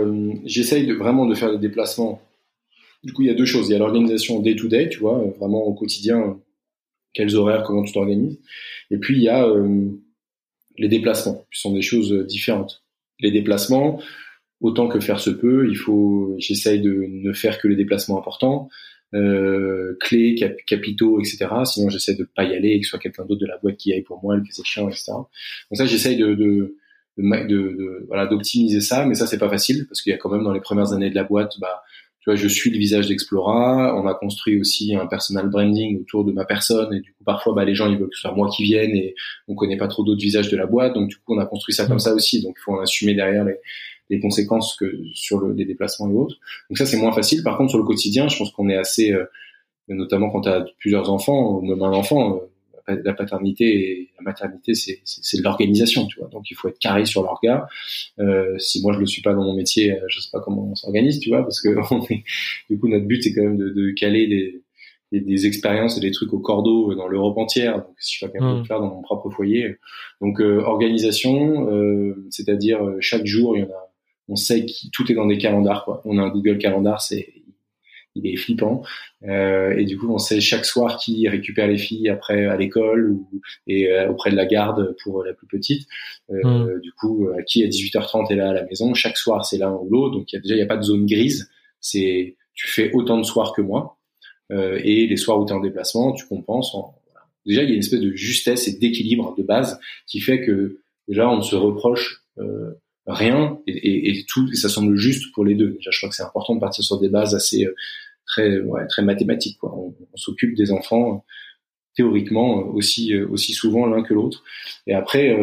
vraiment 0.91 1.27
de 1.27 1.35
faire 1.37 1.53
des 1.53 1.59
déplacements. 1.59 2.21
Du 3.05 3.13
coup, 3.13 3.23
il 3.23 3.29
y 3.29 3.31
a 3.31 3.35
deux 3.35 3.45
choses. 3.45 3.69
Il 3.69 3.73
y 3.73 3.77
a 3.77 3.79
l'organisation 3.79 4.41
day 4.41 4.57
to 4.57 4.67
day, 4.67 4.89
tu 4.89 4.99
vois, 4.99 5.23
vraiment 5.39 5.63
au 5.63 5.75
quotidien 5.75 6.41
quels 7.13 7.37
horaires, 7.37 7.63
comment 7.63 7.83
tu 7.83 7.93
t'organises. 7.93 8.39
Et 8.91 8.99
puis 8.99 9.17
il 9.17 9.23
y 9.23 9.29
a 9.29 9.47
euh, 9.47 9.89
les 10.79 10.89
déplacements, 10.89 11.45
qui 11.53 11.61
sont 11.61 11.73
des 11.73 11.83
choses 11.83 12.13
différentes. 12.27 12.83
Les 13.21 13.31
déplacements, 13.31 14.01
autant 14.61 14.89
que 14.89 15.01
faire 15.01 15.21
se 15.21 15.31
peut, 15.31 15.69
il 15.69 15.77
faut, 15.77 16.35
j'essaye 16.39 16.81
de 16.81 17.07
ne 17.09 17.33
faire 17.33 17.59
que 17.59 17.69
les 17.69 17.77
déplacements 17.77 18.19
importants, 18.19 18.69
euh, 19.15 19.97
clés, 20.01 20.37
capitaux, 20.67 21.19
etc. 21.19 21.49
Sinon, 21.65 21.91
j'essaie 21.91 22.15
de 22.15 22.25
pas 22.25 22.45
y 22.45 22.55
aller 22.55 22.71
et 22.71 22.81
que 22.81 22.87
ce 22.87 22.91
soit 22.91 22.99
quelqu'un 22.99 23.25
d'autre 23.25 23.41
de 23.41 23.47
la 23.47 23.59
boîte 23.59 23.77
qui 23.77 23.93
aille 23.93 24.03
pour 24.03 24.23
moi, 24.23 24.37
le 24.37 24.43
cas 24.43 24.63
chiant, 24.65 24.89
etc. 24.89 25.13
Donc 25.13 25.27
ça, 25.73 25.87
j'essaye 25.87 26.17
de, 26.17 26.35
de, 26.35 26.77
de, 27.19 28.05
voilà, 28.07 28.27
d'optimiser 28.27 28.81
ça, 28.81 29.07
mais 29.07 29.15
ça, 29.15 29.27
c'est 29.27 29.39
pas 29.39 29.49
facile 29.49 29.87
parce 29.89 30.01
qu'il 30.03 30.11
y 30.11 30.15
a 30.15 30.19
quand 30.19 30.31
même 30.31 30.45
dans 30.45 30.53
les 30.53 30.61
premières 30.61 30.93
années 30.93 31.11
de 31.11 31.15
la 31.15 31.25
boîte, 31.25 31.59
bah, 31.61 31.83
tu 32.31 32.37
vois, 32.37 32.37
je 32.37 32.49
suis 32.49 32.71
le 32.71 32.79
visage 32.79 33.09
d'Explora. 33.09 33.97
On 33.97 34.07
a 34.07 34.15
construit 34.15 34.61
aussi 34.61 34.95
un 34.95 35.07
personal 35.07 35.49
branding 35.49 36.01
autour 36.01 36.25
de 36.25 36.33
ma 36.33 36.45
personne 36.45 36.93
et 36.95 37.01
du 37.01 37.13
coup 37.13 37.25
parfois 37.25 37.55
bah, 37.55 37.65
les 37.65 37.75
gens 37.75 37.91
ils 37.91 37.99
veulent 37.99 38.11
que 38.11 38.15
ce 38.15 38.23
soit 38.23 38.35
moi 38.35 38.49
qui 38.55 38.63
vienne 38.63 38.95
et 38.95 39.15
on 39.49 39.55
connaît 39.55 39.77
pas 39.77 39.89
trop 39.89 40.05
d'autres 40.05 40.21
visages 40.21 40.51
de 40.51 40.57
la 40.57 40.67
boîte 40.67 40.95
donc 40.95 41.09
du 41.09 41.17
coup 41.17 41.35
on 41.35 41.39
a 41.39 41.47
construit 41.47 41.75
ça 41.75 41.87
comme 41.87 41.99
ça 41.99 42.15
aussi 42.15 42.43
donc 42.43 42.57
il 42.59 42.63
faut 42.63 42.73
en 42.73 42.81
assumer 42.81 43.15
derrière 43.15 43.45
les, 43.45 43.57
les 44.11 44.21
conséquences 44.21 44.77
que 44.77 44.87
sur 45.15 45.39
le, 45.39 45.55
les 45.55 45.65
déplacements 45.65 46.11
et 46.11 46.15
autres. 46.15 46.37
Donc 46.69 46.79
ça 46.79 46.87
c'est 46.87 46.99
moins 46.99 47.13
facile. 47.13 47.43
Par 47.43 47.57
contre 47.57 47.71
sur 47.71 47.79
le 47.79 47.85
quotidien 47.85 48.29
je 48.29 48.37
pense 48.37 48.51
qu'on 48.51 48.69
est 48.69 48.77
assez 48.77 49.13
euh, 49.13 49.25
notamment 49.89 50.31
quand 50.31 50.43
tu 50.43 50.49
as 50.51 50.65
plusieurs 50.79 51.11
enfants 51.11 51.57
ou 51.57 51.63
même 51.63 51.83
un 51.83 51.93
enfant 51.93 52.37
euh, 52.37 52.50
la 52.97 53.15
paternité 53.15 53.65
et 53.65 54.11
la 54.19 54.23
maternité, 54.23 54.75
c'est, 54.75 55.01
c'est, 55.05 55.39
de 55.39 55.43
l'organisation, 55.43 56.07
tu 56.07 56.19
vois. 56.19 56.29
Donc 56.29 56.51
il 56.51 56.55
faut 56.55 56.69
être 56.69 56.79
carré 56.79 57.05
sur 57.07 57.23
l'orga. 57.23 57.67
Euh, 58.19 58.59
si 58.59 58.83
moi 58.83 58.93
je 58.93 58.99
le 58.99 59.07
suis 59.07 59.23
pas 59.23 59.35
dans 59.35 59.45
mon 59.45 59.55
métier, 59.55 59.93
euh, 59.93 60.05
je 60.09 60.21
sais 60.21 60.31
pas 60.33 60.41
comment 60.41 60.69
on 60.71 60.75
s'organise, 60.75 61.21
tu 61.21 61.31
vois, 61.31 61.43
parce 61.43 61.61
que 61.61 61.69
du 62.71 62.79
coup 62.79 62.89
notre 62.89 63.07
but 63.07 63.23
c'est 63.23 63.35
quand 63.35 63.43
même 63.43 63.57
de, 63.57 63.71
de 63.71 63.91
caler 63.93 64.27
des, 64.27 64.63
des, 65.13 65.21
des, 65.21 65.47
expériences 65.47 65.97
et 65.97 66.01
des 66.01 66.11
trucs 66.11 66.33
au 66.33 66.39
cordeau 66.39 66.95
dans 66.95 67.09
l'Europe 67.09 67.39
entière. 67.39 67.77
Donc 67.79 67.95
si 67.99 68.13
je 68.13 68.19
suis 68.19 68.27
pas 68.27 68.33
capable 68.33 68.55
de 68.55 68.59
le 68.61 68.65
faire 68.65 68.81
dans 68.81 68.95
mon 68.95 69.03
propre 69.03 69.31
foyer, 69.31 69.77
donc 70.21 70.41
euh, 70.41 70.61
organisation, 70.61 71.71
euh, 71.71 72.27
c'est-à-dire 72.31 72.85
euh, 72.85 72.97
chaque 73.01 73.27
jour 73.27 73.57
il 73.57 73.61
y 73.61 73.63
en 73.65 73.71
a 73.71 73.91
on 74.31 74.37
sait 74.37 74.65
que 74.65 74.73
tout 74.93 75.11
est 75.11 75.15
dans 75.15 75.27
des 75.27 75.39
calendars 75.39 75.85
quoi. 75.85 76.03
On 76.05 76.17
a 76.17 76.23
un 76.23 76.29
Google 76.29 76.59
Calendar, 76.59 77.01
c'est 77.01 77.35
il 78.15 78.27
est 78.27 78.37
flippant. 78.37 78.83
Euh, 79.25 79.77
et 79.77 79.85
du 79.85 79.99
coup, 79.99 80.13
on 80.13 80.19
sait 80.19 80.41
chaque 80.41 80.65
soir 80.65 80.99
qui 80.99 81.29
récupère 81.29 81.69
les 81.69 81.79
filles 81.79 82.09
après 82.09 82.47
à 82.47 82.57
l'école 82.57 83.11
ou 83.11 83.41
et 83.67 83.91
euh, 83.91 84.11
auprès 84.11 84.31
de 84.31 84.37
la 84.37 84.47
garde 84.47 84.95
pour 85.03 85.25
la 85.25 85.33
plus 85.33 85.47
petite. 85.47 85.87
Euh, 86.31 86.41
hmm. 86.45 86.81
Du 86.81 86.93
coup, 86.93 87.29
euh, 87.29 87.43
qui 87.47 87.65
à 87.65 87.69
18h30 87.69 88.33
est 88.33 88.37
là 88.37 88.51
à 88.51 88.53
la 88.53 88.65
maison. 88.65 88.95
Chaque 88.95 89.17
soir, 89.17 89.45
c'est 89.45 89.59
l'un 89.59 89.73
ou 89.73 89.89
l'autre. 89.89 90.17
Donc, 90.17 90.33
y 90.33 90.37
a, 90.37 90.41
déjà, 90.41 90.55
il 90.55 90.59
n'y 90.59 90.65
a 90.65 90.67
pas 90.67 90.77
de 90.77 90.83
zone 90.83 91.07
grise. 91.07 91.51
C'est 91.81 92.37
tu 92.55 92.69
fais 92.69 92.93
autant 92.93 93.17
de 93.17 93.23
soirs 93.23 93.53
que 93.55 93.63
moi. 93.63 93.99
Euh, 94.53 94.81
et 94.83 95.07
les 95.07 95.17
soirs 95.17 95.39
où 95.39 95.47
tu 95.47 95.53
es 95.53 95.57
en 95.57 95.61
déplacement, 95.61 96.13
tu 96.13 96.27
compenses. 96.27 96.77
Déjà, 97.47 97.63
il 97.63 97.69
y 97.69 97.73
a 97.73 97.75
une 97.75 97.81
espèce 97.81 98.01
de 98.01 98.13
justesse 98.15 98.69
et 98.69 98.79
d'équilibre 98.79 99.35
de 99.37 99.43
base 99.43 99.79
qui 100.07 100.21
fait 100.21 100.45
que 100.45 100.81
déjà, 101.09 101.31
on 101.31 101.37
ne 101.37 101.43
se 101.43 101.57
reproche 101.57 102.25
rien 103.11 103.59
et, 103.67 104.25
tout 104.29 104.49
et 104.53 104.57
ça 104.57 104.69
semble 104.69 104.97
juste 104.97 105.33
pour 105.33 105.45
les 105.45 105.55
deux. 105.55 105.73
Déjà, 105.73 105.91
je 105.91 105.99
crois 105.99 106.09
que 106.09 106.15
c'est 106.15 106.23
important 106.23 106.55
de 106.55 106.61
partir 106.61 106.85
sur 106.85 106.99
des 107.01 107.09
bases 107.09 107.35
assez 107.35 107.69
très 108.27 108.61
ouais, 108.61 108.87
très 108.87 109.03
mathématiques. 109.03 109.59
Quoi. 109.59 109.75
On, 109.75 109.95
s'occupe 110.15 110.55
des 110.55 110.73
enfants. 110.73 111.25
théoriquement 111.95 112.67
aussi 112.69 113.17
aussi 113.17 113.53
souvent 113.53 113.87
l'un 113.87 114.03
que 114.03 114.15
l'autre. 114.15 114.43
Et 114.87 114.95
après, 114.95 115.37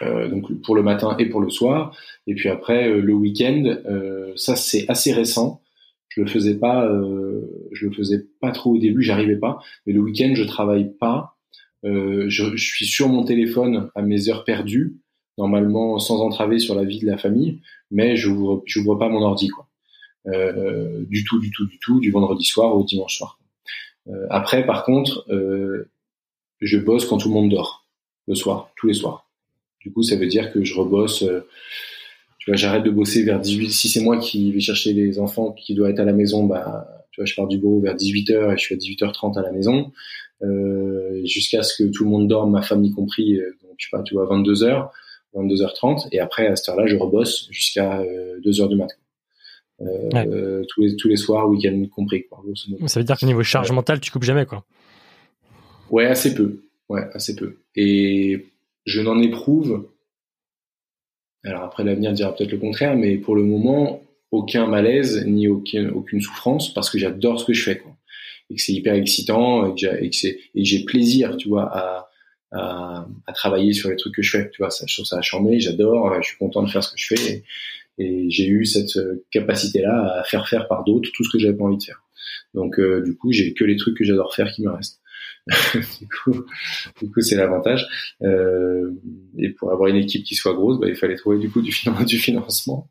donc 0.00 0.60
pour 0.62 0.74
le 0.74 0.82
matin 0.82 1.16
et 1.18 1.26
pour 1.26 1.40
le 1.40 1.50
soir. 1.50 1.96
Et 2.26 2.34
puis 2.34 2.48
après 2.48 2.90
le 2.90 3.14
week-end, 3.14 3.78
ça 4.36 4.56
c'est 4.56 4.88
assez 4.88 5.12
récent. 5.12 5.62
Je 6.08 6.22
le 6.22 6.28
faisais 6.28 6.54
pas, 6.54 6.88
je 7.72 7.86
le 7.86 7.92
faisais 7.92 8.26
pas 8.40 8.52
trop 8.52 8.74
au 8.74 8.78
début, 8.78 9.02
j'arrivais 9.02 9.36
pas. 9.36 9.58
Mais 9.86 9.92
le 9.92 10.00
week-end, 10.00 10.32
je 10.34 10.44
travaille 10.44 10.94
pas. 10.98 11.36
Je, 11.84 12.28
je, 12.28 12.56
suis 12.56 12.86
sur 12.86 13.08
mon 13.08 13.24
téléphone 13.24 13.90
à 13.94 14.02
mes 14.02 14.28
heures 14.28 14.44
perdues 14.44 14.96
normalement 15.38 15.98
sans 15.98 16.20
entraver 16.20 16.58
sur 16.58 16.74
la 16.74 16.84
vie 16.84 17.00
de 17.00 17.06
la 17.06 17.18
famille, 17.18 17.60
mais 17.90 18.16
je 18.16 18.30
n'ouvre 18.30 18.62
j'ouvre 18.66 18.94
pas 18.94 19.08
mon 19.08 19.22
ordi 19.22 19.48
quoi. 19.48 19.66
Euh, 20.28 21.04
du 21.08 21.24
tout, 21.24 21.38
du 21.38 21.50
tout, 21.50 21.66
du 21.66 21.78
tout, 21.78 22.00
du 22.00 22.10
vendredi 22.10 22.44
soir 22.44 22.74
au 22.76 22.82
dimanche 22.84 23.16
soir. 23.16 23.38
Euh, 24.08 24.26
après, 24.30 24.66
par 24.66 24.84
contre, 24.84 25.24
euh, 25.30 25.88
je 26.60 26.78
bosse 26.78 27.06
quand 27.06 27.18
tout 27.18 27.28
le 27.28 27.34
monde 27.34 27.50
dort, 27.50 27.86
le 28.26 28.34
soir, 28.34 28.70
tous 28.76 28.88
les 28.88 28.94
soirs. 28.94 29.28
Du 29.80 29.92
coup, 29.92 30.02
ça 30.02 30.16
veut 30.16 30.26
dire 30.26 30.52
que 30.52 30.64
je 30.64 30.74
rebosse. 30.74 31.24
tu 32.38 32.50
vois, 32.50 32.56
j'arrête 32.56 32.82
de 32.82 32.90
bosser 32.90 33.22
vers 33.22 33.38
18. 33.38 33.70
Si 33.70 33.88
c'est 33.88 34.00
moi 34.00 34.18
qui 34.18 34.50
vais 34.52 34.60
chercher 34.60 34.92
les 34.92 35.20
enfants 35.20 35.52
qui 35.52 35.74
doivent 35.74 35.92
être 35.92 36.00
à 36.00 36.04
la 36.04 36.12
maison, 36.12 36.44
bah, 36.44 36.88
tu 37.12 37.20
vois, 37.20 37.26
je 37.26 37.34
pars 37.36 37.46
du 37.46 37.58
bureau 37.58 37.80
vers 37.80 37.94
18h 37.94 38.52
et 38.52 38.58
je 38.58 38.62
suis 38.62 38.74
à 38.74 38.78
18h30 38.78 39.38
à 39.38 39.42
la 39.42 39.52
maison, 39.52 39.92
jusqu'à 41.24 41.62
ce 41.62 41.80
que 41.80 41.88
tout 41.88 42.02
le 42.02 42.10
monde 42.10 42.26
dorme, 42.26 42.50
ma 42.50 42.62
famille 42.62 42.92
compris. 42.92 43.36
donc, 43.36 43.74
je 43.78 43.86
sais 43.86 43.90
pas, 43.92 44.02
tu 44.02 44.14
vois, 44.14 44.26
22h. 44.26 44.88
22h30 45.34 46.08
et 46.12 46.20
après 46.20 46.46
à 46.46 46.56
cette 46.56 46.68
heure-là 46.68 46.86
je 46.86 46.96
rebosse 46.96 47.48
jusqu'à 47.50 48.02
2h 48.02 48.62
euh, 48.62 48.68
du 48.68 48.76
matin. 48.76 48.94
Euh, 49.82 50.64
tous 50.68 50.80
les 50.80 50.96
tous 50.96 51.08
les 51.08 51.16
soirs, 51.16 51.48
week-end 51.48 51.84
compris 51.94 52.26
quoi. 52.26 52.42
Ça 52.86 53.00
veut 53.00 53.04
dire 53.04 53.18
que 53.18 53.26
niveau 53.26 53.42
charge 53.42 53.70
mentale, 53.72 54.00
tu 54.00 54.10
coupes 54.10 54.24
jamais 54.24 54.46
quoi. 54.46 54.64
Ouais, 55.90 56.06
assez 56.06 56.34
peu. 56.34 56.62
Ouais, 56.88 57.02
assez 57.12 57.36
peu. 57.36 57.58
Et 57.74 58.46
je 58.86 59.00
n'en 59.02 59.20
éprouve. 59.20 59.88
Alors 61.44 61.62
après 61.62 61.84
l'avenir 61.84 62.12
dira 62.12 62.34
peut-être 62.34 62.52
le 62.52 62.58
contraire, 62.58 62.96
mais 62.96 63.18
pour 63.18 63.36
le 63.36 63.42
moment 63.42 64.02
aucun 64.32 64.66
malaise 64.66 65.24
ni 65.26 65.46
aucune, 65.46 65.90
aucune 65.90 66.20
souffrance 66.20 66.74
parce 66.74 66.90
que 66.90 66.98
j'adore 66.98 67.40
ce 67.40 67.44
que 67.44 67.52
je 67.52 67.62
fais 67.62 67.78
quoi. 67.78 67.92
Et 68.50 68.56
que 68.56 68.62
c'est 68.62 68.72
hyper 68.72 68.94
excitant 68.94 69.74
et 69.74 70.10
que 70.10 70.16
j'ai 70.54 70.84
plaisir, 70.84 71.36
tu 71.36 71.48
vois, 71.48 71.64
à, 71.76 72.08
à, 72.52 73.06
à, 73.26 73.32
travailler 73.32 73.72
sur 73.72 73.90
les 73.90 73.96
trucs 73.96 74.14
que 74.14 74.22
je 74.22 74.30
fais. 74.30 74.50
Tu 74.50 74.62
vois, 74.62 74.70
ça, 74.70 74.84
je 74.88 74.94
trouve 74.94 75.06
ça 75.06 75.20
chambé, 75.22 75.60
j'adore, 75.60 76.14
je 76.22 76.28
suis 76.28 76.38
content 76.38 76.62
de 76.62 76.70
faire 76.70 76.82
ce 76.82 76.92
que 76.92 76.98
je 76.98 77.14
fais 77.14 77.32
et, 77.32 77.44
et 77.98 78.30
j'ai 78.30 78.46
eu 78.46 78.64
cette 78.64 78.96
euh, 78.96 79.24
capacité-là 79.30 80.20
à 80.20 80.24
faire 80.24 80.48
faire 80.48 80.68
par 80.68 80.84
d'autres 80.84 81.10
tout 81.14 81.24
ce 81.24 81.30
que 81.30 81.38
j'avais 81.38 81.56
pas 81.56 81.64
envie 81.64 81.78
de 81.78 81.82
faire. 81.82 82.02
Donc 82.54 82.78
euh, 82.78 83.02
du 83.02 83.16
coup, 83.16 83.32
j'ai 83.32 83.54
que 83.54 83.64
les 83.64 83.76
trucs 83.76 83.96
que 83.96 84.04
j'adore 84.04 84.34
faire 84.34 84.50
qui 84.52 84.62
me 84.62 84.70
restent. 84.70 85.00
du 85.74 86.08
coup, 86.08 86.44
du 87.00 87.10
coup, 87.10 87.20
c'est 87.20 87.36
l'avantage. 87.36 87.86
Euh, 88.22 88.90
et 89.38 89.50
pour 89.50 89.72
avoir 89.72 89.88
une 89.88 89.96
équipe 89.96 90.24
qui 90.24 90.34
soit 90.34 90.54
grosse, 90.54 90.80
bah, 90.80 90.88
il 90.88 90.96
fallait 90.96 91.16
trouver 91.16 91.38
du 91.38 91.50
coup 91.50 91.62
du, 91.62 91.72
du 92.06 92.18
financement 92.18 92.90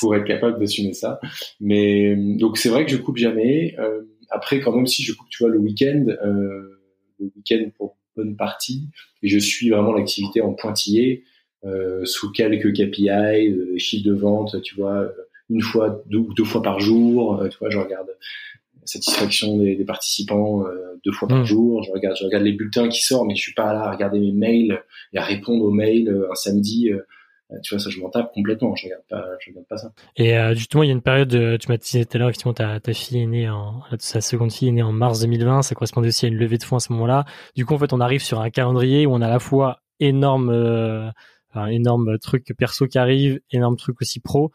pour 0.00 0.16
être 0.16 0.24
capable 0.24 0.58
d'assumer 0.58 0.94
ça. 0.94 1.20
Mais 1.60 2.16
donc 2.16 2.56
c'est 2.56 2.68
vrai 2.68 2.84
que 2.84 2.90
je 2.90 2.96
coupe 2.96 3.16
jamais. 3.16 3.74
Euh, 3.78 4.02
après, 4.30 4.60
quand 4.60 4.72
même, 4.72 4.86
si 4.86 5.02
je 5.02 5.12
coupe, 5.12 5.28
tu 5.28 5.42
vois, 5.42 5.52
le 5.52 5.58
week-end, 5.58 6.06
euh, 6.08 6.80
le 7.20 7.30
week-end 7.36 7.68
pour 7.76 7.96
bonne 8.16 8.36
partie. 8.36 8.88
Et 9.22 9.28
je 9.28 9.38
suis 9.38 9.70
vraiment 9.70 9.92
l'activité 9.92 10.40
en 10.40 10.52
pointillé, 10.52 11.24
euh, 11.64 12.04
sous 12.04 12.32
quelques 12.32 12.72
KPI, 12.72 13.08
euh, 13.08 13.78
chiffres 13.78 14.04
de 14.04 14.14
vente, 14.14 14.60
tu 14.62 14.74
vois, 14.74 15.02
euh, 15.02 15.12
une 15.50 15.60
fois, 15.60 16.02
deux, 16.06 16.24
deux 16.36 16.44
fois 16.44 16.62
par 16.62 16.80
jour. 16.80 17.40
Euh, 17.40 17.48
tu 17.48 17.58
vois, 17.58 17.70
je 17.70 17.78
regarde 17.78 18.08
la 18.08 18.86
satisfaction 18.86 19.58
des, 19.58 19.76
des 19.76 19.84
participants 19.84 20.66
euh, 20.66 21.00
deux 21.04 21.12
fois 21.12 21.28
par 21.28 21.40
mmh. 21.40 21.46
jour. 21.46 21.82
Je 21.84 21.92
regarde, 21.92 22.16
je 22.18 22.24
regarde 22.24 22.44
les 22.44 22.52
bulletins 22.52 22.88
qui 22.88 23.02
sortent, 23.02 23.26
mais 23.28 23.36
je 23.36 23.42
suis 23.42 23.54
pas 23.54 23.72
là 23.72 23.84
à 23.84 23.92
regarder 23.92 24.18
mes 24.18 24.32
mails 24.32 24.82
et 25.12 25.18
à 25.18 25.22
répondre 25.22 25.64
aux 25.64 25.70
mails 25.70 26.26
un 26.30 26.34
samedi 26.34 26.90
euh, 26.90 26.98
tu 27.62 27.74
vois, 27.74 27.82
ça, 27.82 27.90
je 27.90 28.00
m'en 28.00 28.08
tape 28.10 28.32
complètement. 28.32 28.74
Je 28.74 28.86
regarde 28.86 29.02
pas, 29.08 29.24
je 29.40 29.50
regarde 29.50 29.66
pas 29.66 29.76
ça. 29.76 29.92
Et 30.16 30.36
euh, 30.36 30.54
justement, 30.54 30.82
il 30.82 30.86
y 30.86 30.90
a 30.90 30.92
une 30.92 31.02
période, 31.02 31.34
euh, 31.34 31.58
tu 31.58 31.68
m'as 31.68 31.76
dit 31.76 32.06
tout 32.06 32.16
à 32.16 32.18
l'heure, 32.18 32.28
effectivement, 32.28 32.54
ta, 32.54 32.80
ta 32.80 32.92
fille 32.92 33.20
est 33.20 33.26
née 33.26 33.48
en, 33.48 33.82
sa 33.98 34.20
seconde 34.20 34.52
fille 34.52 34.68
est 34.68 34.72
née 34.72 34.82
en 34.82 34.92
mars 34.92 35.20
2020. 35.20 35.62
Ça 35.62 35.74
correspondait 35.74 36.08
aussi 36.08 36.26
à 36.26 36.28
une 36.28 36.36
levée 36.36 36.58
de 36.58 36.64
fonds 36.64 36.76
à 36.76 36.80
ce 36.80 36.92
moment-là. 36.92 37.24
Du 37.56 37.66
coup, 37.66 37.74
en 37.74 37.78
fait, 37.78 37.92
on 37.92 38.00
arrive 38.00 38.22
sur 38.22 38.40
un 38.40 38.50
calendrier 38.50 39.06
où 39.06 39.12
on 39.12 39.20
a 39.20 39.26
à 39.26 39.30
la 39.30 39.38
fois 39.38 39.80
énorme, 40.00 40.50
euh, 40.50 41.10
un 41.54 41.66
énorme 41.66 42.18
truc 42.18 42.52
perso 42.56 42.86
qui 42.86 42.98
arrive, 42.98 43.40
énorme 43.50 43.76
truc 43.76 44.00
aussi 44.00 44.20
pro. 44.20 44.52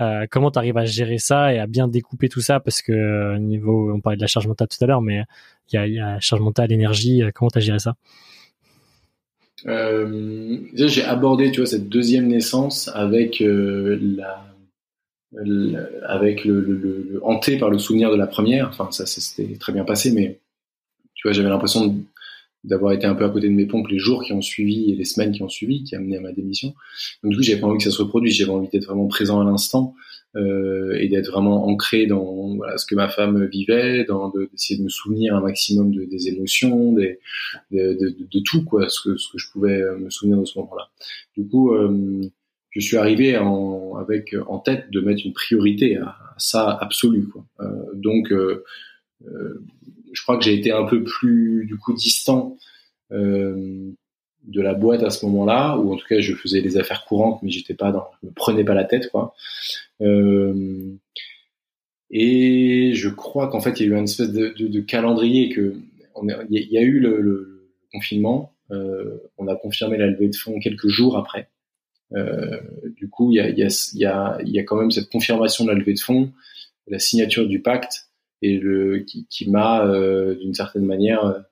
Euh, 0.00 0.26
comment 0.30 0.50
tu 0.50 0.58
arrives 0.58 0.78
à 0.78 0.84
gérer 0.84 1.18
ça 1.18 1.52
et 1.52 1.58
à 1.58 1.66
bien 1.66 1.88
découper 1.88 2.28
tout 2.28 2.40
ça? 2.40 2.60
Parce 2.60 2.82
que 2.82 3.36
niveau, 3.38 3.92
on 3.92 4.00
parlait 4.00 4.16
de 4.16 4.22
la 4.22 4.28
charge 4.28 4.46
mentale 4.46 4.68
tout 4.68 4.82
à 4.82 4.86
l'heure, 4.86 5.02
mais 5.02 5.24
il 5.72 5.76
y 5.76 5.78
a, 5.78 5.86
y 5.86 5.98
a 5.98 6.20
charge 6.20 6.40
mentale, 6.40 6.70
énergie. 6.72 7.22
Comment 7.34 7.50
tu 7.50 7.58
as 7.58 7.60
géré 7.60 7.78
ça? 7.80 7.94
euh, 7.94 8.37
j'ai 9.64 11.04
abordé, 11.04 11.50
tu 11.50 11.60
vois, 11.60 11.66
cette 11.66 11.88
deuxième 11.88 12.28
naissance 12.28 12.88
avec 12.94 13.40
euh, 13.40 13.98
la, 14.00 14.44
avec 16.06 16.44
le, 16.44 16.60
le, 16.60 16.74
le, 16.76 17.20
hanté 17.24 17.58
par 17.58 17.70
le 17.70 17.78
souvenir 17.78 18.10
de 18.10 18.16
la 18.16 18.26
première. 18.26 18.68
Enfin, 18.68 18.90
ça, 18.90 19.06
s'était 19.06 19.56
très 19.56 19.72
bien 19.72 19.84
passé, 19.84 20.12
mais 20.12 20.38
tu 21.14 21.26
vois, 21.26 21.32
j'avais 21.32 21.48
l'impression 21.48 21.96
d'avoir 22.64 22.92
été 22.92 23.06
un 23.06 23.14
peu 23.14 23.24
à 23.24 23.30
côté 23.30 23.48
de 23.48 23.54
mes 23.54 23.66
pompes 23.66 23.88
les 23.88 23.98
jours 23.98 24.24
qui 24.24 24.32
ont 24.32 24.42
suivi 24.42 24.90
et 24.90 24.96
les 24.96 25.04
semaines 25.04 25.32
qui 25.32 25.42
ont 25.42 25.48
suivi, 25.48 25.84
qui 25.84 25.94
a 25.94 25.98
amené 25.98 26.16
à 26.16 26.20
ma 26.20 26.32
démission. 26.32 26.74
Donc, 27.22 27.32
du 27.32 27.36
coup, 27.36 27.42
j'avais 27.42 27.60
pas 27.60 27.66
envie 27.66 27.78
que 27.78 27.84
ça 27.84 27.90
se 27.90 28.02
reproduise. 28.02 28.34
J'avais 28.36 28.50
envie 28.50 28.68
d'être 28.68 28.86
vraiment 28.86 29.06
présent 29.06 29.40
à 29.40 29.44
l'instant 29.44 29.94
euh, 30.36 30.96
et 30.98 31.08
d'être 31.08 31.30
vraiment 31.30 31.66
ancré 31.66 32.06
dans 32.06 32.56
voilà, 32.56 32.78
ce 32.78 32.86
que 32.86 32.94
ma 32.94 33.08
femme 33.08 33.46
vivait, 33.46 34.06
d'essayer 34.52 34.78
de, 34.78 34.84
me 34.84 34.88
souvenir 34.88 35.36
un 35.36 35.40
maximum 35.40 35.92
de, 35.92 36.04
des 36.04 36.28
émotions, 36.28 36.92
des, 36.92 37.20
de, 37.70 37.94
de, 37.94 38.16
de, 38.18 38.40
tout 38.44 38.64
quoi, 38.64 38.88
ce 38.88 39.00
que, 39.00 39.16
ce 39.16 39.32
que 39.32 39.38
je 39.38 39.50
pouvais 39.52 39.82
me 39.98 40.10
souvenir 40.10 40.38
de 40.38 40.44
ce 40.44 40.58
moment-là. 40.58 40.90
Du 41.36 41.46
coup, 41.46 41.72
euh, 41.72 42.20
je 42.70 42.80
suis 42.80 42.96
arrivé 42.96 43.38
en, 43.38 43.96
avec 43.96 44.34
en 44.46 44.58
tête 44.58 44.90
de 44.90 45.00
mettre 45.00 45.22
une 45.24 45.32
priorité 45.32 45.96
à, 45.96 46.16
ça 46.38 46.70
absolu. 46.80 47.28
Quoi. 47.28 47.44
Euh, 47.60 47.66
donc, 47.94 48.32
euh, 48.32 48.64
euh, 49.26 49.60
je 50.12 50.22
crois 50.22 50.36
que 50.36 50.44
j'ai 50.44 50.54
été 50.54 50.72
un 50.72 50.84
peu 50.84 51.02
plus 51.02 51.64
du 51.66 51.76
coup 51.76 51.92
distant 51.92 52.56
euh, 53.12 53.90
de 54.44 54.62
la 54.62 54.72
boîte 54.72 55.02
à 55.02 55.10
ce 55.10 55.26
moment-là, 55.26 55.76
ou 55.76 55.92
en 55.92 55.96
tout 55.96 56.06
cas 56.08 56.20
je 56.20 56.34
faisais 56.34 56.62
des 56.62 56.78
affaires 56.78 57.04
courantes, 57.04 57.42
mais 57.42 57.50
j'étais 57.50 57.74
pas 57.74 57.92
dans, 57.92 58.06
je 58.22 58.28
me 58.28 58.32
prenais 58.32 58.64
pas 58.64 58.74
la 58.74 58.84
tête 58.84 59.10
quoi. 59.10 59.34
Euh, 60.00 60.94
et 62.10 62.92
je 62.94 63.08
crois 63.08 63.48
qu'en 63.48 63.60
fait 63.60 63.80
il 63.80 63.86
y 63.86 63.88
a 63.90 63.94
eu 63.94 63.98
une 63.98 64.04
espèce 64.04 64.32
de, 64.32 64.80
calendrier 64.80 65.50
que 65.50 65.76
il 66.50 66.68
y, 66.70 66.78
a 66.78 66.82
eu 66.82 66.98
le, 66.98 67.68
confinement, 67.92 68.52
euh, 68.72 69.18
on 69.36 69.46
a 69.46 69.54
confirmé 69.54 69.98
la 69.98 70.06
levée 70.06 70.28
de 70.28 70.34
fonds 70.34 70.58
quelques 70.58 70.88
jours 70.88 71.16
après. 71.16 71.48
Du 72.96 73.08
coup, 73.08 73.30
il 73.30 73.36
y 73.36 74.04
a 74.04 74.62
quand 74.64 74.76
même 74.76 74.90
cette 74.90 75.10
confirmation 75.10 75.64
de 75.64 75.70
la 75.70 75.76
levée 75.76 75.94
de 75.94 76.00
fonds, 76.00 76.32
la 76.88 76.98
signature 76.98 77.46
du 77.46 77.60
pacte, 77.60 78.07
et 78.42 78.58
le 78.58 79.00
qui, 79.00 79.26
qui 79.28 79.50
m'a 79.50 79.84
euh, 79.86 80.34
d'une 80.36 80.54
certaine 80.54 80.84
manière 80.84 81.44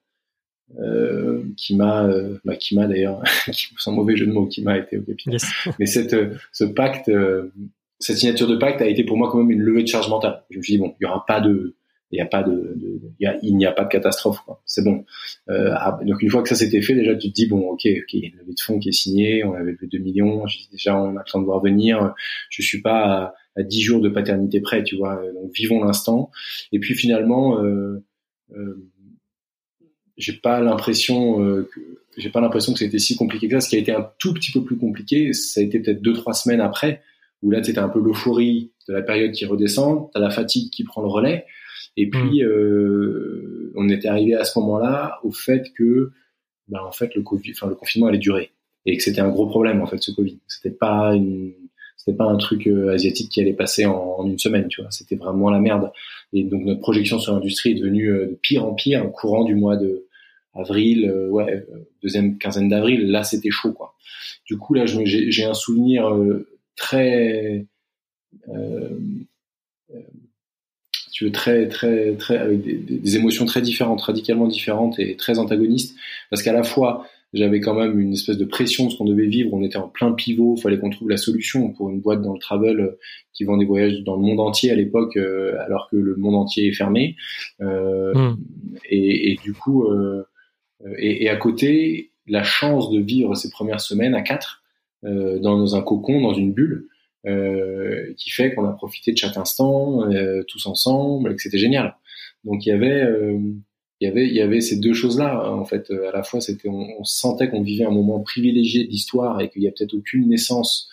euh, 0.79 1.45
qui 1.57 1.77
m'a 1.77 2.07
euh, 2.07 2.39
bah, 2.45 2.57
qui 2.57 2.75
m'a 2.75 2.87
d'ailleurs 2.87 3.23
sans 3.79 3.93
mauvais 3.93 4.17
jeu 4.17 4.27
de 4.27 4.33
mots 4.33 4.47
qui 4.47 4.63
m'a 4.63 4.79
été 4.79 4.99
au 4.99 5.03
capital. 5.03 5.39
Mais 5.79 5.87
cette 5.87 6.17
ce 6.53 6.65
pacte 6.65 7.09
euh, 7.09 7.53
cette 8.01 8.17
signature 8.17 8.49
de 8.49 8.57
pacte 8.57 8.83
a 8.83 8.89
été 8.89 9.05
pour 9.05 9.17
moi 9.17 9.31
quand 9.31 9.39
même 9.39 9.51
une 9.51 9.61
levée 9.61 9.83
de 9.83 9.89
charge 9.89 10.09
mentale. 10.11 10.43
Je 10.51 10.59
me 10.59 10.63
suis 10.63 10.73
dit 10.73 10.79
bon 10.79 10.95
il 11.01 11.05
y 11.05 11.07
aura 11.07 11.25
pas 11.25 11.41
de 11.41 11.77
il 12.11 12.17
n'y 12.17 12.21
a 12.21 12.27
pas 12.27 12.43
de, 12.43 12.51
de 12.51 13.01
y 13.21 13.27
a, 13.27 13.37
il 13.43 13.57
n'y 13.57 13.67
a 13.67 13.73
pas 13.73 13.85
de 13.85 13.89
catastrophe 13.89 14.41
c'est 14.65 14.83
bon. 14.85 15.05
Euh, 15.51 15.71
ah, 15.75 15.99
donc 16.05 16.21
une 16.23 16.31
fois 16.31 16.43
que 16.43 16.49
ça 16.49 16.57
s'était 16.57 16.83
fait 16.83 16.95
déjà 16.95 17.15
tu 17.15 17.29
te 17.29 17.35
dis 17.35 17.47
bon 17.47 17.61
ok 17.69 17.87
ok 17.87 18.15
il 18.15 18.21
y 18.21 18.25
a 18.25 18.29
une 18.29 18.39
levée 18.39 18.55
de 18.55 18.61
fonds 18.61 18.81
qui 18.81 18.89
est 18.89 18.93
signée 18.93 19.45
on 19.45 19.55
avait 19.55 19.73
levé 19.73 19.87
2 19.87 19.99
millions 19.99 20.45
déjà 20.73 21.01
on 21.01 21.17
a 21.17 21.21
le 21.25 21.31
temps 21.31 21.41
de 21.41 21.47
voir 21.47 21.61
venir. 21.61 22.13
Je 22.51 22.63
suis 22.63 22.83
pas 22.83 23.35
à, 23.57 23.61
à 23.61 23.63
10 23.63 23.81
jours 23.81 24.01
de 24.01 24.09
paternité 24.09 24.61
près 24.61 24.83
tu 24.85 24.97
vois 24.97 25.21
donc 25.35 25.53
vivons 25.55 25.83
l'instant 25.83 26.31
et 26.73 26.79
puis 26.79 26.95
finalement 26.95 27.63
euh, 27.63 28.03
euh, 28.53 28.77
j'ai 30.17 30.33
pas 30.33 30.61
l'impression 30.61 31.43
euh, 31.43 31.69
que 31.73 31.81
j'ai 32.17 32.31
pas 32.31 32.41
l'impression 32.41 32.73
que 32.73 32.79
c'était 32.79 32.99
si 32.99 33.17
compliqué 33.17 33.49
que 33.49 33.55
ça. 33.55 33.61
Ce 33.61 33.69
qui 33.69 33.77
a 33.77 33.79
été 33.79 33.93
un 33.93 34.09
tout 34.19 34.33
petit 34.33 34.51
peu 34.51 34.65
plus 34.65 34.77
compliqué, 34.77 35.33
ça 35.33 35.61
a 35.61 35.63
été 35.63 35.79
peut-être 35.81 36.01
deux 36.01 36.15
trois 36.15 36.33
semaines 36.33 36.61
après, 36.61 37.03
où 37.43 37.51
là 37.51 37.63
c'était 37.63 37.79
un 37.79 37.89
peu 37.89 38.01
l'euphorie 38.01 38.73
de 38.89 38.95
la 38.95 39.03
période 39.03 39.33
qui 39.33 39.45
redescend, 39.45 40.11
t'as 40.13 40.21
la 40.21 40.31
fatigue 40.31 40.71
qui 40.71 40.85
prend 40.85 41.03
le 41.03 41.09
relais, 41.09 41.45
et 41.97 42.09
puis 42.09 42.43
mmh. 42.43 42.47
euh, 42.47 43.73
on 43.77 43.89
était 43.89 44.09
arrivé 44.09 44.35
à 44.35 44.45
ce 44.45 44.59
moment-là 44.59 45.19
au 45.25 45.31
fait 45.31 45.73
que, 45.77 46.13
bah, 46.69 46.83
en 46.87 46.93
fait 46.93 47.15
le 47.15 47.23
Covid, 47.23 47.53
le 47.69 47.75
confinement 47.75 48.09
allait 48.09 48.19
durer, 48.19 48.51
et 48.87 48.97
que 48.97 49.03
c'était 49.03 49.21
un 49.21 49.29
gros 49.29 49.47
problème 49.47 49.83
en 49.83 49.87
fait 49.87 50.03
ce 50.03 50.13
Covid. 50.13 50.39
C'était 50.47 50.75
pas 50.75 51.15
une 51.15 51.53
c'était 52.07 52.17
pas 52.17 52.25
un 52.25 52.37
truc 52.37 52.69
euh, 52.69 52.95
asiatique 52.95 53.31
qui 53.31 53.41
allait 53.41 53.53
passer 53.53 53.85
en, 53.85 54.17
en, 54.19 54.27
une 54.27 54.39
semaine, 54.39 54.69
tu 54.69 54.81
vois. 54.81 54.91
C'était 54.91 55.17
vraiment 55.17 55.51
la 55.51 55.59
merde. 55.59 55.91
Et 56.33 56.45
donc 56.45 56.65
notre 56.65 56.81
projection 56.81 57.19
sur 57.19 57.33
l'industrie 57.33 57.73
est 57.73 57.81
devenue 57.81 58.11
euh, 58.11 58.27
de 58.27 58.39
pire 58.41 58.65
en 58.65 58.75
pire 58.75 59.05
au 59.05 59.11
courant 59.11 59.45
du 59.45 59.57
mois 59.57 59.77
de 59.77 60.07
avril, 60.55 61.11
euh, 61.11 61.29
ouais, 61.29 61.67
deuxième 62.03 62.39
quinzaine 62.39 62.69
d'avril. 62.69 63.11
Là, 63.11 63.25
c'était 63.25 63.51
chaud, 63.51 63.73
quoi. 63.73 63.95
Du 64.47 64.57
coup, 64.57 64.75
là, 64.75 64.85
j'ai 64.87 65.45
un 65.45 65.55
souvenir 65.55 66.17
très, 66.77 67.67
tu 71.13 71.25
veux, 71.25 71.33
très, 71.33 71.69
très, 71.69 72.15
très, 72.15 72.39
avec 72.39 72.63
des, 72.63 73.17
émotions 73.17 73.45
très 73.45 73.61
différentes, 73.61 74.01
radicalement 74.01 74.47
différentes 74.47 74.99
et 74.99 75.17
très 75.17 75.39
antagonistes, 75.39 75.97
parce 76.31 76.43
qu'à 76.43 76.53
la 76.53 76.63
fois, 76.63 77.07
j'avais 77.33 77.61
quand 77.61 77.75
même 77.75 77.99
une 77.99 78.13
espèce 78.13 78.39
de 78.39 78.45
pression 78.45 78.87
de 78.87 78.93
ce 78.93 78.97
qu'on 78.97 79.05
devait 79.05 79.27
vivre. 79.27 79.53
On 79.53 79.63
était 79.63 79.77
en 79.77 79.89
plein 79.89 80.13
pivot, 80.13 80.55
il 80.57 80.61
fallait 80.61 80.79
qu'on 80.79 80.91
trouve 80.91 81.09
la 81.09 81.17
solution 81.17 81.71
pour 81.73 81.91
une 81.91 82.01
boîte 82.01 82.23
dans 82.23 82.33
le 82.33 82.39
travel 82.39 82.81
euh, 82.81 82.99
qui 83.33 83.45
vend 83.45 83.57
des 83.57 83.65
voyages 83.65 84.03
dans 84.05 84.17
le 84.17 84.23
monde 84.23 84.41
entier 84.41 84.71
à 84.71 84.75
l'époque, 84.75 85.17
euh, 85.17 85.57
alors 85.61 85.89
que 85.91 85.97
le 85.97 86.17
monde 86.17 86.35
entier 86.35 86.69
est 86.69 86.73
fermé. 86.73 87.17
Euh, 87.61 88.15
hmm. 88.15 88.37
et, 88.89 89.33
et, 89.33 89.37
du 89.43 89.53
coup, 89.53 89.87
et, 90.99 91.25
et, 91.25 91.29
à 91.29 91.37
côté, 91.37 92.13
la 92.27 92.43
chance 92.43 92.91
de 92.91 93.01
vivre 93.01 93.35
ces 93.35 93.51
premières 93.51 93.81
semaines 93.81 94.15
à 94.15 94.23
quatre 94.23 94.63
dans 95.03 95.77
un 95.77 95.83
cocon, 95.83 96.21
dans 96.21 96.35
une 96.35 96.53
bulle, 96.53 96.89
qui 98.17 98.31
fait 98.31 98.55
qu'on 98.55 98.65
a 98.65 98.73
profité 98.73 99.13
de 99.13 99.19
chaque 99.19 99.37
instant, 99.37 100.09
tous 100.49 100.67
ensemble, 100.67 101.33
et 101.33 101.37
que 101.37 101.43
c'était 101.43 101.59
génial. 101.59 101.97
Donc 102.45 102.65
il 102.65 102.71
y 102.71 102.73
avait 102.73 103.05
il 104.01 104.09
y 104.09 104.11
avait 104.11 104.27
il 104.27 104.35
y 104.35 104.41
avait 104.41 104.61
ces 104.61 104.77
deux 104.77 104.93
choses 104.93 105.19
là 105.19 105.51
en 105.51 105.65
fait. 105.65 105.91
À 105.91 106.13
la 106.13 106.23
fois 106.23 106.41
c'était 106.41 106.69
on, 106.69 107.05
sentait 107.05 107.49
qu'on 107.49 107.63
vivait 107.63 107.85
un 107.85 107.91
moment 107.91 108.21
privilégié 108.21 108.85
d'histoire 108.85 109.41
et 109.41 109.49
qu'il 109.49 109.63
y 109.63 109.69
a 109.69 109.73
peut-être 109.73 109.95
aucune 109.95 110.29
naissance 110.29 110.89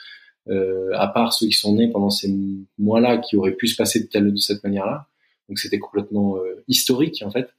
euh, 0.49 0.89
à 0.93 1.07
part 1.07 1.33
ceux 1.33 1.47
qui 1.47 1.53
sont 1.53 1.75
nés 1.75 1.89
pendant 1.89 2.09
ces 2.09 2.33
mois-là 2.77 3.17
qui 3.17 3.37
auraient 3.37 3.55
pu 3.55 3.67
se 3.67 3.75
passer 3.75 4.01
de 4.01 4.07
telle 4.07 4.31
de 4.31 4.37
cette 4.37 4.63
manière-là. 4.63 5.07
Donc 5.47 5.59
c'était 5.59 5.79
complètement 5.79 6.37
euh, 6.37 6.63
historique 6.67 7.23
en 7.25 7.31
fait. 7.31 7.49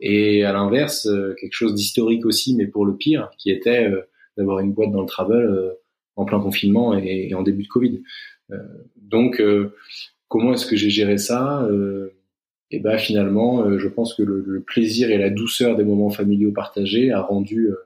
Et 0.00 0.44
à 0.44 0.52
l'inverse 0.52 1.06
euh, 1.06 1.34
quelque 1.38 1.52
chose 1.52 1.74
d'historique 1.74 2.24
aussi 2.24 2.54
mais 2.54 2.66
pour 2.66 2.86
le 2.86 2.96
pire 2.96 3.30
qui 3.38 3.50
était 3.50 3.86
euh, 3.86 4.00
d'avoir 4.36 4.60
une 4.60 4.72
boîte 4.72 4.92
dans 4.92 5.02
le 5.02 5.06
travel 5.06 5.44
euh, 5.44 5.72
en 6.16 6.24
plein 6.24 6.40
confinement 6.40 6.96
et, 6.96 7.28
et, 7.30 7.34
en 7.34 7.42
début 7.42 7.62
de 7.62 7.68
Covid. 7.68 8.02
Donc 8.96 9.40
comment 10.28 10.52
est-ce 10.52 10.66
que 10.66 10.76
j'ai 10.76 10.90
géré 10.90 11.18
ça? 11.18 11.66
Et 12.70 12.78
ben 12.78 12.98
finalement, 12.98 13.64
euh, 13.64 13.78
je 13.78 13.88
pense 13.88 14.14
que 14.14 14.22
le, 14.22 14.62
plaisir 14.66 15.10
et 15.10 15.18
la 15.18 15.30
douceur 15.30 15.76
des 15.76 15.84
moments 15.84 16.10
familiaux 16.10 16.52
partagés 16.52 17.10
a 17.10 17.20
rendu, 17.20 17.68
euh, 17.68 17.76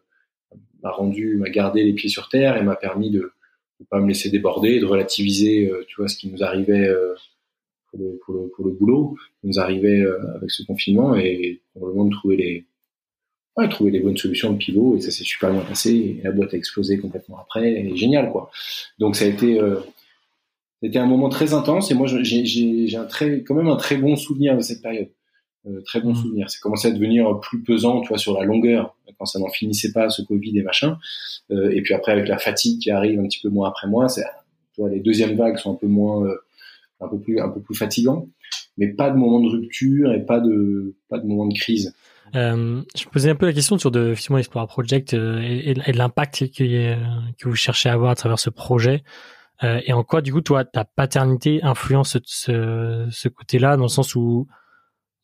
m'a 0.82 0.90
rendu, 0.90 1.36
m'a 1.36 1.48
gardé 1.48 1.84
les 1.84 1.94
pieds 1.94 2.10
sur 2.10 2.28
terre 2.28 2.56
et 2.56 2.62
m'a 2.62 2.76
permis 2.76 3.10
de 3.10 3.32
ne 3.80 3.86
pas 3.86 4.00
me 4.00 4.08
laisser 4.08 4.30
déborder, 4.30 4.80
de 4.80 4.84
relativiser, 4.84 5.70
euh, 5.70 5.84
tu 5.88 5.96
vois, 5.96 6.08
ce 6.08 6.16
qui 6.16 6.28
nous 6.28 6.42
arrivait 6.44 6.92
pour 7.90 7.98
le, 7.98 8.20
pour, 8.24 8.34
le, 8.34 8.48
pour, 8.48 8.66
le, 8.66 8.72
boulot, 8.72 9.16
qui 9.40 9.46
nous 9.46 9.58
arrivait 9.58 10.04
avec 10.36 10.50
ce 10.50 10.62
confinement 10.64 11.16
et 11.16 11.62
probablement 11.74 12.04
de 12.04 12.14
trouver 12.14 12.36
les, 12.36 12.66
ouais, 13.56 13.68
trouver 13.70 13.90
les 13.90 14.00
bonnes 14.00 14.18
solutions 14.18 14.52
de 14.52 14.58
pivot 14.58 14.96
et 14.96 15.00
ça 15.00 15.10
s'est 15.10 15.24
super 15.24 15.50
bien 15.50 15.62
passé 15.62 16.20
la 16.22 16.30
boîte 16.30 16.52
a 16.52 16.56
explosé 16.56 16.98
complètement 16.98 17.38
après 17.38 17.72
et 17.72 17.96
génial 17.96 18.30
quoi. 18.30 18.50
Donc 18.98 19.16
ça 19.16 19.24
a 19.24 19.28
été 19.28 19.58
c'était 20.84 20.98
un 20.98 21.06
moment 21.06 21.30
très 21.30 21.54
intense 21.54 21.90
et 21.90 21.94
moi 21.94 22.06
j'ai 22.06 22.96
un 22.96 23.06
très 23.06 23.42
quand 23.42 23.54
même 23.54 23.68
un 23.68 23.76
très 23.76 23.96
bon 23.96 24.16
souvenir 24.16 24.54
de 24.54 24.60
cette 24.60 24.82
période. 24.82 25.08
Euh, 25.66 25.80
très 25.80 26.02
bon 26.02 26.12
mmh. 26.12 26.16
souvenir. 26.16 26.50
C'est 26.50 26.60
commencé 26.60 26.88
à 26.88 26.90
devenir 26.90 27.40
plus 27.40 27.62
pesant, 27.62 28.02
tu 28.02 28.08
vois, 28.08 28.18
sur 28.18 28.38
la 28.38 28.44
longueur, 28.44 28.94
quand 29.18 29.24
ça 29.24 29.38
n'en 29.38 29.48
finissait 29.48 29.92
pas, 29.92 30.10
ce 30.10 30.20
Covid 30.20 30.58
et 30.58 30.62
machin. 30.62 30.98
Euh, 31.50 31.70
et 31.70 31.80
puis 31.80 31.94
après, 31.94 32.12
avec 32.12 32.28
la 32.28 32.36
fatigue 32.36 32.80
qui 32.80 32.90
arrive 32.90 33.18
un 33.18 33.22
petit 33.22 33.40
peu 33.40 33.48
moins 33.48 33.70
après 33.70 33.88
moi, 33.88 34.10
c'est, 34.10 34.24
tu 34.74 34.82
vois, 34.82 34.90
les 34.90 35.00
deuxièmes 35.00 35.36
vagues 35.36 35.56
sont 35.56 35.72
un 35.72 35.76
peu 35.76 35.86
moins, 35.86 36.22
euh, 36.26 36.36
un 37.00 37.08
peu 37.08 37.18
plus, 37.18 37.40
un 37.40 37.48
peu 37.48 37.62
plus 37.62 37.74
fatigants, 37.74 38.28
mais 38.76 38.88
pas 38.88 39.08
de 39.08 39.16
moment 39.16 39.40
de 39.40 39.48
rupture 39.48 40.12
et 40.12 40.20
pas 40.20 40.40
de, 40.40 40.94
pas 41.08 41.18
de 41.18 41.26
moment 41.26 41.46
de 41.46 41.54
crise. 41.54 41.94
Euh, 42.34 42.82
je 42.94 43.06
posais 43.06 43.30
un 43.30 43.34
peu 43.34 43.46
la 43.46 43.54
question 43.54 43.78
sur 43.78 43.90
de 43.90 44.10
effectivement 44.10 44.36
Explorer 44.36 44.66
Project 44.66 45.14
et, 45.14 45.74
l'impact 45.94 46.52
que, 46.52 46.94
que 47.38 47.48
vous 47.48 47.54
cherchez 47.54 47.88
à 47.88 47.94
avoir 47.94 48.10
à 48.10 48.16
travers 48.16 48.38
ce 48.38 48.50
projet. 48.50 49.02
Euh, 49.62 49.80
et 49.84 49.92
en 49.92 50.02
quoi, 50.02 50.20
du 50.20 50.32
coup, 50.32 50.40
toi, 50.40 50.64
ta 50.64 50.84
paternité 50.84 51.62
influence 51.62 52.18
ce, 52.24 53.28
côté-là, 53.28 53.76
dans 53.76 53.84
le 53.84 53.88
sens 53.88 54.14
où 54.14 54.48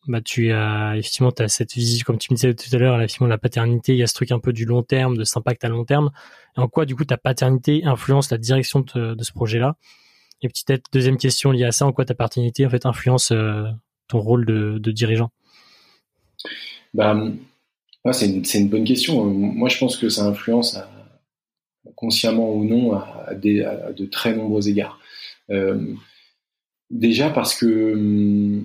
bah, 0.07 0.21
tu 0.21 0.51
as 0.51 0.97
effectivement 0.97 1.31
as 1.37 1.47
cette 1.47 1.73
vision, 1.73 2.03
comme 2.05 2.17
tu 2.17 2.31
me 2.31 2.35
disais 2.35 2.53
tout 2.55 2.73
à 2.73 2.79
l'heure, 2.79 2.97
effectivement, 2.97 3.27
la 3.27 3.37
paternité, 3.37 3.93
il 3.93 3.99
y 3.99 4.03
a 4.03 4.07
ce 4.07 4.13
truc 4.13 4.31
un 4.31 4.39
peu 4.39 4.53
du 4.53 4.65
long 4.65 4.83
terme, 4.83 5.17
de 5.17 5.23
cet 5.23 5.37
impact 5.37 5.63
à 5.65 5.69
long 5.69 5.85
terme. 5.85 6.11
Et 6.57 6.59
en 6.59 6.67
quoi, 6.67 6.85
du 6.85 6.95
coup, 6.95 7.05
ta 7.05 7.17
paternité 7.17 7.83
influence 7.83 8.31
la 8.31 8.37
direction 8.37 8.85
de, 8.95 9.15
ce 9.21 9.31
projet-là? 9.31 9.75
Et 10.41 10.47
peut-être 10.47 10.85
deuxième 10.91 11.17
question 11.17 11.51
liée 11.51 11.65
à 11.65 11.71
ça, 11.71 11.85
en 11.85 11.91
quoi 11.91 12.05
ta 12.05 12.15
paternité 12.15 12.65
en 12.65 12.69
fait 12.69 12.85
influence 12.87 13.31
euh, 13.31 13.65
ton 14.07 14.19
rôle 14.19 14.45
de, 14.45 14.91
dirigeant? 14.91 15.29
Bah, 16.93 17.15
c'est 18.11 18.27
une, 18.27 18.69
bonne 18.69 18.85
question. 18.85 19.23
Moi, 19.25 19.69
je 19.69 19.77
pense 19.77 19.97
que 19.97 20.09
ça 20.09 20.25
influence 20.25 20.75
à, 20.75 20.89
consciemment 21.95 22.53
ou 22.53 22.63
non, 22.63 22.93
à, 22.93 23.27
à 23.29 23.33
de 23.33 24.05
très 24.05 24.33
nombreux 24.35 24.69
égards. 24.69 24.99
Euh, 25.51 25.93
déjà 26.89 27.29
parce 27.29 27.57
que 27.57 28.61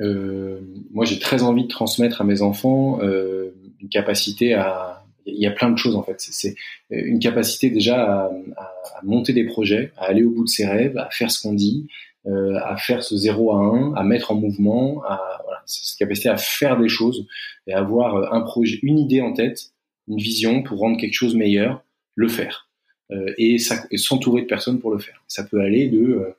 euh, 0.00 0.60
moi 0.92 1.04
j'ai 1.04 1.18
très 1.18 1.42
envie 1.42 1.64
de 1.64 1.68
transmettre 1.68 2.20
à 2.20 2.24
mes 2.24 2.42
enfants 2.42 2.98
euh, 3.02 3.54
une 3.80 3.88
capacité 3.88 4.54
à 4.54 5.04
il 5.26 5.40
y 5.40 5.46
a 5.46 5.50
plein 5.50 5.70
de 5.70 5.78
choses 5.78 5.96
en 5.96 6.02
fait 6.02 6.16
c'est 6.18 6.54
une 6.90 7.18
capacité 7.18 7.70
déjà 7.70 8.02
à, 8.02 8.30
à, 8.56 8.62
à, 8.62 9.02
monter 9.02 9.32
des 9.32 9.44
projets 9.44 9.92
à 9.96 10.04
aller 10.04 10.22
au 10.22 10.30
bout 10.30 10.44
de 10.44 10.48
ses 10.48 10.66
rêves 10.66 10.98
à 10.98 11.08
faire 11.10 11.30
ce 11.30 11.40
qu'on 11.40 11.54
dit 11.54 11.86
à 12.26 12.76
faire 12.78 13.02
ce 13.02 13.16
0 13.16 13.52
à 13.52 13.56
1 13.56 13.94
à 13.94 14.02
mettre 14.02 14.32
en 14.32 14.34
mouvement 14.34 15.02
à 15.04 15.20
cette 15.66 15.98
capacité 15.98 16.28
à 16.28 16.36
faire 16.36 16.78
des 16.78 16.88
choses 16.88 17.26
et 17.66 17.72
avoir 17.72 18.34
un 18.34 18.40
projet 18.42 18.78
une 18.82 18.98
idée 18.98 19.22
en 19.22 19.32
tête 19.32 19.72
une 20.08 20.18
vision 20.18 20.62
pour 20.62 20.78
rendre 20.78 20.98
quelque 20.98 21.14
chose 21.14 21.34
meilleur 21.34 21.82
le 22.14 22.28
faire 22.28 22.68
euh, 23.12 23.32
et, 23.38 23.58
s'entourer 23.58 24.42
de 24.42 24.46
personnes 24.46 24.80
pour 24.80 24.90
le 24.90 24.98
faire. 24.98 25.22
Ça 25.28 25.44
peut 25.44 25.60
aller 25.60 25.88
de 25.88 25.98
euh, 25.98 26.36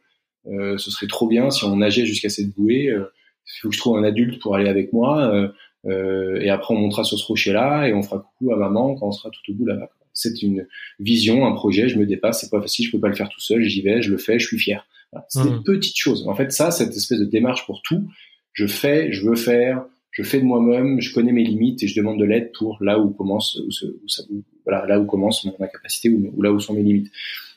euh, 0.48 0.78
ce 0.78 0.92
serait 0.92 1.08
trop 1.08 1.28
bien 1.28 1.50
si 1.50 1.64
on 1.64 1.78
nageait 1.78 2.06
jusqu'à 2.06 2.30
cette 2.30 2.50
bouée. 2.50 2.86
il 2.86 3.60
faut 3.62 3.70
que 3.70 3.76
je 3.76 3.80
trouve 3.80 3.98
un 3.98 4.04
adulte 4.04 4.42
pour 4.42 4.56
aller 4.56 4.70
avec 4.70 4.94
moi. 4.94 5.52
et 5.86 6.50
après, 6.50 6.74
on 6.74 6.78
montera 6.78 7.04
sur 7.04 7.18
ce 7.18 7.26
rocher-là 7.26 7.88
et 7.88 7.94
on 7.94 8.04
fera 8.04 8.20
coucou 8.20 8.54
à 8.54 8.58
maman 8.58 8.96
quand 8.96 9.08
on 9.08 9.12
sera 9.12 9.30
tout 9.30 9.52
au 9.52 9.56
bout 9.56 9.66
là-bas. 9.66 9.90
C'est 10.14 10.42
une 10.42 10.66
vision, 11.00 11.46
un 11.46 11.52
projet. 11.52 11.90
Je 11.90 11.98
me 11.98 12.06
dépasse. 12.06 12.42
C'est 12.42 12.50
pas 12.50 12.62
facile. 12.62 12.86
Je 12.86 12.92
peux 12.92 13.02
pas 13.02 13.10
le 13.10 13.16
faire 13.16 13.28
tout 13.28 13.42
seul. 13.42 13.64
J'y 13.64 13.82
vais. 13.82 14.02
Je 14.02 14.12
le 14.12 14.18
fais. 14.18 14.40
Je 14.40 14.48
suis 14.48 14.58
fier. 14.58 14.88
C'est 15.28 15.44
des 15.44 15.50
mmh. 15.50 15.64
petites 15.64 15.98
choses. 15.98 16.28
En 16.28 16.36
fait, 16.36 16.52
ça, 16.52 16.72
cette 16.72 16.96
espèce 16.96 17.20
de 17.20 17.26
démarche 17.26 17.66
pour 17.66 17.82
tout. 17.82 18.08
Je 18.54 18.66
fais. 18.66 19.12
Je 19.12 19.28
veux 19.28 19.36
faire 19.36 19.86
je 20.16 20.24
fais 20.24 20.40
de 20.40 20.46
moi-même, 20.46 21.02
je 21.02 21.14
connais 21.14 21.34
mes 21.34 21.44
limites 21.44 21.84
et 21.84 21.88
je 21.88 21.96
demande 22.00 22.18
de 22.18 22.24
l'aide 22.24 22.52
pour 22.58 22.82
là 22.82 23.00
où 23.00 23.10
commence, 23.10 23.60
où, 23.60 23.68
où, 23.68 24.08
ça, 24.08 24.24
voilà, 24.66 24.86
là 24.86 25.00
où 25.00 25.06
commence 25.06 25.48
ma 25.60 25.68
capacité 25.68 26.10
ou, 26.10 26.42
là 26.42 26.52
où 26.52 26.60
sont 26.60 26.74
mes 26.74 26.84
limites. 26.84 27.12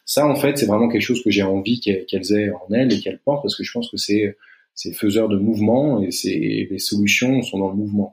Ça, 0.04 0.26
en 0.26 0.36
fait, 0.36 0.56
c'est 0.56 0.66
vraiment 0.66 0.88
quelque 0.88 1.02
chose 1.02 1.22
que 1.22 1.30
j'ai 1.30 1.42
envie 1.42 1.80
qu'elles 1.80 2.32
aient 2.32 2.50
en 2.50 2.72
elles 2.72 2.92
et 2.92 3.00
qu'elles 3.00 3.18
portent 3.18 3.42
parce 3.42 3.56
que 3.56 3.64
je 3.64 3.72
pense 3.72 3.90
que 3.90 3.96
c'est 3.96 4.36
c'est 4.74 4.92
faiseur 4.92 5.28
de 5.28 5.36
mouvement 5.36 6.02
et 6.02 6.12
c'est 6.12 6.68
les 6.70 6.78
solutions 6.78 7.42
sont 7.42 7.58
dans 7.58 7.70
le 7.70 7.76
mouvement. 7.76 8.12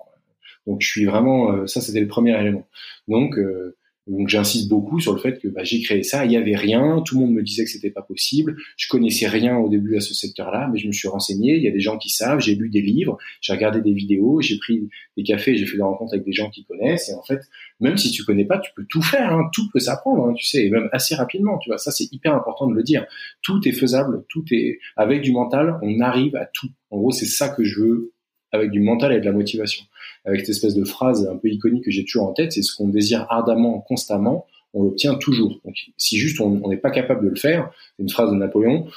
Donc, 0.66 0.82
je 0.82 0.88
suis 0.88 1.06
vraiment 1.06 1.52
euh, 1.52 1.68
ça, 1.68 1.80
c'était 1.80 2.00
le 2.00 2.08
premier 2.08 2.40
élément. 2.40 2.66
Donc 3.08 3.38
euh, 3.38 3.78
donc 4.08 4.30
j'insiste 4.30 4.70
beaucoup 4.70 5.00
sur 5.00 5.14
le 5.14 5.20
fait 5.20 5.40
que 5.40 5.48
bah, 5.48 5.64
j'ai 5.64 5.82
créé 5.82 6.04
ça, 6.04 6.26
il 6.26 6.32
y 6.32 6.38
avait 6.38 6.56
rien, 6.56 7.02
tout 7.06 7.16
le 7.16 7.22
monde 7.22 7.34
me 7.34 7.42
disait 7.42 7.64
que 7.64 7.70
c'était 7.70 7.90
pas 7.90 8.02
possible, 8.02 8.56
je 8.78 8.88
connaissais 8.88 9.28
rien 9.28 9.58
au 9.58 9.68
début 9.68 9.96
à 9.98 10.00
ce 10.00 10.14
secteur-là, 10.14 10.70
mais 10.72 10.78
je 10.78 10.88
me 10.88 10.92
suis 10.92 11.08
renseigné, 11.08 11.56
il 11.56 11.64
y 11.64 11.68
a 11.68 11.72
des 11.72 11.80
gens 11.80 11.98
qui 11.98 12.10
savent, 12.10 12.40
j'ai 12.40 12.56
lu 12.56 12.70
des 12.70 12.82
livres, 12.82 13.18
j'ai 13.42 13.54
regardé 13.54 13.82
des 13.82 13.94
vidéos, 13.94 14.42
j'ai 14.42 14.58
pris 14.58 14.88
des 15.18 15.24
cafés, 15.24 15.58
j'ai 15.58 15.66
fait 15.66 15.78
des 15.78 15.84
rencontres 15.84 16.14
avec 16.14 16.26
des 16.26 16.34
gens 16.34 16.50
qui 16.50 16.66
connaissent, 16.66 17.10
et 17.10 17.16
en 17.16 17.24
fait, 17.24 17.40
même 17.80 17.98
si 17.98 18.12
tu 18.12 18.24
connais 18.24 18.46
pas, 18.46 18.60
tu 18.60 18.72
peux 18.76 18.86
tout 18.88 19.02
faire, 19.02 19.34
hein, 19.34 19.50
tout 19.54 19.70
peut 19.72 19.80
s'apprendre, 19.80 20.28
hein, 20.28 20.34
tu 20.34 20.46
sais, 20.46 20.66
et 20.66 20.70
même 20.70 20.90
assez 20.92 21.16
rapidement, 21.16 21.58
tu 21.58 21.70
vois, 21.70 21.78
ça 21.78 21.92
c'est 21.92 22.12
hyper 22.12 22.36
important 22.36 22.68
de 22.68 22.76
le 22.76 22.84
dire. 22.84 23.06
Tout 23.42 23.68
est 23.68 23.72
faisable, 23.72 24.24
tout 24.30 24.46
est 24.52 24.80
avec 24.96 25.22
du 25.22 25.32
mental, 25.32 25.80
on 25.82 26.00
arrive 26.00 26.36
à 26.36 26.46
tout. 26.46 26.70
En 26.92 26.98
gros, 26.98 27.12
c'est 27.12 27.26
ça 27.26 27.50
que 27.50 27.64
je 27.64 27.82
veux 27.82 28.15
avec 28.56 28.72
du 28.72 28.80
mental 28.80 29.14
et 29.14 29.20
de 29.20 29.26
la 29.26 29.32
motivation 29.32 29.86
avec 30.26 30.42
cette 30.42 30.50
espèce 30.50 30.76
de 30.76 30.84
phrase 30.84 31.28
un 31.32 31.38
peu 31.38 31.50
iconique 31.50 31.84
que 31.86 31.92
j'ai 31.92 32.04
toujours 32.04 32.28
en 32.28 32.34
tête, 32.34 32.52
c'est 32.52 32.64
ce 32.64 32.76
qu'on 32.76 32.88
désire 32.88 33.28
ardemment, 33.30 33.80
constamment, 33.82 34.48
on 34.74 34.84
l'obtient 34.84 35.16
toujours. 35.16 35.62
Donc, 35.64 35.76
si 35.98 36.18
juste 36.18 36.42
on 36.42 36.68
n'est 36.68 36.78
pas 36.78 36.92
capable 36.92 37.24
de 37.24 37.30
le 37.30 37.36
faire, 37.36 37.72
c'est 37.96 38.04
une 38.04 38.10
phrase 38.10 38.32
de 38.32 38.36
Napoléon. 38.36 38.88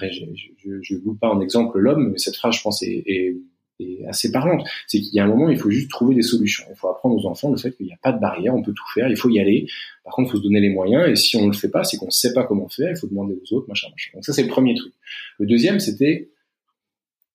Je 0.00 0.24
ne 0.64 1.04
loupe 1.04 1.20
pas 1.20 1.30
en 1.30 1.40
exemple 1.40 1.78
l'homme, 1.78 2.10
mais 2.12 2.18
cette 2.18 2.36
phrase, 2.36 2.56
je 2.56 2.62
pense, 2.62 2.82
est, 2.82 3.02
est, 3.06 3.36
est 3.80 4.06
assez 4.08 4.30
parlante. 4.30 4.66
C'est 4.88 5.00
qu'il 5.00 5.14
y 5.14 5.20
a 5.20 5.24
un 5.24 5.28
moment, 5.28 5.48
il 5.48 5.56
faut 5.56 5.70
juste 5.70 5.88
trouver 5.88 6.14
des 6.14 6.22
solutions. 6.22 6.64
Il 6.68 6.76
faut 6.76 6.88
apprendre 6.88 7.16
aux 7.16 7.26
enfants 7.28 7.50
le 7.50 7.56
fait 7.56 7.70
qu'il 7.70 7.86
n'y 7.86 7.92
a 7.92 7.98
pas 8.02 8.12
de 8.12 8.20
barrière, 8.20 8.54
on 8.54 8.62
peut 8.62 8.74
tout 8.74 8.92
faire, 8.92 9.08
il 9.08 9.16
faut 9.16 9.30
y 9.30 9.40
aller. 9.40 9.66
Par 10.04 10.14
contre, 10.14 10.30
il 10.30 10.32
faut 10.32 10.38
se 10.38 10.42
donner 10.42 10.60
les 10.60 10.70
moyens. 10.70 11.08
Et 11.08 11.16
si 11.16 11.36
on 11.36 11.42
ne 11.42 11.52
le 11.52 11.56
fait 11.56 11.70
pas, 11.70 11.84
c'est 11.84 11.96
qu'on 11.96 12.06
ne 12.06 12.10
sait 12.10 12.34
pas 12.34 12.44
comment 12.44 12.68
faire. 12.68 12.90
Il 12.90 12.96
faut 12.96 13.06
demander 13.06 13.38
aux 13.40 13.54
autres, 13.54 13.68
machin, 13.68 13.88
machin. 13.90 14.10
Donc 14.14 14.24
ça, 14.24 14.32
c'est 14.32 14.42
le 14.42 14.48
premier 14.48 14.74
truc. 14.74 14.92
Le 15.38 15.46
deuxième, 15.46 15.78
c'était 15.78 16.28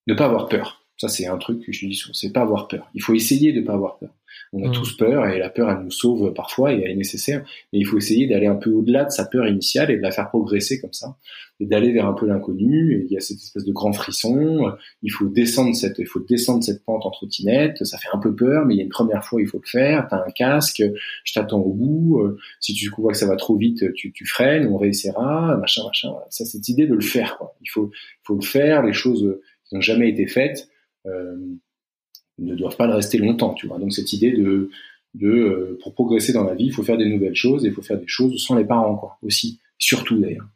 ne 0.05 0.13
pas 0.13 0.25
avoir 0.25 0.49
peur. 0.49 0.80
Ça, 1.01 1.07
c'est 1.07 1.25
un 1.25 1.39
truc 1.39 1.65
que 1.65 1.71
je 1.71 1.87
dis 1.87 1.95
souvent, 1.95 2.13
c'est 2.13 2.31
pas 2.31 2.41
avoir 2.41 2.67
peur. 2.67 2.87
Il 2.93 3.01
faut 3.01 3.15
essayer 3.15 3.51
de 3.53 3.61
pas 3.61 3.73
avoir 3.73 3.97
peur. 3.97 4.11
On 4.53 4.63
a 4.63 4.69
mmh. 4.69 4.71
tous 4.71 4.97
peur 4.97 5.25
et 5.25 5.39
la 5.39 5.49
peur, 5.49 5.71
elle 5.71 5.83
nous 5.83 5.89
sauve 5.89 6.31
parfois 6.31 6.73
et 6.73 6.79
elle 6.79 6.91
est 6.91 6.95
nécessaire. 6.95 7.43
Mais 7.73 7.79
il 7.79 7.85
faut 7.85 7.97
essayer 7.97 8.27
d'aller 8.27 8.45
un 8.45 8.55
peu 8.55 8.69
au-delà 8.69 9.05
de 9.05 9.09
sa 9.09 9.25
peur 9.25 9.47
initiale 9.47 9.89
et 9.89 9.97
de 9.97 10.01
la 10.03 10.11
faire 10.11 10.29
progresser 10.29 10.79
comme 10.79 10.93
ça 10.93 11.17
et 11.59 11.65
d'aller 11.65 11.91
vers 11.91 12.05
un 12.05 12.13
peu 12.13 12.27
l'inconnu. 12.27 13.03
Il 13.07 13.11
y 13.11 13.17
a 13.17 13.19
cette 13.19 13.39
espèce 13.39 13.65
de 13.65 13.71
grand 13.71 13.93
frisson. 13.93 14.75
Il 15.01 15.11
faut 15.11 15.25
descendre 15.25 15.75
cette, 15.75 15.97
il 15.97 16.05
faut 16.05 16.19
descendre 16.19 16.63
cette 16.63 16.85
pente 16.85 17.03
en 17.03 17.09
trottinette. 17.09 17.83
Ça 17.83 17.97
fait 17.97 18.09
un 18.13 18.19
peu 18.19 18.35
peur, 18.35 18.67
mais 18.67 18.75
il 18.75 18.77
y 18.77 18.81
a 18.81 18.83
une 18.83 18.89
première 18.89 19.25
fois, 19.25 19.41
il 19.41 19.47
faut 19.47 19.59
le 19.59 19.67
faire. 19.67 20.05
T'as 20.07 20.23
un 20.23 20.29
casque. 20.29 20.83
Je 21.23 21.33
t'attends 21.33 21.61
au 21.61 21.73
bout. 21.73 22.21
Si 22.59 22.75
tu 22.75 22.91
vois 22.95 23.13
que 23.13 23.17
ça 23.17 23.25
va 23.25 23.37
trop 23.37 23.57
vite, 23.57 23.91
tu, 23.95 24.11
tu 24.11 24.27
freines. 24.27 24.67
On 24.67 24.77
réessayera. 24.77 25.57
Machin, 25.57 25.81
machin. 25.83 26.13
Ça, 26.29 26.45
cette 26.45 26.69
idée 26.69 26.85
de 26.85 26.93
le 26.93 27.01
faire. 27.01 27.39
Quoi. 27.39 27.55
Il 27.63 27.71
faut, 27.71 27.89
il 27.91 28.21
faut 28.23 28.35
le 28.35 28.45
faire. 28.45 28.83
Les 28.83 28.93
choses 28.93 29.39
qui 29.65 29.73
n'ont 29.73 29.81
jamais 29.81 30.07
été 30.07 30.27
faites 30.27 30.67
ne 31.05 32.55
doivent 32.55 32.77
pas 32.77 32.87
le 32.87 32.95
rester 32.95 33.17
longtemps, 33.17 33.53
tu 33.53 33.67
vois. 33.67 33.79
Donc 33.79 33.93
cette 33.93 34.13
idée 34.13 34.31
de 34.31 34.69
de 35.13 35.77
pour 35.83 35.93
progresser 35.93 36.31
dans 36.31 36.45
la 36.45 36.55
vie, 36.55 36.65
il 36.65 36.73
faut 36.73 36.83
faire 36.83 36.97
des 36.97 37.09
nouvelles 37.09 37.35
choses 37.35 37.65
et 37.65 37.67
il 37.67 37.73
faut 37.73 37.81
faire 37.81 37.99
des 37.99 38.07
choses 38.07 38.41
sans 38.41 38.55
les 38.55 38.63
parents, 38.63 38.95
quoi, 38.95 39.17
aussi, 39.21 39.59
surtout 39.77 40.17
d'ailleurs. 40.17 40.47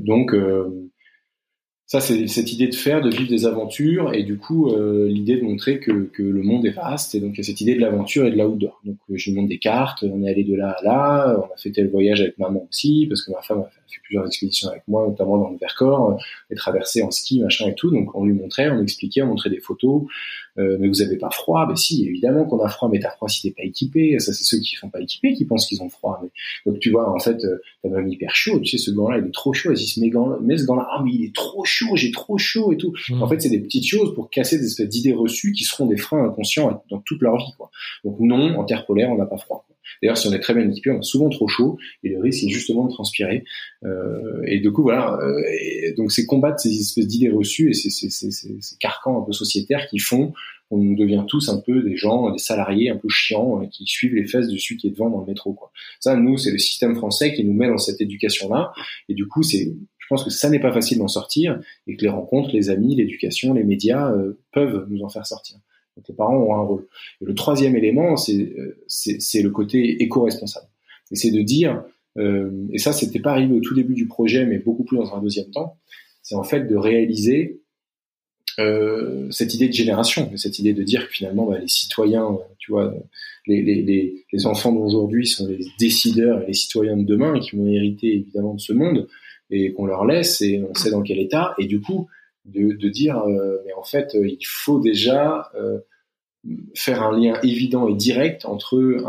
donc 0.00 0.34
ça, 1.86 2.00
c'est 2.00 2.26
cette 2.28 2.50
idée 2.50 2.68
de 2.68 2.74
faire, 2.74 3.02
de 3.02 3.10
vivre 3.10 3.28
des 3.28 3.44
aventures, 3.44 4.14
et 4.14 4.22
du 4.22 4.38
coup, 4.38 4.70
euh, 4.70 5.06
l'idée 5.08 5.36
de 5.36 5.42
montrer 5.42 5.80
que, 5.80 6.10
le 6.18 6.42
monde 6.42 6.64
est 6.64 6.70
vaste, 6.70 7.14
et 7.14 7.20
donc 7.20 7.38
cette 7.42 7.60
idée 7.60 7.74
de 7.74 7.80
l'aventure 7.80 8.26
et 8.26 8.30
de 8.30 8.38
l'outdoor. 8.38 8.80
Donc, 8.84 8.96
euh, 9.10 9.16
je 9.16 9.30
lui 9.30 9.36
montre 9.36 9.48
des 9.48 9.58
cartes, 9.58 10.02
on 10.02 10.22
est 10.22 10.30
allé 10.30 10.44
de 10.44 10.54
là 10.54 10.76
à 10.78 10.82
là, 10.82 11.36
on 11.38 11.52
a 11.52 11.56
fait 11.58 11.70
tel 11.72 11.90
voyage 11.90 12.22
avec 12.22 12.38
maman 12.38 12.66
aussi, 12.70 13.06
parce 13.06 13.22
que 13.22 13.32
ma 13.32 13.42
femme 13.42 13.60
a 13.60 13.64
fait 13.64 14.00
plusieurs 14.02 14.26
expéditions 14.26 14.68
avec 14.70 14.82
moi, 14.88 15.06
notamment 15.06 15.38
dans 15.38 15.50
le 15.50 15.58
Vercors, 15.58 16.18
des 16.50 16.56
traversées 16.56 17.02
en 17.02 17.10
ski, 17.10 17.40
machin 17.40 17.68
et 17.68 17.74
tout. 17.74 17.90
Donc, 17.90 18.14
on 18.14 18.24
lui 18.24 18.32
montrait, 18.32 18.70
on 18.70 18.82
expliquait, 18.82 19.22
on 19.22 19.28
montrait 19.28 19.50
des 19.50 19.60
photos. 19.60 20.04
Euh, 20.56 20.76
mais 20.78 20.88
vous 20.88 21.02
avez 21.02 21.16
pas 21.16 21.30
froid? 21.30 21.66
Ben 21.66 21.74
si, 21.74 22.06
évidemment 22.06 22.44
qu'on 22.44 22.60
a 22.60 22.68
froid, 22.68 22.88
mais 22.88 23.00
t'as 23.00 23.10
froid 23.10 23.28
si 23.28 23.42
t'es 23.42 23.50
pas 23.50 23.64
équipé. 23.64 24.18
Ça, 24.20 24.32
c'est 24.32 24.44
ceux 24.44 24.58
qui 24.58 24.76
sont 24.76 24.88
pas 24.88 25.00
équipés 25.00 25.34
qui 25.34 25.44
pensent 25.44 25.66
qu'ils 25.66 25.82
ont 25.82 25.88
froid. 25.88 26.20
Mais, 26.22 26.28
donc, 26.66 26.80
tu 26.80 26.90
vois, 26.90 27.10
en 27.10 27.18
fait, 27.18 27.44
t'as 27.82 27.88
même 27.88 28.08
hyper 28.08 28.34
chaud. 28.34 28.60
Tu 28.60 28.78
sais, 28.78 28.78
ce 28.78 28.90
gant-là, 28.90 29.18
il 29.18 29.26
est 29.26 29.34
trop 29.34 29.52
chaud. 29.52 29.70
Elle 29.70 29.76
dit, 29.76 29.94
mais, 30.00 30.10
mais 30.42 30.58
ce 30.58 30.64
gant-là, 30.64 30.86
ah, 30.90 31.02
mais 31.04 31.10
il 31.12 31.24
est 31.24 31.34
trop 31.34 31.64
chaud, 31.64 31.73
j'ai 31.94 32.10
trop 32.10 32.38
chaud 32.38 32.72
et 32.72 32.76
tout. 32.76 32.92
Mmh. 33.08 33.22
En 33.22 33.28
fait, 33.28 33.40
c'est 33.40 33.50
des 33.50 33.60
petites 33.60 33.86
choses 33.86 34.14
pour 34.14 34.30
casser 34.30 34.58
des 34.58 34.66
espèces 34.66 34.88
d'idées 34.88 35.12
reçues 35.12 35.52
qui 35.52 35.64
seront 35.64 35.86
des 35.86 35.96
freins 35.96 36.24
inconscients 36.24 36.82
dans 36.90 36.98
toute 37.00 37.20
leur 37.22 37.36
vie, 37.36 37.52
quoi. 37.56 37.70
Donc, 38.04 38.18
non, 38.20 38.58
en 38.58 38.64
terre 38.64 38.86
polaire, 38.86 39.10
on 39.10 39.16
n'a 39.16 39.26
pas 39.26 39.38
froid. 39.38 39.66
D'ailleurs, 40.02 40.16
si 40.16 40.26
on 40.28 40.32
est 40.32 40.40
très 40.40 40.54
bien 40.54 40.68
équipé, 40.68 40.90
on 40.90 40.98
a 40.98 41.02
souvent 41.02 41.28
trop 41.28 41.48
chaud 41.48 41.78
et 42.02 42.10
le 42.10 42.20
risque 42.20 42.44
est 42.44 42.48
justement 42.48 42.86
de 42.86 42.92
transpirer. 42.92 43.44
Euh, 43.84 44.42
et 44.46 44.60
du 44.60 44.72
coup, 44.72 44.82
voilà. 44.82 45.18
Euh, 45.20 45.42
et 45.60 45.92
donc, 45.96 46.12
c'est 46.12 46.26
combattre 46.26 46.60
ces 46.60 46.78
espèces 46.78 47.06
d'idées 47.06 47.30
reçues 47.30 47.70
et 47.70 47.74
ces, 47.74 47.90
ces, 47.90 48.10
ces, 48.10 48.30
ces, 48.30 48.76
carcans 48.78 49.20
un 49.20 49.24
peu 49.24 49.32
sociétaires 49.32 49.86
qui 49.88 49.98
font 49.98 50.32
qu'on 50.70 50.94
devient 50.94 51.24
tous 51.28 51.50
un 51.50 51.60
peu 51.60 51.82
des 51.82 51.96
gens, 51.96 52.30
des 52.30 52.38
salariés 52.38 52.88
un 52.88 52.96
peu 52.96 53.08
chiants 53.08 53.62
euh, 53.62 53.66
qui 53.66 53.84
suivent 53.86 54.14
les 54.14 54.26
fesses 54.26 54.48
de 54.48 54.56
celui 54.56 54.78
qui 54.78 54.86
est 54.88 54.90
devant 54.90 55.10
dans 55.10 55.20
le 55.20 55.26
métro. 55.26 55.52
Quoi. 55.52 55.70
Ça, 56.00 56.16
nous, 56.16 56.38
c'est 56.38 56.50
le 56.50 56.58
système 56.58 56.94
français 56.96 57.34
qui 57.34 57.44
nous 57.44 57.52
met 57.52 57.68
dans 57.68 57.78
cette 57.78 58.00
éducation-là. 58.00 58.72
Et 59.08 59.14
du 59.14 59.28
coup, 59.28 59.42
c'est 59.42 59.74
je 60.04 60.08
pense 60.10 60.22
que 60.22 60.30
ça 60.30 60.50
n'est 60.50 60.60
pas 60.60 60.72
facile 60.72 60.98
d'en 60.98 61.08
sortir 61.08 61.58
et 61.86 61.96
que 61.96 62.02
les 62.02 62.10
rencontres, 62.10 62.50
les 62.52 62.68
amis, 62.68 62.94
l'éducation, 62.94 63.54
les 63.54 63.64
médias 63.64 64.12
euh, 64.12 64.38
peuvent 64.52 64.86
nous 64.90 65.02
en 65.02 65.08
faire 65.08 65.26
sortir. 65.26 65.56
Donc 65.96 66.06
les 66.08 66.14
parents 66.14 66.36
ont 66.36 66.54
un 66.54 66.62
rôle. 66.62 66.86
Et 67.22 67.24
le 67.24 67.34
troisième 67.34 67.74
élément, 67.76 68.14
euh, 68.28 68.76
c'est 68.86 69.42
le 69.42 69.50
côté 69.50 70.02
éco-responsable. 70.02 70.66
Et 71.10 71.16
c'est 71.16 71.30
de 71.30 71.40
dire, 71.40 71.84
euh, 72.18 72.50
et 72.72 72.78
ça, 72.78 72.92
c'était 72.92 73.20
pas 73.20 73.32
arrivé 73.32 73.54
au 73.54 73.60
tout 73.60 73.74
début 73.74 73.94
du 73.94 74.06
projet, 74.06 74.44
mais 74.44 74.58
beaucoup 74.58 74.84
plus 74.84 74.96
dans 74.98 75.14
un 75.14 75.22
deuxième 75.22 75.50
temps, 75.50 75.78
c'est 76.22 76.34
en 76.34 76.42
fait 76.42 76.64
de 76.64 76.76
réaliser 76.76 77.60
euh, 78.58 79.30
cette 79.30 79.54
idée 79.54 79.68
de 79.68 79.72
génération, 79.72 80.30
cette 80.36 80.58
idée 80.58 80.74
de 80.74 80.82
dire 80.82 81.06
que 81.06 81.12
finalement, 81.12 81.46
bah, 81.46 81.58
les 81.58 81.68
citoyens, 81.68 82.38
tu 82.58 82.72
vois, 82.72 82.94
les 83.46 84.46
enfants 84.46 84.72
d'aujourd'hui 84.72 85.26
sont 85.26 85.46
les 85.46 85.66
décideurs 85.78 86.42
et 86.42 86.46
les 86.48 86.54
citoyens 86.54 86.96
de 86.96 87.04
demain 87.04 87.38
qui 87.40 87.56
vont 87.56 87.66
hériter 87.66 88.14
évidemment 88.14 88.54
de 88.54 88.60
ce 88.60 88.72
monde 88.72 89.08
et 89.54 89.72
qu'on 89.72 89.86
leur 89.86 90.04
laisse 90.04 90.40
et 90.42 90.62
on 90.68 90.74
sait 90.74 90.90
dans 90.90 91.02
quel 91.02 91.18
état. 91.18 91.54
Et 91.58 91.66
du 91.66 91.80
coup, 91.80 92.08
de, 92.44 92.88
dire 92.88 93.18
euh, 93.18 93.58
mais 93.64 93.72
en 93.72 93.82
fait 93.82 94.14
euh, 94.14 94.28
il 94.28 94.46
faut 94.46 94.78
déjà 94.78 95.50
euh, 95.54 95.78
faire 96.74 97.02
un 97.02 97.18
lien 97.18 97.40
évident 97.42 97.88
et 97.88 97.94
direct 97.94 98.44
entre 98.44 99.02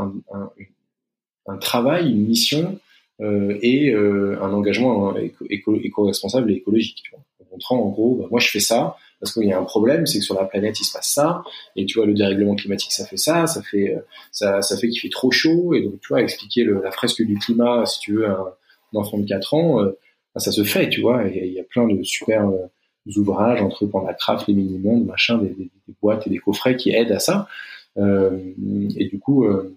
un, 1.47 1.57
travail, 1.57 2.09
une 2.09 2.25
mission 2.25 2.79
et 3.19 3.93
un 3.93 4.53
engagement 4.53 5.13
éco-responsable 5.49 6.51
et 6.51 6.55
écologique. 6.55 7.03
En 7.13 7.45
montrant 7.51 7.79
en 7.81 7.89
gros, 7.89 8.15
bah, 8.15 8.27
moi 8.31 8.39
je 8.39 8.49
fais 8.49 8.61
ça 8.61 8.95
parce 9.19 9.33
qu'il 9.33 9.43
y 9.43 9.51
a 9.51 9.59
un 9.59 9.63
problème, 9.65 10.05
c'est 10.05 10.19
que 10.19 10.23
sur 10.23 10.35
la 10.35 10.45
planète 10.45 10.79
il 10.79 10.85
se 10.85 10.93
passe 10.93 11.09
ça, 11.09 11.43
et 11.75 11.85
tu 11.85 11.97
vois 11.99 12.05
le 12.05 12.13
dérèglement 12.13 12.55
climatique 12.55 12.93
ça 12.93 13.05
fait 13.05 13.17
ça, 13.17 13.47
ça 13.47 13.61
fait 13.61 13.97
ça, 14.31 14.61
fait 14.61 14.87
qu'il 14.87 15.01
fait 15.01 15.09
trop 15.09 15.31
chaud, 15.31 15.73
et 15.73 15.81
donc 15.81 15.99
tu 15.99 16.07
vois 16.07 16.21
expliquer 16.21 16.63
la 16.63 16.91
fresque 16.91 17.21
du 17.21 17.37
climat 17.37 17.85
si 17.85 17.99
tu 17.99 18.13
veux 18.13 18.27
à 18.27 18.55
un, 18.93 18.97
enfant 18.97 19.17
de 19.17 19.25
4 19.25 19.53
ans, 19.55 19.85
ça 20.39 20.51
se 20.51 20.63
fait, 20.63 20.89
tu 20.89 21.01
vois, 21.01 21.23
il 21.27 21.53
y, 21.53 21.59
a 21.59 21.63
plein 21.63 21.87
de 21.87 22.03
super 22.03 22.49
ouvrages 23.15 23.61
entre 23.61 23.89
Craft, 24.17 24.47
les 24.47 24.53
mini-mondes, 24.53 25.05
machin, 25.05 25.37
des, 25.37 25.49
des, 25.49 25.71
des, 25.87 25.93
boîtes 26.01 26.27
et 26.27 26.29
des 26.29 26.37
coffrets 26.37 26.75
qui 26.75 26.91
aident 26.91 27.11
à 27.11 27.19
ça. 27.19 27.47
Euh, 27.97 28.37
et 28.97 29.05
du 29.05 29.19
coup, 29.19 29.45
euh, 29.45 29.75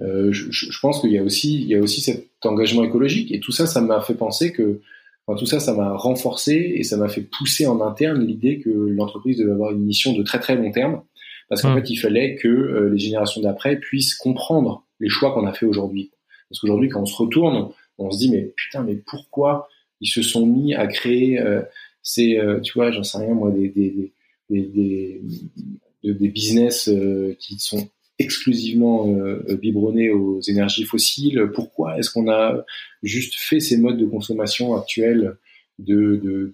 euh, 0.00 0.32
je, 0.32 0.50
je, 0.50 0.80
pense 0.80 1.00
qu'il 1.00 1.12
y 1.12 1.18
a 1.18 1.22
aussi, 1.22 1.60
il 1.60 1.68
y 1.68 1.74
a 1.74 1.80
aussi 1.80 2.00
cet 2.00 2.28
engagement 2.44 2.84
écologique. 2.84 3.32
Et 3.32 3.40
tout 3.40 3.52
ça, 3.52 3.66
ça 3.66 3.80
m'a 3.80 4.00
fait 4.00 4.14
penser 4.14 4.52
que, 4.52 4.80
enfin, 5.26 5.38
tout 5.38 5.46
ça, 5.46 5.60
ça 5.60 5.74
m'a 5.74 5.94
renforcé 5.94 6.74
et 6.76 6.84
ça 6.84 6.96
m'a 6.96 7.08
fait 7.08 7.22
pousser 7.22 7.66
en 7.66 7.80
interne 7.80 8.24
l'idée 8.24 8.60
que 8.60 8.70
l'entreprise 8.70 9.38
devait 9.38 9.52
avoir 9.52 9.72
une 9.72 9.84
mission 9.84 10.12
de 10.12 10.22
très 10.22 10.38
très 10.38 10.54
long 10.54 10.70
terme, 10.70 11.02
parce 11.48 11.62
qu'en 11.62 11.72
mmh. 11.72 11.80
fait, 11.80 11.90
il 11.90 11.96
fallait 11.96 12.34
que 12.36 12.48
euh, 12.48 12.90
les 12.90 12.98
générations 12.98 13.40
d'après 13.40 13.76
puissent 13.76 14.14
comprendre 14.14 14.84
les 15.00 15.08
choix 15.08 15.32
qu'on 15.32 15.46
a 15.46 15.52
fait 15.52 15.66
aujourd'hui. 15.66 16.10
Parce 16.48 16.60
qu'aujourd'hui, 16.60 16.88
quand 16.88 17.02
on 17.02 17.06
se 17.06 17.16
retourne, 17.16 17.70
on 17.98 18.10
se 18.10 18.18
dit 18.18 18.30
mais 18.30 18.52
putain, 18.56 18.82
mais 18.82 18.96
pourquoi 18.96 19.68
ils 20.00 20.08
se 20.08 20.22
sont 20.22 20.46
mis 20.46 20.74
à 20.74 20.86
créer 20.86 21.40
euh, 21.40 21.62
c'est, 22.06 22.38
euh, 22.38 22.60
tu 22.60 22.72
vois, 22.74 22.92
j'en 22.92 23.02
sais 23.02 23.18
rien, 23.18 23.34
moi, 23.34 23.50
des, 23.50 23.68
des, 23.68 24.12
des, 24.48 24.62
des, 24.62 26.14
des 26.14 26.28
business 26.28 26.88
euh, 26.88 27.34
qui 27.40 27.58
sont 27.58 27.88
exclusivement 28.20 29.08
euh, 29.08 29.56
biberonnés 29.60 30.10
aux 30.10 30.40
énergies 30.42 30.84
fossiles. 30.84 31.50
Pourquoi 31.52 31.98
est-ce 31.98 32.10
qu'on 32.10 32.30
a 32.30 32.64
juste 33.02 33.34
fait 33.34 33.58
ces 33.58 33.76
modes 33.76 33.98
de 33.98 34.06
consommation 34.06 34.76
actuels 34.76 35.36
de, 35.78 36.16
de, 36.22 36.52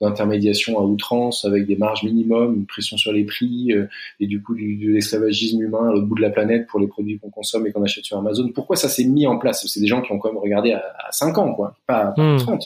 d'intermédiation 0.00 0.78
à 0.78 0.82
outrance 0.82 1.44
avec 1.44 1.66
des 1.66 1.76
marges 1.76 2.02
minimum, 2.02 2.54
une 2.54 2.66
pression 2.66 2.96
sur 2.96 3.12
les 3.12 3.24
prix 3.24 3.72
euh, 3.72 3.86
et 4.20 4.26
du 4.26 4.42
coup 4.42 4.54
du, 4.54 4.76
de 4.76 4.92
l'esclavagisme 4.92 5.62
humain 5.62 5.88
à 5.88 5.92
l'autre 5.92 6.06
bout 6.06 6.16
de 6.16 6.22
la 6.22 6.30
planète 6.30 6.66
pour 6.66 6.80
les 6.80 6.86
produits 6.86 7.18
qu'on 7.18 7.30
consomme 7.30 7.66
et 7.66 7.72
qu'on 7.72 7.82
achète 7.82 8.04
sur 8.04 8.18
Amazon. 8.18 8.50
Pourquoi 8.54 8.76
ça 8.76 8.88
s'est 8.88 9.04
mis 9.04 9.26
en 9.26 9.38
place? 9.38 9.66
C'est 9.66 9.80
des 9.80 9.86
gens 9.86 10.02
qui 10.02 10.12
ont 10.12 10.18
quand 10.18 10.32
même 10.32 10.42
regardé 10.42 10.72
à, 10.72 10.82
à 11.06 11.12
5 11.12 11.38
ans, 11.38 11.54
quoi, 11.54 11.76
pas, 11.86 12.08
à 12.08 12.12
30. 12.12 12.48
Hmm. 12.48 12.58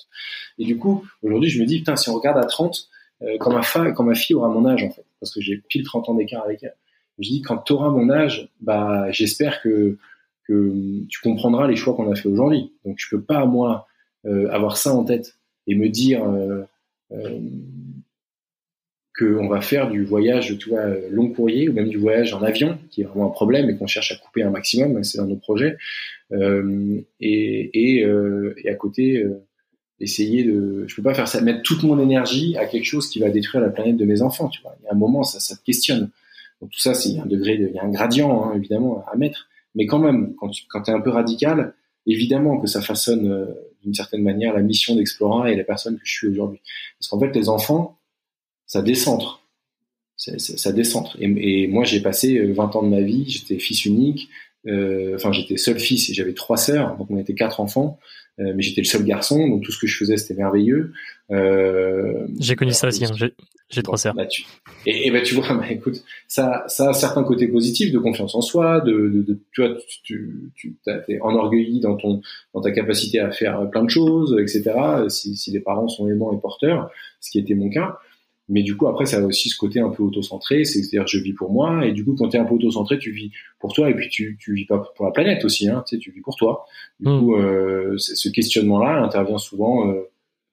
Et 0.59 0.65
du 0.65 0.79
coup, 0.79 1.05
aujourd'hui, 1.23 1.51
je 1.51 1.61
me 1.61 1.67
dis, 1.67 1.79
putain, 1.79 1.97
si 1.97 2.09
on 2.09 2.15
regarde 2.15 2.39
à 2.39 2.47
30, 2.47 2.89
euh, 3.23 3.37
quand, 3.39 3.53
ma 3.53 3.63
femme, 3.63 3.93
quand 3.95 4.05
ma 4.05 4.15
fille 4.15 4.37
aura 4.37 4.49
mon 4.49 4.67
âge, 4.67 4.83
en 4.83 4.91
fait, 4.91 5.05
parce 5.21 5.33
que 5.35 5.41
j'ai 5.41 5.59
pile 5.69 5.85
30 5.85 6.09
ans 6.09 6.15
d'écart 6.15 6.45
avec 6.45 6.63
elle, 6.63 6.75
je 7.19 7.29
dis, 7.29 7.43
quand 7.43 7.59
tu 7.59 7.75
auras 7.75 7.91
mon 7.91 8.09
âge, 8.09 8.49
bah, 8.61 9.11
j'espère 9.11 9.61
que, 9.61 9.99
que 10.49 11.05
tu 11.09 11.21
comprendras 11.21 11.69
les 11.69 11.77
choix 11.77 11.95
qu'on 11.95 12.11
a 12.11 12.15
fait 12.15 12.29
aujourd'hui. 12.29 12.73
Donc, 12.87 12.97
je 12.99 13.15
peux 13.15 13.21
pas, 13.21 13.45
moi, 13.45 13.87
euh, 14.25 14.51
avoir 14.51 14.77
ça 14.77 14.93
en 14.95 15.05
tête 15.05 15.37
et 15.67 15.75
me 15.75 15.89
dire 15.89 16.25
euh, 16.25 16.63
euh, 17.13 17.39
qu'on 19.19 19.49
va 19.49 19.61
faire 19.61 19.91
du 19.91 20.05
voyage 20.05 20.57
tu 20.59 20.71
vois, 20.71 20.87
long 21.11 21.31
courrier 21.31 21.69
ou 21.69 21.73
même 21.73 21.89
du 21.89 21.99
voyage 21.99 22.33
en 22.33 22.43
avion, 22.43 22.79
qui 22.91 23.03
est 23.03 23.05
vraiment 23.05 23.27
un 23.27 23.31
problème 23.31 23.69
et 23.69 23.77
qu'on 23.77 23.87
cherche 23.87 24.13
à 24.13 24.17
couper 24.17 24.43
un 24.43 24.51
maximum, 24.51 25.03
c'est 25.05 25.19
dans 25.19 25.27
nos 25.27 25.37
projets. 25.37 25.77
Euh, 26.33 27.01
et, 27.21 28.05
à 28.69 28.75
côté, 28.75 29.25
essayer 29.99 30.45
de, 30.45 30.85
je 30.87 30.97
peux 30.97 31.03
pas 31.03 31.15
faire 31.15 31.29
ça, 31.29 31.41
mettre 31.43 31.63
toute 31.63 31.83
mon 31.83 32.01
énergie 32.01 32.57
à 32.57 32.67
quelque 32.67 32.87
chose 32.87 33.09
qui 33.09 33.19
va 33.19 33.31
détruire 33.31 33.63
la 33.63 33.71
planète 33.71 33.97
de 33.97 34.05
mes 34.05 34.23
enfants. 34.23 34.49
Tu 34.49 34.63
vois, 34.63 34.75
il 34.81 34.87
y 34.87 34.89
a 34.89 34.93
un 34.93 34.97
moment, 34.97 35.23
ça, 35.23 35.57
te 35.57 35.63
questionne. 35.63 36.11
Donc 36.61 36.71
tout 36.71 36.81
ça, 36.81 36.95
c'est 36.95 37.19
un 37.19 37.27
degré, 37.27 37.59
de, 37.59 37.69
il 37.69 37.75
y 37.75 37.79
a 37.79 37.85
un 37.85 37.91
gradient 37.91 38.45
hein, 38.45 38.55
évidemment 38.57 39.05
à 39.13 39.17
mettre, 39.17 39.49
mais 39.75 39.87
quand 39.87 39.99
même, 39.99 40.35
quand 40.37 40.51
tu 40.51 40.91
es 40.91 40.95
un 40.95 41.01
peu 41.01 41.11
radical, 41.11 41.75
évidemment 42.07 42.59
que 42.59 42.67
ça 42.67 42.81
façonne 42.81 43.55
d'une 43.83 43.95
certaine 43.95 44.23
manière 44.23 44.55
la 44.55 44.63
mission 44.63 44.95
d'Explora 44.95 45.51
et 45.51 45.57
la 45.57 45.65
personne 45.65 45.97
que 45.97 46.05
je 46.05 46.13
suis 46.13 46.27
aujourd'hui. 46.29 46.61
Parce 46.99 47.09
qu'en 47.09 47.21
fait, 47.21 47.35
les 47.35 47.49
enfants, 47.49 47.99
ça 48.67 48.83
décentre. 48.83 49.43
Ça, 50.17 50.39
ça, 50.39 50.73
décentre. 50.73 51.17
Et, 51.19 51.67
moi, 51.69 51.85
j'ai 51.85 52.01
passé 52.01 52.39
20 52.39 52.63
euh, 52.63 52.79
ans 52.79 52.83
de 52.83 52.89
ma 52.89 53.01
vie, 53.01 53.25
j'étais 53.27 53.59
fils 53.59 53.87
unique, 53.87 54.29
enfin 54.67 55.33
j'étais 55.33 55.57
seul 55.57 55.79
fils 55.79 56.11
et 56.11 56.15
j'avais 56.15 56.35
trois 56.35 56.57
sœurs, 56.57 56.97
donc 56.97 57.11
on 57.11 57.19
était 57.19 57.35
quatre 57.35 57.61
enfants. 57.61 57.99
Euh, 58.41 58.53
mais 58.55 58.63
j'étais 58.63 58.81
le 58.81 58.87
seul 58.87 59.05
garçon, 59.05 59.49
donc 59.49 59.63
tout 59.63 59.73
ce 59.73 59.79
que 59.79 59.87
je 59.87 59.97
faisais 59.97 60.17
c'était 60.17 60.39
merveilleux. 60.39 60.93
Euh, 61.31 62.27
j'ai 62.39 62.57
connu 62.57 62.73
ça 62.73 62.89
aussi, 62.89 63.05
hein. 63.05 63.13
j'ai 63.69 63.83
trois 63.83 63.99
sœurs. 63.99 64.15
Bah, 64.15 64.27
et, 64.87 65.09
et 65.09 65.11
bah, 65.11 65.21
tu 65.21 65.35
vois, 65.35 65.53
bah, 65.55 65.71
écoute, 65.71 66.03
ça, 66.27 66.65
ça 66.69 66.91
a 66.91 66.93
certains 66.95 67.23
côtés 67.23 67.49
positifs 67.49 67.93
de 67.93 67.99
confiance 67.99 68.35
en 68.35 68.41
soi, 68.41 68.81
de, 68.81 68.93
de, 68.93 69.23
de 69.23 69.39
tu 69.53 69.61
vois, 69.61 69.77
tu, 70.05 70.51
tu 70.55 70.75
es 70.87 71.21
enorgueilli 71.21 71.81
dans 71.81 71.97
ton, 71.97 72.23
dans 72.55 72.63
ta 72.63 72.71
capacité 72.71 73.21
à 73.21 73.31
faire 73.31 73.69
plein 73.69 73.85
de 73.85 73.91
choses, 73.91 74.35
etc. 74.41 74.73
Si, 75.09 75.37
si 75.37 75.51
les 75.51 75.61
parents 75.61 75.89
sont 75.89 76.09
aimants 76.09 76.33
et 76.33 76.41
porteurs, 76.41 76.91
ce 77.21 77.31
qui 77.31 77.39
était 77.39 77.55
mon 77.55 77.69
cas. 77.69 77.99
Mais 78.51 78.65
du 78.65 78.77
coup, 78.77 78.89
après, 78.89 79.07
ça 79.07 79.19
a 79.19 79.23
aussi 79.23 79.49
ce 79.49 79.57
côté 79.57 79.79
un 79.79 79.91
peu 79.91 80.03
auto-centré, 80.03 80.65
c'est-à-dire 80.65 81.07
je 81.07 81.19
vis 81.19 81.33
pour 81.33 81.53
moi, 81.53 81.87
et 81.87 81.93
du 81.93 82.05
coup, 82.05 82.17
quand 82.17 82.29
tu 82.29 82.37
es 82.37 82.41
un 82.41 82.45
peu 82.45 82.55
auto-centré, 82.55 82.99
tu 82.99 83.13
vis 83.13 83.31
pour 83.61 83.73
toi, 83.73 83.89
et 83.89 83.95
puis 83.95 84.09
tu, 84.09 84.37
tu 84.41 84.55
vis 84.55 84.67
pas 84.67 84.79
pour 84.97 85.07
la 85.07 85.13
planète 85.13 85.45
aussi, 85.45 85.69
hein, 85.69 85.85
tu 85.87 85.95
sais, 85.95 86.01
tu 86.01 86.11
vis 86.11 86.21
pour 86.21 86.35
toi. 86.35 86.67
Du 86.99 87.09
hmm. 87.09 87.21
coup, 87.21 87.37
euh, 87.37 87.95
ce 87.97 88.29
questionnement-là 88.29 89.05
intervient 89.05 89.39
souvent, 89.39 89.89
euh, 89.89 90.11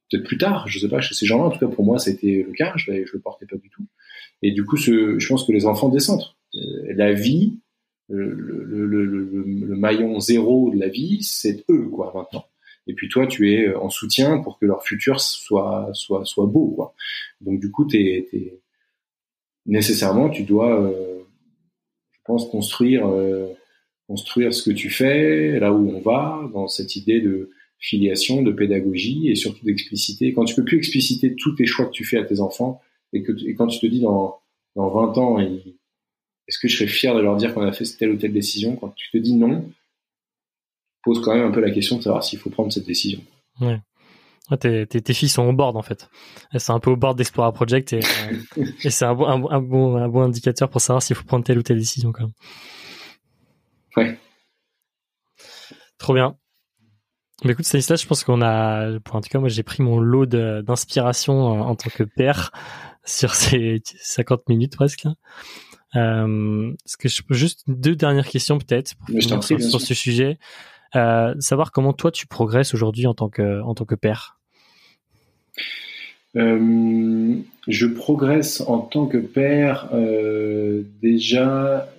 peut-être 0.09 0.25
plus 0.25 0.37
tard, 0.37 0.67
je 0.67 0.77
sais 0.77 0.87
pas, 0.87 1.01
chez 1.01 1.15
ces 1.15 1.25
gens-là, 1.25 1.45
en 1.45 1.49
tout 1.49 1.59
cas 1.59 1.73
pour 1.73 1.83
moi, 1.83 1.97
c'était 1.97 2.45
le 2.47 2.53
cas, 2.53 2.71
je, 2.75 2.85
je 2.85 3.13
le 3.13 3.19
portais 3.19 3.47
pas 3.47 3.57
du 3.57 3.69
tout. 3.69 3.83
Et 4.43 4.51
du 4.51 4.63
coup, 4.63 4.77
ce, 4.77 5.17
je 5.17 5.27
pense 5.27 5.43
que 5.43 5.51
les 5.51 5.65
enfants 5.65 5.89
descendent. 5.89 6.35
Euh, 6.53 6.93
la 6.95 7.13
vie, 7.13 7.57
le, 8.09 8.29
le, 8.29 8.85
le, 8.85 9.05
le, 9.05 9.75
maillon 9.75 10.19
zéro 10.19 10.69
de 10.69 10.79
la 10.79 10.87
vie, 10.87 11.23
c'est 11.23 11.65
eux, 11.69 11.89
quoi, 11.89 12.13
maintenant 12.15 12.45
et 12.87 12.93
puis 12.93 13.09
toi 13.09 13.27
tu 13.27 13.53
es 13.53 13.73
en 13.75 13.89
soutien 13.89 14.39
pour 14.39 14.57
que 14.59 14.65
leur 14.65 14.83
futur 14.83 15.19
soit 15.19 15.89
soit 15.93 16.25
soit 16.25 16.45
beau 16.45 16.67
quoi 16.75 16.93
donc 17.41 17.59
du 17.59 17.71
coup 17.71 17.85
t'es 17.85 18.27
nécessairement, 19.67 20.29
tu 20.29 20.43
dois, 20.43 20.91
je 22.11 22.19
pense, 22.25 22.49
construire, 22.49 23.07
construire 24.07 24.53
ce 24.53 24.67
que 24.67 24.73
tu 24.73 24.89
fais, 24.89 25.59
là 25.59 25.71
où 25.71 25.89
on 25.89 26.01
va, 26.01 26.49
dans 26.53 26.67
cette 26.67 26.95
idée 26.95 27.21
de 27.21 27.51
filiation, 27.79 28.41
de 28.41 28.51
pédagogie 28.51 29.29
et 29.29 29.35
surtout 29.35 29.63
d'expliciter. 29.63 30.33
Quand 30.33 30.45
tu 30.45 30.55
peux 30.55 30.63
plus 30.63 30.77
expliciter 30.77 31.35
tous 31.35 31.53
tes 31.53 31.67
choix 31.67 31.85
que 31.85 31.91
tu 31.91 32.05
fais 32.05 32.17
à 32.17 32.23
tes 32.23 32.39
enfants 32.39 32.81
et 33.13 33.21
que 33.21 33.31
et 33.45 33.53
quand 33.53 33.67
tu 33.67 33.79
te 33.79 33.85
dis 33.85 34.01
dans, 34.01 34.39
dans 34.75 34.89
20 34.89 35.17
ans, 35.19 35.39
est-ce 35.39 36.57
que 36.57 36.67
je 36.67 36.77
serais 36.77 36.87
fier 36.87 37.13
de 37.13 37.19
leur 37.19 37.35
dire 37.35 37.53
qu'on 37.53 37.61
a 37.61 37.71
fait 37.71 37.85
telle 37.97 38.11
ou 38.11 38.17
telle 38.17 38.33
décision 38.33 38.75
Quand 38.75 38.89
tu 38.95 39.11
te 39.11 39.17
dis 39.17 39.35
non, 39.35 39.69
pose 41.03 41.21
quand 41.21 41.33
même 41.33 41.45
un 41.45 41.51
peu 41.51 41.61
la 41.61 41.71
question 41.71 41.97
de 41.97 42.03
savoir 42.03 42.23
s'il 42.23 42.39
faut 42.39 42.49
prendre 42.49 42.71
cette 42.71 42.85
décision. 42.85 43.21
Ouais. 43.61 43.79
tes, 44.59 44.85
tes, 44.87 45.13
filles 45.13 45.29
sont 45.29 45.43
au 45.43 45.53
board 45.53 45.75
en 45.77 45.81
fait. 45.81 46.09
Elles 46.51 46.59
sont 46.59 46.73
un 46.73 46.79
peu 46.79 46.91
au 46.91 46.95
board 46.95 47.17
d'Explora 47.17 47.51
Project 47.51 47.93
et, 47.93 47.99
euh, 47.99 48.63
et 48.83 48.89
c'est 48.89 49.05
un, 49.05 49.15
bon, 49.15 49.49
un, 49.49 49.61
bon, 49.61 49.97
un 49.97 50.09
bon 50.09 50.21
indicateur 50.21 50.69
pour 50.69 50.81
savoir 50.81 51.01
s'il 51.01 51.15
faut 51.15 51.25
prendre 51.25 51.43
telle 51.43 51.57
ou 51.57 51.63
telle 51.63 51.77
décision 51.77 52.11
quand 52.11 52.23
même. 52.23 52.33
Ouais. 53.95 54.19
Trop 55.97 56.13
bien. 56.13 56.37
Mais 57.43 57.51
écoute, 57.51 57.65
Stanislas, 57.65 58.01
je 58.01 58.07
pense 58.07 58.23
qu'on 58.23 58.41
a, 58.41 58.99
pour 58.99 59.15
en 59.15 59.21
tout 59.21 59.29
cas, 59.29 59.39
moi, 59.39 59.49
j'ai 59.49 59.63
pris 59.63 59.83
mon 59.83 59.99
lot 59.99 60.25
d'inspiration 60.25 61.61
en 61.61 61.75
tant 61.75 61.89
que 61.89 62.03
père 62.03 62.51
sur 63.05 63.35
ces 63.35 63.81
50 64.01 64.49
minutes 64.49 64.75
presque. 64.75 65.07
Euh, 65.95 66.73
ce 66.85 66.97
que 66.97 67.07
je, 67.07 67.21
juste 67.29 67.63
deux 67.67 67.95
dernières 67.95 68.27
questions 68.27 68.57
peut-être 68.57 68.95
sur, 69.19 69.43
sur 69.43 69.81
ce 69.81 69.93
sujet? 69.93 70.37
Euh, 70.95 71.35
savoir 71.39 71.71
comment 71.71 71.93
toi 71.93 72.11
tu 72.11 72.27
progresses 72.27 72.73
aujourd'hui 72.73 73.07
en 73.07 73.13
tant 73.13 73.29
que 73.29 73.61
en 73.61 73.73
tant 73.73 73.85
que 73.85 73.95
père. 73.95 74.39
Euh, 76.35 77.35
je 77.67 77.87
progresse 77.87 78.61
en 78.61 78.79
tant 78.79 79.07
que 79.07 79.17
père 79.17 79.89
euh, 79.93 80.83
déjà 81.01 81.89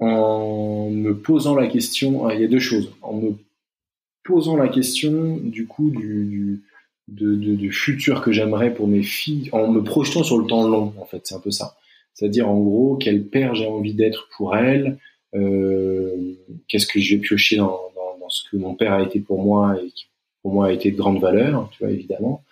en 0.00 0.90
me 0.90 1.16
posant 1.16 1.54
la 1.54 1.66
question, 1.66 2.26
ah, 2.26 2.34
il 2.34 2.40
y 2.40 2.44
a 2.44 2.48
deux 2.48 2.58
choses, 2.58 2.92
en 3.00 3.14
me 3.14 3.30
posant 4.24 4.56
la 4.56 4.68
question 4.68 5.38
du 5.42 5.66
coup 5.66 5.90
du, 5.90 6.62
du, 7.08 7.56
du 7.56 7.72
futur 7.72 8.20
que 8.20 8.32
j'aimerais 8.32 8.74
pour 8.74 8.88
mes 8.88 9.02
filles, 9.02 9.48
en 9.52 9.68
me 9.68 9.82
projetant 9.82 10.24
sur 10.24 10.38
le 10.38 10.46
temps 10.46 10.66
long 10.68 10.92
en 10.98 11.04
fait, 11.04 11.20
c'est 11.24 11.34
un 11.34 11.40
peu 11.40 11.50
ça. 11.50 11.76
C'est-à-dire 12.12 12.48
en 12.48 12.60
gros 12.60 12.96
quel 12.96 13.24
père 13.26 13.54
j'ai 13.54 13.66
envie 13.66 13.94
d'être 13.94 14.28
pour 14.36 14.56
elles, 14.56 14.98
qu'est-ce 16.68 16.86
que 16.86 17.00
je 17.00 17.16
vais 17.16 17.20
piocher 17.20 17.56
dans, 17.56 17.80
dans, 17.94 18.18
dans, 18.20 18.28
ce 18.28 18.48
que 18.48 18.56
mon 18.56 18.74
père 18.74 18.92
a 18.92 19.02
été 19.02 19.20
pour 19.20 19.42
moi 19.42 19.76
et 19.80 19.88
qui 19.90 20.06
pour 20.42 20.52
moi 20.52 20.66
a 20.66 20.72
été 20.72 20.90
de 20.90 20.96
grande 20.96 21.20
valeur, 21.20 21.70
tu 21.72 21.82
vois 21.82 21.92
évidemment. 21.92 22.44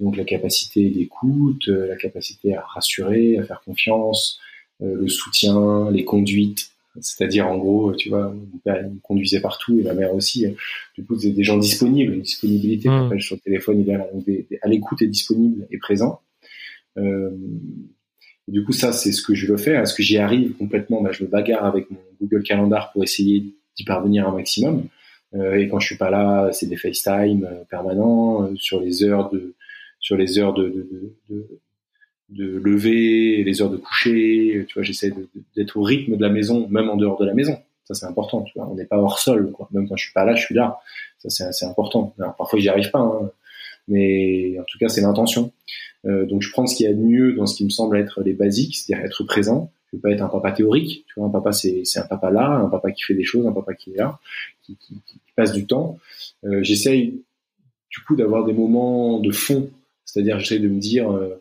Donc 0.00 0.16
la 0.16 0.24
capacité 0.24 0.88
d'écoute, 0.88 1.68
euh, 1.68 1.86
la 1.86 1.96
capacité 1.96 2.56
à 2.56 2.62
rassurer, 2.62 3.36
à 3.36 3.44
faire 3.44 3.60
confiance, 3.60 4.40
euh, 4.82 4.94
le 4.94 5.08
soutien, 5.08 5.90
les 5.90 6.04
conduites, 6.04 6.70
c'est-à-dire, 7.00 7.48
en 7.48 7.58
gros, 7.58 7.92
tu 7.94 8.08
vois, 8.08 8.32
mon 8.32 8.58
père 8.64 8.82
me 8.82 8.98
conduisait 9.02 9.40
partout 9.40 9.78
et 9.78 9.82
ma 9.82 9.94
mère 9.94 10.14
aussi. 10.14 10.46
Du 10.96 11.04
coup, 11.04 11.18
c'est 11.18 11.30
des 11.30 11.42
gens 11.42 11.58
disponibles, 11.58 12.14
une 12.14 12.22
disponibilité. 12.22 12.88
Mmh. 12.88 13.20
sur 13.20 13.36
le 13.36 13.40
téléphone, 13.40 13.80
il 13.80 13.90
est 13.90 14.58
à 14.62 14.68
l'écoute 14.68 15.02
et 15.02 15.06
disponible 15.06 15.66
et 15.70 15.78
présent. 15.78 16.20
Euh, 16.96 17.30
du 18.48 18.64
coup, 18.64 18.72
ça, 18.72 18.92
c'est 18.92 19.12
ce 19.12 19.22
que 19.22 19.34
je 19.34 19.46
veux 19.50 19.56
faire. 19.56 19.80
Est-ce 19.80 19.94
que 19.94 20.02
j'y 20.02 20.18
arrive 20.18 20.54
complètement? 20.56 21.02
Bah, 21.02 21.12
Je 21.12 21.24
me 21.24 21.28
bagarre 21.28 21.64
avec 21.64 21.90
mon 21.90 21.98
Google 22.20 22.42
Calendar 22.42 22.92
pour 22.92 23.02
essayer 23.02 23.44
d'y 23.76 23.84
parvenir 23.84 24.28
un 24.28 24.32
maximum. 24.34 24.86
Euh, 25.34 25.56
et 25.56 25.68
quand 25.68 25.80
je 25.80 25.86
suis 25.86 25.96
pas 25.96 26.10
là, 26.10 26.50
c'est 26.52 26.66
des 26.66 26.76
FaceTime 26.76 27.44
euh, 27.44 27.64
permanents 27.68 28.44
euh, 28.44 28.54
sur 28.56 28.80
les 28.80 29.02
heures 29.02 29.30
de 29.30 29.54
sur 29.98 30.16
les 30.16 30.38
heures 30.38 30.52
de, 30.52 30.68
de, 30.68 31.14
de, 31.30 31.60
de 32.28 32.58
lever, 32.58 33.42
les 33.42 33.62
heures 33.62 33.70
de 33.70 33.78
coucher. 33.78 34.64
Tu 34.68 34.74
vois, 34.74 34.82
j'essaie 34.82 35.12
d'être 35.56 35.76
au 35.78 35.82
rythme 35.82 36.16
de 36.16 36.22
la 36.22 36.28
maison, 36.28 36.68
même 36.68 36.90
en 36.90 36.96
dehors 36.96 37.18
de 37.18 37.24
la 37.24 37.32
maison. 37.32 37.58
Ça, 37.84 37.94
c'est 37.94 38.06
important. 38.06 38.42
Tu 38.42 38.52
vois, 38.56 38.68
on 38.68 38.74
n'est 38.74 38.84
pas 38.84 38.98
hors 38.98 39.18
sol. 39.18 39.50
Quoi. 39.52 39.68
Même 39.72 39.88
quand 39.88 39.96
je 39.96 40.04
suis 40.04 40.12
pas 40.12 40.24
là, 40.24 40.34
je 40.34 40.44
suis 40.44 40.54
là. 40.54 40.78
Ça, 41.18 41.52
c'est 41.52 41.64
important. 41.64 42.14
Alors, 42.18 42.36
parfois, 42.36 42.58
j'y 42.58 42.68
arrive 42.68 42.90
pas, 42.90 42.98
hein, 42.98 43.30
mais 43.88 44.58
en 44.58 44.64
tout 44.64 44.78
cas, 44.78 44.88
c'est 44.88 45.00
l'intention. 45.00 45.52
Euh, 46.06 46.26
donc, 46.26 46.42
je 46.42 46.50
prends 46.50 46.66
ce 46.66 46.76
qu'il 46.76 46.86
y 46.86 46.88
a 46.88 46.92
de 46.92 47.00
mieux 47.00 47.32
dans 47.32 47.46
ce 47.46 47.56
qui 47.56 47.64
me 47.64 47.70
semble 47.70 47.96
être 47.96 48.22
les 48.22 48.32
basiques, 48.32 48.76
c'est-à-dire 48.76 49.04
être 49.04 49.24
présent. 49.24 49.72
Je 49.90 49.96
veux 49.96 50.00
pas 50.00 50.10
être 50.10 50.22
un 50.22 50.28
papa 50.28 50.52
théorique. 50.52 51.04
Tu 51.06 51.14
vois, 51.16 51.26
un 51.26 51.30
papa, 51.30 51.52
c'est 51.52 51.82
un 51.96 52.06
papa 52.06 52.30
là, 52.30 52.50
un 52.50 52.68
papa 52.68 52.90
qui 52.92 53.02
fait 53.04 53.14
des 53.14 53.24
choses, 53.24 53.46
un 53.46 53.52
papa 53.52 53.74
qui 53.74 53.92
est 53.92 53.96
là, 53.96 54.18
qui, 54.62 54.76
qui, 54.76 54.94
qui 55.06 55.18
passe 55.36 55.52
du 55.52 55.66
temps. 55.66 55.98
Euh, 56.44 56.62
j'essaye, 56.62 57.22
du 57.90 58.00
coup, 58.00 58.16
d'avoir 58.16 58.44
des 58.44 58.52
moments 58.52 59.20
de 59.20 59.30
fond. 59.30 59.70
C'est-à-dire, 60.04 60.38
j'essaie 60.40 60.58
de 60.58 60.68
me 60.68 60.78
dire, 60.78 61.10
euh, 61.10 61.40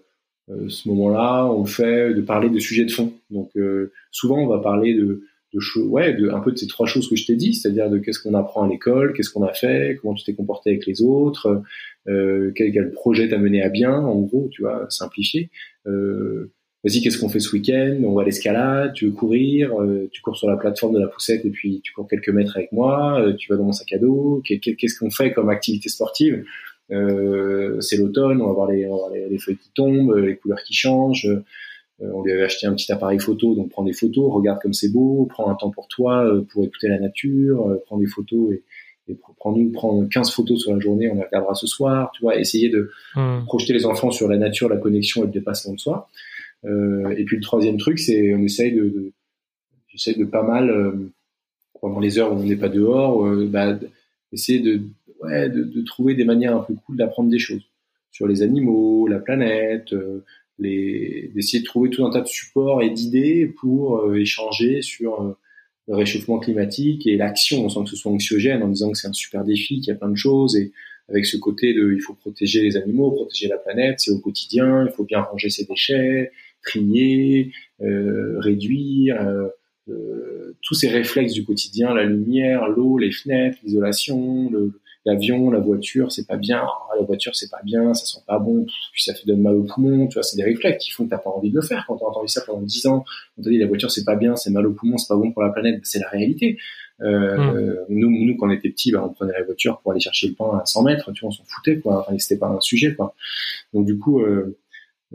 euh, 0.50 0.68
ce 0.70 0.90
moment-là, 0.90 1.46
on 1.46 1.66
fait 1.66 2.14
de 2.14 2.22
parler 2.22 2.50
de 2.50 2.60
sujets 2.60 2.86
de 2.86 2.92
fond. 2.92 3.14
Donc 3.30 3.52
euh, 3.56 3.92
souvent, 4.12 4.38
on 4.38 4.48
va 4.48 4.60
parler 4.60 4.94
de, 4.94 5.26
de 5.54 5.60
choses, 5.60 5.88
ouais, 5.88 6.14
de 6.14 6.30
un 6.30 6.40
peu 6.40 6.52
de 6.52 6.58
ces 6.58 6.68
trois 6.68 6.86
choses 6.86 7.10
que 7.10 7.16
je 7.16 7.26
t'ai 7.26 7.36
dit, 7.36 7.54
c'est-à-dire 7.54 7.90
de 7.90 7.98
qu'est-ce 8.00 8.20
qu'on 8.20 8.34
apprend 8.34 8.64
à 8.64 8.68
l'école, 8.68 9.14
qu'est-ce 9.14 9.30
qu'on 9.30 9.44
a 9.44 9.54
fait, 9.54 9.98
comment 10.02 10.14
tu 10.14 10.24
t'es 10.24 10.34
comporté 10.34 10.72
avec 10.72 10.86
les 10.86 11.02
autres, 11.02 11.62
euh, 12.08 12.52
quel, 12.56 12.72
quel 12.72 12.92
projet 12.92 13.30
t'a 13.30 13.38
mené 13.38 13.62
à 13.62 13.70
bien, 13.70 13.94
en 13.94 14.20
gros, 14.22 14.50
tu 14.52 14.64
vois, 14.64 14.86
simplifié. 14.90 15.50
Euh, 15.88 16.52
Vas-y, 16.86 17.02
qu'est-ce 17.02 17.18
qu'on 17.18 17.30
fait 17.30 17.40
ce 17.40 17.56
week-end? 17.56 18.02
On 18.04 18.14
va 18.14 18.24
à 18.24 18.26
l'escalade, 18.26 18.92
tu 18.92 19.06
veux 19.06 19.14
courir, 19.14 19.72
tu 20.12 20.22
cours 20.22 20.36
sur 20.36 20.50
la 20.50 20.58
plateforme 20.58 20.94
de 20.94 21.00
la 21.00 21.08
poussette 21.08 21.46
et 21.46 21.50
puis 21.50 21.80
tu 21.82 21.94
cours 21.94 22.10
quelques 22.10 22.28
mètres 22.28 22.58
avec 22.58 22.74
moi, 22.74 23.26
tu 23.40 23.50
vas 23.50 23.56
dans 23.56 23.64
mon 23.64 23.72
sac 23.72 23.94
à 23.94 23.98
dos, 24.00 24.44
qu'est-ce 24.44 25.00
qu'on 25.00 25.10
fait 25.10 25.32
comme 25.32 25.48
activité 25.48 25.88
sportive? 25.88 26.44
Euh, 26.92 27.80
c'est 27.80 27.98
l'automne, 27.98 28.42
on 28.42 28.48
va 28.48 28.54
voir 28.54 28.70
les, 28.70 28.88
les, 29.30 29.38
feuilles 29.38 29.58
qui 29.58 29.72
tombent, 29.74 30.16
les 30.16 30.36
couleurs 30.36 30.62
qui 30.64 30.74
changent. 30.74 31.30
Euh, 32.02 32.10
on 32.14 32.24
lui 32.24 32.32
avait 32.32 32.44
acheté 32.44 32.68
un 32.68 32.74
petit 32.74 32.92
appareil 32.92 33.20
photo, 33.20 33.56
donc 33.56 33.70
prends 33.70 33.84
des 33.84 33.94
photos, 33.94 34.32
regarde 34.32 34.60
comme 34.62 34.74
c'est 34.74 34.92
beau, 34.92 35.26
prends 35.30 35.50
un 35.50 35.56
temps 35.56 35.72
pour 35.72 35.88
toi, 35.88 36.26
euh, 36.26 36.42
pour 36.42 36.64
écouter 36.64 36.88
la 36.88 37.00
nature, 37.00 37.80
prends 37.86 37.98
des 37.98 38.08
photos 38.08 38.54
et, 38.54 38.64
et 39.10 39.18
prends-nous, 39.38 39.72
prends 39.72 40.06
15 40.06 40.32
photos 40.32 40.62
sur 40.62 40.74
la 40.74 40.80
journée, 40.80 41.10
on 41.10 41.16
les 41.16 41.24
regardera 41.24 41.54
ce 41.54 41.68
soir, 41.68 42.12
tu 42.14 42.22
vois, 42.22 42.38
essayer 42.40 42.70
de 42.70 42.90
hmm. 43.16 43.46
projeter 43.46 43.74
les 43.74 43.86
enfants 43.86 44.12
sur 44.12 44.28
la 44.28 44.38
nature, 44.38 44.70
la 44.70 44.78
connexion 44.78 45.24
et 45.24 45.26
le 45.26 45.32
dépassement 45.32 45.74
de 45.74 45.80
soi. 45.80 46.10
Euh, 46.66 47.10
et 47.18 47.26
puis 47.26 47.36
le 47.36 47.42
troisième 47.42 47.78
truc, 47.78 48.00
c'est 48.00 48.34
on 48.34 48.42
essaye 48.44 48.74
de, 48.74 48.84
de 48.86 49.12
j'essaie 49.90 50.18
de 50.18 50.26
pas 50.26 50.44
mal 50.44 50.94
pendant 51.80 52.00
les 52.00 52.18
heures 52.18 52.32
où 52.32 52.38
on 52.38 52.44
n'est 52.44 52.56
pas 52.56 52.70
dehors, 52.70 53.28
bah, 53.48 53.78
essayer 54.32 54.60
de 54.60 54.82
ouais, 55.22 55.50
de, 55.50 55.64
de, 55.64 55.82
trouver 55.82 56.16
des 56.16 56.24
manières 56.24 56.56
un 56.56 56.62
peu 56.62 56.74
cool 56.74 56.98
d'apprendre 56.98 57.30
des 57.30 57.40
choses 57.40 57.64
sur 58.14 58.28
les 58.28 58.44
animaux, 58.44 59.08
la 59.08 59.20
planète, 59.20 59.92
euh, 59.92 60.24
les, 60.60 61.32
d'essayer 61.34 61.60
de 61.60 61.66
trouver 61.66 61.90
tout 61.90 62.06
un 62.06 62.12
tas 62.12 62.22
de 62.22 62.28
supports 62.28 62.82
et 62.82 62.90
d'idées 62.90 63.48
pour 63.48 63.98
euh, 64.00 64.16
échanger 64.16 64.82
sur 64.82 65.22
euh, 65.22 65.38
le 65.88 65.96
réchauffement 65.96 66.40
climatique 66.40 67.08
et 67.08 67.18
l'action, 67.18 67.68
sans 67.70 67.84
que 67.84 67.90
ce 67.90 67.96
soit 67.96 68.12
anxiogène, 68.12 68.64
en 68.64 68.70
disant 68.70 68.92
que 68.92 68.98
c'est 68.98 69.08
un 69.08 69.14
super 69.14 69.44
défi, 69.44 69.80
qu'il 69.80 69.88
y 69.88 69.92
a 69.92 69.96
plein 69.96 70.10
de 70.10 70.16
choses, 70.16 70.56
et 70.56 70.72
avec 71.10 71.26
ce 71.26 71.38
côté 71.38 71.74
de 71.74 71.92
il 71.94 72.02
faut 72.02 72.14
protéger 72.14 72.62
les 72.62 72.78
animaux, 72.78 73.12
protéger 73.12 73.48
la 73.48 73.58
planète, 73.58 74.00
c'est 74.00 74.12
au 74.12 74.20
quotidien, 74.20 74.86
il 74.86 74.92
faut 74.92 75.04
bien 75.04 75.20
ranger 75.20 75.50
ses 75.50 75.66
déchets, 75.66 76.32
trier, 76.64 77.52
réduire, 77.80 79.18
tous 80.62 80.74
ces 80.74 80.88
réflexes 80.88 81.34
du 81.34 81.44
quotidien, 81.44 81.94
la 81.94 82.06
lumière, 82.06 82.70
l'eau, 82.70 82.98
les 82.98 83.12
fenêtres, 83.12 83.58
l'isolation, 83.66 84.50
le, 84.50 84.80
l'avion, 85.06 85.52
la 85.52 85.60
voiture, 85.60 86.12
c'est 86.12 86.28
pas 86.28 86.38
bien, 86.38 86.62
ah, 86.64 86.96
la 86.98 87.04
voiture, 87.04 87.36
c'est 87.36 87.50
pas 87.50 87.62
bien, 87.64 87.94
ça 87.94 88.06
sent 88.06 88.24
pas 88.26 88.40
bon, 88.40 88.66
puis 88.92 89.04
ça 89.04 89.14
te 89.14 89.26
donne 89.26 89.42
mal 89.42 89.56
au 89.56 89.64
poumon, 89.64 90.08
tu 90.08 90.14
vois, 90.14 90.24
c'est 90.24 90.38
des 90.38 90.44
réflexes 90.44 90.84
qui 90.84 90.92
font 90.92 91.06
que 91.06 91.10
t'as 91.10 91.18
pas 91.18 91.30
envie 91.30 91.50
de 91.50 91.56
le 91.56 91.62
faire. 91.62 91.86
Quand 91.88 91.98
t'as 91.98 92.06
entendu 92.06 92.28
ça 92.28 92.42
pendant 92.46 92.62
10 92.62 92.88
ans, 92.88 93.06
on 93.38 93.44
t'a 93.44 93.50
dit 93.50 93.58
la 93.58 93.68
voiture, 93.68 93.92
c'est 93.92 94.06
pas 94.06 94.16
bien, 94.16 94.36
c'est 94.36 94.52
mal 94.52 94.66
au 94.66 94.72
poumon, 94.72 94.98
c'est 94.98 95.08
pas 95.08 95.18
bon 95.18 95.32
pour 95.32 95.44
la 95.44 95.50
planète, 95.50 95.82
c'est 95.84 96.00
la 96.00 96.10
réalité. 96.10 96.58
Euh, 97.02 97.38
mmh. 97.38 97.86
nous, 97.90 98.26
nous, 98.26 98.38
quand 98.38 98.48
on 98.48 98.52
était 98.52 98.70
petits, 98.70 98.92
bah, 98.92 99.04
on 99.06 99.14
prenait 99.14 99.34
la 99.34 99.44
voiture 99.44 99.80
pour 99.82 99.92
aller 99.92 100.00
chercher 100.00 100.28
le 100.30 100.36
pain 100.36 100.60
à 100.62 100.66
100 100.66 100.84
mètres, 100.84 101.12
tu 101.12 101.22
vois, 101.22 101.30
on 101.30 101.32
s'en 101.32 101.44
foutait, 101.46 101.80
quoi. 101.80 102.02
Enfin, 102.02 102.18
c'était 102.20 102.38
pas 102.38 102.48
un 102.48 102.62
sujet, 102.62 102.96
quoi. 102.96 103.16
Donc, 103.74 103.86
du 103.86 103.98
coup, 103.98 104.22
euh, 104.22 104.58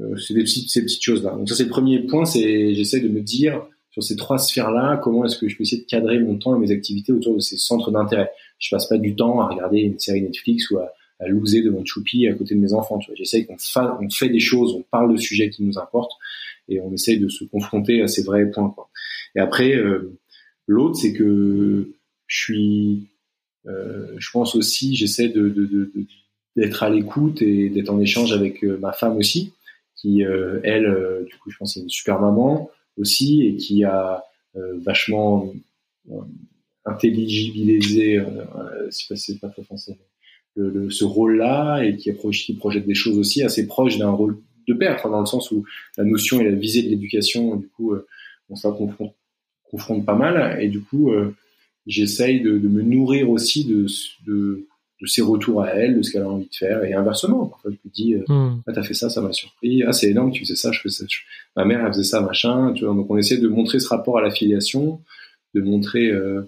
euh, 0.01 0.17
c'est 0.17 0.35
des 0.35 0.43
petites, 0.43 0.71
ces 0.71 0.83
petites 0.83 1.03
choses-là. 1.03 1.31
Donc, 1.31 1.49
ça, 1.49 1.55
c'est 1.55 1.65
le 1.65 1.71
premier 1.71 2.01
point, 2.01 2.25
c'est, 2.25 2.75
j'essaie 2.75 3.01
de 3.01 3.09
me 3.09 3.21
dire, 3.21 3.67
sur 3.99 4.05
ces 4.05 4.17
trois 4.17 4.39
sphères-là, 4.39 5.01
comment 5.03 5.25
est-ce 5.25 5.37
que 5.37 5.49
je 5.49 5.57
peux 5.57 5.63
essayer 5.63 5.83
de 5.83 5.87
cadrer 5.87 6.21
mon 6.21 6.37
temps 6.37 6.55
et 6.55 6.59
mes 6.61 6.71
activités 6.71 7.13
autour 7.13 7.35
de 7.35 7.41
ces 7.41 7.57
centres 7.57 7.91
d'intérêt? 7.91 8.31
Je 8.61 8.71
passe 8.71 8.89
pas 8.89 8.97
du 8.97 9.17
temps 9.17 9.41
à 9.41 9.49
regarder 9.49 9.81
une 9.81 9.99
série 9.99 10.23
Netflix 10.23 10.71
ou 10.71 10.79
à, 10.79 10.93
à 11.19 11.29
devant 11.29 11.85
Choupi 11.85 12.29
à 12.29 12.35
côté 12.35 12.55
de 12.55 12.61
mes 12.61 12.73
enfants. 12.73 13.01
J'essaye 13.15 13.47
qu'on 13.47 13.59
fa 13.59 13.99
fait 14.13 14.29
des 14.29 14.39
choses, 14.39 14.73
on 14.75 14.85
parle 14.89 15.13
de 15.13 15.17
sujets 15.17 15.51
qui 15.51 15.65
nous 15.65 15.79
importent 15.79 16.13
et 16.69 16.81
on 16.81 16.93
essaye 16.93 17.19
de 17.19 17.29
se 17.29 17.43
confronter 17.45 18.01
à 18.03 18.07
ces 18.07 18.23
vrais 18.23 18.49
points. 18.49 18.73
Et 19.35 19.41
après, 19.41 19.75
euh, 19.75 20.17
l'autre, 20.69 20.97
c'est 20.97 21.13
que 21.13 21.91
je 22.29 22.41
suis, 22.41 23.09
euh, 23.67 24.15
je 24.17 24.31
pense 24.31 24.55
aussi, 24.55 24.95
j'essaie 24.95 25.33
d'être 26.57 26.83
à 26.85 26.91
l'écoute 26.91 27.43
et 27.43 27.69
d'être 27.69 27.91
en 27.91 27.99
échange 27.99 28.33
avec 28.33 28.63
euh, 28.63 28.79
ma 28.79 28.93
femme 28.93 29.17
aussi, 29.17 29.53
qui 29.97 30.23
elle, 30.23 31.25
du 31.29 31.37
coup, 31.39 31.51
je 31.51 31.57
pense, 31.57 31.75
c'est 31.75 31.81
une 31.81 31.89
super 31.89 32.21
maman 32.21 32.71
aussi 32.99 33.47
et 33.47 33.57
qui 33.57 33.85
a 33.85 34.25
vachement 34.55 35.53
intelligibiliser, 36.85 38.19
euh, 38.19 38.91
c'est 38.91 39.39
pas, 39.41 39.49
très 39.49 39.63
français, 39.63 39.97
ce 40.57 41.05
rôle-là 41.05 41.83
et 41.83 41.97
qui, 41.97 42.13
projette 42.55 42.87
des 42.87 42.95
choses 42.95 43.19
aussi 43.19 43.43
assez 43.43 43.67
proches 43.67 43.99
d'un 43.99 44.11
rôle 44.11 44.39
de 44.67 44.75
pair, 44.75 45.01
dans 45.09 45.21
le 45.21 45.27
sens 45.27 45.51
où 45.51 45.65
la 45.97 46.05
notion 46.05 46.41
et 46.41 46.45
la 46.45 46.57
visée 46.57 46.83
de 46.83 46.89
l'éducation, 46.89 47.57
du 47.57 47.69
coup, 47.69 47.95
on 48.49 48.57
se 48.57 48.69
confronte, 48.69 49.15
confronte 49.71 50.05
pas 50.05 50.17
mal, 50.17 50.61
et 50.61 50.69
du 50.69 50.81
coup, 50.81 51.13
j'essaye 51.87 52.41
de, 52.41 52.59
de, 52.59 52.69
me 52.69 52.83
nourrir 52.83 53.31
aussi 53.31 53.65
de, 53.65 53.87
de, 54.27 54.67
de, 55.01 55.07
ses 55.07 55.23
retours 55.23 55.63
à 55.63 55.71
elle, 55.71 55.97
de 55.97 56.03
ce 56.03 56.13
qu'elle 56.13 56.23
a 56.23 56.29
envie 56.29 56.49
de 56.49 56.55
faire, 56.55 56.85
et 56.85 56.93
inversement. 56.93 57.47
Parfois, 57.47 57.71
je 57.71 57.77
lui 57.77 57.91
dis, 57.93 58.15
euh, 58.15 58.25
hmm. 58.29 58.63
ah, 58.67 58.73
t'as 58.73 58.83
fait 58.83 58.95
ça, 58.95 59.11
ça 59.11 59.21
m'a 59.21 59.33
surpris. 59.33 59.83
Ah, 59.85 59.93
c'est 59.93 60.11
énorme, 60.11 60.31
tu 60.31 60.41
faisais 60.45 60.57
ça, 60.57 60.73
je 60.73 60.81
fais 60.81 60.89
ça. 60.89 61.05
Ma 61.57 61.65
mère, 61.65 61.85
elle 61.85 61.93
faisait 61.93 62.05
ça, 62.05 62.21
machin. 62.21 62.73
Tu 62.75 62.85
vois, 62.85 62.95
donc, 62.95 63.11
on 63.11 63.17
essaie 63.17 63.39
de 63.39 63.49
montrer 63.49 63.81
ce 63.81 63.89
rapport 63.89 64.19
à 64.19 64.23
l'affiliation, 64.23 65.01
de 65.55 65.61
montrer, 65.61 66.09
euh, 66.09 66.43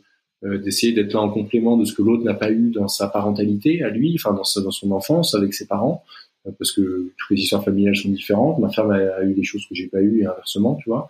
euh, 0.45 0.59
d'essayer 0.59 0.93
d'être 0.93 1.13
là 1.13 1.21
en 1.21 1.31
complément 1.31 1.77
de 1.77 1.85
ce 1.85 1.95
que 1.95 2.03
l'autre 2.03 2.25
n'a 2.25 2.35
pas 2.35 2.51
eu 2.51 2.71
dans 2.71 2.89
sa 2.89 3.09
parentalité, 3.09 3.83
à 3.83 3.91
lui, 3.91 4.15
enfin, 4.17 4.33
dans, 4.33 4.63
dans 4.63 4.71
son 4.71 4.91
enfance, 4.93 5.35
avec 5.35 5.55
ses 5.55 5.67
parents, 5.67 6.05
euh, 6.47 6.51
parce 6.59 6.73
que 6.73 7.13
toutes 7.17 7.31
les 7.31 7.43
histoires 7.43 7.65
familiales 7.65 7.97
sont 7.97 8.11
différentes. 8.11 8.59
Ma 8.59 8.71
femme 8.71 8.91
a, 8.91 9.23
eu 9.25 9.35
des 9.35 9.45
choses 9.45 9.67
que 9.69 9.75
j'ai 9.75 9.89
pas 9.89 10.01
eues, 10.01 10.23
et 10.23 10.27
inversement, 10.27 10.77
tu 10.77 10.89
vois. 10.89 11.09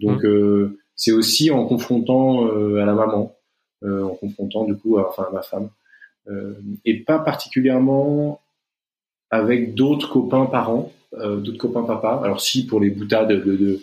Donc, 0.00 0.24
hmm. 0.24 0.72
c'est 0.96 1.12
aussi 1.12 1.50
en 1.50 1.66
confrontant 1.66 2.48
à 2.76 2.84
la 2.84 2.94
maman 2.94 3.34
euh, 3.82 4.02
en 4.02 4.14
confrontant 4.14 4.64
du 4.64 4.76
coup, 4.76 4.98
enfin 4.98 5.28
ma 5.32 5.40
femme, 5.40 5.64
euh, 5.64 5.68
et 6.84 7.00
pas 7.00 7.18
particulièrement 7.18 8.40
avec 9.30 9.74
d'autres 9.74 10.10
copains 10.10 10.46
parents, 10.46 10.92
euh, 11.14 11.36
d'autres 11.36 11.58
copains 11.58 11.84
papa. 11.84 12.20
Alors 12.24 12.40
si 12.40 12.66
pour 12.66 12.80
les 12.80 12.90
boutades 12.90 13.28
de, 13.28 13.56
de 13.56 13.80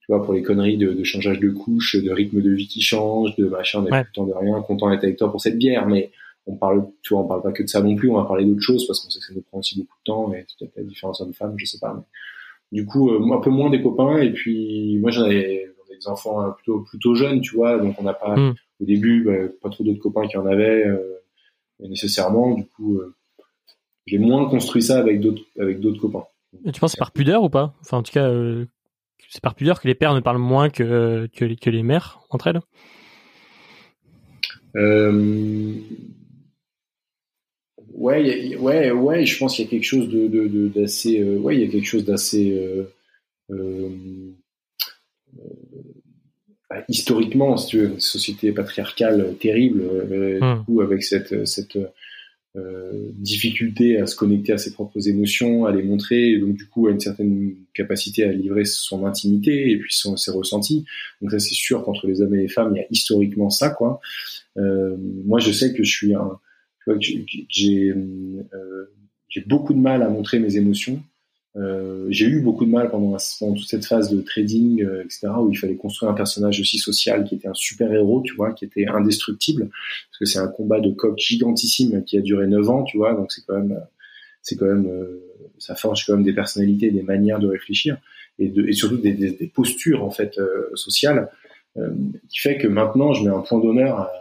tu 0.00 0.06
vois, 0.08 0.22
pour 0.22 0.34
les 0.34 0.42
conneries 0.42 0.76
de, 0.76 0.92
de, 0.92 1.04
changeage 1.04 1.40
de 1.40 1.48
couche, 1.50 1.96
de 1.96 2.10
rythme 2.10 2.42
de 2.42 2.50
vie 2.50 2.68
qui 2.68 2.82
change, 2.82 3.34
de 3.36 3.46
machin, 3.46 3.84
on 3.86 3.90
ouais. 3.90 4.04
temps 4.12 4.26
de 4.26 4.34
rien, 4.34 4.60
content 4.60 4.90
d'être 4.90 5.04
avec 5.04 5.16
toi 5.16 5.30
pour 5.30 5.40
cette 5.40 5.56
bière, 5.56 5.86
mais 5.86 6.10
on 6.46 6.56
parle, 6.56 6.86
tu 7.02 7.14
vois, 7.14 7.22
on 7.22 7.26
parle 7.26 7.42
pas 7.42 7.52
que 7.52 7.62
de 7.62 7.68
ça 7.68 7.80
non 7.80 7.96
plus, 7.96 8.10
on 8.10 8.16
va 8.16 8.24
parler 8.24 8.44
d'autres 8.44 8.60
choses 8.60 8.86
parce 8.86 9.00
qu'on 9.00 9.08
sait 9.08 9.18
que 9.20 9.24
ça 9.24 9.32
nous 9.34 9.40
prend 9.40 9.60
aussi 9.60 9.78
beaucoup 9.78 9.96
de 9.98 10.04
temps 10.04 10.32
et 10.34 10.44
peut-être 10.58 10.76
la 10.76 10.82
différence 10.82 11.22
homme-femme, 11.22 11.54
je 11.56 11.64
sais 11.64 11.78
pas. 11.78 11.94
Mais... 11.94 12.02
Du 12.72 12.84
coup, 12.84 13.10
un 13.10 13.40
peu 13.40 13.50
moins 13.50 13.70
des 13.70 13.80
copains 13.80 14.18
et 14.18 14.30
puis 14.32 14.98
moi 14.98 15.10
j'en 15.10 15.26
ai, 15.30 15.70
des 15.88 16.08
enfants 16.08 16.50
plutôt 16.52 16.80
plutôt 16.80 17.14
jeunes, 17.14 17.40
tu 17.40 17.54
vois, 17.54 17.78
donc 17.78 17.94
on 17.98 18.02
n'a 18.02 18.14
pas, 18.14 18.36
mm 18.36 18.54
au 18.80 18.84
début, 18.84 19.22
bah, 19.22 19.48
pas 19.62 19.70
trop 19.70 19.84
d'autres 19.84 20.00
copains 20.00 20.26
qui 20.26 20.36
en 20.36 20.46
avaient 20.46 20.86
euh, 20.86 21.20
nécessairement. 21.80 22.54
Du 22.54 22.64
coup, 22.66 22.98
euh, 22.98 23.14
j'ai 24.06 24.18
moins 24.18 24.48
construit 24.48 24.82
ça 24.82 24.98
avec 24.98 25.20
d'autres 25.20 25.42
avec 25.58 25.80
d'autres 25.80 26.00
copains. 26.00 26.24
tu 26.72 26.80
penses 26.80 26.92
c'est 26.92 26.98
par 26.98 27.12
pudeur 27.12 27.42
ou 27.42 27.48
pas? 27.48 27.74
Enfin, 27.80 27.98
en 27.98 28.02
tout 28.02 28.12
cas, 28.12 28.28
euh, 28.28 28.66
c'est 29.28 29.42
par 29.42 29.54
pudeur 29.54 29.80
que 29.80 29.88
les 29.88 29.94
pères 29.94 30.14
ne 30.14 30.20
parlent 30.20 30.38
moins 30.38 30.70
que 30.70 31.28
que 31.34 31.44
les, 31.44 31.56
que 31.56 31.70
les 31.70 31.82
mères 31.82 32.20
entre 32.30 32.48
elles? 32.48 32.60
ouais, 37.94 38.56
ouais, 38.56 38.90
ouais. 38.90 39.26
Je 39.26 39.38
pense 39.38 39.56
qu'il 39.56 39.64
y 39.64 39.68
a 39.68 39.70
quelque 39.70 39.84
chose 39.84 40.08
de 40.08 40.68
d'assez. 40.68 41.22
ouais, 41.22 41.56
il 41.56 41.60
y 41.62 41.64
a 41.64 41.70
quelque 41.70 41.86
chose 41.86 42.04
d'assez 42.04 42.86
historiquement, 46.88 47.56
si 47.56 47.68
tu 47.68 47.78
veux, 47.78 47.86
une 47.86 48.00
société 48.00 48.52
patriarcale 48.52 49.34
terrible, 49.40 49.82
euh, 49.82 50.38
du 50.38 50.44
hmm. 50.44 50.64
coup, 50.64 50.80
avec 50.80 51.02
cette, 51.02 51.46
cette 51.46 51.76
euh, 52.56 53.10
difficulté 53.14 53.98
à 53.98 54.06
se 54.06 54.14
connecter 54.14 54.52
à 54.52 54.58
ses 54.58 54.72
propres 54.72 55.08
émotions, 55.08 55.66
à 55.66 55.72
les 55.72 55.82
montrer, 55.82 56.30
et 56.30 56.38
donc 56.38 56.54
du 56.54 56.68
coup 56.68 56.86
à 56.86 56.92
une 56.92 57.00
certaine 57.00 57.56
capacité 57.74 58.22
à 58.22 58.30
livrer 58.30 58.64
son 58.64 59.06
intimité 59.06 59.72
et 59.72 59.76
puis 59.76 59.92
son, 59.92 60.16
ses 60.16 60.30
ressentis. 60.30 60.84
Donc 61.20 61.32
ça 61.32 61.40
c'est 61.40 61.54
sûr 61.54 61.82
qu'entre 61.82 62.06
les 62.06 62.22
hommes 62.22 62.32
et 62.36 62.42
les 62.42 62.48
femmes, 62.48 62.72
il 62.76 62.78
y 62.78 62.82
a 62.82 62.86
historiquement 62.90 63.50
ça 63.50 63.70
quoi. 63.70 64.00
Euh, 64.56 64.96
moi 65.24 65.40
je 65.40 65.50
sais 65.50 65.72
que 65.72 65.82
je 65.82 65.90
suis 65.90 66.14
un, 66.14 66.38
tu 66.84 66.92
vois, 66.92 67.00
j'ai 67.00 67.88
euh, 67.88 68.84
j'ai 69.28 69.40
beaucoup 69.40 69.74
de 69.74 69.80
mal 69.80 70.02
à 70.02 70.08
montrer 70.08 70.38
mes 70.38 70.56
émotions. 70.56 71.02
Euh, 71.56 72.06
j'ai 72.10 72.26
eu 72.26 72.40
beaucoup 72.40 72.64
de 72.64 72.70
mal 72.70 72.90
pendant, 72.90 73.16
toute 73.16 73.68
cette 73.68 73.84
phase 73.84 74.10
de 74.10 74.20
trading, 74.20 74.82
euh, 74.82 75.04
etc., 75.04 75.28
où 75.40 75.50
il 75.50 75.56
fallait 75.56 75.76
construire 75.76 76.10
un 76.10 76.14
personnage 76.14 76.60
aussi 76.60 76.78
social 76.78 77.24
qui 77.24 77.36
était 77.36 77.46
un 77.46 77.54
super 77.54 77.92
héros, 77.92 78.22
tu 78.24 78.34
vois, 78.34 78.52
qui 78.52 78.64
était 78.64 78.86
indestructible, 78.86 79.68
parce 79.68 80.18
que 80.18 80.24
c'est 80.24 80.40
un 80.40 80.48
combat 80.48 80.80
de 80.80 80.90
coq 80.90 81.16
gigantissime 81.16 82.02
qui 82.04 82.18
a 82.18 82.20
duré 82.20 82.46
9 82.48 82.70
ans, 82.70 82.82
tu 82.82 82.96
vois, 82.96 83.14
donc 83.14 83.30
c'est 83.30 83.44
quand 83.46 83.54
même, 83.54 83.80
c'est 84.42 84.56
quand 84.56 84.66
même, 84.66 84.86
euh, 84.86 85.22
ça 85.58 85.76
forge 85.76 86.04
quand 86.06 86.14
même 86.14 86.24
des 86.24 86.32
personnalités, 86.32 86.90
des 86.90 87.02
manières 87.02 87.38
de 87.38 87.48
réfléchir, 87.48 87.98
et, 88.40 88.48
de, 88.48 88.66
et 88.66 88.72
surtout 88.72 88.96
des, 88.96 89.12
des, 89.12 89.30
des 89.30 89.46
postures 89.46 90.02
en 90.02 90.10
fait 90.10 90.40
sociales, 90.74 91.30
qui 92.28 92.38
fait 92.38 92.56
que 92.56 92.68
maintenant 92.68 93.14
je 93.14 93.24
mets 93.24 93.34
un 93.34 93.40
point 93.40 93.60
d'honneur 93.60 93.98
à, 93.98 94.12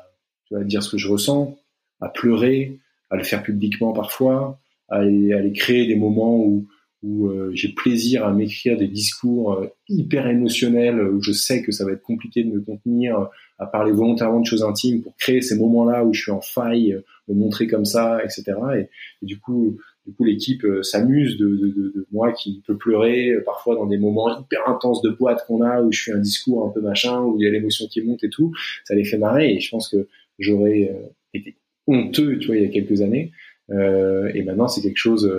vois, 0.54 0.64
dire 0.64 0.84
ce 0.84 0.90
que 0.90 0.98
je 0.98 1.08
ressens, 1.08 1.58
à 2.02 2.10
pleurer, 2.10 2.80
à 3.10 3.16
le 3.16 3.24
faire 3.24 3.44
publiquement 3.44 3.94
parfois, 3.94 4.60
à 4.90 4.98
aller, 4.98 5.34
à 5.34 5.38
aller 5.38 5.54
créer 5.54 5.88
des 5.88 5.96
moments 5.96 6.38
où 6.38 6.68
où 7.04 7.28
euh, 7.28 7.52
j'ai 7.54 7.70
plaisir 7.70 8.26
à 8.26 8.32
m'écrire 8.32 8.78
des 8.78 8.88
discours 8.88 9.54
euh, 9.54 9.68
hyper 9.90 10.26
émotionnels, 10.28 11.02
où 11.02 11.22
je 11.22 11.34
sais 11.34 11.62
que 11.62 11.74
ça 11.74 11.86
va 11.86 11.92
être 11.92 12.02
compliqué 12.02 12.44
de 12.44 12.50
me 12.50 12.62
contenir, 12.62 13.20
euh, 13.20 13.26
à 13.60 13.66
parler 13.66 13.92
volontairement 13.92 14.40
de 14.40 14.46
choses 14.46 14.64
intimes 14.64 15.02
pour 15.04 15.16
créer 15.18 15.42
ces 15.42 15.58
moments-là 15.58 16.06
où 16.06 16.14
je 16.14 16.22
suis 16.22 16.32
en 16.32 16.42
faille, 16.42 16.98
me 17.28 17.36
montrer 17.36 17.68
comme 17.68 17.86
ça, 17.86 18.24
etc. 18.24 18.54
Et, 18.78 19.26
du 19.26 19.38
coup, 19.40 19.78
du 20.08 20.14
coup, 20.14 20.24
l'équipe 20.24 20.66
s'amuse 20.82 21.38
de, 21.38 21.48
de, 21.48 21.68
de, 21.68 21.92
de, 21.96 22.08
moi 22.12 22.32
qui 22.32 22.62
peut 22.66 22.78
pleurer 22.78 23.38
parfois 23.46 23.76
dans 23.76 23.86
des 23.86 23.98
moments 23.98 24.40
hyper 24.40 24.68
intenses 24.68 25.02
de 25.02 25.10
boîte 25.10 25.46
qu'on 25.46 25.62
a, 25.62 25.82
où 25.82 25.92
je 25.92 26.04
fais 26.04 26.12
un 26.14 26.20
discours 26.20 26.66
un 26.68 26.70
peu 26.70 26.82
machin, 26.82 27.22
où 27.22 27.38
il 27.40 27.44
y 27.44 27.48
a 27.48 27.52
l'émotion 27.52 27.88
qui 27.88 28.02
monte 28.02 28.24
et 28.24 28.30
tout. 28.30 28.54
Ça 28.86 28.96
les 28.96 29.06
fait 29.06 29.18
marrer 29.18 29.54
et 29.54 29.60
je 29.60 29.70
pense 29.70 29.88
que 29.88 30.08
j'aurais 30.40 30.92
été 31.34 31.56
honteux, 31.88 32.40
tu 32.40 32.48
vois, 32.48 32.58
il 32.58 32.64
y 32.64 32.66
a 32.66 32.70
quelques 32.70 33.02
années. 33.02 33.32
Euh, 33.70 34.32
et 34.34 34.44
maintenant, 34.44 34.68
c'est 34.68 34.82
quelque 34.82 34.98
chose 34.98 35.32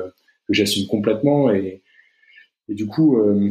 que 0.47 0.55
j'assume 0.55 0.87
complètement. 0.87 1.51
Et, 1.51 1.83
et, 2.69 2.75
du 2.75 2.87
coup, 2.87 3.19
euh, 3.19 3.51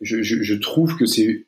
je, 0.00 0.22
je, 0.22 0.42
je, 0.42 0.54
trouve 0.54 0.96
que 0.96 1.06
c'est 1.06 1.46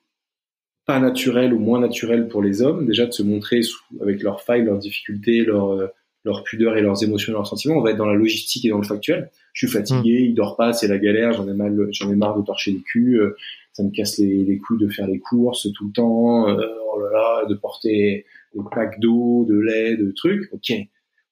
pas 0.86 1.00
naturel 1.00 1.52
ou 1.52 1.59
moins 1.59 1.80
naturel 1.80 2.28
pour 2.28 2.42
les 2.42 2.62
hommes 2.62 2.86
déjà 2.86 3.06
de 3.06 3.12
se 3.12 3.22
montrer 3.22 3.62
sous, 3.62 3.82
avec 4.00 4.22
leurs 4.22 4.42
failles, 4.42 4.64
leurs 4.64 4.78
difficultés, 4.78 5.44
leurs 5.44 5.72
euh, 5.72 5.86
leur 6.24 6.44
pudeur 6.44 6.76
et 6.76 6.82
leurs 6.82 7.02
émotions, 7.02 7.32
leurs 7.32 7.46
sentiments. 7.46 7.76
On 7.76 7.80
va 7.80 7.90
être 7.90 7.96
dans 7.96 8.06
la 8.06 8.14
logistique 8.14 8.64
et 8.64 8.68
dans 8.68 8.78
le 8.78 8.86
factuel. 8.86 9.30
Je 9.52 9.66
suis 9.66 9.76
fatigué, 9.76 10.20
mmh. 10.20 10.24
il 10.26 10.34
dort 10.34 10.56
pas, 10.56 10.72
c'est 10.72 10.88
la 10.88 10.98
galère, 10.98 11.32
j'en 11.32 11.48
ai 11.48 11.54
mal, 11.54 11.88
j'en 11.90 12.11
ai 12.11 12.16
marre 12.16 12.38
de 12.38 12.44
torcher 12.44 12.72
les 12.72 12.82
culs, 12.82 13.18
euh, 13.18 13.36
ça 13.72 13.82
me 13.82 13.90
casse 13.90 14.18
les, 14.18 14.44
les 14.44 14.59
couilles 14.59 14.78
de 14.78 14.88
faire 14.88 15.06
les 15.06 15.18
courses 15.18 15.72
tout 15.72 15.86
le 15.86 15.92
temps, 15.92 16.48
euh, 16.48 16.66
oh 16.92 17.00
là 17.00 17.11
là, 17.12 17.46
de 17.46 17.54
porter 17.54 18.26
des 18.54 18.61
packs 18.72 19.00
d'eau, 19.00 19.46
de 19.48 19.59
lait, 19.59 19.96
de 19.96 20.11
trucs. 20.12 20.52
Ok, 20.52 20.72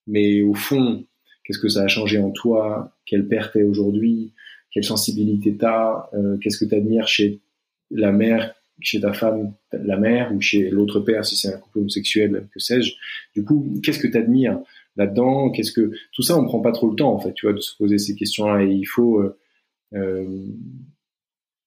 mais 0.07 0.41
au 0.41 0.53
fond, 0.53 1.05
qu'est-ce 1.47 1.59
que 1.59 1.69
ça 1.69 1.83
a 1.83 1.87
changé 1.87 2.19
en 2.19 2.29
toi, 2.29 2.91
quelle 3.05 3.25
père 3.25 3.51
t'es 3.51 3.63
aujourd'hui, 3.63 4.33
quelle 4.71 4.83
sensibilité 4.83 5.55
t'as, 5.55 6.09
euh, 6.13 6.37
qu'est-ce 6.37 6.57
que 6.57 6.65
t'admires 6.65 7.07
chez 7.07 7.39
la 7.89 8.11
mère, 8.11 8.53
chez 8.81 8.99
ta 8.99 9.13
femme, 9.13 9.53
la 9.71 9.97
mère, 9.97 10.33
ou 10.35 10.41
chez 10.41 10.69
l'autre 10.69 10.99
père 10.99 11.25
si 11.25 11.37
c'est 11.37 11.53
un 11.53 11.57
couple 11.57 11.79
homosexuel, 11.79 12.49
que 12.53 12.59
sais-je? 12.59 12.93
Du 13.33 13.45
coup, 13.45 13.79
qu'est-ce 13.81 13.99
que 13.99 14.07
t'admires 14.07 14.59
là-dedans? 14.97 15.49
Qu'est-ce 15.51 15.71
que 15.71 15.91
tout 16.11 16.21
ça, 16.21 16.37
on 16.37 16.43
prend 16.43 16.59
pas 16.59 16.73
trop 16.73 16.89
le 16.89 16.95
temps 16.95 17.13
en 17.13 17.19
fait, 17.19 17.33
tu 17.33 17.45
vois, 17.45 17.53
de 17.53 17.61
se 17.61 17.75
poser 17.77 17.97
ces 17.97 18.15
questions-là. 18.15 18.63
Et 18.63 18.71
il 18.71 18.85
faut, 18.85 19.21
euh, 19.21 19.37
euh, 19.93 20.27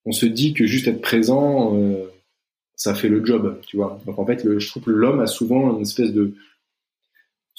on 0.04 0.12
se 0.12 0.26
dit 0.26 0.52
que 0.52 0.66
juste 0.66 0.88
être 0.88 1.00
présent, 1.00 1.78
ça 2.74 2.94
fait 2.94 3.08
le 3.08 3.24
job, 3.24 3.60
tu 3.66 3.76
vois? 3.76 4.00
Donc 4.06 4.18
en 4.18 4.26
fait, 4.26 4.58
je 4.58 4.68
trouve 4.68 4.82
que 4.82 4.90
l'homme 4.90 5.20
a 5.20 5.26
souvent 5.26 5.74
une 5.76 5.82
espèce 5.82 6.12
de 6.12 6.34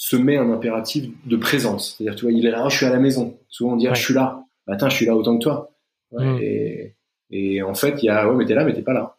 se 0.02 0.16
met 0.16 0.36
un 0.36 0.50
impératif 0.50 1.10
de 1.26 1.36
présence. 1.36 1.94
C'est-à-dire, 1.96 2.16
tu 2.16 2.24
vois, 2.24 2.32
il 2.32 2.44
est 2.44 2.50
là, 2.50 2.64
oh, 2.66 2.68
je 2.68 2.76
suis 2.76 2.86
à 2.86 2.90
la 2.90 2.98
maison. 2.98 3.38
Souvent, 3.48 3.74
on 3.74 3.76
dit, 3.76 3.86
ah, 3.86 3.94
je 3.94 4.02
suis 4.02 4.14
là. 4.14 4.44
Bah, 4.66 4.74
attends, 4.74 4.88
je 4.88 4.96
suis 4.96 5.06
là 5.06 5.14
autant 5.14 5.38
que 5.38 5.44
toi. 5.44 5.76
Mm. 6.10 6.38
Et, 6.42 6.96
et, 7.30 7.62
en 7.62 7.72
fait, 7.74 8.02
il 8.02 8.06
y 8.06 8.08
a, 8.08 8.28
ouais, 8.28 8.34
mais 8.34 8.44
t'es 8.44 8.56
là, 8.56 8.64
mais 8.64 8.74
t'es 8.74 8.82
pas 8.82 8.94
là. 8.94 9.16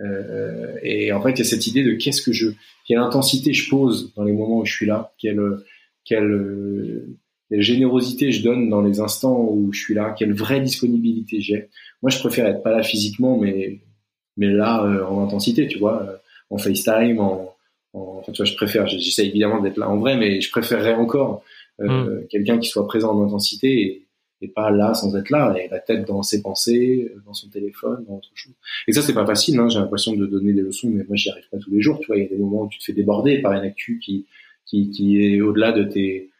Euh, 0.00 0.74
et 0.82 1.12
en 1.12 1.22
fait, 1.22 1.30
il 1.30 1.38
y 1.38 1.42
a 1.42 1.44
cette 1.44 1.68
idée 1.68 1.84
de 1.84 1.92
qu'est-ce 1.92 2.20
que 2.20 2.32
je, 2.32 2.48
quelle 2.84 2.98
intensité 2.98 3.52
je 3.52 3.70
pose 3.70 4.12
dans 4.16 4.24
les 4.24 4.32
moments 4.32 4.58
où 4.58 4.66
je 4.66 4.74
suis 4.74 4.86
là, 4.86 5.12
quelle, 5.18 5.40
quelle, 6.04 7.04
quelle 7.48 7.62
générosité 7.62 8.32
je 8.32 8.42
donne 8.42 8.68
dans 8.68 8.82
les 8.82 8.98
instants 8.98 9.38
où 9.38 9.72
je 9.72 9.78
suis 9.78 9.94
là, 9.94 10.16
quelle 10.18 10.34
vraie 10.34 10.60
disponibilité 10.60 11.40
j'ai. 11.40 11.68
Moi, 12.02 12.10
je 12.10 12.18
préfère 12.18 12.46
être 12.48 12.64
pas 12.64 12.72
là 12.72 12.82
physiquement, 12.82 13.38
mais, 13.38 13.78
mais 14.36 14.48
là, 14.48 14.84
euh, 14.84 15.06
en 15.06 15.22
intensité, 15.22 15.68
tu 15.68 15.78
vois, 15.78 16.02
euh, 16.02 16.16
en 16.50 16.58
FaceTime, 16.58 17.20
en, 17.20 17.55
Enfin, 17.96 18.32
tu 18.32 18.42
vois, 18.42 18.46
je 18.46 18.54
préfère, 18.56 18.86
j'essaie 18.86 19.26
évidemment 19.26 19.60
d'être 19.60 19.78
là 19.78 19.88
en 19.88 19.96
vrai, 19.96 20.16
mais 20.16 20.40
je 20.40 20.50
préférerais 20.50 20.94
encore 20.94 21.42
euh, 21.80 22.22
mm. 22.22 22.26
quelqu'un 22.28 22.58
qui 22.58 22.68
soit 22.68 22.86
présent 22.86 23.16
en 23.16 23.24
intensité 23.24 23.80
et, 23.80 24.06
et, 24.42 24.48
pas 24.48 24.70
là 24.70 24.94
sans 24.94 25.16
être 25.16 25.30
là, 25.30 25.54
et 25.58 25.68
la 25.68 25.78
tête 25.78 26.06
dans 26.06 26.22
ses 26.22 26.42
pensées, 26.42 27.12
dans 27.24 27.32
son 27.32 27.48
téléphone, 27.48 28.04
dans 28.08 28.16
autre 28.16 28.30
chose. 28.34 28.52
Et 28.86 28.92
ça, 28.92 29.02
c'est 29.02 29.14
pas 29.14 29.26
facile. 29.26 29.58
Hein, 29.58 29.68
J'ai 29.68 29.78
l'impression 29.78 30.14
de 30.14 30.26
donner 30.26 30.52
des 30.52 30.62
leçons, 30.62 30.90
mais 30.90 31.04
moi, 31.04 31.16
j'y 31.16 31.30
arrive 31.30 31.48
pas 31.50 31.58
tous 31.58 31.70
les 31.70 31.80
jours. 31.80 31.98
Tu 32.00 32.06
vois, 32.06 32.16
il 32.16 32.24
y 32.24 32.26
a 32.26 32.28
des 32.28 32.36
moments 32.36 32.62
où 32.62 32.68
tu 32.68 32.78
te 32.78 32.84
fais 32.84 32.92
déborder 32.92 33.38
par 33.38 33.52
une 33.52 33.64
actu 33.64 33.98
qui 33.98 34.26
qui, 34.66 34.90
qui 34.90 35.24
est 35.24 35.40
au-delà 35.40 35.72
de 35.72 35.84
tes 35.84 36.30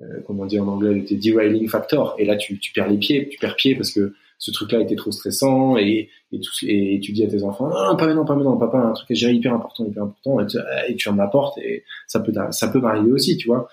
euh, 0.00 0.20
comment 0.26 0.46
dire 0.46 0.62
en 0.62 0.68
anglais, 0.68 0.94
de 0.94 1.00
tes 1.00 1.16
derailing 1.16 1.68
factors. 1.68 2.14
Et 2.18 2.24
là, 2.24 2.36
tu, 2.36 2.58
tu 2.58 2.72
perds 2.72 2.88
les 2.88 2.96
pieds, 2.96 3.28
tu 3.28 3.38
perds 3.38 3.56
pied 3.56 3.74
parce 3.74 3.92
que 3.92 4.14
ce 4.42 4.50
truc-là 4.50 4.80
était 4.80 4.96
trop 4.96 5.12
stressant 5.12 5.76
et, 5.76 6.08
et, 6.32 7.00
tu 7.00 7.12
dis 7.12 7.24
à 7.24 7.28
tes 7.28 7.44
enfants 7.44 7.68
non, 7.68 7.96
pas 7.96 8.06
maintenant 8.06 8.24
pas 8.24 8.34
maintenant 8.34 8.56
papa 8.56 8.78
un 8.78 8.92
truc 8.92 9.10
est 9.10 9.34
hyper 9.34 9.54
important 9.54 9.86
hyper 9.86 10.02
important 10.02 10.40
et 10.40 10.46
tu, 10.46 10.58
et 10.88 10.96
tu 10.96 11.08
en 11.08 11.18
apportes 11.18 11.58
et 11.58 11.84
ça 12.08 12.18
peut 12.18 12.32
ça 12.50 12.68
peut 12.68 12.80
m'arriver 12.80 13.12
aussi 13.12 13.36
tu 13.36 13.46
vois 13.46 13.68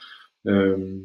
euh, 0.47 0.99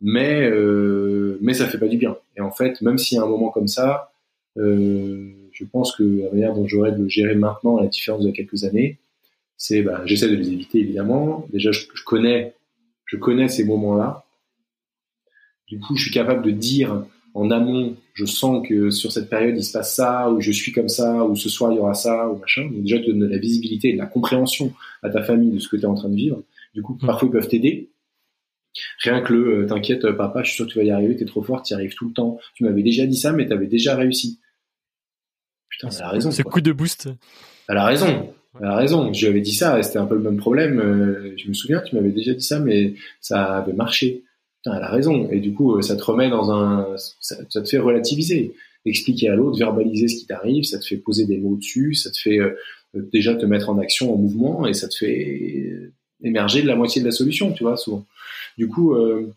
mais 0.00 0.48
euh, 0.48 1.38
mais 1.40 1.54
ça 1.54 1.66
fait 1.66 1.78
pas 1.78 1.88
du 1.88 1.96
bien. 1.96 2.16
Et 2.36 2.40
en 2.40 2.50
fait, 2.50 2.80
même 2.82 2.98
s'il 2.98 3.16
y 3.16 3.20
a 3.20 3.24
un 3.24 3.28
moment 3.28 3.50
comme 3.50 3.68
ça, 3.68 4.12
euh, 4.58 5.30
je 5.52 5.64
pense 5.64 5.94
que 5.94 6.02
la 6.02 6.30
manière 6.30 6.54
dont 6.54 6.66
j'aurais 6.66 6.92
de 6.92 7.02
le 7.02 7.08
gérer 7.08 7.34
maintenant, 7.34 7.76
à 7.76 7.82
la 7.82 7.88
différence 7.88 8.24
de 8.24 8.30
quelques 8.30 8.64
années, 8.64 8.98
c'est 9.56 9.82
bah, 9.82 10.02
j'essaie 10.06 10.28
de 10.28 10.36
les 10.36 10.52
éviter 10.52 10.78
évidemment. 10.80 11.46
Déjà, 11.52 11.70
je 11.72 11.86
connais 12.04 12.54
je 13.06 13.16
connais 13.16 13.48
ces 13.48 13.64
moments-là. 13.64 14.24
Du 15.68 15.78
coup, 15.78 15.96
je 15.96 16.02
suis 16.02 16.12
capable 16.12 16.42
de 16.42 16.50
dire 16.50 17.04
en 17.34 17.50
amont, 17.50 17.96
je 18.14 18.24
sens 18.24 18.66
que 18.66 18.90
sur 18.90 19.12
cette 19.12 19.30
période 19.30 19.56
il 19.56 19.64
se 19.64 19.72
passe 19.72 19.94
ça, 19.94 20.30
ou 20.30 20.40
je 20.40 20.50
suis 20.50 20.72
comme 20.72 20.88
ça, 20.88 21.24
ou 21.24 21.36
ce 21.36 21.48
soir 21.48 21.72
il 21.72 21.76
y 21.76 21.78
aura 21.78 21.94
ça, 21.94 22.28
ou 22.28 22.38
machin. 22.38 22.64
Donc 22.64 22.82
déjà, 22.82 22.98
te 22.98 23.06
donner 23.06 23.26
de 23.26 23.32
la 23.32 23.38
visibilité 23.38 23.90
et 23.90 23.92
de 23.92 23.98
la 23.98 24.06
compréhension 24.06 24.72
à 25.02 25.10
ta 25.10 25.22
famille 25.22 25.50
de 25.50 25.58
ce 25.58 25.68
que 25.68 25.76
tu 25.76 25.82
es 25.82 25.86
en 25.86 25.94
train 25.94 26.08
de 26.08 26.16
vivre. 26.16 26.42
Du 26.74 26.82
coup, 26.82 26.94
mmh. 26.94 27.06
parfois 27.06 27.28
ils 27.28 27.32
peuvent 27.32 27.48
t'aider. 27.48 27.90
Rien 29.02 29.20
que 29.20 29.32
le 29.32 29.62
euh, 29.62 29.66
t'inquiète, 29.66 30.04
euh, 30.04 30.12
papa, 30.12 30.42
je 30.42 30.48
suis 30.48 30.56
sûr 30.56 30.66
que 30.66 30.72
tu 30.72 30.78
vas 30.78 30.84
y 30.84 30.90
arriver, 30.90 31.16
t'es 31.16 31.24
trop 31.24 31.42
fort, 31.42 31.62
tu 31.62 31.72
y 31.72 31.74
arrives 31.74 31.94
tout 31.94 32.06
le 32.06 32.12
temps. 32.12 32.38
Tu 32.54 32.64
m'avais 32.64 32.82
déjà 32.82 33.06
dit 33.06 33.16
ça, 33.16 33.32
mais 33.32 33.46
t'avais 33.46 33.66
déjà 33.66 33.96
réussi. 33.96 34.40
Putain, 35.68 35.88
elle 35.88 36.02
a 36.02 36.08
raison. 36.10 36.30
Ce 36.30 36.42
coup 36.42 36.60
de 36.60 36.72
boost. 36.72 37.08
Elle 37.68 37.76
a 37.76 37.84
raison. 37.84 38.32
Elle 38.60 38.66
a 38.66 38.76
raison. 38.76 39.12
Je 39.12 39.20
lui 39.20 39.28
avais 39.28 39.40
dit 39.40 39.54
ça, 39.54 39.80
c'était 39.82 39.98
un 39.98 40.06
peu 40.06 40.14
le 40.14 40.22
même 40.22 40.36
problème. 40.36 40.80
Euh, 40.80 41.34
je 41.36 41.48
me 41.48 41.54
souviens, 41.54 41.80
tu 41.80 41.94
m'avais 41.94 42.10
déjà 42.10 42.34
dit 42.34 42.44
ça, 42.44 42.60
mais 42.60 42.94
ça 43.20 43.56
avait 43.58 43.72
marché. 43.72 44.24
Putain, 44.62 44.76
elle 44.76 44.82
a 44.82 44.90
raison. 44.90 45.28
Et 45.30 45.40
du 45.40 45.52
coup, 45.52 45.80
ça 45.82 45.96
te 45.96 46.02
remet 46.02 46.28
dans 46.28 46.50
un, 46.50 46.96
ça, 46.96 47.44
te 47.44 47.68
fait 47.68 47.78
relativiser, 47.78 48.54
expliquer 48.84 49.28
à 49.28 49.36
l'autre, 49.36 49.58
verbaliser 49.58 50.08
ce 50.08 50.16
qui 50.16 50.26
t'arrive, 50.26 50.64
ça 50.64 50.78
te 50.78 50.84
fait 50.84 50.96
poser 50.96 51.26
des 51.26 51.38
mots 51.38 51.56
dessus, 51.56 51.94
ça 51.94 52.10
te 52.10 52.18
fait 52.18 52.38
déjà 52.94 53.34
te 53.34 53.46
mettre 53.46 53.70
en 53.70 53.78
action, 53.78 54.12
en 54.12 54.16
mouvement, 54.16 54.66
et 54.66 54.74
ça 54.74 54.88
te 54.88 54.94
fait 54.94 55.90
émerger 56.22 56.62
de 56.62 56.66
la 56.66 56.76
moitié 56.76 57.00
de 57.00 57.06
la 57.06 57.12
solution, 57.12 57.52
tu 57.52 57.64
vois, 57.64 57.76
souvent. 57.76 58.06
Du 58.58 58.68
coup, 58.68 58.94
euh, 58.94 59.32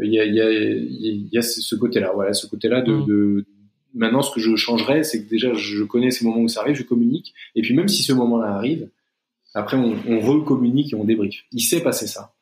il 0.00 0.12
y, 0.12 0.20
a, 0.20 0.24
y, 0.24 0.40
a, 0.40 0.50
y, 0.50 1.38
a, 1.38 1.42
ce 1.42 1.74
côté-là, 1.74 2.12
voilà, 2.14 2.32
ce 2.32 2.46
côté-là 2.46 2.80
de, 2.80 2.92
mm. 2.92 3.06
de, 3.06 3.44
Maintenant, 3.94 4.22
ce 4.22 4.34
que 4.34 4.40
je 4.40 4.56
changerais, 4.56 5.02
c'est 5.02 5.22
que 5.22 5.28
déjà, 5.28 5.52
je 5.52 5.84
connais 5.84 6.10
ces 6.10 6.24
moments 6.24 6.40
où 6.40 6.48
ça 6.48 6.60
arrive, 6.60 6.76
je 6.76 6.82
communique, 6.82 7.34
et 7.54 7.60
puis 7.60 7.74
même 7.74 7.88
si 7.88 8.02
ce 8.02 8.14
moment-là 8.14 8.46
arrive, 8.46 8.88
après, 9.52 9.76
on, 9.76 9.94
on 10.08 10.20
recommunique 10.20 10.94
et 10.94 10.96
on 10.96 11.04
débriefe. 11.04 11.44
Il 11.52 11.60
s'est 11.60 11.82
passé 11.82 12.06
ça. 12.06 12.32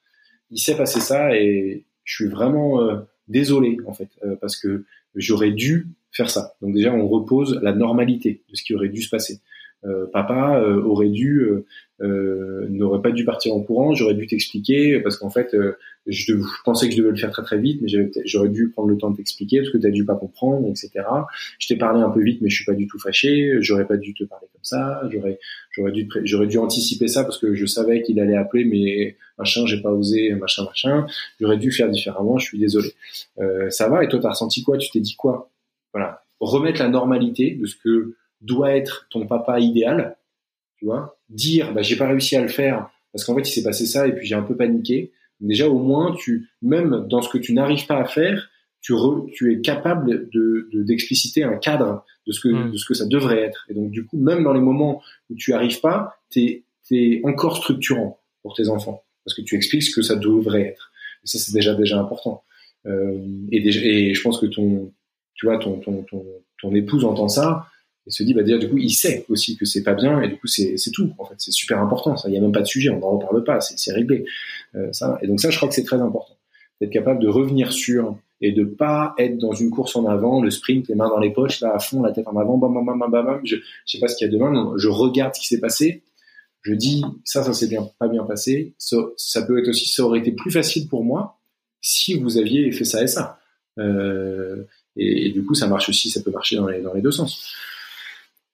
Il 0.52 0.60
s'est 0.60 0.76
passé 0.76 1.00
ça, 1.00 1.36
et 1.36 1.82
je 2.10 2.24
suis 2.24 2.26
vraiment 2.26 2.82
euh, 2.82 2.96
désolé, 3.28 3.76
en 3.86 3.92
fait, 3.92 4.08
euh, 4.24 4.34
parce 4.40 4.56
que 4.56 4.84
j'aurais 5.14 5.52
dû 5.52 5.86
faire 6.10 6.28
ça. 6.28 6.54
Donc 6.60 6.74
déjà, 6.74 6.92
on 6.92 7.06
repose 7.06 7.60
la 7.62 7.72
normalité 7.72 8.42
de 8.50 8.56
ce 8.56 8.64
qui 8.64 8.74
aurait 8.74 8.88
dû 8.88 9.00
se 9.00 9.08
passer. 9.08 9.38
Euh, 9.86 10.06
papa 10.12 10.60
euh, 10.60 10.82
aurait 10.82 11.08
dû 11.08 11.42
euh, 12.02 12.66
n'aurait 12.68 13.00
pas 13.00 13.12
dû 13.12 13.24
partir 13.24 13.54
en 13.54 13.62
courant, 13.62 13.94
j'aurais 13.94 14.12
dû 14.12 14.26
t'expliquer 14.26 15.00
parce 15.00 15.16
qu'en 15.16 15.30
fait 15.30 15.56
je, 16.06 16.34
pensais 16.64 16.86
que 16.88 16.92
je 16.94 16.98
devais 16.98 17.10
le 17.10 17.16
faire 17.16 17.30
très 17.30 17.42
très 17.42 17.58
vite, 17.58 17.80
mais 17.80 17.88
j'aurais 18.26 18.50
dû 18.50 18.70
prendre 18.70 18.88
le 18.88 18.98
temps 18.98 19.10
de 19.10 19.16
t'expliquer 19.16 19.60
parce 19.60 19.70
que 19.70 19.78
tu 19.78 19.86
as 19.86 19.90
dû 19.90 20.04
pas 20.04 20.16
comprendre, 20.16 20.68
etc. 20.68 20.90
Je 21.58 21.68
t'ai 21.68 21.76
parlé 21.76 22.02
un 22.02 22.10
peu 22.10 22.22
vite, 22.22 22.42
mais 22.42 22.50
je 22.50 22.56
suis 22.56 22.64
pas 22.66 22.74
du 22.74 22.86
tout 22.86 22.98
fâché. 22.98 23.56
J'aurais 23.60 23.86
pas 23.86 23.96
dû 23.96 24.12
te 24.12 24.24
parler 24.24 24.48
comme 24.52 24.64
ça. 24.64 25.00
J'aurais 25.10 25.38
j'aurais 25.70 25.92
dû 25.92 26.08
j'aurais 26.24 26.46
dû 26.46 26.58
anticiper 26.58 27.08
ça 27.08 27.24
parce 27.24 27.38
que 27.38 27.54
je 27.54 27.64
savais 27.64 28.02
qu'il 28.02 28.20
allait 28.20 28.36
appeler, 28.36 28.66
mais 28.66 29.16
machin, 29.38 29.64
j'ai 29.66 29.80
pas 29.80 29.92
osé, 29.92 30.34
machin 30.34 30.64
machin. 30.64 31.06
J'aurais 31.40 31.58
dû 31.58 31.72
faire 31.72 31.88
différemment. 31.88 32.38
Je 32.38 32.46
suis 32.46 32.58
désolé. 32.58 32.92
Euh, 33.38 33.70
ça 33.70 33.88
va. 33.88 34.04
Et 34.04 34.08
toi, 34.08 34.18
t'as 34.20 34.30
ressenti 34.30 34.62
quoi? 34.62 34.76
Tu 34.76 34.90
t'es 34.90 35.00
dit 35.00 35.16
quoi? 35.16 35.50
Voilà. 35.94 36.22
Remettre 36.38 36.80
la 36.80 36.88
normalité 36.88 37.52
de 37.52 37.66
ce 37.66 37.76
que 37.76 38.14
doit 38.40 38.76
être 38.76 39.06
ton 39.10 39.26
papa 39.26 39.60
idéal, 39.60 40.16
tu 40.76 40.86
vois, 40.86 41.18
dire 41.28 41.72
bah 41.72 41.82
j'ai 41.82 41.96
pas 41.96 42.08
réussi 42.08 42.36
à 42.36 42.42
le 42.42 42.48
faire 42.48 42.90
parce 43.12 43.24
qu'en 43.24 43.34
fait 43.34 43.42
il 43.42 43.52
s'est 43.52 43.62
passé 43.62 43.86
ça 43.86 44.06
et 44.06 44.14
puis 44.14 44.26
j'ai 44.26 44.34
un 44.34 44.42
peu 44.42 44.56
paniqué. 44.56 45.12
Déjà 45.40 45.68
au 45.68 45.78
moins 45.78 46.14
tu 46.14 46.48
même 46.62 47.06
dans 47.08 47.22
ce 47.22 47.28
que 47.28 47.38
tu 47.38 47.52
n'arrives 47.52 47.86
pas 47.86 47.98
à 47.98 48.04
faire, 48.04 48.50
tu, 48.80 48.94
tu 49.34 49.52
es 49.52 49.60
capable 49.60 50.28
de 50.30 50.68
d'expliciter 50.72 51.44
un 51.44 51.56
cadre 51.56 52.04
de 52.26 52.32
ce 52.32 52.40
que 52.40 52.48
mm. 52.48 52.72
de 52.72 52.76
ce 52.76 52.86
que 52.86 52.94
ça 52.94 53.06
devrait 53.06 53.40
être. 53.40 53.66
Et 53.68 53.74
donc 53.74 53.90
du 53.90 54.06
coup 54.06 54.18
même 54.18 54.42
dans 54.44 54.52
les 54.52 54.60
moments 54.60 55.02
où 55.28 55.34
tu 55.34 55.52
arrives 55.52 55.80
pas, 55.80 56.14
t'es 56.30 56.64
es 56.92 57.20
encore 57.24 57.56
structurant 57.56 58.18
pour 58.42 58.54
tes 58.54 58.68
enfants 58.68 59.04
parce 59.24 59.36
que 59.36 59.42
tu 59.42 59.54
expliques 59.54 59.84
ce 59.84 59.94
que 59.94 60.02
ça 60.02 60.16
devrait 60.16 60.62
être. 60.62 60.90
Et 61.24 61.26
ça 61.26 61.38
c'est 61.38 61.52
déjà 61.52 61.74
déjà 61.74 62.00
important. 62.00 62.42
Euh, 62.86 63.18
et, 63.52 63.60
déjà, 63.60 63.80
et 63.80 64.14
je 64.14 64.22
pense 64.22 64.40
que 64.40 64.46
ton 64.46 64.92
tu 65.34 65.46
vois 65.46 65.58
ton 65.58 65.78
ton 65.80 66.02
ton, 66.04 66.24
ton 66.60 66.74
épouse 66.74 67.04
entend 67.04 67.28
ça 67.28 67.66
et 68.06 68.10
se 68.10 68.22
dit 68.22 68.34
bah 68.34 68.42
déjà 68.42 68.58
du 68.58 68.68
coup 68.68 68.78
il 68.78 68.90
sait 68.90 69.24
aussi 69.28 69.56
que 69.56 69.64
c'est 69.64 69.82
pas 69.82 69.94
bien 69.94 70.20
et 70.22 70.28
du 70.28 70.38
coup 70.38 70.46
c'est 70.46 70.76
tout 70.92 71.12
en 71.18 71.24
fait. 71.24 71.34
C'est 71.38 71.52
super 71.52 71.78
important 71.80 72.16
ça. 72.16 72.28
Il 72.28 72.34
y 72.34 72.38
a 72.38 72.40
même 72.40 72.52
pas 72.52 72.62
de 72.62 72.66
sujet 72.66 72.90
on 72.90 72.98
n'en 72.98 73.18
reparle 73.18 73.44
pas 73.44 73.60
c'est 73.60 73.92
réglé. 73.92 74.24
Euh, 74.74 74.92
ça. 74.92 75.18
Et 75.22 75.26
donc 75.26 75.40
ça 75.40 75.50
je 75.50 75.56
crois 75.56 75.68
que 75.68 75.74
c'est 75.74 75.84
très 75.84 76.00
important. 76.00 76.36
D'être 76.80 76.90
capable 76.90 77.20
de 77.20 77.28
revenir 77.28 77.72
sur 77.72 78.16
et 78.40 78.52
de 78.52 78.64
pas 78.64 79.14
être 79.18 79.36
dans 79.36 79.52
une 79.52 79.70
course 79.70 79.96
en 79.96 80.06
avant 80.06 80.40
le 80.40 80.50
sprint 80.50 80.88
les 80.88 80.94
mains 80.94 81.08
dans 81.08 81.18
les 81.18 81.30
poches 81.30 81.60
là 81.60 81.74
à 81.74 81.78
fond 81.78 82.02
la 82.02 82.10
tête 82.10 82.26
en 82.26 82.36
avant 82.36 82.56
bam 82.56 82.72
bam 82.72 82.86
bam 82.86 82.98
bam 82.98 83.10
bam 83.10 83.40
je, 83.44 83.56
je 83.56 83.62
sais 83.84 83.98
pas 83.98 84.08
ce 84.08 84.16
qu'il 84.16 84.26
y 84.26 84.30
a 84.30 84.32
demain 84.32 84.72
je 84.76 84.88
regarde 84.88 85.34
ce 85.34 85.40
qui 85.40 85.46
s'est 85.46 85.60
passé. 85.60 86.02
Je 86.62 86.74
dis 86.74 87.04
ça 87.24 87.42
ça 87.42 87.52
s'est 87.52 87.68
bien 87.68 87.88
pas 87.98 88.08
bien 88.08 88.24
passé. 88.24 88.74
Ça, 88.78 88.96
ça 89.16 89.42
peut 89.42 89.58
être 89.58 89.68
aussi 89.68 89.86
ça 89.86 90.04
aurait 90.04 90.20
été 90.20 90.32
plus 90.32 90.50
facile 90.50 90.88
pour 90.88 91.04
moi 91.04 91.38
si 91.82 92.18
vous 92.18 92.38
aviez 92.38 92.72
fait 92.72 92.84
ça 92.84 93.02
et 93.02 93.06
ça. 93.06 93.38
Euh, 93.78 94.64
et, 94.96 95.28
et, 95.28 95.30
du 95.30 95.44
coup 95.44 95.54
ça 95.54 95.68
marche 95.68 95.88
aussi 95.88 96.10
ça 96.10 96.20
peut 96.20 96.32
marcher 96.32 96.56
dans 96.56 96.66
les 96.66 96.80
dans 96.80 96.92
les 96.92 97.00
deux 97.00 97.12
sens 97.12 97.54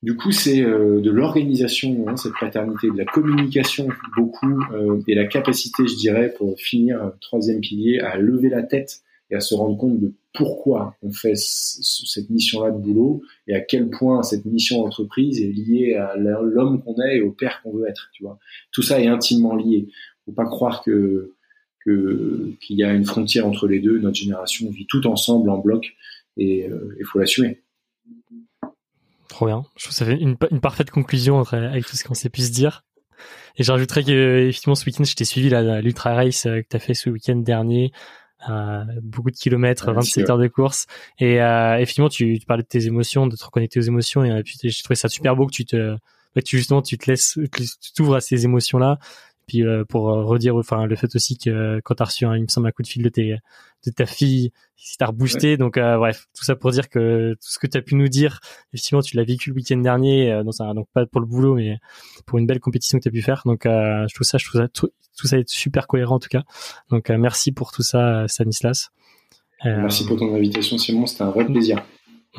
du 0.03 0.15
coup, 0.15 0.31
c'est 0.31 0.61
euh, 0.61 1.01
de 1.01 1.09
l'organisation, 1.09 2.05
hein, 2.07 2.15
cette 2.17 2.33
paternité, 2.39 2.89
de 2.91 2.97
la 2.97 3.05
communication 3.05 3.87
beaucoup, 4.15 4.61
euh, 4.73 5.01
et 5.07 5.15
la 5.15 5.25
capacité, 5.25 5.87
je 5.87 5.95
dirais, 5.95 6.33
pour 6.37 6.59
finir, 6.59 7.01
euh, 7.01 7.09
troisième 7.19 7.61
pilier, 7.61 7.99
à 7.99 8.17
lever 8.17 8.49
la 8.49 8.61
tête 8.61 9.01
et 9.31 9.35
à 9.35 9.39
se 9.39 9.55
rendre 9.55 9.75
compte 9.75 9.99
de 9.99 10.13
pourquoi 10.33 10.95
on 11.01 11.11
fait 11.11 11.35
cette 11.35 12.29
mission-là 12.29 12.71
de 12.71 12.77
boulot 12.77 13.23
et 13.47 13.55
à 13.55 13.59
quel 13.59 13.89
point 13.89 14.21
cette 14.21 14.45
mission 14.45 14.83
d'entreprise 14.83 15.41
est 15.41 15.51
liée 15.51 15.95
à 15.95 16.15
l'homme 16.15 16.83
qu'on 16.83 16.95
est 17.01 17.17
et 17.17 17.21
au 17.21 17.31
père 17.31 17.61
qu'on 17.63 17.71
veut 17.71 17.87
être. 17.87 18.09
Tu 18.13 18.23
vois, 18.23 18.37
tout 18.71 18.83
ça 18.83 19.01
est 19.01 19.07
intimement 19.07 19.55
lié. 19.55 19.87
Faut 20.25 20.31
pas 20.31 20.45
croire 20.45 20.83
que 20.83 21.33
qu'il 21.85 22.77
y 22.77 22.83
a 22.83 22.93
une 22.93 23.05
frontière 23.05 23.47
entre 23.47 23.65
les 23.67 23.79
deux. 23.79 23.99
Notre 23.99 24.17
génération 24.17 24.69
vit 24.69 24.85
tout 24.87 25.07
ensemble 25.07 25.49
en 25.49 25.57
bloc 25.57 25.95
et 26.35 26.69
il 26.99 27.05
faut 27.05 27.17
l'assumer. 27.17 27.61
Trop 29.37 29.45
bien. 29.45 29.63
Je 29.75 29.83
trouve 29.83 29.91
que 29.91 29.95
ça 29.95 30.03
fait 30.03 30.17
une, 30.17 30.35
parfaite 30.35 30.89
conclusion 30.89 31.37
entre, 31.37 31.53
avec 31.53 31.85
tout 31.85 31.95
ce 31.95 32.03
qu'on 32.03 32.15
s'est 32.15 32.31
pu 32.31 32.41
se 32.41 32.49
dire. 32.49 32.85
Et 33.55 33.61
j'ajouterais 33.61 34.03
que 34.03 34.47
effectivement 34.47 34.73
ce 34.73 34.83
week-end, 34.83 35.03
je 35.03 35.13
t'ai 35.13 35.25
suivi 35.25 35.51
l'ultra 35.83 36.15
race 36.15 36.47
euh, 36.47 36.61
que 36.63 36.67
tu 36.67 36.75
as 36.75 36.79
fait 36.79 36.95
ce 36.95 37.11
week-end 37.11 37.35
dernier. 37.35 37.91
Euh, 38.49 38.83
beaucoup 39.03 39.29
de 39.29 39.35
kilomètres, 39.35 39.93
27 39.93 40.27
heures 40.31 40.39
de 40.39 40.47
course. 40.47 40.87
Et 41.19 41.39
euh, 41.39 41.77
effectivement, 41.77 42.09
tu, 42.09 42.39
tu, 42.39 42.47
parlais 42.47 42.63
de 42.63 42.67
tes 42.67 42.87
émotions, 42.87 43.27
de 43.27 43.35
te 43.35 43.45
reconnecter 43.45 43.79
aux 43.79 43.83
émotions. 43.83 44.25
Et 44.25 44.41
puis 44.41 44.57
j'ai 44.63 44.81
trouvé 44.81 44.95
ça 44.95 45.07
super 45.07 45.35
beau 45.35 45.45
que 45.45 45.53
tu 45.53 45.65
te, 45.65 45.95
bah, 46.33 46.41
tu 46.41 46.57
justement, 46.57 46.81
tu 46.81 46.97
te 46.97 47.07
laisses, 47.07 47.37
tu 47.53 47.93
t'ouvres 47.93 48.15
à 48.15 48.21
ces 48.21 48.43
émotions-là 48.43 48.97
puis 49.47 49.63
euh, 49.63 49.85
pour 49.85 50.09
euh, 50.09 50.23
redire, 50.23 50.55
enfin 50.55 50.85
le 50.85 50.95
fait 50.95 51.15
aussi 51.15 51.37
que 51.37 51.49
euh, 51.49 51.81
quand 51.83 51.95
t'as 51.95 52.05
reçu, 52.05 52.25
un, 52.25 52.35
il 52.35 52.43
me 52.43 52.47
semble 52.47 52.67
un 52.67 52.71
coup 52.71 52.83
de 52.83 52.87
fil 52.87 53.01
de, 53.01 53.09
tes, 53.09 53.37
de 53.91 53.95
ta 53.95 54.05
fille, 54.05 54.51
si 54.75 54.97
t'as 54.97 55.07
reboosté. 55.07 55.57
Donc 55.57 55.77
bref, 55.77 56.27
tout 56.37 56.43
ça 56.43 56.55
pour 56.55 56.71
dire 56.71 56.89
que 56.89 57.33
tout 57.33 57.49
ce 57.49 57.59
que 57.59 57.67
tu 57.67 57.77
as 57.77 57.81
pu 57.81 57.95
nous 57.95 58.07
dire, 58.07 58.39
effectivement, 58.73 59.01
tu 59.01 59.15
l'as 59.17 59.23
vécu 59.23 59.49
le 59.49 59.55
week-end 59.55 59.77
dernier, 59.77 60.41
dans 60.43 60.61
un, 60.61 60.73
donc 60.73 60.87
pas 60.93 61.05
pour 61.05 61.21
le 61.21 61.27
boulot, 61.27 61.55
mais 61.55 61.77
pour 62.25 62.39
une 62.39 62.45
belle 62.45 62.59
compétition 62.59 62.97
que 62.97 63.03
tu 63.03 63.09
as 63.09 63.11
pu 63.11 63.21
faire. 63.21 63.41
Donc 63.45 63.61
je 63.65 64.13
trouve 64.13 64.27
ça, 64.27 64.37
je 64.37 64.45
trouve 64.45 64.61
ça 64.61 64.67
tout, 64.67 64.89
tout 65.17 65.27
ça 65.27 65.37
est 65.37 65.49
super 65.49 65.87
cohérent 65.87 66.15
en 66.15 66.19
tout 66.19 66.29
cas. 66.29 66.43
Donc 66.89 67.09
merci 67.09 67.51
pour 67.51 67.71
tout 67.71 67.83
ça, 67.83 68.27
Stanislas. 68.27 68.89
Merci 69.63 70.05
pour 70.05 70.17
ton 70.17 70.35
invitation, 70.35 70.77
Simon. 70.77 71.05
C'était 71.05 71.23
un 71.23 71.31
vrai 71.31 71.45
plaisir. 71.45 71.83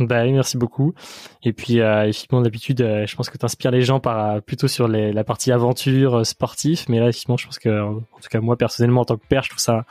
Bah 0.01 0.23
oui, 0.23 0.33
merci 0.33 0.57
beaucoup. 0.57 0.95
Et 1.43 1.53
puis 1.53 1.81
euh, 1.81 2.05
effectivement 2.05 2.41
d'habitude, 2.41 2.81
euh, 2.83 3.07
je 3.07 3.17
pense 3.17 3.31
que 3.31 3.39
tu 3.39 3.45
inspires 3.45 3.71
les 3.71 3.83
gens 3.83 3.99
par 3.99 4.31
euh, 4.31 4.41
plutôt 4.41 4.69
sur 4.69 4.87
les, 4.87 5.13
la 5.13 5.25
partie 5.25 5.51
aventure 5.51 6.25
sportif, 6.25 6.89
mais 6.89 7.01
là 7.01 7.09
effectivement, 7.09 7.37
je 7.37 7.47
pense 7.47 7.59
que 7.59 7.83
en 7.83 8.01
tout 8.01 8.29
cas 8.31 8.41
moi 8.41 8.57
personnellement 8.57 9.01
en 9.01 9.05
tant 9.05 9.17
que 9.17 9.27
père, 9.27 9.43
je 9.43 9.51
trouve 9.51 9.61
ça, 9.61 9.87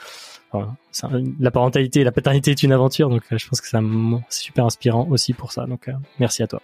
la 1.39 1.51
parentalité, 1.51 2.03
la 2.03 2.11
paternité 2.11 2.51
est 2.51 2.63
une 2.63 2.71
aventure, 2.71 3.09
donc 3.09 3.23
je 3.29 3.47
pense 3.47 3.61
que 3.61 3.67
c'est 3.67 3.77
super 4.29 4.65
inspirant 4.65 5.07
aussi 5.09 5.33
pour 5.33 5.51
ça. 5.51 5.65
Donc 5.65 5.89
merci 6.19 6.43
à 6.43 6.47
toi. 6.47 6.61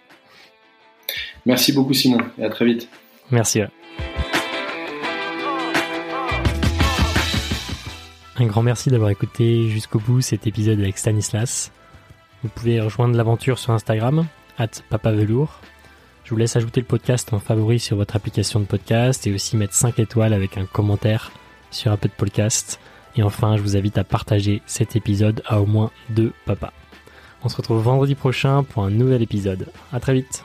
Merci 1.46 1.72
beaucoup 1.72 1.94
Simon 1.94 2.18
et 2.38 2.44
à 2.44 2.50
très 2.50 2.64
vite. 2.64 2.88
Merci. 3.30 3.62
Un 8.36 8.46
grand 8.46 8.62
merci 8.62 8.90
d'avoir 8.90 9.10
écouté 9.10 9.68
jusqu'au 9.68 10.00
bout 10.00 10.20
cet 10.20 10.46
épisode 10.46 10.80
avec 10.80 10.98
Stanislas. 10.98 11.70
Vous 12.42 12.48
pouvez 12.48 12.80
rejoindre 12.80 13.16
l'aventure 13.16 13.58
sur 13.58 13.72
Instagram, 13.72 14.26
at 14.58 14.68
papavelour. 14.90 15.60
Je 16.24 16.30
vous 16.30 16.36
laisse 16.36 16.56
ajouter 16.56 16.80
le 16.80 16.86
podcast 16.86 17.32
en 17.32 17.38
favori 17.38 17.78
sur 17.78 17.96
votre 17.96 18.16
application 18.16 18.58
de 18.58 18.64
podcast 18.64 19.26
et 19.26 19.32
aussi 19.32 19.56
mettre 19.56 19.74
5 19.74 19.98
étoiles 19.98 20.32
avec 20.32 20.58
un 20.58 20.64
commentaire 20.64 21.30
sur 21.70 21.92
un 21.92 21.96
peu 21.96 22.08
de 22.08 22.14
podcast. 22.14 22.80
Et 23.16 23.22
enfin, 23.22 23.56
je 23.56 23.62
vous 23.62 23.76
invite 23.76 23.98
à 23.98 24.04
partager 24.04 24.62
cet 24.66 24.96
épisode 24.96 25.42
à 25.46 25.60
au 25.60 25.66
moins 25.66 25.90
deux 26.10 26.32
papas. 26.46 26.72
On 27.44 27.48
se 27.48 27.56
retrouve 27.56 27.82
vendredi 27.82 28.14
prochain 28.14 28.62
pour 28.62 28.84
un 28.84 28.90
nouvel 28.90 29.22
épisode. 29.22 29.68
À 29.92 30.00
très 30.00 30.14
vite. 30.14 30.44